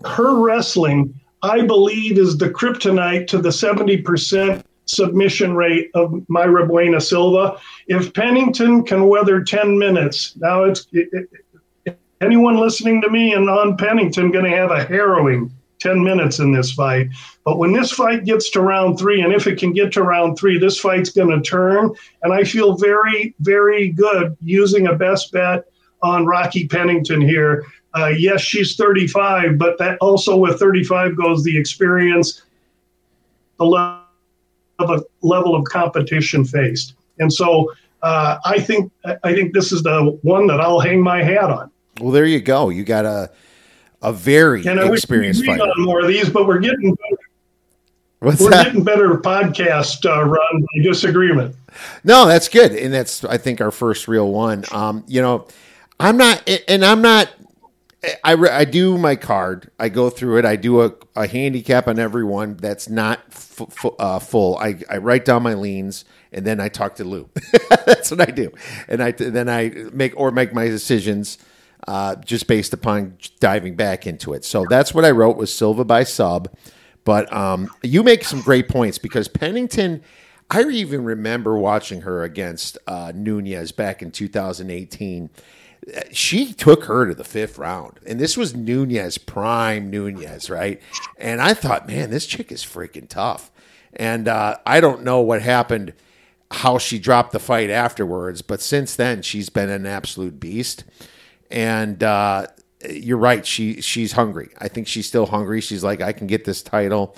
her 0.04 0.36
wrestling, 0.36 1.18
I 1.42 1.62
believe, 1.62 2.18
is 2.18 2.38
the 2.38 2.50
kryptonite 2.50 3.26
to 3.28 3.38
the 3.38 3.50
70% 3.50 4.62
submission 4.86 5.54
rate 5.54 5.90
of 5.94 6.10
Mayra 6.28 6.66
Bueno 6.66 6.98
Silva. 6.98 7.58
If 7.86 8.12
Pennington 8.14 8.84
can 8.84 9.08
weather 9.08 9.42
10 9.42 9.78
minutes, 9.78 10.36
now 10.36 10.64
it's 10.64 10.86
it, 10.92 11.08
it, 11.84 11.98
anyone 12.20 12.56
listening 12.56 13.00
to 13.02 13.10
me 13.10 13.34
and 13.34 13.48
on 13.48 13.76
Pennington 13.76 14.30
going 14.30 14.44
to 14.44 14.56
have 14.56 14.70
a 14.70 14.84
harrowing 14.84 15.52
10 15.80 16.02
minutes 16.02 16.38
in 16.38 16.52
this 16.52 16.72
fight. 16.72 17.08
But 17.44 17.58
when 17.58 17.72
this 17.72 17.90
fight 17.90 18.24
gets 18.24 18.50
to 18.50 18.60
round 18.60 18.98
three, 18.98 19.20
and 19.22 19.32
if 19.32 19.46
it 19.46 19.58
can 19.58 19.72
get 19.72 19.92
to 19.92 20.02
round 20.02 20.38
three, 20.38 20.58
this 20.58 20.78
fight's 20.78 21.10
going 21.10 21.30
to 21.30 21.40
turn. 21.48 21.90
And 22.22 22.32
I 22.32 22.44
feel 22.44 22.76
very, 22.76 23.34
very 23.40 23.88
good 23.88 24.36
using 24.40 24.86
a 24.86 24.94
best 24.94 25.32
bet 25.32 25.64
on 26.02 26.26
Rocky 26.26 26.66
Pennington 26.66 27.20
here. 27.20 27.64
Uh, 27.94 28.08
yes, 28.08 28.40
she's 28.40 28.76
35, 28.76 29.58
but 29.58 29.78
that 29.78 29.98
also 30.00 30.36
with 30.36 30.58
35 30.58 31.16
goes 31.16 31.44
the 31.44 31.56
experience, 31.56 32.42
the 33.58 33.64
level 33.64 34.02
of, 34.78 35.04
level 35.22 35.54
of 35.54 35.64
competition 35.64 36.44
faced. 36.44 36.94
And 37.18 37.32
so 37.32 37.70
uh, 38.02 38.38
I 38.44 38.58
think 38.58 38.90
I 39.22 39.32
think 39.32 39.52
this 39.52 39.70
is 39.72 39.82
the 39.82 40.18
one 40.22 40.46
that 40.48 40.60
I'll 40.60 40.80
hang 40.80 41.02
my 41.02 41.22
hat 41.22 41.50
on. 41.50 41.70
Well, 42.00 42.10
there 42.10 42.26
you 42.26 42.40
go. 42.40 42.70
You 42.70 42.82
got 42.82 43.04
a 43.04 43.30
a 44.00 44.12
very 44.12 44.66
And 44.66 44.80
I 44.80 44.90
experienced 44.90 45.44
fighter. 45.44 45.62
on 45.62 45.82
more 45.82 46.00
of 46.00 46.08
these, 46.08 46.28
but 46.28 46.46
we're 46.46 46.58
getting 46.58 46.96
What's 48.18 48.40
we're 48.40 48.50
that? 48.50 48.66
getting 48.66 48.84
better 48.84 49.14
podcast 49.18 50.04
uh, 50.06 50.24
run 50.24 50.60
by 50.60 50.82
disagreement. 50.82 51.54
No, 52.04 52.26
that's 52.26 52.48
good, 52.48 52.72
and 52.72 52.92
that's 52.92 53.24
I 53.24 53.36
think 53.36 53.60
our 53.60 53.70
first 53.70 54.08
real 54.08 54.30
one. 54.30 54.64
Um, 54.72 55.04
you 55.06 55.20
know, 55.20 55.46
I'm 56.02 56.16
not, 56.16 56.48
and 56.68 56.84
I'm 56.84 57.00
not. 57.00 57.32
I, 58.24 58.34
I 58.34 58.64
do 58.64 58.98
my 58.98 59.14
card. 59.14 59.70
I 59.78 59.88
go 59.88 60.10
through 60.10 60.38
it. 60.38 60.44
I 60.44 60.56
do 60.56 60.82
a, 60.82 60.92
a 61.14 61.28
handicap 61.28 61.86
on 61.86 62.00
everyone 62.00 62.56
that's 62.56 62.88
not 62.88 63.20
f- 63.30 63.60
f- 63.60 63.92
uh, 63.96 64.18
full. 64.18 64.58
I, 64.58 64.80
I 64.90 64.96
write 64.96 65.24
down 65.24 65.44
my 65.44 65.54
leans 65.54 66.04
and 66.32 66.44
then 66.44 66.58
I 66.58 66.68
talk 66.68 66.96
to 66.96 67.04
Lou. 67.04 67.28
that's 67.86 68.10
what 68.10 68.20
I 68.20 68.32
do, 68.32 68.50
and 68.88 69.02
I 69.02 69.12
then 69.12 69.48
I 69.48 69.68
make 69.92 70.14
or 70.16 70.32
make 70.32 70.52
my 70.52 70.66
decisions 70.66 71.38
uh, 71.86 72.16
just 72.16 72.48
based 72.48 72.72
upon 72.72 73.18
diving 73.38 73.76
back 73.76 74.06
into 74.06 74.32
it. 74.32 74.44
So 74.44 74.64
that's 74.68 74.92
what 74.92 75.04
I 75.04 75.12
wrote 75.12 75.36
was 75.36 75.54
Silva 75.54 75.84
by 75.84 76.02
sub. 76.02 76.52
But 77.04 77.32
um, 77.32 77.68
you 77.82 78.02
make 78.02 78.24
some 78.24 78.40
great 78.40 78.68
points 78.68 78.98
because 78.98 79.28
Pennington. 79.28 80.02
I 80.50 80.64
even 80.64 81.04
remember 81.04 81.56
watching 81.56 82.02
her 82.02 82.24
against 82.24 82.76
uh, 82.86 83.10
Nunes 83.14 83.72
back 83.72 84.02
in 84.02 84.10
2018 84.10 85.30
she 86.12 86.52
took 86.52 86.84
her 86.84 87.08
to 87.08 87.14
the 87.14 87.24
fifth 87.24 87.58
round. 87.58 87.98
And 88.06 88.20
this 88.20 88.36
was 88.36 88.54
Nunes, 88.54 89.18
prime 89.18 89.90
Nunes, 89.90 90.48
right? 90.48 90.80
And 91.18 91.40
I 91.40 91.54
thought, 91.54 91.88
man, 91.88 92.10
this 92.10 92.26
chick 92.26 92.52
is 92.52 92.64
freaking 92.64 93.08
tough. 93.08 93.50
And 93.94 94.28
uh, 94.28 94.56
I 94.64 94.80
don't 94.80 95.02
know 95.02 95.20
what 95.20 95.42
happened, 95.42 95.92
how 96.50 96.78
she 96.78 96.98
dropped 96.98 97.32
the 97.32 97.38
fight 97.38 97.70
afterwards, 97.70 98.42
but 98.42 98.60
since 98.60 98.96
then, 98.96 99.22
she's 99.22 99.48
been 99.48 99.70
an 99.70 99.86
absolute 99.86 100.38
beast. 100.38 100.84
And 101.50 102.02
uh, 102.02 102.46
you're 102.88 103.18
right, 103.18 103.44
she 103.46 103.80
she's 103.80 104.12
hungry. 104.12 104.50
I 104.58 104.68
think 104.68 104.86
she's 104.86 105.06
still 105.06 105.26
hungry. 105.26 105.60
She's 105.60 105.84
like, 105.84 106.00
I 106.00 106.12
can 106.12 106.26
get 106.26 106.44
this 106.44 106.62
title. 106.62 107.16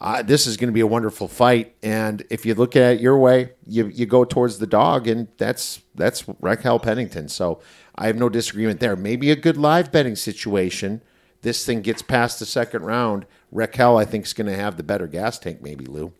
Uh, 0.00 0.22
this 0.22 0.46
is 0.46 0.56
going 0.56 0.68
to 0.68 0.72
be 0.72 0.80
a 0.80 0.86
wonderful 0.86 1.28
fight, 1.28 1.74
and 1.82 2.24
if 2.30 2.46
you 2.46 2.54
look 2.54 2.74
at 2.74 2.94
it 2.94 3.00
your 3.00 3.18
way, 3.18 3.52
you 3.66 3.86
you 3.88 4.06
go 4.06 4.24
towards 4.24 4.58
the 4.58 4.66
dog, 4.66 5.06
and 5.06 5.28
that's 5.36 5.82
that's 5.94 6.24
Raquel 6.40 6.78
Pennington. 6.78 7.28
So 7.28 7.60
I 7.96 8.06
have 8.06 8.16
no 8.16 8.30
disagreement 8.30 8.80
there. 8.80 8.96
Maybe 8.96 9.30
a 9.30 9.36
good 9.36 9.58
live 9.58 9.92
betting 9.92 10.16
situation. 10.16 11.02
This 11.42 11.66
thing 11.66 11.82
gets 11.82 12.00
past 12.00 12.38
the 12.38 12.46
second 12.46 12.82
round. 12.82 13.26
Raquel, 13.52 13.98
I 13.98 14.06
think, 14.06 14.24
is 14.24 14.32
going 14.32 14.46
to 14.46 14.56
have 14.56 14.78
the 14.78 14.82
better 14.82 15.06
gas 15.06 15.38
tank. 15.38 15.60
Maybe 15.60 15.84
Lou. 15.84 16.12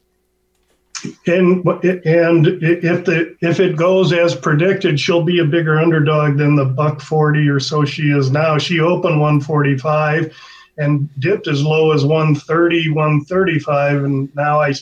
And 1.27 1.67
and 1.67 2.47
if 2.63 3.07
the 3.07 3.35
if 3.41 3.61
it 3.61 3.77
goes 3.77 4.13
as 4.13 4.35
predicted, 4.35 5.01
she'll 5.01 5.25
be 5.25 5.39
a 5.39 5.45
bigger 5.45 5.79
underdog 5.79 6.37
than 6.37 6.57
the 6.57 6.67
buck 6.67 7.01
forty 7.01 7.49
or 7.49 7.61
so 7.61 7.87
she 7.87 8.11
is 8.11 8.31
now. 8.31 8.59
She 8.59 8.81
opened 8.81 9.21
one 9.21 9.41
forty 9.41 9.79
five, 9.79 10.37
and 10.79 11.09
dipped 11.21 11.49
as 11.49 11.63
low 11.63 11.93
as 11.93 12.05
130, 12.05 12.91
135, 12.91 14.05
and 14.05 14.35
now 14.35 14.61
I 14.61 14.73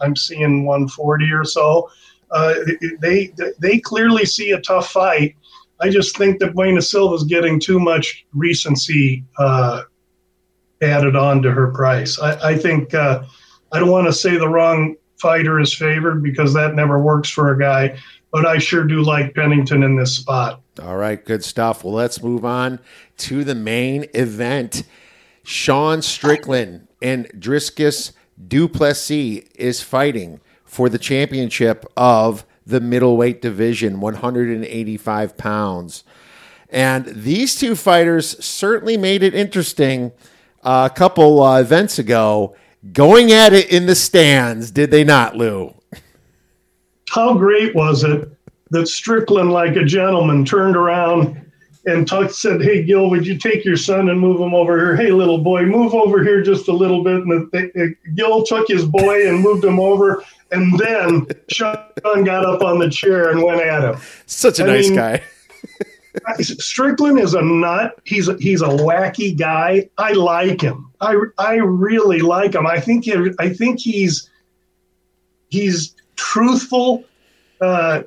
I'm 0.00 0.16
seeing 0.16 0.64
one 0.64 0.88
forty 0.88 1.30
or 1.32 1.44
so. 1.44 1.90
Uh, 2.30 2.54
they 3.00 3.32
they 3.58 3.78
clearly 3.78 4.24
see 4.24 4.50
a 4.52 4.60
tough 4.60 4.90
fight. 4.90 5.34
I 5.80 5.90
just 5.90 6.16
think 6.16 6.40
that 6.40 6.54
Bueno 6.54 6.78
is 6.78 7.24
getting 7.24 7.60
too 7.60 7.78
much 7.78 8.26
recency 8.32 9.24
uh, 9.38 9.82
added 10.82 11.16
on 11.16 11.42
to 11.42 11.52
her 11.52 11.68
price. 11.68 12.18
I, 12.18 12.50
I 12.50 12.58
think 12.58 12.94
uh, 12.94 13.22
I 13.72 13.78
don't 13.78 13.90
want 13.90 14.06
to 14.06 14.12
say 14.12 14.36
the 14.36 14.48
wrong 14.48 14.96
fighter 15.18 15.60
is 15.60 15.74
favored 15.74 16.22
because 16.22 16.52
that 16.54 16.74
never 16.74 16.98
works 17.00 17.30
for 17.30 17.52
a 17.52 17.58
guy, 17.58 17.98
but 18.32 18.46
I 18.46 18.58
sure 18.58 18.84
do 18.84 19.02
like 19.02 19.34
Pennington 19.34 19.82
in 19.82 19.96
this 19.96 20.16
spot. 20.16 20.60
All 20.82 20.96
right, 20.96 21.24
good 21.24 21.44
stuff. 21.44 21.84
Well, 21.84 21.94
let's 21.94 22.22
move 22.22 22.44
on 22.44 22.80
to 23.18 23.44
the 23.44 23.54
main 23.54 24.06
event. 24.14 24.84
Sean 25.48 26.02
Strickland 26.02 26.88
and 27.00 27.26
Driscus 27.28 28.12
Duplessis 28.36 29.44
is 29.54 29.80
fighting 29.80 30.40
for 30.62 30.90
the 30.90 30.98
championship 30.98 31.86
of 31.96 32.44
the 32.66 32.82
middleweight 32.82 33.40
division, 33.40 34.02
185 34.02 35.38
pounds. 35.38 36.04
And 36.68 37.06
these 37.06 37.58
two 37.58 37.76
fighters 37.76 38.44
certainly 38.44 38.98
made 38.98 39.22
it 39.22 39.34
interesting 39.34 40.12
uh, 40.62 40.90
a 40.92 40.94
couple 40.94 41.42
uh, 41.42 41.62
events 41.62 41.98
ago, 41.98 42.54
going 42.92 43.32
at 43.32 43.54
it 43.54 43.72
in 43.72 43.86
the 43.86 43.94
stands, 43.94 44.70
did 44.70 44.90
they 44.90 45.02
not, 45.02 45.34
Lou? 45.34 45.74
How 47.08 47.32
great 47.32 47.74
was 47.74 48.04
it 48.04 48.30
that 48.68 48.86
Strickland, 48.86 49.50
like 49.50 49.76
a 49.76 49.84
gentleman, 49.84 50.44
turned 50.44 50.76
around 50.76 51.47
and 51.88 52.06
talked, 52.06 52.34
said, 52.34 52.62
"Hey, 52.62 52.82
Gil, 52.82 53.10
would 53.10 53.26
you 53.26 53.38
take 53.38 53.64
your 53.64 53.76
son 53.76 54.08
and 54.08 54.20
move 54.20 54.40
him 54.40 54.54
over 54.54 54.78
here? 54.78 54.96
Hey, 54.96 55.10
little 55.10 55.38
boy, 55.38 55.64
move 55.64 55.94
over 55.94 56.22
here 56.22 56.42
just 56.42 56.68
a 56.68 56.72
little 56.72 57.02
bit." 57.02 57.16
And 57.16 57.30
the, 57.30 57.70
the, 57.74 57.94
Gil 58.14 58.44
took 58.44 58.68
his 58.68 58.84
boy 58.84 59.28
and 59.28 59.40
moved 59.40 59.64
him 59.64 59.80
over, 59.80 60.22
and 60.50 60.78
then 60.78 61.26
Sean 61.48 61.76
got 62.24 62.44
up 62.44 62.62
on 62.62 62.78
the 62.78 62.90
chair 62.90 63.30
and 63.30 63.42
went 63.42 63.60
at 63.60 63.82
him. 63.82 64.00
Such 64.26 64.60
a 64.60 64.64
I 64.64 64.66
nice 64.66 64.88
mean, 64.88 64.96
guy. 64.96 65.22
Strickland 66.40 67.18
is 67.18 67.34
a 67.34 67.42
nut. 67.42 67.98
He's 68.04 68.28
a, 68.28 68.36
he's 68.38 68.62
a 68.62 68.66
wacky 68.68 69.36
guy. 69.36 69.88
I 69.98 70.12
like 70.12 70.60
him. 70.60 70.90
I 71.00 71.16
I 71.38 71.54
really 71.56 72.20
like 72.20 72.54
him. 72.54 72.66
I 72.66 72.80
think 72.80 73.04
he, 73.04 73.30
I 73.38 73.50
think 73.50 73.80
he's 73.80 74.28
he's 75.48 75.94
truthful 76.16 77.04
uh, 77.60 78.02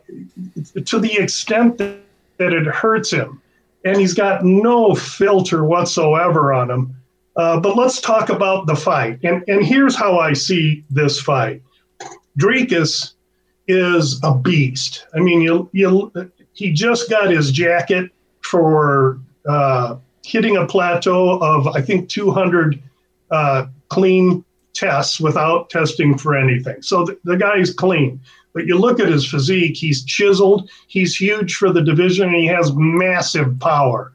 to 0.86 1.00
the 1.00 1.18
extent 1.18 1.78
that, 1.78 2.00
that 2.38 2.54
it 2.54 2.66
hurts 2.68 3.12
him, 3.12 3.42
and 3.86 3.98
he's 3.98 4.14
got 4.14 4.44
no 4.44 4.94
filter 4.96 5.64
whatsoever 5.64 6.54
on 6.54 6.70
him. 6.70 6.96
Uh, 7.36 7.60
but 7.60 7.78
let's 7.78 8.02
talk 8.02 8.30
about 8.30 8.68
the 8.68 8.76
fight. 8.76 9.20
And 9.24 9.44
and 9.48 9.66
here's 9.66 9.96
how 9.96 10.20
I 10.20 10.34
see 10.34 10.84
this 10.90 11.20
fight. 11.20 11.62
Dricus 12.38 13.14
is 13.68 14.20
a 14.24 14.34
beast. 14.36 15.06
I 15.16 15.20
mean, 15.20 15.42
you 15.42 15.70
you 15.72 16.12
he 16.54 16.74
just 16.74 17.10
got 17.10 17.32
his 17.32 17.52
jacket 17.52 18.12
for 18.42 19.20
uh, 19.48 19.96
hitting 20.26 20.58
a 20.58 20.66
plateau 20.66 21.40
of 21.40 21.68
I 21.68 21.82
think 21.82 22.10
200 22.10 22.82
uh, 23.32 23.68
clean 23.90 24.44
tests 24.74 25.20
without 25.20 25.70
testing 25.70 26.18
for 26.18 26.36
anything. 26.36 26.82
So 26.82 27.06
the, 27.06 27.20
the 27.24 27.38
guy's 27.38 27.74
clean. 27.74 28.20
But 28.54 28.66
you 28.66 28.78
look 28.78 29.00
at 29.00 29.08
his 29.08 29.30
physique; 29.30 29.78
he's 29.78 30.04
chiseled. 30.04 30.70
He's 30.88 31.16
huge 31.16 31.56
for 31.56 31.72
the 31.72 31.82
division, 31.82 32.28
and 32.28 32.36
he 32.36 32.48
has 32.48 32.74
massive 32.76 33.60
power. 33.60 34.14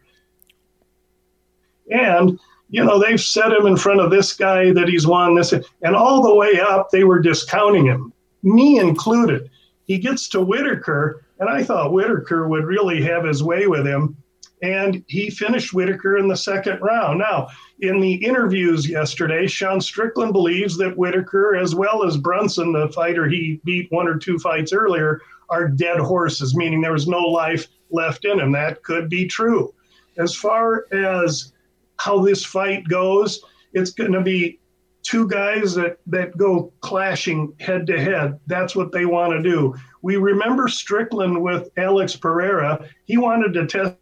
And 1.90 2.38
you 2.68 2.84
know 2.84 2.98
they've 2.98 3.20
set 3.20 3.52
him 3.52 3.66
in 3.66 3.76
front 3.76 4.00
of 4.00 4.10
this 4.10 4.32
guy 4.32 4.72
that 4.72 4.88
he's 4.88 5.06
won 5.06 5.34
this, 5.34 5.52
and 5.52 5.96
all 5.96 6.22
the 6.22 6.34
way 6.34 6.60
up 6.60 6.90
they 6.90 7.04
were 7.04 7.20
discounting 7.20 7.86
him, 7.86 8.12
me 8.42 8.78
included. 8.78 9.50
He 9.84 9.98
gets 9.98 10.28
to 10.30 10.40
Whittaker, 10.40 11.24
and 11.38 11.48
I 11.48 11.62
thought 11.62 11.92
Whittaker 11.92 12.48
would 12.48 12.64
really 12.64 13.00
have 13.02 13.24
his 13.24 13.42
way 13.42 13.66
with 13.66 13.86
him. 13.86 14.16
And 14.62 15.04
he 15.06 15.28
finished 15.28 15.74
Whittaker 15.74 16.16
in 16.16 16.28
the 16.28 16.36
second 16.36 16.80
round. 16.80 17.18
Now, 17.18 17.48
in 17.80 18.00
the 18.00 18.14
interviews 18.14 18.88
yesterday, 18.88 19.46
Sean 19.46 19.80
Strickland 19.80 20.32
believes 20.32 20.78
that 20.78 20.96
Whittaker, 20.96 21.56
as 21.56 21.74
well 21.74 22.04
as 22.04 22.16
Brunson, 22.16 22.72
the 22.72 22.88
fighter 22.88 23.28
he 23.28 23.60
beat 23.64 23.92
one 23.92 24.08
or 24.08 24.16
two 24.16 24.38
fights 24.38 24.72
earlier, 24.72 25.20
are 25.50 25.68
dead 25.68 25.98
horses, 25.98 26.56
meaning 26.56 26.80
there 26.80 26.92
was 26.92 27.06
no 27.06 27.20
life 27.20 27.68
left 27.90 28.24
in 28.24 28.40
him. 28.40 28.52
That 28.52 28.82
could 28.82 29.10
be 29.10 29.26
true. 29.26 29.74
As 30.18 30.34
far 30.34 30.86
as 30.90 31.52
how 31.98 32.22
this 32.22 32.44
fight 32.44 32.88
goes, 32.88 33.42
it's 33.74 33.90
going 33.90 34.12
to 34.12 34.22
be 34.22 34.58
two 35.02 35.28
guys 35.28 35.74
that, 35.74 35.98
that 36.06 36.36
go 36.36 36.72
clashing 36.80 37.54
head 37.60 37.86
to 37.86 38.00
head. 38.00 38.40
That's 38.46 38.74
what 38.74 38.90
they 38.90 39.04
want 39.04 39.32
to 39.34 39.42
do. 39.42 39.74
We 40.02 40.16
remember 40.16 40.66
Strickland 40.66 41.42
with 41.42 41.68
Alex 41.76 42.16
Pereira. 42.16 42.88
He 43.04 43.16
wanted 43.18 43.52
to 43.52 43.66
test 43.66 43.96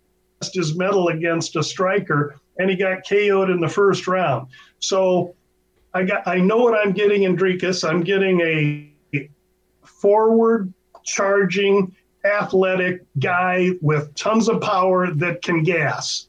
his 0.52 0.76
mettle 0.76 1.08
against 1.08 1.54
a 1.54 1.62
striker, 1.62 2.34
and 2.58 2.68
he 2.68 2.76
got 2.76 3.06
KO'd 3.08 3.50
in 3.50 3.60
the 3.60 3.68
first 3.68 4.08
round. 4.08 4.48
So 4.80 5.34
I 5.94 6.02
got 6.02 6.26
I 6.26 6.38
know 6.38 6.58
what 6.58 6.74
I'm 6.74 6.92
getting 6.92 7.22
in 7.22 7.36
Dricus. 7.36 7.88
I'm 7.88 8.02
getting 8.02 8.40
a 8.40 8.90
forward 9.84 10.72
charging 11.04 11.94
athletic 12.24 13.02
guy 13.18 13.70
with 13.80 14.14
tons 14.14 14.48
of 14.48 14.60
power 14.60 15.12
that 15.12 15.42
can 15.42 15.62
gas. 15.62 16.26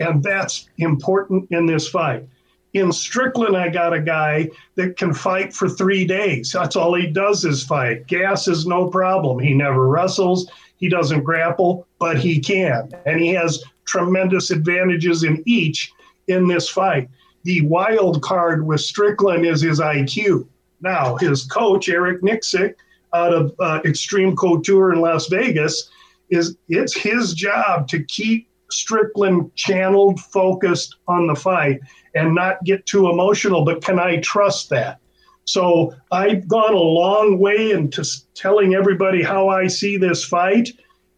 And 0.00 0.22
that's 0.22 0.68
important 0.78 1.50
in 1.50 1.66
this 1.66 1.88
fight. 1.88 2.26
In 2.74 2.90
Strickland, 2.90 3.56
I 3.56 3.68
got 3.68 3.92
a 3.92 4.00
guy 4.00 4.48
that 4.76 4.96
can 4.96 5.12
fight 5.12 5.52
for 5.52 5.68
three 5.68 6.06
days. 6.06 6.52
That's 6.52 6.74
all 6.74 6.94
he 6.94 7.06
does 7.06 7.44
is 7.44 7.62
fight. 7.62 8.06
Gas 8.06 8.48
is 8.48 8.66
no 8.66 8.88
problem. 8.88 9.38
He 9.38 9.52
never 9.52 9.86
wrestles. 9.88 10.50
He 10.82 10.88
doesn't 10.88 11.22
grapple, 11.22 11.86
but 12.00 12.18
he 12.18 12.40
can. 12.40 12.90
And 13.06 13.20
he 13.20 13.28
has 13.34 13.62
tremendous 13.86 14.50
advantages 14.50 15.22
in 15.22 15.40
each 15.46 15.92
in 16.26 16.48
this 16.48 16.68
fight. 16.68 17.08
The 17.44 17.60
wild 17.60 18.20
card 18.20 18.66
with 18.66 18.80
Strickland 18.80 19.46
is 19.46 19.62
his 19.62 19.78
IQ. 19.78 20.48
Now, 20.80 21.16
his 21.18 21.44
coach, 21.44 21.88
Eric 21.88 22.20
Nicksick, 22.22 22.74
out 23.14 23.32
of 23.32 23.54
uh, 23.60 23.78
Extreme 23.84 24.34
Couture 24.34 24.92
in 24.92 25.00
Las 25.00 25.28
Vegas, 25.28 25.88
is 26.30 26.56
it's 26.68 26.96
his 26.96 27.32
job 27.32 27.86
to 27.86 28.02
keep 28.02 28.48
Strickland 28.68 29.54
channeled, 29.54 30.18
focused 30.18 30.96
on 31.06 31.28
the 31.28 31.36
fight, 31.36 31.78
and 32.16 32.34
not 32.34 32.64
get 32.64 32.86
too 32.86 33.08
emotional. 33.08 33.64
But 33.64 33.84
can 33.84 34.00
I 34.00 34.16
trust 34.16 34.68
that? 34.70 34.98
So 35.44 35.94
I've 36.10 36.46
gone 36.46 36.74
a 36.74 36.78
long 36.78 37.38
way 37.38 37.72
into 37.72 38.04
telling 38.34 38.74
everybody 38.74 39.22
how 39.22 39.48
I 39.48 39.66
see 39.66 39.96
this 39.96 40.24
fight, 40.24 40.70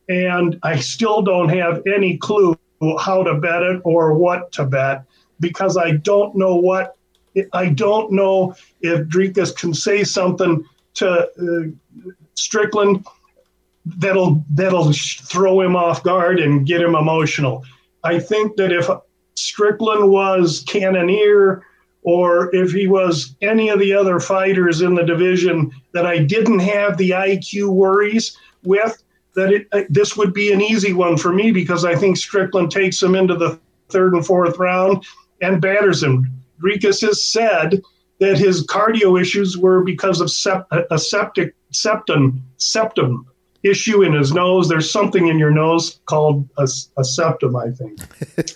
and 0.08 0.58
I 0.62 0.78
still 0.80 1.22
don't 1.22 1.50
have 1.50 1.82
any 1.86 2.16
clue 2.16 2.56
how 2.98 3.22
to 3.22 3.34
bet 3.34 3.62
it 3.62 3.80
or 3.84 4.14
what 4.14 4.52
to 4.52 4.64
bet 4.64 5.04
because 5.40 5.76
I 5.76 5.92
don't 5.92 6.36
know 6.36 6.56
what 6.56 6.96
I 7.52 7.70
don't 7.70 8.12
know 8.12 8.54
if 8.80 9.08
Dricus 9.08 9.56
can 9.56 9.74
say 9.74 10.04
something 10.04 10.64
to 10.94 11.08
uh, 11.08 12.06
Strickland 12.34 13.04
that'll 13.86 14.44
that'll 14.50 14.92
throw 14.92 15.60
him 15.60 15.76
off 15.76 16.02
guard 16.02 16.38
and 16.40 16.66
get 16.66 16.80
him 16.80 16.94
emotional. 16.94 17.64
I 18.04 18.20
think 18.20 18.56
that 18.56 18.72
if 18.72 18.88
Strickland 19.34 20.10
was 20.10 20.64
Cannonier 20.66 21.64
or 22.04 22.54
if 22.54 22.70
he 22.70 22.86
was 22.86 23.34
any 23.40 23.70
of 23.70 23.80
the 23.80 23.92
other 23.92 24.20
fighters 24.20 24.82
in 24.82 24.94
the 24.94 25.02
division 25.02 25.72
that 25.92 26.06
I 26.06 26.18
didn't 26.18 26.60
have 26.60 26.96
the 26.96 27.10
IQ 27.10 27.70
worries 27.70 28.36
with, 28.62 29.02
that 29.34 29.52
it, 29.52 29.66
uh, 29.72 29.82
this 29.88 30.16
would 30.16 30.32
be 30.32 30.52
an 30.52 30.60
easy 30.60 30.92
one 30.92 31.16
for 31.16 31.32
me 31.32 31.50
because 31.50 31.84
I 31.84 31.96
think 31.96 32.16
Strickland 32.16 32.70
takes 32.70 33.02
him 33.02 33.14
into 33.14 33.34
the 33.34 33.58
third 33.88 34.14
and 34.14 34.24
fourth 34.24 34.58
round 34.58 35.04
and 35.40 35.60
batters 35.60 36.02
him. 36.02 36.30
Dricus 36.62 37.00
has 37.00 37.24
said 37.24 37.82
that 38.20 38.38
his 38.38 38.66
cardio 38.66 39.20
issues 39.20 39.56
were 39.56 39.82
because 39.82 40.20
of 40.20 40.30
sep- 40.30 40.68
a 40.90 40.98
septic 40.98 41.54
septum 41.70 42.40
septum 42.58 43.26
issue 43.64 44.02
in 44.02 44.12
his 44.12 44.32
nose. 44.32 44.68
There's 44.68 44.90
something 44.90 45.26
in 45.26 45.38
your 45.38 45.50
nose 45.50 46.00
called 46.06 46.48
a, 46.58 46.68
a 46.98 47.04
septum, 47.04 47.56
I 47.56 47.70
think. 47.70 47.98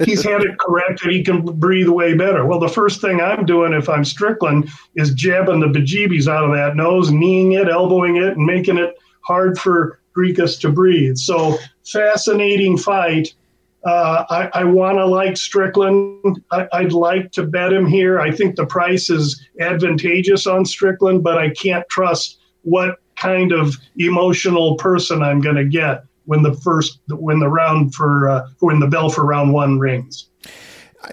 He's 0.04 0.22
had 0.22 0.42
it 0.42 0.58
corrected. 0.58 1.10
He 1.10 1.24
can 1.24 1.44
breathe 1.44 1.88
way 1.88 2.14
better. 2.14 2.44
Well, 2.44 2.60
the 2.60 2.68
first 2.68 3.00
thing 3.00 3.20
I'm 3.20 3.46
doing 3.46 3.72
if 3.72 3.88
I'm 3.88 4.04
Strickland 4.04 4.68
is 4.94 5.14
jabbing 5.14 5.60
the 5.60 5.66
bejeebies 5.66 6.28
out 6.28 6.44
of 6.44 6.54
that 6.54 6.76
nose, 6.76 7.10
kneeing 7.10 7.52
it, 7.52 7.68
elbowing 7.68 8.16
it, 8.16 8.36
and 8.36 8.46
making 8.46 8.76
it 8.76 8.96
hard 9.22 9.58
for 9.58 9.98
Dricus 10.16 10.60
to 10.60 10.70
breathe. 10.70 11.16
So 11.16 11.58
fascinating 11.84 12.76
fight. 12.76 13.34
Uh, 13.84 14.24
I, 14.28 14.50
I 14.60 14.64
want 14.64 14.98
to 14.98 15.06
like 15.06 15.36
Strickland. 15.36 16.42
I, 16.50 16.82
would 16.82 16.92
like 16.92 17.32
to 17.32 17.44
bet 17.44 17.72
him 17.72 17.86
here. 17.86 18.20
I 18.20 18.30
think 18.30 18.56
the 18.56 18.66
price 18.66 19.08
is 19.08 19.40
advantageous 19.60 20.46
on 20.46 20.66
Strickland, 20.66 21.22
but 21.22 21.38
I 21.38 21.50
can't 21.50 21.88
trust 21.88 22.38
what 22.62 22.96
kind 23.20 23.52
of 23.52 23.74
emotional 23.96 24.76
person 24.76 25.22
I'm 25.22 25.40
going 25.40 25.56
to 25.56 25.64
get 25.64 26.04
when 26.26 26.42
the 26.42 26.54
first 26.54 27.00
when 27.08 27.40
the 27.40 27.48
round 27.48 27.94
for 27.94 28.28
uh, 28.28 28.48
when 28.60 28.80
the 28.80 28.86
bell 28.86 29.08
for 29.08 29.24
round 29.24 29.52
one 29.52 29.78
rings. 29.78 30.28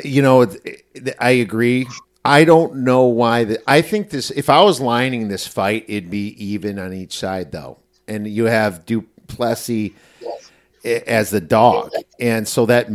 You 0.04 0.22
know, 0.22 0.52
I 1.20 1.32
agree. 1.32 1.88
I 2.26 2.44
don't 2.44 2.78
know 2.78 3.04
why. 3.06 3.44
The, 3.46 3.70
I 3.70 3.82
think 3.82 4.10
this. 4.10 4.32
If 4.32 4.50
I 4.50 4.62
was 4.62 4.82
lining 4.82 5.28
this 5.28 5.48
fight, 5.48 5.86
it'd 5.88 6.10
be 6.10 6.36
even 6.44 6.80
on 6.80 6.92
each 6.92 7.18
side, 7.18 7.52
though. 7.52 7.78
And 8.08 8.28
you 8.28 8.46
have 8.46 8.86
Du 8.86 9.04
Plessis 9.28 9.92
as 10.84 11.30
the 11.30 11.42
dog, 11.42 11.92
and 12.20 12.48
so 12.48 12.66
that 12.66 12.88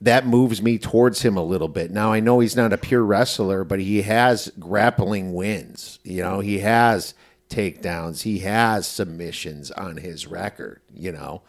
that 0.00 0.26
moves 0.26 0.62
me 0.62 0.78
towards 0.78 1.22
him 1.22 1.36
a 1.36 1.42
little 1.42 1.68
bit. 1.68 1.90
Now 1.90 2.12
I 2.12 2.20
know 2.20 2.40
he's 2.40 2.56
not 2.56 2.72
a 2.72 2.78
pure 2.78 3.02
wrestler, 3.02 3.64
but 3.64 3.80
he 3.80 4.02
has 4.02 4.52
grappling 4.58 5.32
wins. 5.32 5.98
You 6.04 6.22
know, 6.22 6.40
he 6.40 6.58
has 6.58 7.14
takedowns. 7.48 8.22
He 8.22 8.40
has 8.40 8.86
submissions 8.86 9.70
on 9.70 9.96
his 9.96 10.26
record, 10.26 10.80
you 10.94 11.12
know. 11.12 11.42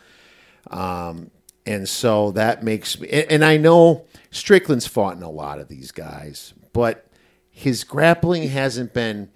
Um, 0.69 1.31
and 1.65 1.87
so 1.87 2.31
that 2.31 2.63
makes 2.63 2.99
me, 2.99 3.09
and, 3.09 3.43
I 3.43 3.57
know 3.57 4.05
Strickland's 4.31 4.87
fought 4.87 5.17
in 5.17 5.23
a 5.23 5.29
lot 5.29 5.59
of 5.59 5.67
these 5.67 5.91
guys, 5.91 6.53
but 6.73 7.07
his 7.49 7.83
grappling 7.83 8.47
hasn't 8.49 8.93
been 8.93 9.29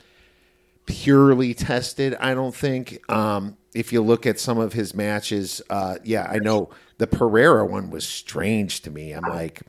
purely 0.86 1.54
tested, 1.54 2.16
I 2.20 2.34
don't 2.34 2.56
think. 2.56 3.08
Um, 3.12 3.58
if 3.74 3.92
you 3.92 4.02
look 4.02 4.26
at 4.26 4.40
some 4.40 4.60
of 4.60 4.74
his 4.74 4.94
matches, 4.94 5.62
uh, 5.70 5.98
yeah, 6.04 6.28
I 6.30 6.40
know 6.40 6.70
the 6.98 7.08
Pereira 7.08 7.66
one 7.66 7.90
was 7.90 8.08
strange 8.08 8.82
to 8.82 8.92
me. 8.92 9.12
I'm 9.12 9.24
like, 9.24 9.62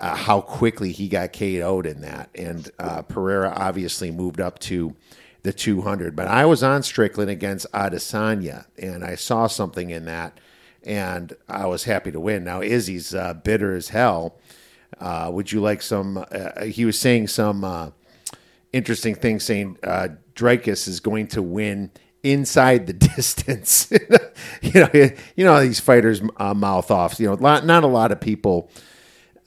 uh, 0.00 0.14
how 0.14 0.40
quickly 0.40 0.92
he 0.92 1.08
got 1.08 1.32
KO'd 1.32 1.86
in 1.86 2.00
that. 2.00 2.30
And 2.34 2.70
uh, 2.78 3.02
Pereira 3.02 3.52
obviously 3.54 4.10
moved 4.10 4.40
up 4.40 4.58
to 4.60 4.94
the 5.42 5.52
200. 5.52 6.14
But 6.14 6.28
I 6.28 6.44
was 6.46 6.62
on 6.62 6.82
Strickland 6.82 7.30
against 7.30 7.70
Adesanya, 7.72 8.66
and 8.78 9.04
I 9.04 9.14
saw 9.14 9.46
something 9.46 9.90
in 9.90 10.04
that, 10.06 10.38
and 10.82 11.34
I 11.48 11.66
was 11.66 11.84
happy 11.84 12.10
to 12.12 12.20
win. 12.20 12.44
Now 12.44 12.62
Izzy's 12.62 13.14
uh, 13.14 13.34
bitter 13.34 13.74
as 13.74 13.88
hell. 13.88 14.38
Uh, 14.98 15.30
would 15.32 15.52
you 15.52 15.60
like 15.60 15.82
some? 15.82 16.24
Uh, 16.30 16.64
he 16.64 16.84
was 16.84 16.98
saying 16.98 17.28
some 17.28 17.64
uh, 17.64 17.90
interesting 18.72 19.14
things, 19.14 19.44
saying 19.44 19.78
uh, 19.82 20.08
Dricus 20.34 20.88
is 20.88 21.00
going 21.00 21.28
to 21.28 21.42
win 21.42 21.90
inside 22.22 22.86
the 22.86 22.92
distance. 23.16 23.90
you 24.62 24.80
know, 24.80 24.90
you 24.92 25.44
know 25.44 25.60
these 25.60 25.80
fighters 25.80 26.20
uh, 26.36 26.54
mouth 26.54 26.90
off. 26.90 27.18
You 27.18 27.28
know, 27.28 27.34
not 27.36 27.84
a 27.84 27.88
lot 27.88 28.12
of 28.12 28.20
people 28.20 28.70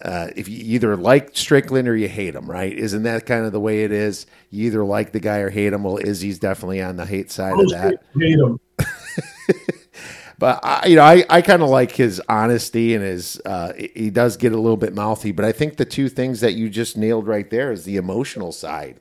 uh, 0.04 0.28
if 0.36 0.50
you 0.50 0.58
either 0.58 0.98
like 0.98 1.36
Strickland 1.36 1.88
or 1.88 1.96
you 1.96 2.10
hate 2.10 2.36
him, 2.36 2.50
right? 2.50 2.74
Isn't 2.74 3.04
that 3.04 3.26
kind 3.26 3.46
of 3.46 3.54
the 3.54 3.60
way 3.60 3.86
it 3.86 3.92
is? 3.92 4.26
You 4.50 4.66
either 4.68 4.84
like 4.84 5.14
the 5.14 5.22
guy 5.22 5.38
or 5.38 5.50
hate 5.50 5.72
him. 5.72 5.84
Well, 5.84 5.98
Izzy's 5.98 6.40
definitely 6.40 6.82
on 6.82 6.98
the 6.98 7.06
hate 7.06 7.32
side 7.32 7.58
of 7.58 7.70
that. 7.70 8.04
Hate 8.20 8.38
him. 8.38 8.60
but 10.38 10.60
I, 10.62 10.88
you 10.88 10.98
know, 10.98 11.04
I, 11.04 11.24
I 11.30 11.42
kind 11.42 11.64
of 11.64 11.70
like 11.70 11.94
his 11.94 12.22
honesty 12.28 12.94
and 12.96 13.04
his. 13.04 13.40
Uh, 13.46 13.72
he 13.78 14.10
does 14.10 14.36
get 14.36 14.52
a 14.52 14.60
little 14.60 14.78
bit 14.78 14.94
mouthy, 14.94 15.32
but 15.32 15.46
I 15.46 15.54
think 15.54 15.78
the 15.78 15.86
two 15.86 16.10
things 16.10 16.42
that 16.42 16.54
you 16.54 16.70
just 16.70 16.98
nailed 16.98 17.26
right 17.26 17.50
there 17.50 17.72
is 17.72 17.86
the 17.86 17.96
emotional 17.96 18.52
side. 18.52 19.00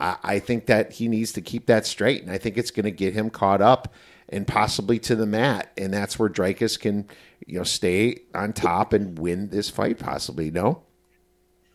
I, 0.00 0.16
I 0.22 0.38
think 0.38 0.64
that 0.66 0.92
he 0.92 1.08
needs 1.08 1.32
to 1.32 1.42
keep 1.42 1.66
that 1.66 1.84
straight, 1.84 2.22
and 2.22 2.30
I 2.30 2.38
think 2.38 2.56
it's 2.56 2.70
going 2.70 2.84
to 2.84 2.90
get 2.90 3.12
him 3.12 3.28
caught 3.28 3.60
up 3.60 3.92
and 4.28 4.46
possibly 4.46 4.98
to 5.00 5.16
the 5.16 5.26
mat, 5.26 5.72
and 5.76 5.92
that's 5.92 6.18
where 6.18 6.28
Dricus 6.28 6.78
can 6.78 7.06
you 7.46 7.58
know 7.58 7.64
stay 7.64 8.22
on 8.34 8.52
top 8.52 8.92
and 8.92 9.18
win 9.18 9.48
this 9.48 9.70
fight 9.70 9.98
possibly. 9.98 10.50
No, 10.50 10.82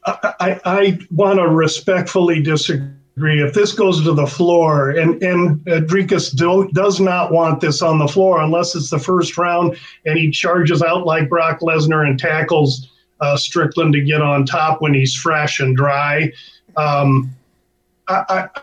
I, 0.06 0.60
I 0.66 1.00
want 1.12 1.40
to 1.40 1.48
respectfully 1.48 2.42
disagree. 2.42 2.94
If 3.16 3.54
this 3.54 3.74
goes 3.74 4.04
to 4.04 4.14
the 4.14 4.28
floor, 4.28 4.92
and 4.92 5.22
and 5.24 5.60
Dricus 5.66 6.36
do, 6.36 6.70
does 6.74 7.00
not 7.00 7.32
want 7.32 7.62
this 7.62 7.82
on 7.82 8.00
the 8.00 8.08
floor 8.08 8.42
unless 8.42 8.76
it's 8.76 8.90
the 8.90 9.00
first 9.00 9.38
round, 9.38 9.78
and 10.06 10.18
he 10.18 10.32
charges 10.32 10.82
out 10.82 11.06
like 11.06 11.30
Brock 11.30 11.60
Lesnar 11.62 12.08
and 12.08 12.20
tackles 12.20 12.90
uh, 13.22 13.38
Strickland 13.38 13.94
to 13.94 14.02
get 14.02 14.22
on 14.22 14.46
top 14.46 14.82
when 14.82 14.94
he's 14.94 15.16
fresh 15.16 15.60
and 15.60 15.76
dry. 15.76 16.32
Um, 16.76 17.30
I, 18.08 18.24
I 18.30 18.62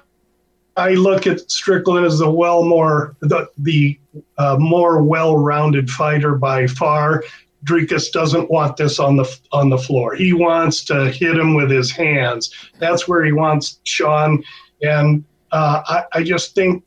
look 0.90 1.26
at 1.26 1.50
Strickland 1.50 2.06
as 2.06 2.18
the 2.18 2.30
well 2.30 2.64
more 2.64 3.14
the 3.20 3.48
the 3.58 3.98
uh, 4.38 4.56
more 4.58 5.02
well-rounded 5.02 5.90
fighter 5.90 6.34
by 6.34 6.66
far. 6.66 7.22
Dricus 7.64 8.10
doesn't 8.10 8.50
want 8.50 8.76
this 8.76 8.98
on 8.98 9.16
the 9.16 9.38
on 9.52 9.68
the 9.68 9.78
floor. 9.78 10.14
He 10.14 10.32
wants 10.32 10.82
to 10.84 11.10
hit 11.10 11.36
him 11.36 11.54
with 11.54 11.70
his 11.70 11.90
hands. 11.90 12.54
That's 12.78 13.06
where 13.06 13.22
he 13.24 13.32
wants 13.32 13.80
Sean. 13.84 14.42
And 14.82 15.24
uh, 15.52 15.82
I, 15.86 16.04
I, 16.14 16.22
just 16.22 16.54
think 16.54 16.82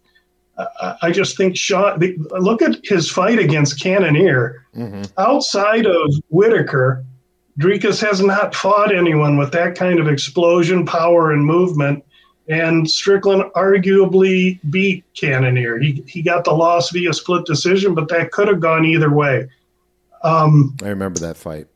I 1.02 1.12
just 1.12 1.38
think 1.38 1.56
Sean. 1.56 2.00
Look 2.00 2.62
at 2.62 2.80
his 2.84 3.10
fight 3.10 3.38
against 3.38 3.80
Cannonier. 3.82 4.66
Mm-hmm. 4.76 5.04
Outside 5.20 5.86
of 5.86 6.16
Whittaker, 6.30 7.06
Dricus 7.60 8.02
has 8.02 8.22
not 8.22 8.56
fought 8.56 8.94
anyone 8.94 9.38
with 9.38 9.52
that 9.52 9.76
kind 9.76 10.00
of 10.00 10.08
explosion, 10.08 10.86
power, 10.88 11.32
and 11.32 11.46
movement 11.46 12.04
and 12.48 12.90
Strickland 12.90 13.44
arguably 13.56 14.60
beat 14.70 15.04
Cannonier. 15.14 15.78
He 15.80 16.04
he 16.08 16.22
got 16.22 16.44
the 16.44 16.52
loss 16.52 16.92
via 16.92 17.14
split 17.14 17.46
decision, 17.46 17.96
but 17.96 18.08
that 18.10 18.32
could 18.32 18.48
have 18.48 18.60
gone 18.60 18.86
either 18.86 19.14
way. 19.14 19.48
Um, 20.24 20.76
I 20.84 20.90
remember 20.90 21.20
that 21.20 21.38
fight. 21.38 21.68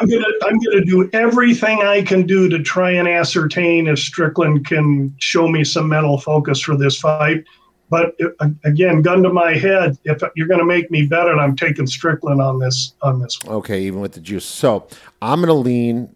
I'm 0.00 0.08
gonna 0.08 0.26
I'm 0.42 0.58
gonna 0.58 0.84
do 0.84 1.08
everything 1.12 1.82
I 1.82 2.02
can 2.02 2.26
do 2.26 2.48
to 2.48 2.62
try 2.62 2.90
and 2.90 3.08
ascertain 3.08 3.86
if 3.86 3.98
Strickland 3.98 4.66
can 4.66 5.14
show 5.18 5.48
me 5.48 5.64
some 5.64 5.88
mental 5.88 6.18
focus 6.18 6.60
for 6.60 6.76
this 6.76 6.98
fight. 6.98 7.44
But 7.88 8.16
uh, 8.40 8.48
again, 8.64 9.00
gun 9.00 9.22
to 9.22 9.32
my 9.32 9.54
head, 9.54 9.96
if 10.04 10.20
you're 10.34 10.48
going 10.48 10.58
to 10.58 10.66
make 10.66 10.90
me 10.90 11.06
bet 11.06 11.28
it, 11.28 11.38
I'm 11.38 11.54
taking 11.54 11.86
Strickland 11.86 12.40
on 12.42 12.58
this 12.58 12.94
on 13.02 13.20
this 13.20 13.38
one. 13.42 13.56
Okay, 13.56 13.82
even 13.82 14.00
with 14.00 14.12
the 14.12 14.20
juice. 14.20 14.44
So 14.44 14.88
I'm 15.22 15.40
going 15.40 15.48
to 15.48 15.54
lean 15.54 16.14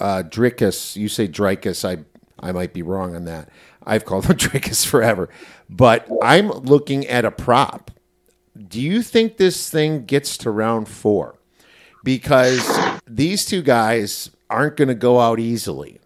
uh, 0.00 0.22
Dricus. 0.26 0.96
You 0.96 1.08
say 1.08 1.28
Dricus. 1.28 1.86
I 1.86 2.02
I 2.40 2.52
might 2.52 2.72
be 2.72 2.82
wrong 2.82 3.14
on 3.14 3.24
that. 3.26 3.48
I've 3.84 4.04
called 4.04 4.26
him 4.30 4.36
Dricus 4.36 4.86
forever, 4.86 5.28
but 5.68 6.08
I'm 6.22 6.48
looking 6.50 7.06
at 7.06 7.24
a 7.24 7.30
prop. 7.30 7.90
Do 8.56 8.80
you 8.80 9.02
think 9.02 9.36
this 9.36 9.70
thing 9.70 10.04
gets 10.04 10.36
to 10.38 10.50
round 10.50 10.88
four? 10.88 11.38
Because 12.02 12.78
these 13.06 13.44
two 13.44 13.62
guys 13.62 14.30
aren't 14.48 14.76
going 14.76 14.88
to 14.88 14.94
go 14.94 15.20
out 15.20 15.38
easily, 15.38 16.00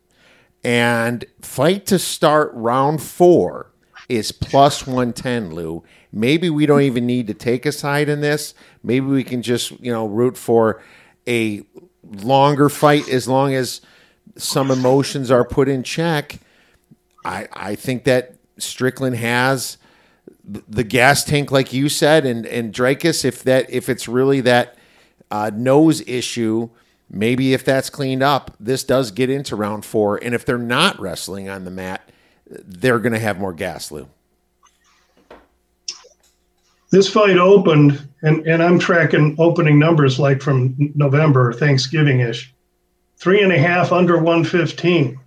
and 0.62 1.24
fight 1.40 1.86
to 1.86 1.98
start 1.98 2.51
round 2.55 3.02
four 3.02 3.70
is 4.09 4.32
plus 4.32 4.86
110 4.86 5.55
lou 5.55 5.82
maybe 6.12 6.51
we 6.51 6.66
don't 6.66 6.82
even 6.82 7.06
need 7.06 7.27
to 7.27 7.35
take 7.35 7.65
a 7.65 7.73
side 7.73 8.09
in 8.09 8.20
this 8.20 8.55
maybe 8.82 9.06
we 9.06 9.24
can 9.24 9.40
just 9.43 9.70
you 9.81 9.90
know 9.90 10.06
root 10.06 10.36
for 10.36 10.82
a 11.27 11.62
longer 12.23 12.69
fight 12.69 13.09
as 13.09 13.27
long 13.27 13.55
as 13.55 13.81
some 14.36 14.70
emotions 14.70 15.31
are 15.31 15.44
put 15.44 15.69
in 15.69 15.82
check 15.82 16.39
i 17.24 17.47
i 17.52 17.74
think 17.74 18.05
that 18.05 18.35
strickland 18.59 19.16
has 19.16 19.78
the 20.44 20.85
gas 20.85 21.24
tank 21.24 21.51
like 21.51 21.73
you 21.73 21.89
said 21.89 22.27
and 22.27 22.47
and 22.47 22.73
Dracus 22.73 23.24
if 23.24 23.43
that 23.44 23.70
if 23.70 23.89
it's 23.89 24.06
really 24.06 24.40
that 24.43 24.77
uh, 25.31 25.51
nose 25.55 26.02
issue 26.06 26.69
maybe 27.09 27.55
if 27.55 27.65
that's 27.65 27.89
cleaned 27.89 28.23
up 28.23 28.55
this 28.61 28.85
does 28.85 29.11
get 29.11 29.31
into 29.31 29.56
round 29.56 29.85
four 29.85 30.16
and 30.23 30.35
if 30.35 30.44
they're 30.44 30.59
not 30.59 31.01
wrestling 31.01 31.48
on 31.48 31.65
the 31.65 31.70
mat 31.70 32.11
they're 32.47 32.98
going 32.98 33.12
to 33.12 33.19
have 33.19 33.39
more 33.39 33.52
gas, 33.52 33.90
Lou. 33.90 34.09
This 36.90 37.09
fight 37.09 37.39
opened, 37.39 38.06
and, 38.23 38.47
and 38.47 38.62
I'm 38.62 38.78
tracking 38.78 39.35
opening 39.39 39.78
numbers 39.78 40.19
like 40.19 40.40
from 40.40 40.77
November, 40.94 41.52
Thanksgiving 41.52 42.20
ish. 42.20 42.53
Three 43.16 43.43
and 43.43 43.53
a 43.53 43.59
half 43.59 43.93
under 43.93 44.16
115. 44.16 45.19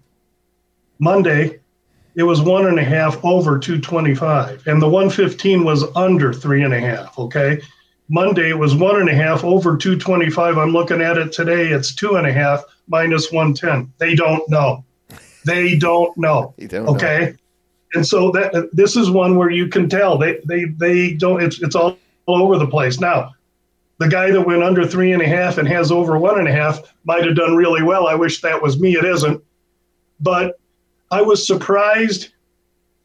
Monday, 0.99 1.59
it 2.15 2.23
was 2.23 2.41
one 2.41 2.65
and 2.65 2.80
a 2.80 2.84
half 2.84 3.23
over 3.23 3.59
225. 3.59 4.65
And 4.68 4.81
the 4.81 4.89
115 4.89 5.64
was 5.64 5.84
under 5.95 6.34
three 6.34 6.64
and 6.64 6.73
a 6.73 6.80
half. 6.80 7.18
Okay. 7.18 7.61
Monday, 8.09 8.49
it 8.49 8.57
was 8.57 8.73
one 8.73 8.99
and 8.99 9.09
a 9.09 9.14
half 9.14 9.43
over 9.43 9.77
225. 9.77 10.57
I'm 10.57 10.72
looking 10.72 11.01
at 11.01 11.18
it 11.18 11.31
today. 11.31 11.68
It's 11.68 11.93
two 11.93 12.15
and 12.15 12.26
a 12.26 12.34
half 12.34 12.64
minus 12.88 13.31
110. 13.31 13.93
They 13.99 14.15
don't 14.15 14.47
know. 14.49 14.84
They 15.45 15.77
don't 15.77 16.18
know. 16.18 16.55
don't 16.68 16.89
okay. 16.89 17.19
know. 17.19 17.34
And 17.93 18.05
so 18.05 18.31
that 18.31 18.69
this 18.73 18.95
is 18.95 19.09
one 19.09 19.38
where 19.38 19.49
you 19.49 19.68
can 19.68 19.88
tell 19.88 20.18
they 20.18 20.41
they 20.45 20.65
they 20.65 21.14
don't. 21.14 21.41
It's 21.41 21.61
it's 21.61 21.76
all, 21.76 21.97
all 22.26 22.43
over 22.43 22.57
the 22.57 22.68
place 22.68 22.99
now. 22.99 23.34
The 23.99 24.07
guy 24.07 24.32
that 24.32 24.45
went 24.45 24.64
under 24.64 24.86
three 24.86 25.11
and 25.11 25.22
a 25.22 25.28
half 25.28 25.57
and 25.57 25.68
has 25.68 25.91
over 25.91 26.18
one 26.18 26.40
and 26.40 26.48
a 26.48 26.52
half 26.52 26.94
might 27.03 27.26
have 27.26 27.36
done 27.36 27.56
really 27.56 27.82
well. 27.82 28.07
I 28.07 28.15
wish 28.15 28.41
that 28.41 28.61
was 28.61 28.80
me. 28.80 28.95
It 28.95 29.06
isn't. 29.06 29.44
But 30.19 30.60
I 31.11 31.22
was 31.22 31.45
surprised. 31.45 32.30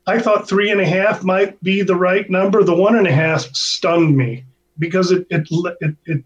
I 0.07 0.19
thought 0.19 0.49
three 0.49 0.71
and 0.71 0.81
a 0.81 0.87
half 0.87 1.23
might 1.23 1.63
be 1.63 1.83
the 1.83 1.97
right 1.97 2.29
number. 2.29 2.63
The 2.63 2.75
one 2.75 2.97
and 2.97 3.07
a 3.07 3.13
half 3.13 3.43
stunned 3.55 4.17
me 4.17 4.45
because 4.79 5.13
it 5.13 5.27
it 5.31 5.49
it, 5.81 5.97
it 6.05 6.25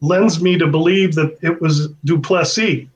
lends 0.00 0.42
me 0.42 0.58
to 0.58 0.66
believe 0.66 1.14
that 1.14 1.36
it 1.42 1.60
was 1.60 1.88
Du 2.04 2.20
Plessis. 2.20 2.86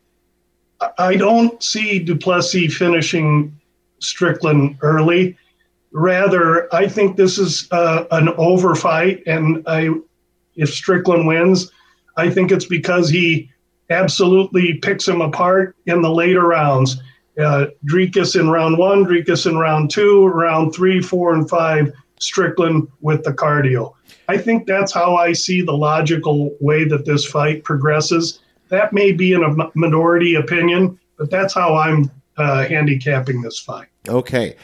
I 0.98 1.16
don't 1.16 1.62
see 1.62 1.98
Du 1.98 2.16
Plessis 2.16 2.74
finishing 2.76 3.54
Strickland 3.98 4.78
early. 4.80 5.36
Rather, 5.92 6.72
I 6.74 6.86
think 6.86 7.16
this 7.16 7.36
is 7.36 7.68
uh, 7.72 8.04
an 8.12 8.28
overfight, 8.38 9.22
and 9.26 9.62
I, 9.66 9.90
if 10.56 10.72
Strickland 10.72 11.26
wins, 11.26 11.70
I 12.16 12.30
think 12.30 12.50
it's 12.50 12.66
because 12.66 13.08
he 13.08 13.50
absolutely 13.90 14.74
picks 14.74 15.06
him 15.06 15.20
apart 15.20 15.76
in 15.86 16.02
the 16.02 16.10
later 16.10 16.46
rounds. 16.46 17.00
Uh, 17.40 17.66
in 17.92 18.50
round 18.50 18.76
one, 18.76 19.04
Dricus 19.04 19.46
in 19.46 19.56
round 19.56 19.90
two, 19.90 20.26
round 20.26 20.74
three, 20.74 21.00
four, 21.00 21.34
and 21.34 21.48
five, 21.48 21.92
Strickland 22.18 22.88
with 23.00 23.24
the 23.24 23.32
cardio. 23.32 23.94
I 24.28 24.36
think 24.38 24.66
that's 24.66 24.92
how 24.92 25.16
I 25.16 25.32
see 25.32 25.62
the 25.62 25.72
logical 25.72 26.54
way 26.60 26.84
that 26.84 27.04
this 27.04 27.24
fight 27.24 27.64
progresses. 27.64 28.40
That 28.68 28.92
may 28.92 29.12
be 29.12 29.32
in 29.32 29.42
a 29.42 29.70
minority 29.74 30.34
opinion, 30.34 30.98
but 31.16 31.30
that's 31.30 31.54
how 31.54 31.74
I'm 31.76 32.10
uh, 32.36 32.64
handicapping 32.66 33.42
this 33.42 33.58
fight. 33.58 33.88
Okay. 34.08 34.56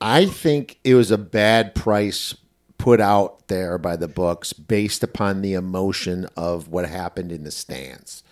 I 0.00 0.26
think 0.26 0.78
it 0.84 0.94
was 0.94 1.10
a 1.10 1.18
bad 1.18 1.74
price 1.74 2.34
put 2.80 3.00
out 3.00 3.48
there 3.48 3.76
by 3.76 3.94
the 3.94 4.08
books 4.08 4.54
based 4.54 5.02
upon 5.02 5.42
the 5.42 5.52
emotion 5.52 6.26
of 6.34 6.68
what 6.68 6.88
happened 6.88 7.30
in 7.30 7.44
the 7.44 7.50
stands. 7.50 8.24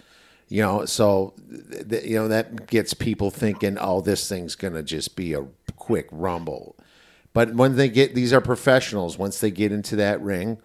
You 0.49 0.63
know, 0.63 0.87
so 0.87 1.35
th- 1.91 2.05
you 2.05 2.17
know 2.17 2.29
that 2.29 2.67
gets 2.67 2.95
people 2.95 3.31
thinking, 3.31 3.77
"Oh, 3.79 4.01
this 4.01 4.27
thing's 4.27 4.55
going 4.55 4.73
to 4.73 4.83
just 4.83 5.17
be 5.17 5.35
a 5.35 5.47
quick 5.77 6.09
rumble." 6.11 6.77
But 7.35 7.55
when 7.55 7.77
they 7.77 7.91
get 7.91 8.15
these 8.15 8.33
are 8.33 8.41
professionals, 8.41 9.19
once 9.19 9.39
they 9.39 9.51
get 9.51 9.71
into 9.71 9.97
that 9.97 10.23
ring, 10.23 10.57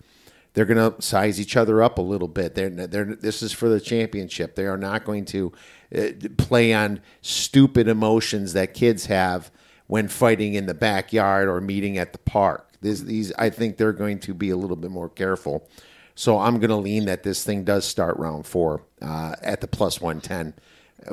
they're 0.53 0.64
going 0.64 0.93
to 0.93 1.01
size 1.01 1.39
each 1.41 1.57
other 1.57 1.84
up 1.84 1.97
a 1.97 2.01
little 2.01 2.30
bit. 2.30 2.55
They're, 2.55 2.69
they're, 2.69 3.03
this 3.03 3.43
is 3.43 3.51
for 3.51 3.68
the 3.68 3.81
championship. 3.81 4.55
They 4.55 4.65
are 4.65 4.77
not 4.77 5.03
going 5.03 5.26
to 5.26 5.51
uh, 5.93 6.07
play 6.38 6.73
on 6.73 7.01
stupid 7.22 7.89
emotions 7.89 8.53
that 8.53 8.73
kids 8.73 9.07
have 9.07 9.51
when 9.88 10.07
fighting 10.07 10.53
in 10.53 10.68
the 10.68 10.73
backyard 10.73 11.49
or 11.49 11.60
meeting 11.60 11.97
at 11.97 12.14
the 12.14 12.19
park. 12.19 12.72
This, 12.84 13.01
these, 13.01 13.34
I 13.38 13.49
think 13.49 13.77
they're 13.77 13.93
going 13.93 14.19
to 14.19 14.34
be 14.34 14.51
a 14.51 14.57
little 14.57 14.76
bit 14.76 14.91
more 14.91 15.10
careful. 15.10 15.68
So 16.15 16.38
I'm 16.39 16.60
going 16.60 16.69
to 16.69 16.76
lean 16.76 17.05
that 17.05 17.23
this 17.23 17.43
thing 17.43 17.64
does 17.64 17.85
start 17.85 18.18
round 18.18 18.45
four 18.45 18.84
uh, 19.01 19.35
at 19.41 19.61
the 19.61 19.68
plus 19.68 19.99
110 19.99 20.53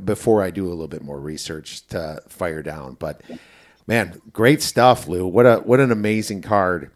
before 0.05 0.43
I 0.43 0.51
do 0.51 0.67
a 0.67 0.71
little 0.71 0.89
bit 0.89 1.03
more 1.03 1.19
research 1.19 1.87
to 1.89 2.23
fire 2.29 2.63
down. 2.63 2.97
But 2.99 3.23
man, 3.87 4.21
great 4.33 4.63
stuff, 4.63 5.09
Lou. 5.09 5.27
What 5.27 5.47
a 5.47 5.57
what 5.57 5.81
an 5.81 5.91
amazing 5.91 6.43
card 6.43 6.91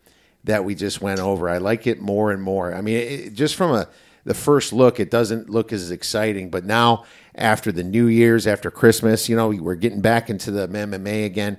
that 0.45 0.65
we 0.65 0.75
just 0.75 1.01
went 1.01 1.21
over. 1.21 1.49
I 1.49 1.59
like 1.59 1.87
it 1.87 2.01
more 2.01 2.31
and 2.31 2.43
more. 2.43 2.75
I 2.75 2.83
mean, 2.83 2.97
it, 2.97 3.35
just 3.35 3.55
from 3.55 3.73
a 3.73 3.89
the 4.25 4.35
first 4.35 4.73
look, 4.73 5.01
it 5.01 5.11
doesn't 5.11 5.51
look 5.51 5.73
as 5.73 5.91
exciting, 5.91 6.51
but 6.51 6.65
now 6.65 7.05
after 7.35 7.71
the 7.71 7.83
New 7.83 8.07
Year's, 8.07 8.47
after 8.47 8.71
Christmas, 8.71 9.29
you 9.29 9.37
know, 9.37 9.49
we're 9.49 9.75
getting 9.75 10.01
back 10.01 10.31
into 10.31 10.51
the 10.51 10.67
MMA 10.67 11.27
again. 11.27 11.59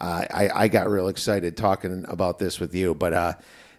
Uh, 0.00 0.24
I, 0.30 0.50
I 0.54 0.68
got 0.68 0.88
real 0.88 1.08
excited 1.08 1.56
talking 1.56 2.04
about 2.08 2.38
this 2.38 2.60
with 2.60 2.74
you, 2.74 2.94
but 2.94 3.12
uh, 3.12 3.32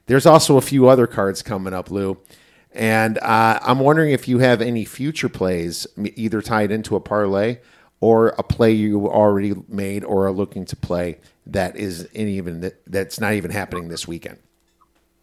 there's 0.06 0.26
also 0.26 0.58
a 0.58 0.62
few 0.62 0.88
other 0.88 1.08
cards 1.08 1.42
coming 1.42 1.74
up, 1.74 1.92
Lou. 1.92 2.18
And 2.72 3.18
uh, 3.20 3.60
I'm 3.62 3.80
wondering 3.80 4.12
if 4.12 4.28
you 4.28 4.40
have 4.40 4.62
any 4.62 4.86
future 4.86 5.30
plays, 5.30 5.88
either 5.98 6.42
tied 6.42 6.72
into 6.72 6.96
a 6.96 7.00
parlay 7.00 7.60
or 8.02 8.30
a 8.38 8.44
play 8.44 8.72
you 8.74 9.08
already 9.10 9.56
made 9.68 10.04
or 10.04 10.28
are 10.28 10.32
looking 10.32 10.66
to 10.66 10.76
play 10.76 11.18
that 11.48 11.76
is 11.76 12.14
even 12.16 12.72
that's 12.88 13.20
not 13.20 13.34
even 13.34 13.52
happening 13.52 13.88
this 13.88 14.08
weekend. 14.08 14.38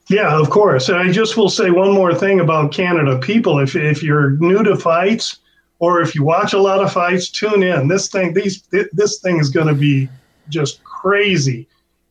Yeah, 0.09 0.39
of 0.39 0.51
course. 0.51 0.89
And 0.89 0.98
I 0.98 1.10
just 1.12 1.36
will 1.36 1.48
say 1.48 1.70
one 1.70 1.93
more 1.93 2.14
thing 2.14 2.40
about 2.40 2.73
Canada 2.73 3.19
people. 3.19 3.59
If 3.59 3.77
if 3.77 4.02
you're 4.02 4.31
new 4.32 4.62
to 4.62 4.77
fights 4.77 5.39
or 5.78 6.01
if 6.01 6.14
you 6.14 6.23
watch 6.23 6.52
a 6.52 6.60
lot 6.60 6.82
of 6.82 6.93
fights, 6.93 7.28
tune 7.28 7.62
in. 7.62 7.89
This 7.89 8.09
thing 8.09 8.35
these 8.35 8.62
this 8.93 9.20
thing 9.20 9.39
is 9.39 9.48
going 9.48 9.69
to 9.69 9.74
be 9.74 10.09
just 10.48 10.81
crazy, 11.02 11.66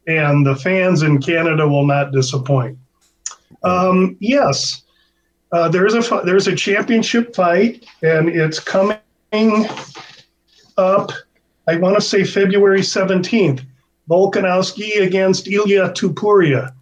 and 0.06 0.46
the 0.46 0.56
fans 0.56 1.02
in 1.02 1.22
Canada 1.22 1.68
will 1.68 1.86
not 1.86 2.12
disappoint. 2.12 2.78
Um, 3.64 4.18
yes, 4.20 4.84
uh, 5.54 5.70
there's 5.70 5.94
a 5.94 6.22
there's 6.26 6.48
a 6.48 6.56
championship 6.56 7.34
fight, 7.34 7.86
and 8.04 8.28
it's 8.30 8.60
coming 8.60 8.98
up. 10.78 11.12
I 11.68 11.78
want 11.78 11.96
to 11.96 12.02
say 12.02 12.24
February 12.26 12.82
17th. 12.82 13.66
Volkanovski 14.10 15.02
against 15.02 15.48
Ilya 15.48 15.92
Topuria. 15.92 16.74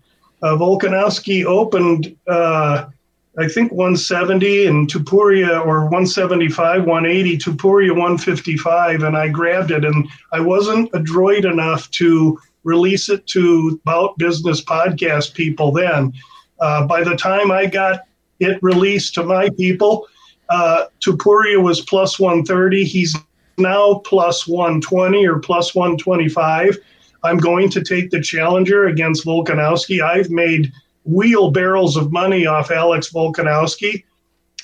Uh, 0.41 0.55
Volkanovski 0.55 1.45
opened, 1.45 2.15
uh, 2.27 2.85
I 3.37 3.47
think, 3.47 3.71
170 3.71 4.65
and 4.65 4.89
Topuria, 4.89 5.65
or 5.65 5.81
175, 5.81 6.85
180, 6.85 7.37
Topuria 7.37 7.91
155, 7.91 9.03
and 9.03 9.15
I 9.15 9.29
grabbed 9.29 9.71
it. 9.71 9.85
And 9.85 10.07
I 10.31 10.39
wasn't 10.39 10.89
adroit 10.93 11.45
enough 11.45 11.89
to 11.91 12.39
release 12.63 13.09
it 13.09 13.25
to 13.27 13.79
Bout 13.85 14.17
Business 14.17 14.63
podcast 14.63 15.33
people 15.33 15.71
then. 15.71 16.13
Uh, 16.59 16.85
by 16.87 17.03
the 17.03 17.15
time 17.15 17.51
I 17.51 17.67
got 17.67 18.01
it 18.39 18.61
released 18.61 19.13
to 19.15 19.23
my 19.23 19.49
people, 19.49 20.07
uh, 20.49 20.85
Topuria 20.99 21.61
was 21.61 21.81
plus 21.81 22.19
130. 22.19 22.83
He's 22.83 23.15
now 23.57 24.01
plus 24.05 24.47
120 24.47 25.27
or 25.27 25.39
plus 25.39 25.75
125. 25.75 26.77
I'm 27.23 27.37
going 27.37 27.69
to 27.69 27.83
take 27.83 28.09
the 28.09 28.21
challenger 28.21 28.87
against 28.87 29.25
Volkanovski. 29.25 30.01
I've 30.01 30.29
made 30.29 30.71
wheelbarrows 31.09 31.95
of 31.95 32.11
money 32.11 32.45
off 32.45 32.71
Alex 32.71 33.11
Volkanovski, 33.11 34.03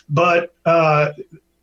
but 0.09 0.53
uh, 0.65 1.11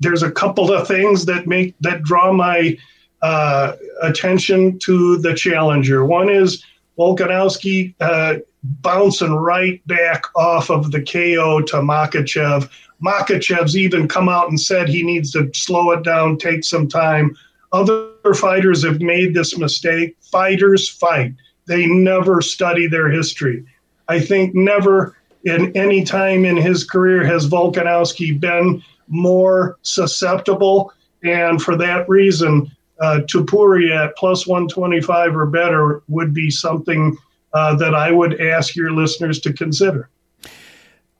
there's 0.00 0.22
a 0.22 0.30
couple 0.30 0.72
of 0.72 0.88
things 0.88 1.24
that 1.26 1.46
make 1.46 1.74
that 1.80 2.02
draw 2.02 2.32
my 2.32 2.76
uh, 3.22 3.76
attention 4.02 4.78
to 4.80 5.18
the 5.18 5.34
challenger. 5.34 6.04
One 6.04 6.28
is 6.28 6.64
Volkanovski 6.98 7.94
uh, 8.00 8.36
bouncing 8.62 9.34
right 9.34 9.84
back 9.86 10.24
off 10.36 10.70
of 10.70 10.90
the 10.90 11.02
KO 11.02 11.62
to 11.62 11.76
Makhachev. 11.76 12.68
Makhachev's 13.04 13.76
even 13.76 14.09
come 14.09 14.28
out 14.28 14.48
and 14.48 14.60
said 14.60 14.88
he 14.88 15.02
needs 15.02 15.32
to 15.32 15.50
slow 15.54 15.90
it 15.92 16.04
down, 16.04 16.38
take 16.38 16.64
some 16.64 16.88
time. 16.88 17.36
Other 17.72 18.10
fighters 18.34 18.84
have 18.84 19.00
made 19.00 19.34
this 19.34 19.56
mistake. 19.56 20.16
Fighters 20.20 20.88
fight. 20.88 21.34
They 21.66 21.86
never 21.86 22.40
study 22.40 22.86
their 22.86 23.09
history. 23.09 23.64
I 24.08 24.20
think 24.20 24.54
never 24.54 25.16
in 25.44 25.76
any 25.76 26.04
time 26.04 26.44
in 26.44 26.56
his 26.56 26.84
career 26.84 27.24
has 27.24 27.48
Volkanovski 27.48 28.38
been 28.38 28.82
more 29.08 29.78
susceptible. 29.82 30.92
And 31.22 31.60
for 31.60 31.76
that 31.76 32.08
reason, 32.08 32.70
uh, 33.00 33.20
Topuria 33.26 34.06
at 34.06 34.16
plus 34.16 34.46
125 34.46 35.36
or 35.36 35.46
better 35.46 36.02
would 36.08 36.32
be 36.32 36.50
something 36.50 37.16
uh, 37.52 37.74
that 37.76 37.94
I 37.94 38.10
would 38.12 38.40
ask 38.40 38.76
your 38.76 38.92
listeners 38.92 39.40
to 39.40 39.52
consider. 39.52 40.08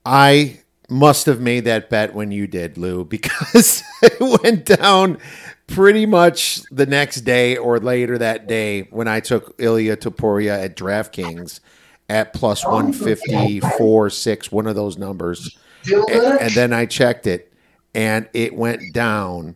I 0.05 0.61
must 0.89 1.25
have 1.25 1.39
made 1.39 1.65
that 1.65 1.89
bet 1.89 2.13
when 2.13 2.31
you 2.31 2.47
did, 2.47 2.77
Lou, 2.77 3.03
because 3.05 3.83
it 4.01 4.41
went 4.41 4.65
down 4.65 5.17
pretty 5.67 6.05
much 6.05 6.61
the 6.71 6.85
next 6.85 7.21
day 7.21 7.57
or 7.57 7.79
later 7.79 8.17
that 8.17 8.47
day 8.47 8.81
when 8.91 9.07
I 9.07 9.19
took 9.19 9.55
Ilya 9.57 9.97
Topuria 9.97 10.63
at 10.63 10.75
DraftKings 10.75 11.59
at 12.13 12.33
plus 12.33 12.63
154, 12.65 14.09
6, 14.09 14.51
one 14.51 14.67
of 14.67 14.75
those 14.75 14.97
numbers. 14.97 15.57
And, 15.91 16.09
and 16.41 16.51
then 16.53 16.71
I 16.71 16.85
checked 16.85 17.27
it 17.27 17.51
and 17.93 18.29
it 18.33 18.55
went 18.55 18.93
down 18.93 19.55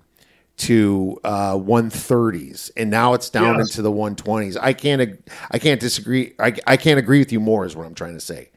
to 0.57 1.19
uh, 1.23 1.53
130s 1.53 2.71
and 2.75 2.89
now 2.89 3.13
it's 3.13 3.29
down 3.29 3.57
Yes. 3.59 3.69
into 3.69 3.81
the 3.83 3.91
120s. 3.91 4.57
I 4.59 4.73
can't 4.73 5.21
I 5.51 5.59
can't 5.59 5.79
disagree 5.79 6.33
I, 6.39 6.53
I 6.65 6.75
can't 6.77 6.97
agree 6.99 7.19
with 7.19 7.31
you 7.31 7.39
more 7.39 7.65
is 7.65 7.75
what 7.75 7.85
I'm 7.85 7.93
trying 7.95 8.15
to 8.15 8.19
say. 8.19 8.49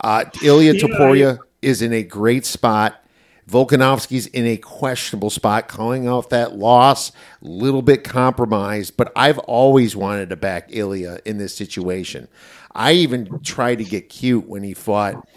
Uh, 0.00 0.24
Ilya 0.42 0.72
Yeah, 0.72 0.80
Topuria 0.80 1.38
is 1.60 1.82
in 1.82 1.92
a 1.92 2.02
great 2.02 2.46
spot. 2.46 2.98
Volkanovski's 3.50 4.26
in 4.28 4.46
a 4.46 4.56
questionable 4.56 5.28
spot, 5.28 5.68
calling 5.68 6.08
off 6.08 6.28
that 6.30 6.54
loss, 6.56 7.12
little 7.42 7.82
bit 7.82 8.02
compromised. 8.02 8.96
But 8.96 9.12
I've 9.14 9.38
always 9.40 9.94
wanted 9.94 10.30
to 10.30 10.36
back 10.36 10.68
Ilya 10.70 11.18
in 11.26 11.38
this 11.38 11.54
situation. 11.54 12.28
I 12.74 12.92
even 12.92 13.40
tried 13.40 13.76
to 13.76 13.84
get 13.84 14.08
cute 14.08 14.46
when 14.46 14.62
he 14.62 14.74
fought 14.74 15.28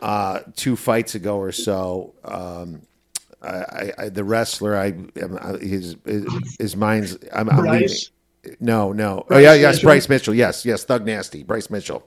uh, 0.00 0.40
two 0.54 0.76
fights 0.76 1.14
ago 1.14 1.38
or 1.38 1.52
so. 1.52 2.14
Um, 2.24 2.82
I, 3.42 3.92
I, 3.98 4.08
the 4.08 4.24
wrestler, 4.24 4.76
I, 4.76 4.94
I 5.40 5.56
his, 5.58 5.96
his 6.58 6.76
mind's. 6.76 7.16
I'm, 7.32 7.48
I'm 7.50 7.56
leaving. 7.64 7.78
Bryce? 7.80 8.10
No, 8.60 8.92
no. 8.92 9.26
oh 9.30 9.38
yeah, 9.38 9.54
yes, 9.54 9.76
Mitchell? 9.76 9.86
Bryce 9.88 10.08
Mitchell. 10.08 10.34
Yes, 10.34 10.64
yes, 10.64 10.84
Thug 10.84 11.04
Nasty, 11.04 11.42
Bryce 11.42 11.70
Mitchell. 11.70 12.06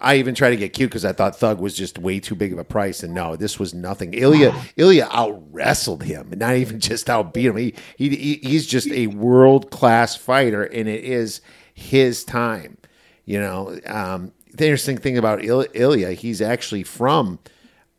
I 0.00 0.16
even 0.16 0.34
tried 0.34 0.50
to 0.50 0.56
get 0.56 0.72
cute 0.72 0.90
because 0.90 1.04
I 1.04 1.12
thought 1.12 1.36
Thug 1.36 1.60
was 1.60 1.76
just 1.76 1.96
way 1.96 2.18
too 2.18 2.34
big 2.34 2.52
of 2.52 2.58
a 2.58 2.64
price, 2.64 3.04
and 3.04 3.14
no, 3.14 3.36
this 3.36 3.60
was 3.60 3.72
nothing. 3.72 4.14
Ilya, 4.14 4.54
Ilya 4.76 5.08
out 5.10 5.40
wrestled 5.52 6.02
him, 6.02 6.28
and 6.32 6.40
not 6.40 6.56
even 6.56 6.80
just 6.80 7.06
outbeat 7.06 7.50
him. 7.50 7.56
He, 7.56 7.74
he, 7.96 8.08
he 8.16 8.34
he's 8.42 8.66
just 8.66 8.88
a 8.88 9.06
world 9.06 9.70
class 9.70 10.16
fighter, 10.16 10.64
and 10.64 10.88
it 10.88 11.04
is 11.04 11.40
his 11.74 12.24
time. 12.24 12.78
You 13.24 13.40
know, 13.40 13.78
um, 13.86 14.32
the 14.52 14.64
interesting 14.64 14.98
thing 14.98 15.16
about 15.16 15.44
Il- 15.44 15.66
Ilya, 15.74 16.12
he's 16.12 16.40
actually 16.40 16.82
from 16.82 17.38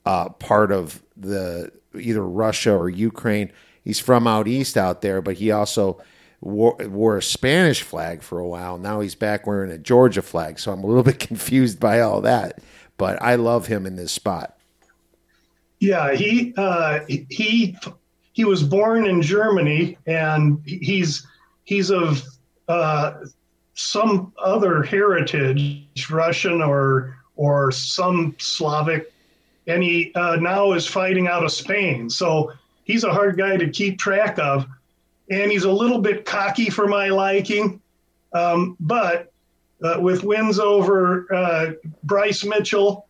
uh, 0.06 0.30
part 0.30 0.72
of 0.72 1.02
the 1.16 1.72
either 1.98 2.26
Russia 2.26 2.76
or 2.76 2.90
Ukraine. 2.90 3.52
He's 3.84 4.00
from 4.00 4.28
out 4.28 4.48
east 4.48 4.78
out 4.78 5.02
there, 5.02 5.22
but 5.22 5.36
he 5.36 5.52
also 5.52 6.02
wore, 6.42 6.76
wore 6.76 7.18
a 7.18 7.24
Spanish 7.24 7.82
flag 7.82 8.22
for 8.22 8.40
a 8.40 8.48
while. 8.48 8.78
Now 8.78 9.00
he's 9.00 9.16
back 9.16 9.48
wearing 9.48 9.72
a 9.72 9.78
Georgia 9.78 10.22
flag, 10.22 10.60
so 10.60 10.72
I'm 10.72 10.84
a 10.84 10.88
little 10.88 11.04
bit 11.12 11.20
confused 11.20 11.80
by 11.80 12.02
all 12.02 12.22
that. 12.22 12.60
But 12.98 13.22
I 13.22 13.36
love 13.36 13.68
him 13.68 13.86
in 13.86 13.96
this 13.96 14.12
spot. 14.12 14.58
Yeah, 15.80 16.14
he 16.14 16.54
uh, 16.56 17.00
he 17.08 17.76
he 18.32 18.46
was 18.46 18.64
born 18.64 19.06
in 19.06 19.22
Germany, 19.22 19.98
and 20.06 20.62
he's 20.66 21.28
he's 21.66 21.92
of 21.92 22.24
uh, 22.70 23.14
some 23.74 24.34
other 24.38 24.84
heritage, 24.84 26.10
Russian 26.10 26.62
or 26.62 27.18
or 27.36 27.72
some 27.72 28.36
Slavic, 28.38 29.12
and 29.68 29.82
he 29.82 30.12
uh, 30.14 30.36
now 30.36 30.74
is 30.74 30.86
fighting 30.86 31.28
out 31.28 31.44
of 31.44 31.52
Spain. 31.52 32.10
So 32.10 32.52
he's 32.84 33.04
a 33.04 33.12
hard 33.12 33.38
guy 33.38 33.58
to 33.58 33.70
keep 33.70 33.98
track 33.98 34.38
of, 34.38 34.68
and 35.30 35.52
he's 35.52 35.64
a 35.64 35.72
little 35.72 36.00
bit 36.00 36.26
cocky 36.26 36.70
for 36.70 36.88
my 36.88 37.10
liking, 37.10 37.82
um, 38.34 38.78
but 38.80 39.32
uh, 39.84 39.98
with 40.00 40.24
wins 40.24 40.60
over 40.60 41.34
uh, 41.34 41.72
Bryce 42.04 42.44
Mitchell, 42.44 43.08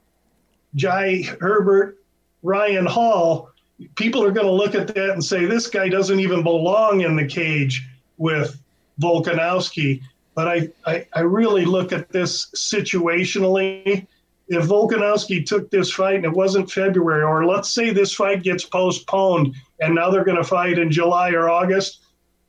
Jai 0.76 1.24
Herbert. 1.40 2.00
Ryan 2.44 2.86
Hall, 2.86 3.50
people 3.96 4.22
are 4.24 4.32
going 4.32 4.46
to 4.46 4.52
look 4.52 4.76
at 4.76 4.94
that 4.94 5.12
and 5.12 5.24
say 5.24 5.46
this 5.46 5.68
guy 5.68 5.88
doesn't 5.88 6.20
even 6.20 6.44
belong 6.44 7.02
in 7.02 7.16
the 7.16 7.26
cage 7.26 7.88
with 8.18 8.62
Volkanovski. 9.02 10.02
But 10.36 10.48
I, 10.48 10.70
I, 10.86 11.08
I 11.14 11.20
really 11.22 11.66
look 11.66 11.92
at 11.92 12.10
this 12.10 12.48
situationally. 12.56 14.08
If 14.48 14.66
Volkanovski 14.66 15.46
took 15.46 15.70
this 15.70 15.92
fight 15.92 16.16
and 16.16 16.26
it 16.26 16.32
wasn't 16.34 16.72
February, 16.72 17.24
or 17.24 17.46
let's 17.46 17.74
say 17.74 17.92
this 17.92 18.14
fight 18.14 18.44
gets 18.44 18.66
postponed 18.66 19.56
and 19.80 19.96
now 19.96 20.10
they're 20.10 20.24
going 20.24 20.38
to 20.38 20.44
fight 20.44 20.80
in 20.80 20.92
July 20.92 21.32
or 21.32 21.50
August, 21.50 22.00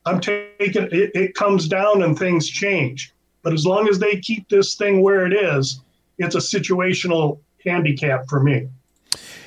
I'm 0.05 0.19
taking 0.19 0.83
it, 0.91 1.11
it 1.15 1.35
comes 1.35 1.67
down 1.67 2.03
and 2.03 2.17
things 2.17 2.47
change. 2.47 3.13
But 3.43 3.53
as 3.53 3.65
long 3.65 3.87
as 3.87 3.99
they 3.99 4.19
keep 4.19 4.49
this 4.49 4.75
thing 4.75 5.01
where 5.01 5.25
it 5.25 5.33
is, 5.33 5.79
it's 6.17 6.35
a 6.35 6.39
situational 6.39 7.39
handicap 7.63 8.27
for 8.27 8.41
me. 8.41 8.67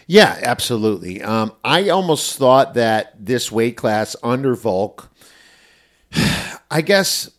Yeah, 0.06 0.38
absolutely. 0.42 1.22
Um, 1.22 1.52
I 1.62 1.90
almost 1.90 2.36
thought 2.36 2.74
that 2.74 3.14
this 3.18 3.52
weight 3.52 3.76
class 3.76 4.16
under 4.22 4.54
Volk, 4.54 5.10
I 6.70 6.80
guess, 6.80 7.30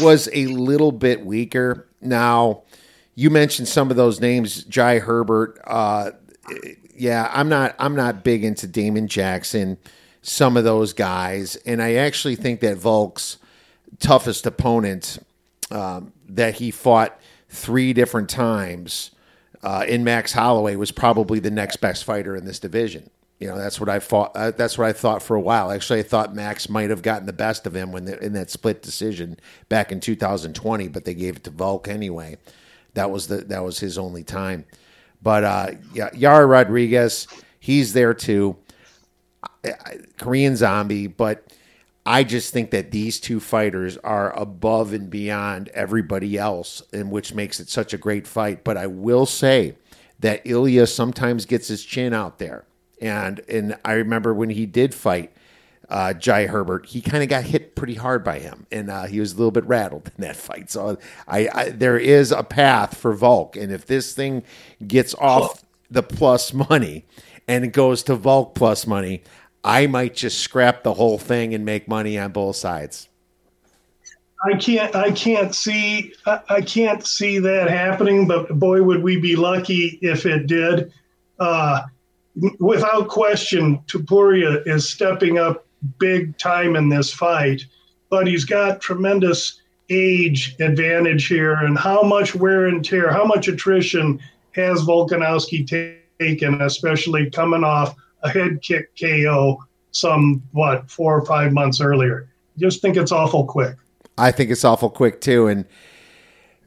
was 0.00 0.28
a 0.32 0.46
little 0.46 0.92
bit 0.92 1.24
weaker. 1.24 1.86
Now, 2.00 2.62
you 3.14 3.30
mentioned 3.30 3.68
some 3.68 3.90
of 3.90 3.96
those 3.96 4.20
names, 4.20 4.64
Jai 4.64 4.98
Herbert. 4.98 5.58
Uh, 5.64 6.12
yeah, 6.94 7.30
I'm 7.32 7.48
not. 7.48 7.74
I'm 7.78 7.94
not 7.94 8.24
big 8.24 8.44
into 8.44 8.66
Damon 8.66 9.08
Jackson. 9.08 9.78
Some 10.22 10.56
of 10.56 10.64
those 10.64 10.92
guys, 10.92 11.56
and 11.66 11.80
I 11.80 11.94
actually 11.94 12.36
think 12.36 12.60
that 12.60 12.76
Volk's 12.78 13.38
toughest 14.00 14.44
opponent 14.44 15.18
um, 15.70 16.12
that 16.28 16.54
he 16.56 16.70
fought 16.70 17.18
three 17.48 17.92
different 17.92 18.28
times 18.28 19.12
uh, 19.62 19.84
in 19.86 20.04
Max 20.04 20.32
Holloway 20.32 20.76
was 20.76 20.90
probably 20.90 21.38
the 21.38 21.50
next 21.50 21.76
best 21.76 22.04
fighter 22.04 22.36
in 22.36 22.44
this 22.44 22.58
division. 22.58 23.10
You 23.38 23.48
know, 23.48 23.58
that's 23.58 23.78
what 23.78 23.88
I 23.88 23.98
thought. 23.98 24.32
Uh, 24.34 24.50
that's 24.50 24.78
what 24.78 24.88
I 24.88 24.92
thought 24.92 25.22
for 25.22 25.36
a 25.36 25.40
while. 25.40 25.70
Actually, 25.70 26.00
I 26.00 26.04
thought 26.04 26.34
Max 26.34 26.68
might 26.70 26.88
have 26.88 27.02
gotten 27.02 27.26
the 27.26 27.34
best 27.34 27.66
of 27.66 27.76
him 27.76 27.92
when 27.92 28.06
the, 28.06 28.18
in 28.24 28.32
that 28.32 28.50
split 28.50 28.82
decision 28.82 29.38
back 29.68 29.92
in 29.92 30.00
2020, 30.00 30.88
but 30.88 31.04
they 31.04 31.14
gave 31.14 31.36
it 31.36 31.44
to 31.44 31.50
Volk 31.50 31.86
anyway. 31.86 32.38
That 32.94 33.10
was 33.10 33.28
the 33.28 33.38
that 33.38 33.62
was 33.62 33.78
his 33.78 33.98
only 33.98 34.24
time. 34.24 34.64
But 35.22 35.44
uh, 35.44 35.70
yeah, 35.92 36.10
Yair 36.10 36.48
Rodriguez, 36.48 37.28
he's 37.60 37.92
there 37.92 38.14
too. 38.14 38.56
Korean 40.16 40.56
Zombie, 40.56 41.06
but 41.06 41.46
I 42.04 42.22
just 42.22 42.52
think 42.52 42.70
that 42.70 42.92
these 42.92 43.18
two 43.18 43.40
fighters 43.40 43.96
are 43.98 44.36
above 44.38 44.92
and 44.92 45.10
beyond 45.10 45.68
everybody 45.70 46.38
else, 46.38 46.82
and 46.92 47.10
which 47.10 47.34
makes 47.34 47.58
it 47.58 47.68
such 47.68 47.92
a 47.92 47.98
great 47.98 48.26
fight. 48.26 48.62
But 48.64 48.76
I 48.76 48.86
will 48.86 49.26
say 49.26 49.74
that 50.20 50.42
Ilya 50.44 50.86
sometimes 50.86 51.44
gets 51.46 51.68
his 51.68 51.84
chin 51.84 52.14
out 52.14 52.38
there, 52.38 52.64
and 53.00 53.40
and 53.48 53.78
I 53.84 53.92
remember 53.94 54.34
when 54.34 54.50
he 54.50 54.66
did 54.66 54.94
fight 54.94 55.32
uh, 55.88 56.12
Jai 56.12 56.46
Herbert, 56.46 56.86
he 56.86 57.00
kind 57.00 57.22
of 57.22 57.28
got 57.28 57.44
hit 57.44 57.74
pretty 57.74 57.94
hard 57.94 58.24
by 58.24 58.38
him, 58.38 58.66
and 58.72 58.90
uh, 58.90 59.04
he 59.04 59.20
was 59.20 59.32
a 59.32 59.36
little 59.36 59.50
bit 59.50 59.64
rattled 59.66 60.10
in 60.16 60.22
that 60.22 60.36
fight. 60.36 60.70
So 60.70 60.98
I, 61.28 61.48
I 61.52 61.68
there 61.70 61.98
is 61.98 62.32
a 62.32 62.42
path 62.42 62.96
for 62.96 63.14
Volk, 63.14 63.56
and 63.56 63.72
if 63.72 63.86
this 63.86 64.14
thing 64.14 64.42
gets 64.86 65.14
off 65.14 65.64
the 65.90 66.02
plus 66.02 66.52
money 66.52 67.04
and 67.46 67.64
it 67.64 67.68
goes 67.68 68.02
to 68.04 68.16
Volk 68.16 68.54
plus 68.54 68.86
money, 68.86 69.22
I 69.62 69.86
might 69.86 70.14
just 70.14 70.40
scrap 70.40 70.82
the 70.82 70.94
whole 70.94 71.18
thing 71.18 71.54
and 71.54 71.64
make 71.64 71.86
money 71.86 72.18
on 72.18 72.32
both 72.32 72.56
sides. 72.56 73.08
I 74.44 74.56
can't 74.56 74.94
I 74.94 75.12
can't 75.12 75.54
see 75.54 76.12
I, 76.26 76.40
I 76.48 76.60
can't 76.60 77.06
see 77.06 77.38
that 77.38 77.70
happening, 77.70 78.26
but 78.26 78.58
boy 78.58 78.82
would 78.82 79.02
we 79.02 79.18
be 79.18 79.36
lucky 79.36 79.98
if 80.02 80.26
it 80.26 80.46
did. 80.46 80.92
Uh, 81.38 81.82
without 82.58 83.08
question, 83.08 83.78
Topuria 83.86 84.66
is 84.66 84.88
stepping 84.88 85.38
up 85.38 85.66
big 85.98 86.36
time 86.38 86.76
in 86.76 86.88
this 86.88 87.12
fight, 87.12 87.64
but 88.10 88.26
he's 88.26 88.44
got 88.44 88.80
tremendous 88.80 89.60
age 89.90 90.56
advantage 90.60 91.28
here, 91.28 91.54
and 91.54 91.78
how 91.78 92.02
much 92.02 92.34
wear 92.34 92.66
and 92.66 92.84
tear, 92.84 93.12
how 93.12 93.24
much 93.24 93.48
attrition 93.48 94.20
has 94.52 94.82
Volkanovski 94.82 95.96
taken, 96.18 96.60
especially 96.62 97.30
coming 97.30 97.62
off 97.62 97.94
a 98.22 98.28
head 98.28 98.62
kick 98.62 98.90
KO 98.98 99.62
some 99.92 100.42
what 100.52 100.90
four 100.90 101.18
or 101.18 101.24
five 101.24 101.52
months 101.52 101.80
earlier. 101.80 102.28
Just 102.58 102.82
think 102.82 102.96
it's 102.96 103.12
awful 103.12 103.44
quick. 103.44 103.76
I 104.18 104.32
think 104.32 104.50
it's 104.50 104.64
awful 104.64 104.90
quick 104.90 105.20
too. 105.20 105.46
And 105.46 105.66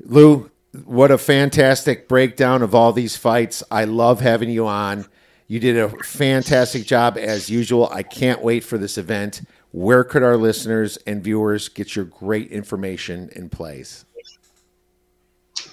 Lou, 0.02 0.50
what 0.86 1.12
a 1.12 1.18
fantastic 1.18 2.08
breakdown 2.08 2.62
of 2.62 2.74
all 2.76 2.94
these 2.94 3.18
fights. 3.18 3.64
I 3.72 3.86
love 3.86 4.22
having 4.22 4.50
you 4.50 4.68
on. 4.68 5.06
You 5.50 5.60
did 5.60 5.78
a 5.78 5.90
fantastic 6.04 6.86
job 6.86 7.18
as 7.18 7.50
usual. 7.50 7.90
I 7.92 8.04
can't 8.04 8.44
wait 8.44 8.64
for 8.64 8.78
this 8.78 9.00
event. 9.00 9.42
Where 9.72 10.04
could 10.04 10.22
our 10.22 10.38
listeners 10.38 10.98
and 11.08 11.24
viewers 11.24 11.70
get 11.70 11.96
your 11.96 12.06
great 12.06 12.52
information 12.52 13.30
in 13.36 13.50
place? 13.50 14.06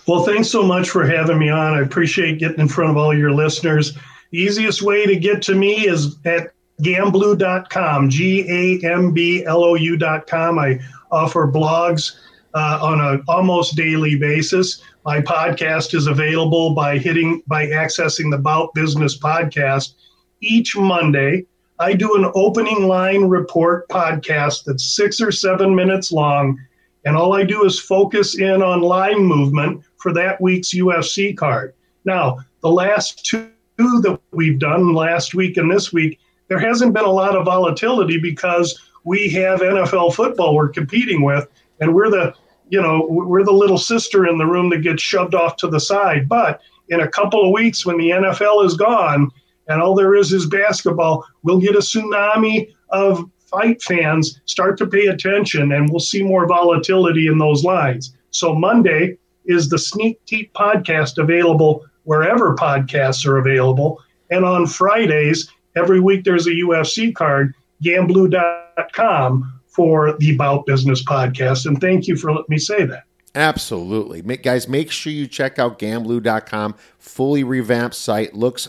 Well, 0.09 0.24
thanks 0.24 0.48
so 0.48 0.62
much 0.62 0.89
for 0.89 1.07
having 1.07 1.39
me 1.39 1.51
on. 1.51 1.74
I 1.74 1.82
appreciate 1.82 2.39
getting 2.39 2.61
in 2.61 2.69
front 2.69 2.90
of 2.90 2.97
all 2.97 3.15
your 3.15 3.32
listeners. 3.32 3.93
The 4.31 4.39
easiest 4.39 4.81
way 4.81 5.05
to 5.05 5.15
get 5.15 5.43
to 5.43 5.55
me 5.55 5.86
is 5.86 6.16
at 6.24 6.53
gamblou.com, 6.82 8.09
G 8.09 8.47
A 8.82 8.90
M 8.90 9.12
B 9.12 9.44
L 9.44 9.62
O 9.62 9.74
U.com. 9.74 10.59
I 10.59 10.81
offer 11.11 11.47
blogs 11.47 12.16
uh, 12.55 12.78
on 12.81 13.01
an 13.01 13.23
almost 13.28 13.77
daily 13.77 14.16
basis. 14.16 14.81
My 15.07 15.20
podcast 15.20 15.95
is 15.95 16.09
available 16.09 16.74
by 16.74 16.99
hitting 16.99 17.41
by 17.47 17.69
accessing 17.69 18.28
the 18.28 18.39
Bout 18.39 18.74
Business 18.74 19.16
podcast 19.16 19.95
each 20.41 20.77
Monday. 20.77 21.47
I 21.78 21.93
do 21.93 22.16
an 22.16 22.33
opening 22.35 22.89
line 22.89 23.23
report 23.23 23.89
podcast 23.89 24.65
that's 24.65 24.97
six 24.97 25.20
or 25.20 25.31
seven 25.31 25.77
minutes 25.77 26.11
long, 26.11 26.59
and 27.05 27.16
all 27.16 27.35
I 27.35 27.45
do 27.45 27.65
is 27.65 27.78
focus 27.78 28.37
in 28.41 28.62
on 28.62 28.81
line 28.81 29.23
movement 29.23 29.85
for 29.99 30.12
that 30.12 30.41
week's 30.41 30.74
UFC 30.74 31.37
card. 31.37 31.73
Now, 32.05 32.39
the 32.61 32.73
last 32.73 33.24
two 33.24 33.49
that 33.78 34.19
we've 34.33 34.59
done 34.59 34.93
last 34.93 35.37
week 35.37 35.57
and 35.57 35.70
this 35.70 35.93
week, 35.93 36.19
there 36.49 36.59
hasn't 36.59 36.95
been 36.95 37.05
a 37.05 37.09
lot 37.09 37.37
of 37.37 37.45
volatility 37.45 38.19
because 38.19 38.77
we 39.05 39.28
have 39.28 39.61
NFL 39.61 40.15
football 40.15 40.57
we're 40.57 40.69
competing 40.69 41.23
with, 41.23 41.47
and 41.81 41.95
we're 41.95 42.11
the 42.11 42.35
you 42.68 42.80
know 42.80 43.06
we're 43.09 43.44
the 43.44 43.52
little 43.52 43.78
sister 43.78 44.26
in 44.26 44.38
the 44.38 44.47
room 44.47 44.70
that 44.70 44.82
gets 44.82 45.02
shoved 45.02 45.34
off 45.34 45.56
to 45.56 45.68
the 45.68 45.80
side. 45.80 46.28
But 46.28 46.60
in 46.88 47.01
a 47.01 47.09
couple 47.09 47.44
of 47.44 47.52
weeks, 47.52 47.84
when 47.84 47.98
the 47.98 48.10
NFL 48.10 48.64
is 48.64 48.74
gone 48.74 49.30
and 49.68 49.82
all 49.82 49.94
there 49.94 50.14
is 50.14 50.32
is 50.32 50.47
basketball, 50.47 51.24
we'll 51.43 51.60
get 51.60 51.74
a 51.74 51.80
tsunami 51.80 52.72
of 52.90 53.28
fight 53.38 53.82
fans 53.82 54.40
start 54.44 54.78
to 54.78 54.86
pay 54.86 55.06
attention, 55.06 55.72
and 55.72 55.90
we'll 55.90 56.01
see 56.01 56.22
more 56.22 56.47
volatility 56.47 57.26
in 57.26 57.38
those 57.38 57.64
lines. 57.64 58.14
So 58.30 58.55
Monday 58.55 59.18
is 59.47 59.68
the 59.68 59.78
Sneak 59.78 60.24
Teep 60.26 60.52
podcast 60.52 61.18
available 61.18 61.84
wherever 62.05 62.55
podcasts 62.55 63.26
are 63.26 63.38
available. 63.38 64.01
And 64.30 64.44
on 64.44 64.66
Fridays, 64.66 65.48
every 65.76 66.01
week 66.01 66.24
there's 66.24 66.47
a 66.47 66.51
UFC 66.51 67.14
card, 67.14 67.55
gamblou.com 67.82 69.56
for 69.77 70.16
the 70.19 70.35
Bout 70.36 70.66
Business 70.66 71.05
podcast. 71.05 71.66
And 71.66 71.81
thank 71.81 72.09
you 72.09 72.16
for 72.16 72.32
letting 72.32 72.47
me 72.48 72.59
say 72.59 72.85
that. 72.86 73.05
Absolutely. 73.35 74.23
Guys, 74.39 74.66
make 74.66 74.90
sure 74.90 75.12
you 75.12 75.27
check 75.27 75.59
out 75.59 75.78
gamblou.com. 75.78 76.74
Fully 76.98 77.44
revamped 77.44 77.94
site. 77.94 78.35
Looks 78.35 78.69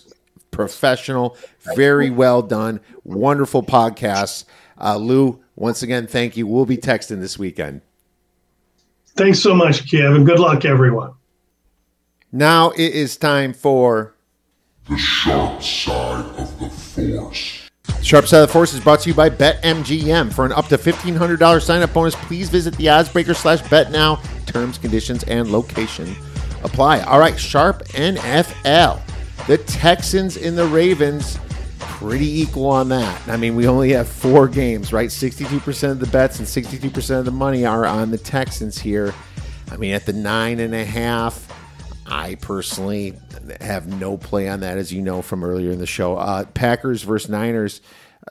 professional. 0.52 1.38
Very 1.76 2.10
well 2.10 2.42
done. 2.42 2.82
Wonderful 3.06 3.64
podcast. 3.64 4.44
Uh, 4.80 4.98
Lou, 4.98 5.42
once 5.56 5.82
again, 5.82 6.06
thank 6.06 6.36
you. 6.36 6.46
We'll 6.46 6.66
be 6.66 6.78
texting 6.78 7.22
this 7.22 7.40
weekend. 7.40 7.82
Thanks 9.16 9.40
so 9.40 9.56
much, 9.56 9.88
Kiev. 9.88 10.26
Good 10.26 10.40
luck, 10.40 10.66
everyone. 10.66 11.14
Now 12.32 12.72
it 12.72 12.94
is 12.94 13.16
time 13.16 13.54
for 13.54 14.16
The 14.90 14.98
sharp 14.98 15.64
side 15.64 16.26
of 16.38 16.60
the 16.60 16.70
force. 16.70 17.57
Sharp 18.02 18.26
Side 18.26 18.42
of 18.42 18.48
the 18.48 18.54
Force 18.54 18.74
is 18.74 18.80
brought 18.80 19.02
to 19.02 19.10
you 19.10 19.16
by 19.16 19.30
BetMGM. 19.30 20.34
For 20.34 20.46
an 20.46 20.54
up 20.54 20.68
to 20.68 20.78
$1,500 20.78 21.62
sign 21.62 21.82
up 21.82 21.94
bonus, 21.94 22.16
please 22.16 22.50
visit 22.50 22.76
the 22.78 22.86
oddsbreaker 22.86 23.36
slash 23.36 23.68
bet 23.70 23.92
now. 23.92 24.22
Terms, 24.46 24.78
conditions, 24.78 25.24
and 25.24 25.52
location 25.52 26.16
apply. 26.64 27.02
All 27.02 27.20
right, 27.20 27.38
Sharp 27.38 27.84
NFL. 27.90 29.02
The 29.48 29.58
Texans 29.58 30.38
and 30.38 30.58
the 30.58 30.68
Ravens, 30.68 31.38
pretty 31.80 32.42
equal 32.42 32.68
on 32.68 32.90
that. 32.90 33.28
I 33.28 33.38
mean, 33.38 33.56
we 33.56 33.68
only 33.68 33.92
have 33.92 34.08
four 34.08 34.48
games, 34.48 34.94
right? 34.94 35.10
62% 35.10 35.92
of 35.92 36.00
the 36.00 36.08
bets 36.08 36.40
and 36.40 36.48
62% 36.48 37.20
of 37.20 37.26
the 37.26 37.32
money 37.32 37.66
are 37.66 37.86
on 37.86 38.12
the 38.12 38.18
Texans 38.18 38.78
here. 38.78 39.14
I 39.72 39.78
mean, 39.78 39.94
at 39.94 40.06
the 40.06 40.14
nine 40.14 40.60
and 40.60 40.74
a 40.74 40.86
half, 40.86 41.47
I 42.08 42.36
personally 42.36 43.16
have 43.62 43.88
no 43.88 44.18
play 44.18 44.48
on 44.48 44.62
that, 44.62 44.78
as 44.78 44.94
you 44.94 45.02
know 45.02 45.22
from 45.22 45.44
earlier 45.44 45.72
in 45.72 45.80
the 45.80 45.86
show. 45.86 46.16
Uh, 46.16 46.46
Packers 46.46 47.04
versus 47.04 47.30
Niners, 47.30 47.82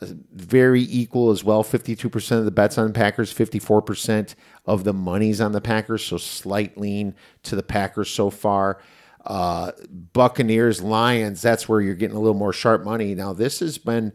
uh, 0.01 0.07
very 0.32 0.82
equal 0.82 1.31
as 1.31 1.44
well. 1.44 1.62
52% 1.62 2.39
of 2.39 2.44
the 2.44 2.51
bets 2.51 2.78
on 2.78 2.93
Packers, 2.93 3.32
54% 3.32 4.35
of 4.65 4.85
the 4.85 4.94
money's 4.94 5.40
on 5.40 5.53
the 5.53 5.61
Packers, 5.61 6.05
so 6.05 6.16
slight 6.16 6.78
lean 6.78 7.15
to 7.43 7.55
the 7.55 7.62
Packers 7.62 8.11
so 8.11 8.31
far. 8.31 8.81
Uh, 9.24 9.73
Buccaneers, 10.12 10.82
Lions, 10.82 11.43
that's 11.43 11.69
where 11.69 11.81
you're 11.81 11.94
getting 11.94 12.16
a 12.16 12.20
little 12.20 12.39
more 12.39 12.53
sharp 12.53 12.85
money. 12.85 13.15
Now, 13.15 13.32
this 13.32 13.61
has 13.61 13.77
been 13.77 14.12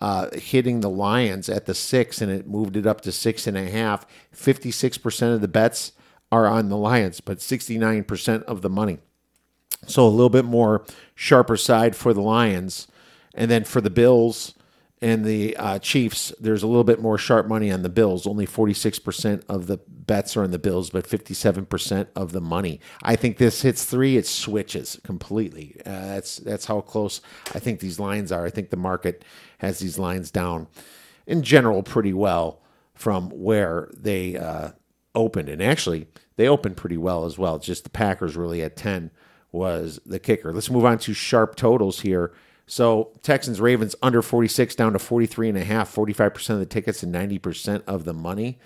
uh, 0.00 0.28
hitting 0.32 0.80
the 0.80 0.90
Lions 0.90 1.48
at 1.48 1.66
the 1.66 1.74
six, 1.74 2.22
and 2.22 2.30
it 2.30 2.46
moved 2.46 2.76
it 2.76 2.86
up 2.86 3.02
to 3.02 3.12
six 3.12 3.46
and 3.46 3.56
a 3.58 3.68
half. 3.68 4.06
56% 4.34 5.34
of 5.34 5.40
the 5.40 5.48
bets 5.48 5.92
are 6.32 6.46
on 6.46 6.70
the 6.70 6.76
Lions, 6.76 7.20
but 7.20 7.38
69% 7.38 8.42
of 8.44 8.62
the 8.62 8.70
money. 8.70 8.98
So 9.86 10.06
a 10.06 10.08
little 10.08 10.30
bit 10.30 10.46
more 10.46 10.84
sharper 11.14 11.58
side 11.58 11.94
for 11.94 12.14
the 12.14 12.22
Lions. 12.22 12.88
And 13.34 13.50
then 13.50 13.64
for 13.64 13.82
the 13.82 13.90
Bills 13.90 14.54
and 15.02 15.24
the 15.24 15.56
uh, 15.56 15.78
Chiefs, 15.78 16.32
there's 16.40 16.62
a 16.62 16.66
little 16.66 16.84
bit 16.84 17.02
more 17.02 17.18
sharp 17.18 17.46
money 17.46 17.70
on 17.70 17.82
the 17.82 17.88
Bills. 17.90 18.26
Only 18.26 18.46
46% 18.46 19.42
of 19.48 19.66
the 19.66 19.78
bets 19.88 20.36
are 20.36 20.42
on 20.42 20.52
the 20.52 20.58
Bills, 20.58 20.88
but 20.88 21.06
57% 21.06 22.06
of 22.16 22.32
the 22.32 22.40
money. 22.40 22.80
I 23.02 23.14
think 23.16 23.36
this 23.36 23.62
hits 23.62 23.84
three, 23.84 24.16
it 24.16 24.26
switches 24.26 24.98
completely. 25.02 25.76
Uh, 25.84 25.90
that's 26.06 26.36
that's 26.38 26.66
how 26.66 26.80
close 26.80 27.20
I 27.54 27.58
think 27.58 27.80
these 27.80 28.00
lines 28.00 28.32
are. 28.32 28.46
I 28.46 28.50
think 28.50 28.70
the 28.70 28.76
market 28.76 29.24
has 29.58 29.80
these 29.80 29.98
lines 29.98 30.30
down 30.30 30.68
in 31.26 31.42
general 31.42 31.82
pretty 31.82 32.12
well 32.12 32.62
from 32.94 33.30
where 33.30 33.90
they 33.96 34.36
uh, 34.36 34.70
opened. 35.14 35.48
And 35.48 35.62
actually, 35.62 36.06
they 36.36 36.48
opened 36.48 36.76
pretty 36.76 36.96
well 36.96 37.24
as 37.24 37.38
well. 37.38 37.58
Just 37.58 37.84
the 37.84 37.90
Packers 37.90 38.36
really 38.36 38.62
at 38.62 38.76
10 38.76 39.10
was 39.50 40.00
the 40.06 40.18
kicker. 40.18 40.52
Let's 40.52 40.70
move 40.70 40.84
on 40.84 40.98
to 40.98 41.12
sharp 41.12 41.56
totals 41.56 42.00
here. 42.00 42.32
So 42.66 43.12
Texans 43.22 43.60
Ravens 43.60 43.94
under 44.02 44.22
46 44.22 44.74
down 44.74 44.94
to 44.94 44.98
43 44.98 45.50
and 45.50 45.58
a 45.58 45.64
half, 45.64 45.94
45% 45.94 46.50
of 46.50 46.58
the 46.58 46.66
tickets 46.66 47.02
and 47.02 47.14
90% 47.14 47.82
of 47.86 48.04
the 48.04 48.14
money. 48.14 48.58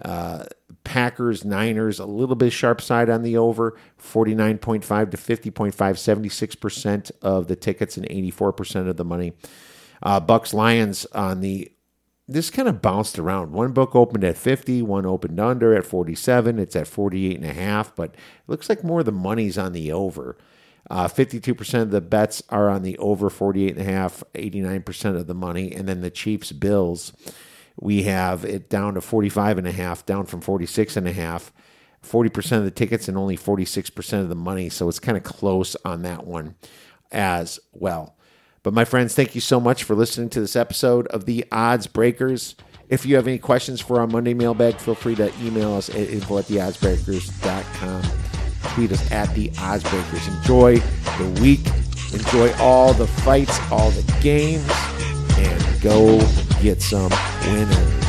Uh, 0.00 0.44
Packers 0.84 1.44
Niners 1.44 1.98
a 1.98 2.06
little 2.06 2.34
bit 2.34 2.50
sharp 2.50 2.80
side 2.80 3.10
on 3.10 3.22
the 3.22 3.36
over, 3.36 3.76
49.5 4.00 5.10
to 5.10 5.16
50.5, 5.18 5.72
76% 5.74 7.10
of 7.20 7.46
the 7.46 7.56
tickets 7.56 7.98
and 7.98 8.08
84% 8.08 8.88
of 8.88 8.96
the 8.96 9.04
money. 9.04 9.34
Uh, 10.02 10.20
Bucs 10.20 10.54
Lions 10.54 11.04
on 11.12 11.40
the 11.40 11.70
this 12.28 12.50
kind 12.50 12.68
of 12.68 12.80
bounced 12.80 13.18
around. 13.18 13.52
One 13.52 13.72
book 13.72 13.94
opened 13.94 14.24
at 14.24 14.36
50, 14.36 14.82
one 14.82 15.06
opened 15.06 15.40
under 15.40 15.74
at 15.74 15.84
47. 15.84 16.58
It's 16.58 16.76
at 16.76 16.86
48 16.86 17.36
and 17.36 17.44
a 17.44 17.52
half, 17.52 17.94
but 17.94 18.14
it 18.14 18.20
looks 18.46 18.68
like 18.68 18.84
more 18.84 19.00
of 19.00 19.06
the 19.06 19.12
money's 19.12 19.58
on 19.58 19.72
the 19.72 19.92
over. 19.92 20.36
Uh, 20.90 21.08
52% 21.08 21.82
of 21.82 21.90
the 21.90 22.00
bets 22.00 22.42
are 22.48 22.68
on 22.68 22.82
the 22.82 22.98
over 22.98 23.30
48 23.30 23.76
and 23.76 23.88
a 23.88 23.90
half, 23.90 24.22
89% 24.34 25.16
of 25.16 25.26
the 25.26 25.34
money. 25.34 25.72
And 25.72 25.88
then 25.88 26.00
the 26.00 26.10
Chiefs 26.10 26.52
Bills, 26.52 27.12
we 27.80 28.04
have 28.04 28.44
it 28.44 28.68
down 28.68 28.94
to 28.94 29.00
45 29.00 29.58
and 29.58 29.66
a 29.66 29.72
half, 29.72 30.04
down 30.04 30.26
from 30.26 30.40
46 30.40 30.96
and 30.96 31.08
a 31.08 31.12
half. 31.12 31.52
40% 32.02 32.58
of 32.58 32.64
the 32.64 32.70
tickets 32.70 33.06
and 33.06 33.16
only 33.16 33.36
46% 33.36 34.20
of 34.20 34.28
the 34.28 34.34
money. 34.34 34.68
So 34.68 34.88
it's 34.88 34.98
kind 34.98 35.16
of 35.16 35.22
close 35.22 35.76
on 35.84 36.02
that 36.02 36.26
one 36.26 36.56
as 37.12 37.60
well. 37.72 38.16
But 38.62 38.74
my 38.74 38.84
friends, 38.84 39.14
thank 39.14 39.34
you 39.34 39.40
so 39.40 39.58
much 39.58 39.82
for 39.82 39.96
listening 39.96 40.28
to 40.30 40.40
this 40.40 40.54
episode 40.54 41.08
of 41.08 41.26
the 41.26 41.44
Odds 41.50 41.88
Breakers. 41.88 42.54
If 42.88 43.04
you 43.04 43.16
have 43.16 43.26
any 43.26 43.38
questions 43.38 43.80
for 43.80 43.98
our 43.98 44.06
Monday 44.06 44.34
mailbag, 44.34 44.76
feel 44.76 44.94
free 44.94 45.16
to 45.16 45.32
email 45.40 45.74
us 45.74 45.88
at 45.88 45.96
info 45.96 46.38
at 46.38 46.44
theoddsbreakers.com. 46.44 48.02
Tweet 48.74 48.92
us 48.92 49.10
at 49.10 49.34
the 49.34 49.48
Oddsbreakers. 49.50 50.36
Enjoy 50.36 50.76
the 50.76 51.40
week. 51.40 51.66
Enjoy 52.12 52.52
all 52.62 52.92
the 52.92 53.06
fights, 53.06 53.58
all 53.72 53.90
the 53.90 54.20
games, 54.22 54.70
and 55.38 55.82
go 55.82 56.18
get 56.60 56.80
some 56.80 57.10
winners. 57.46 58.01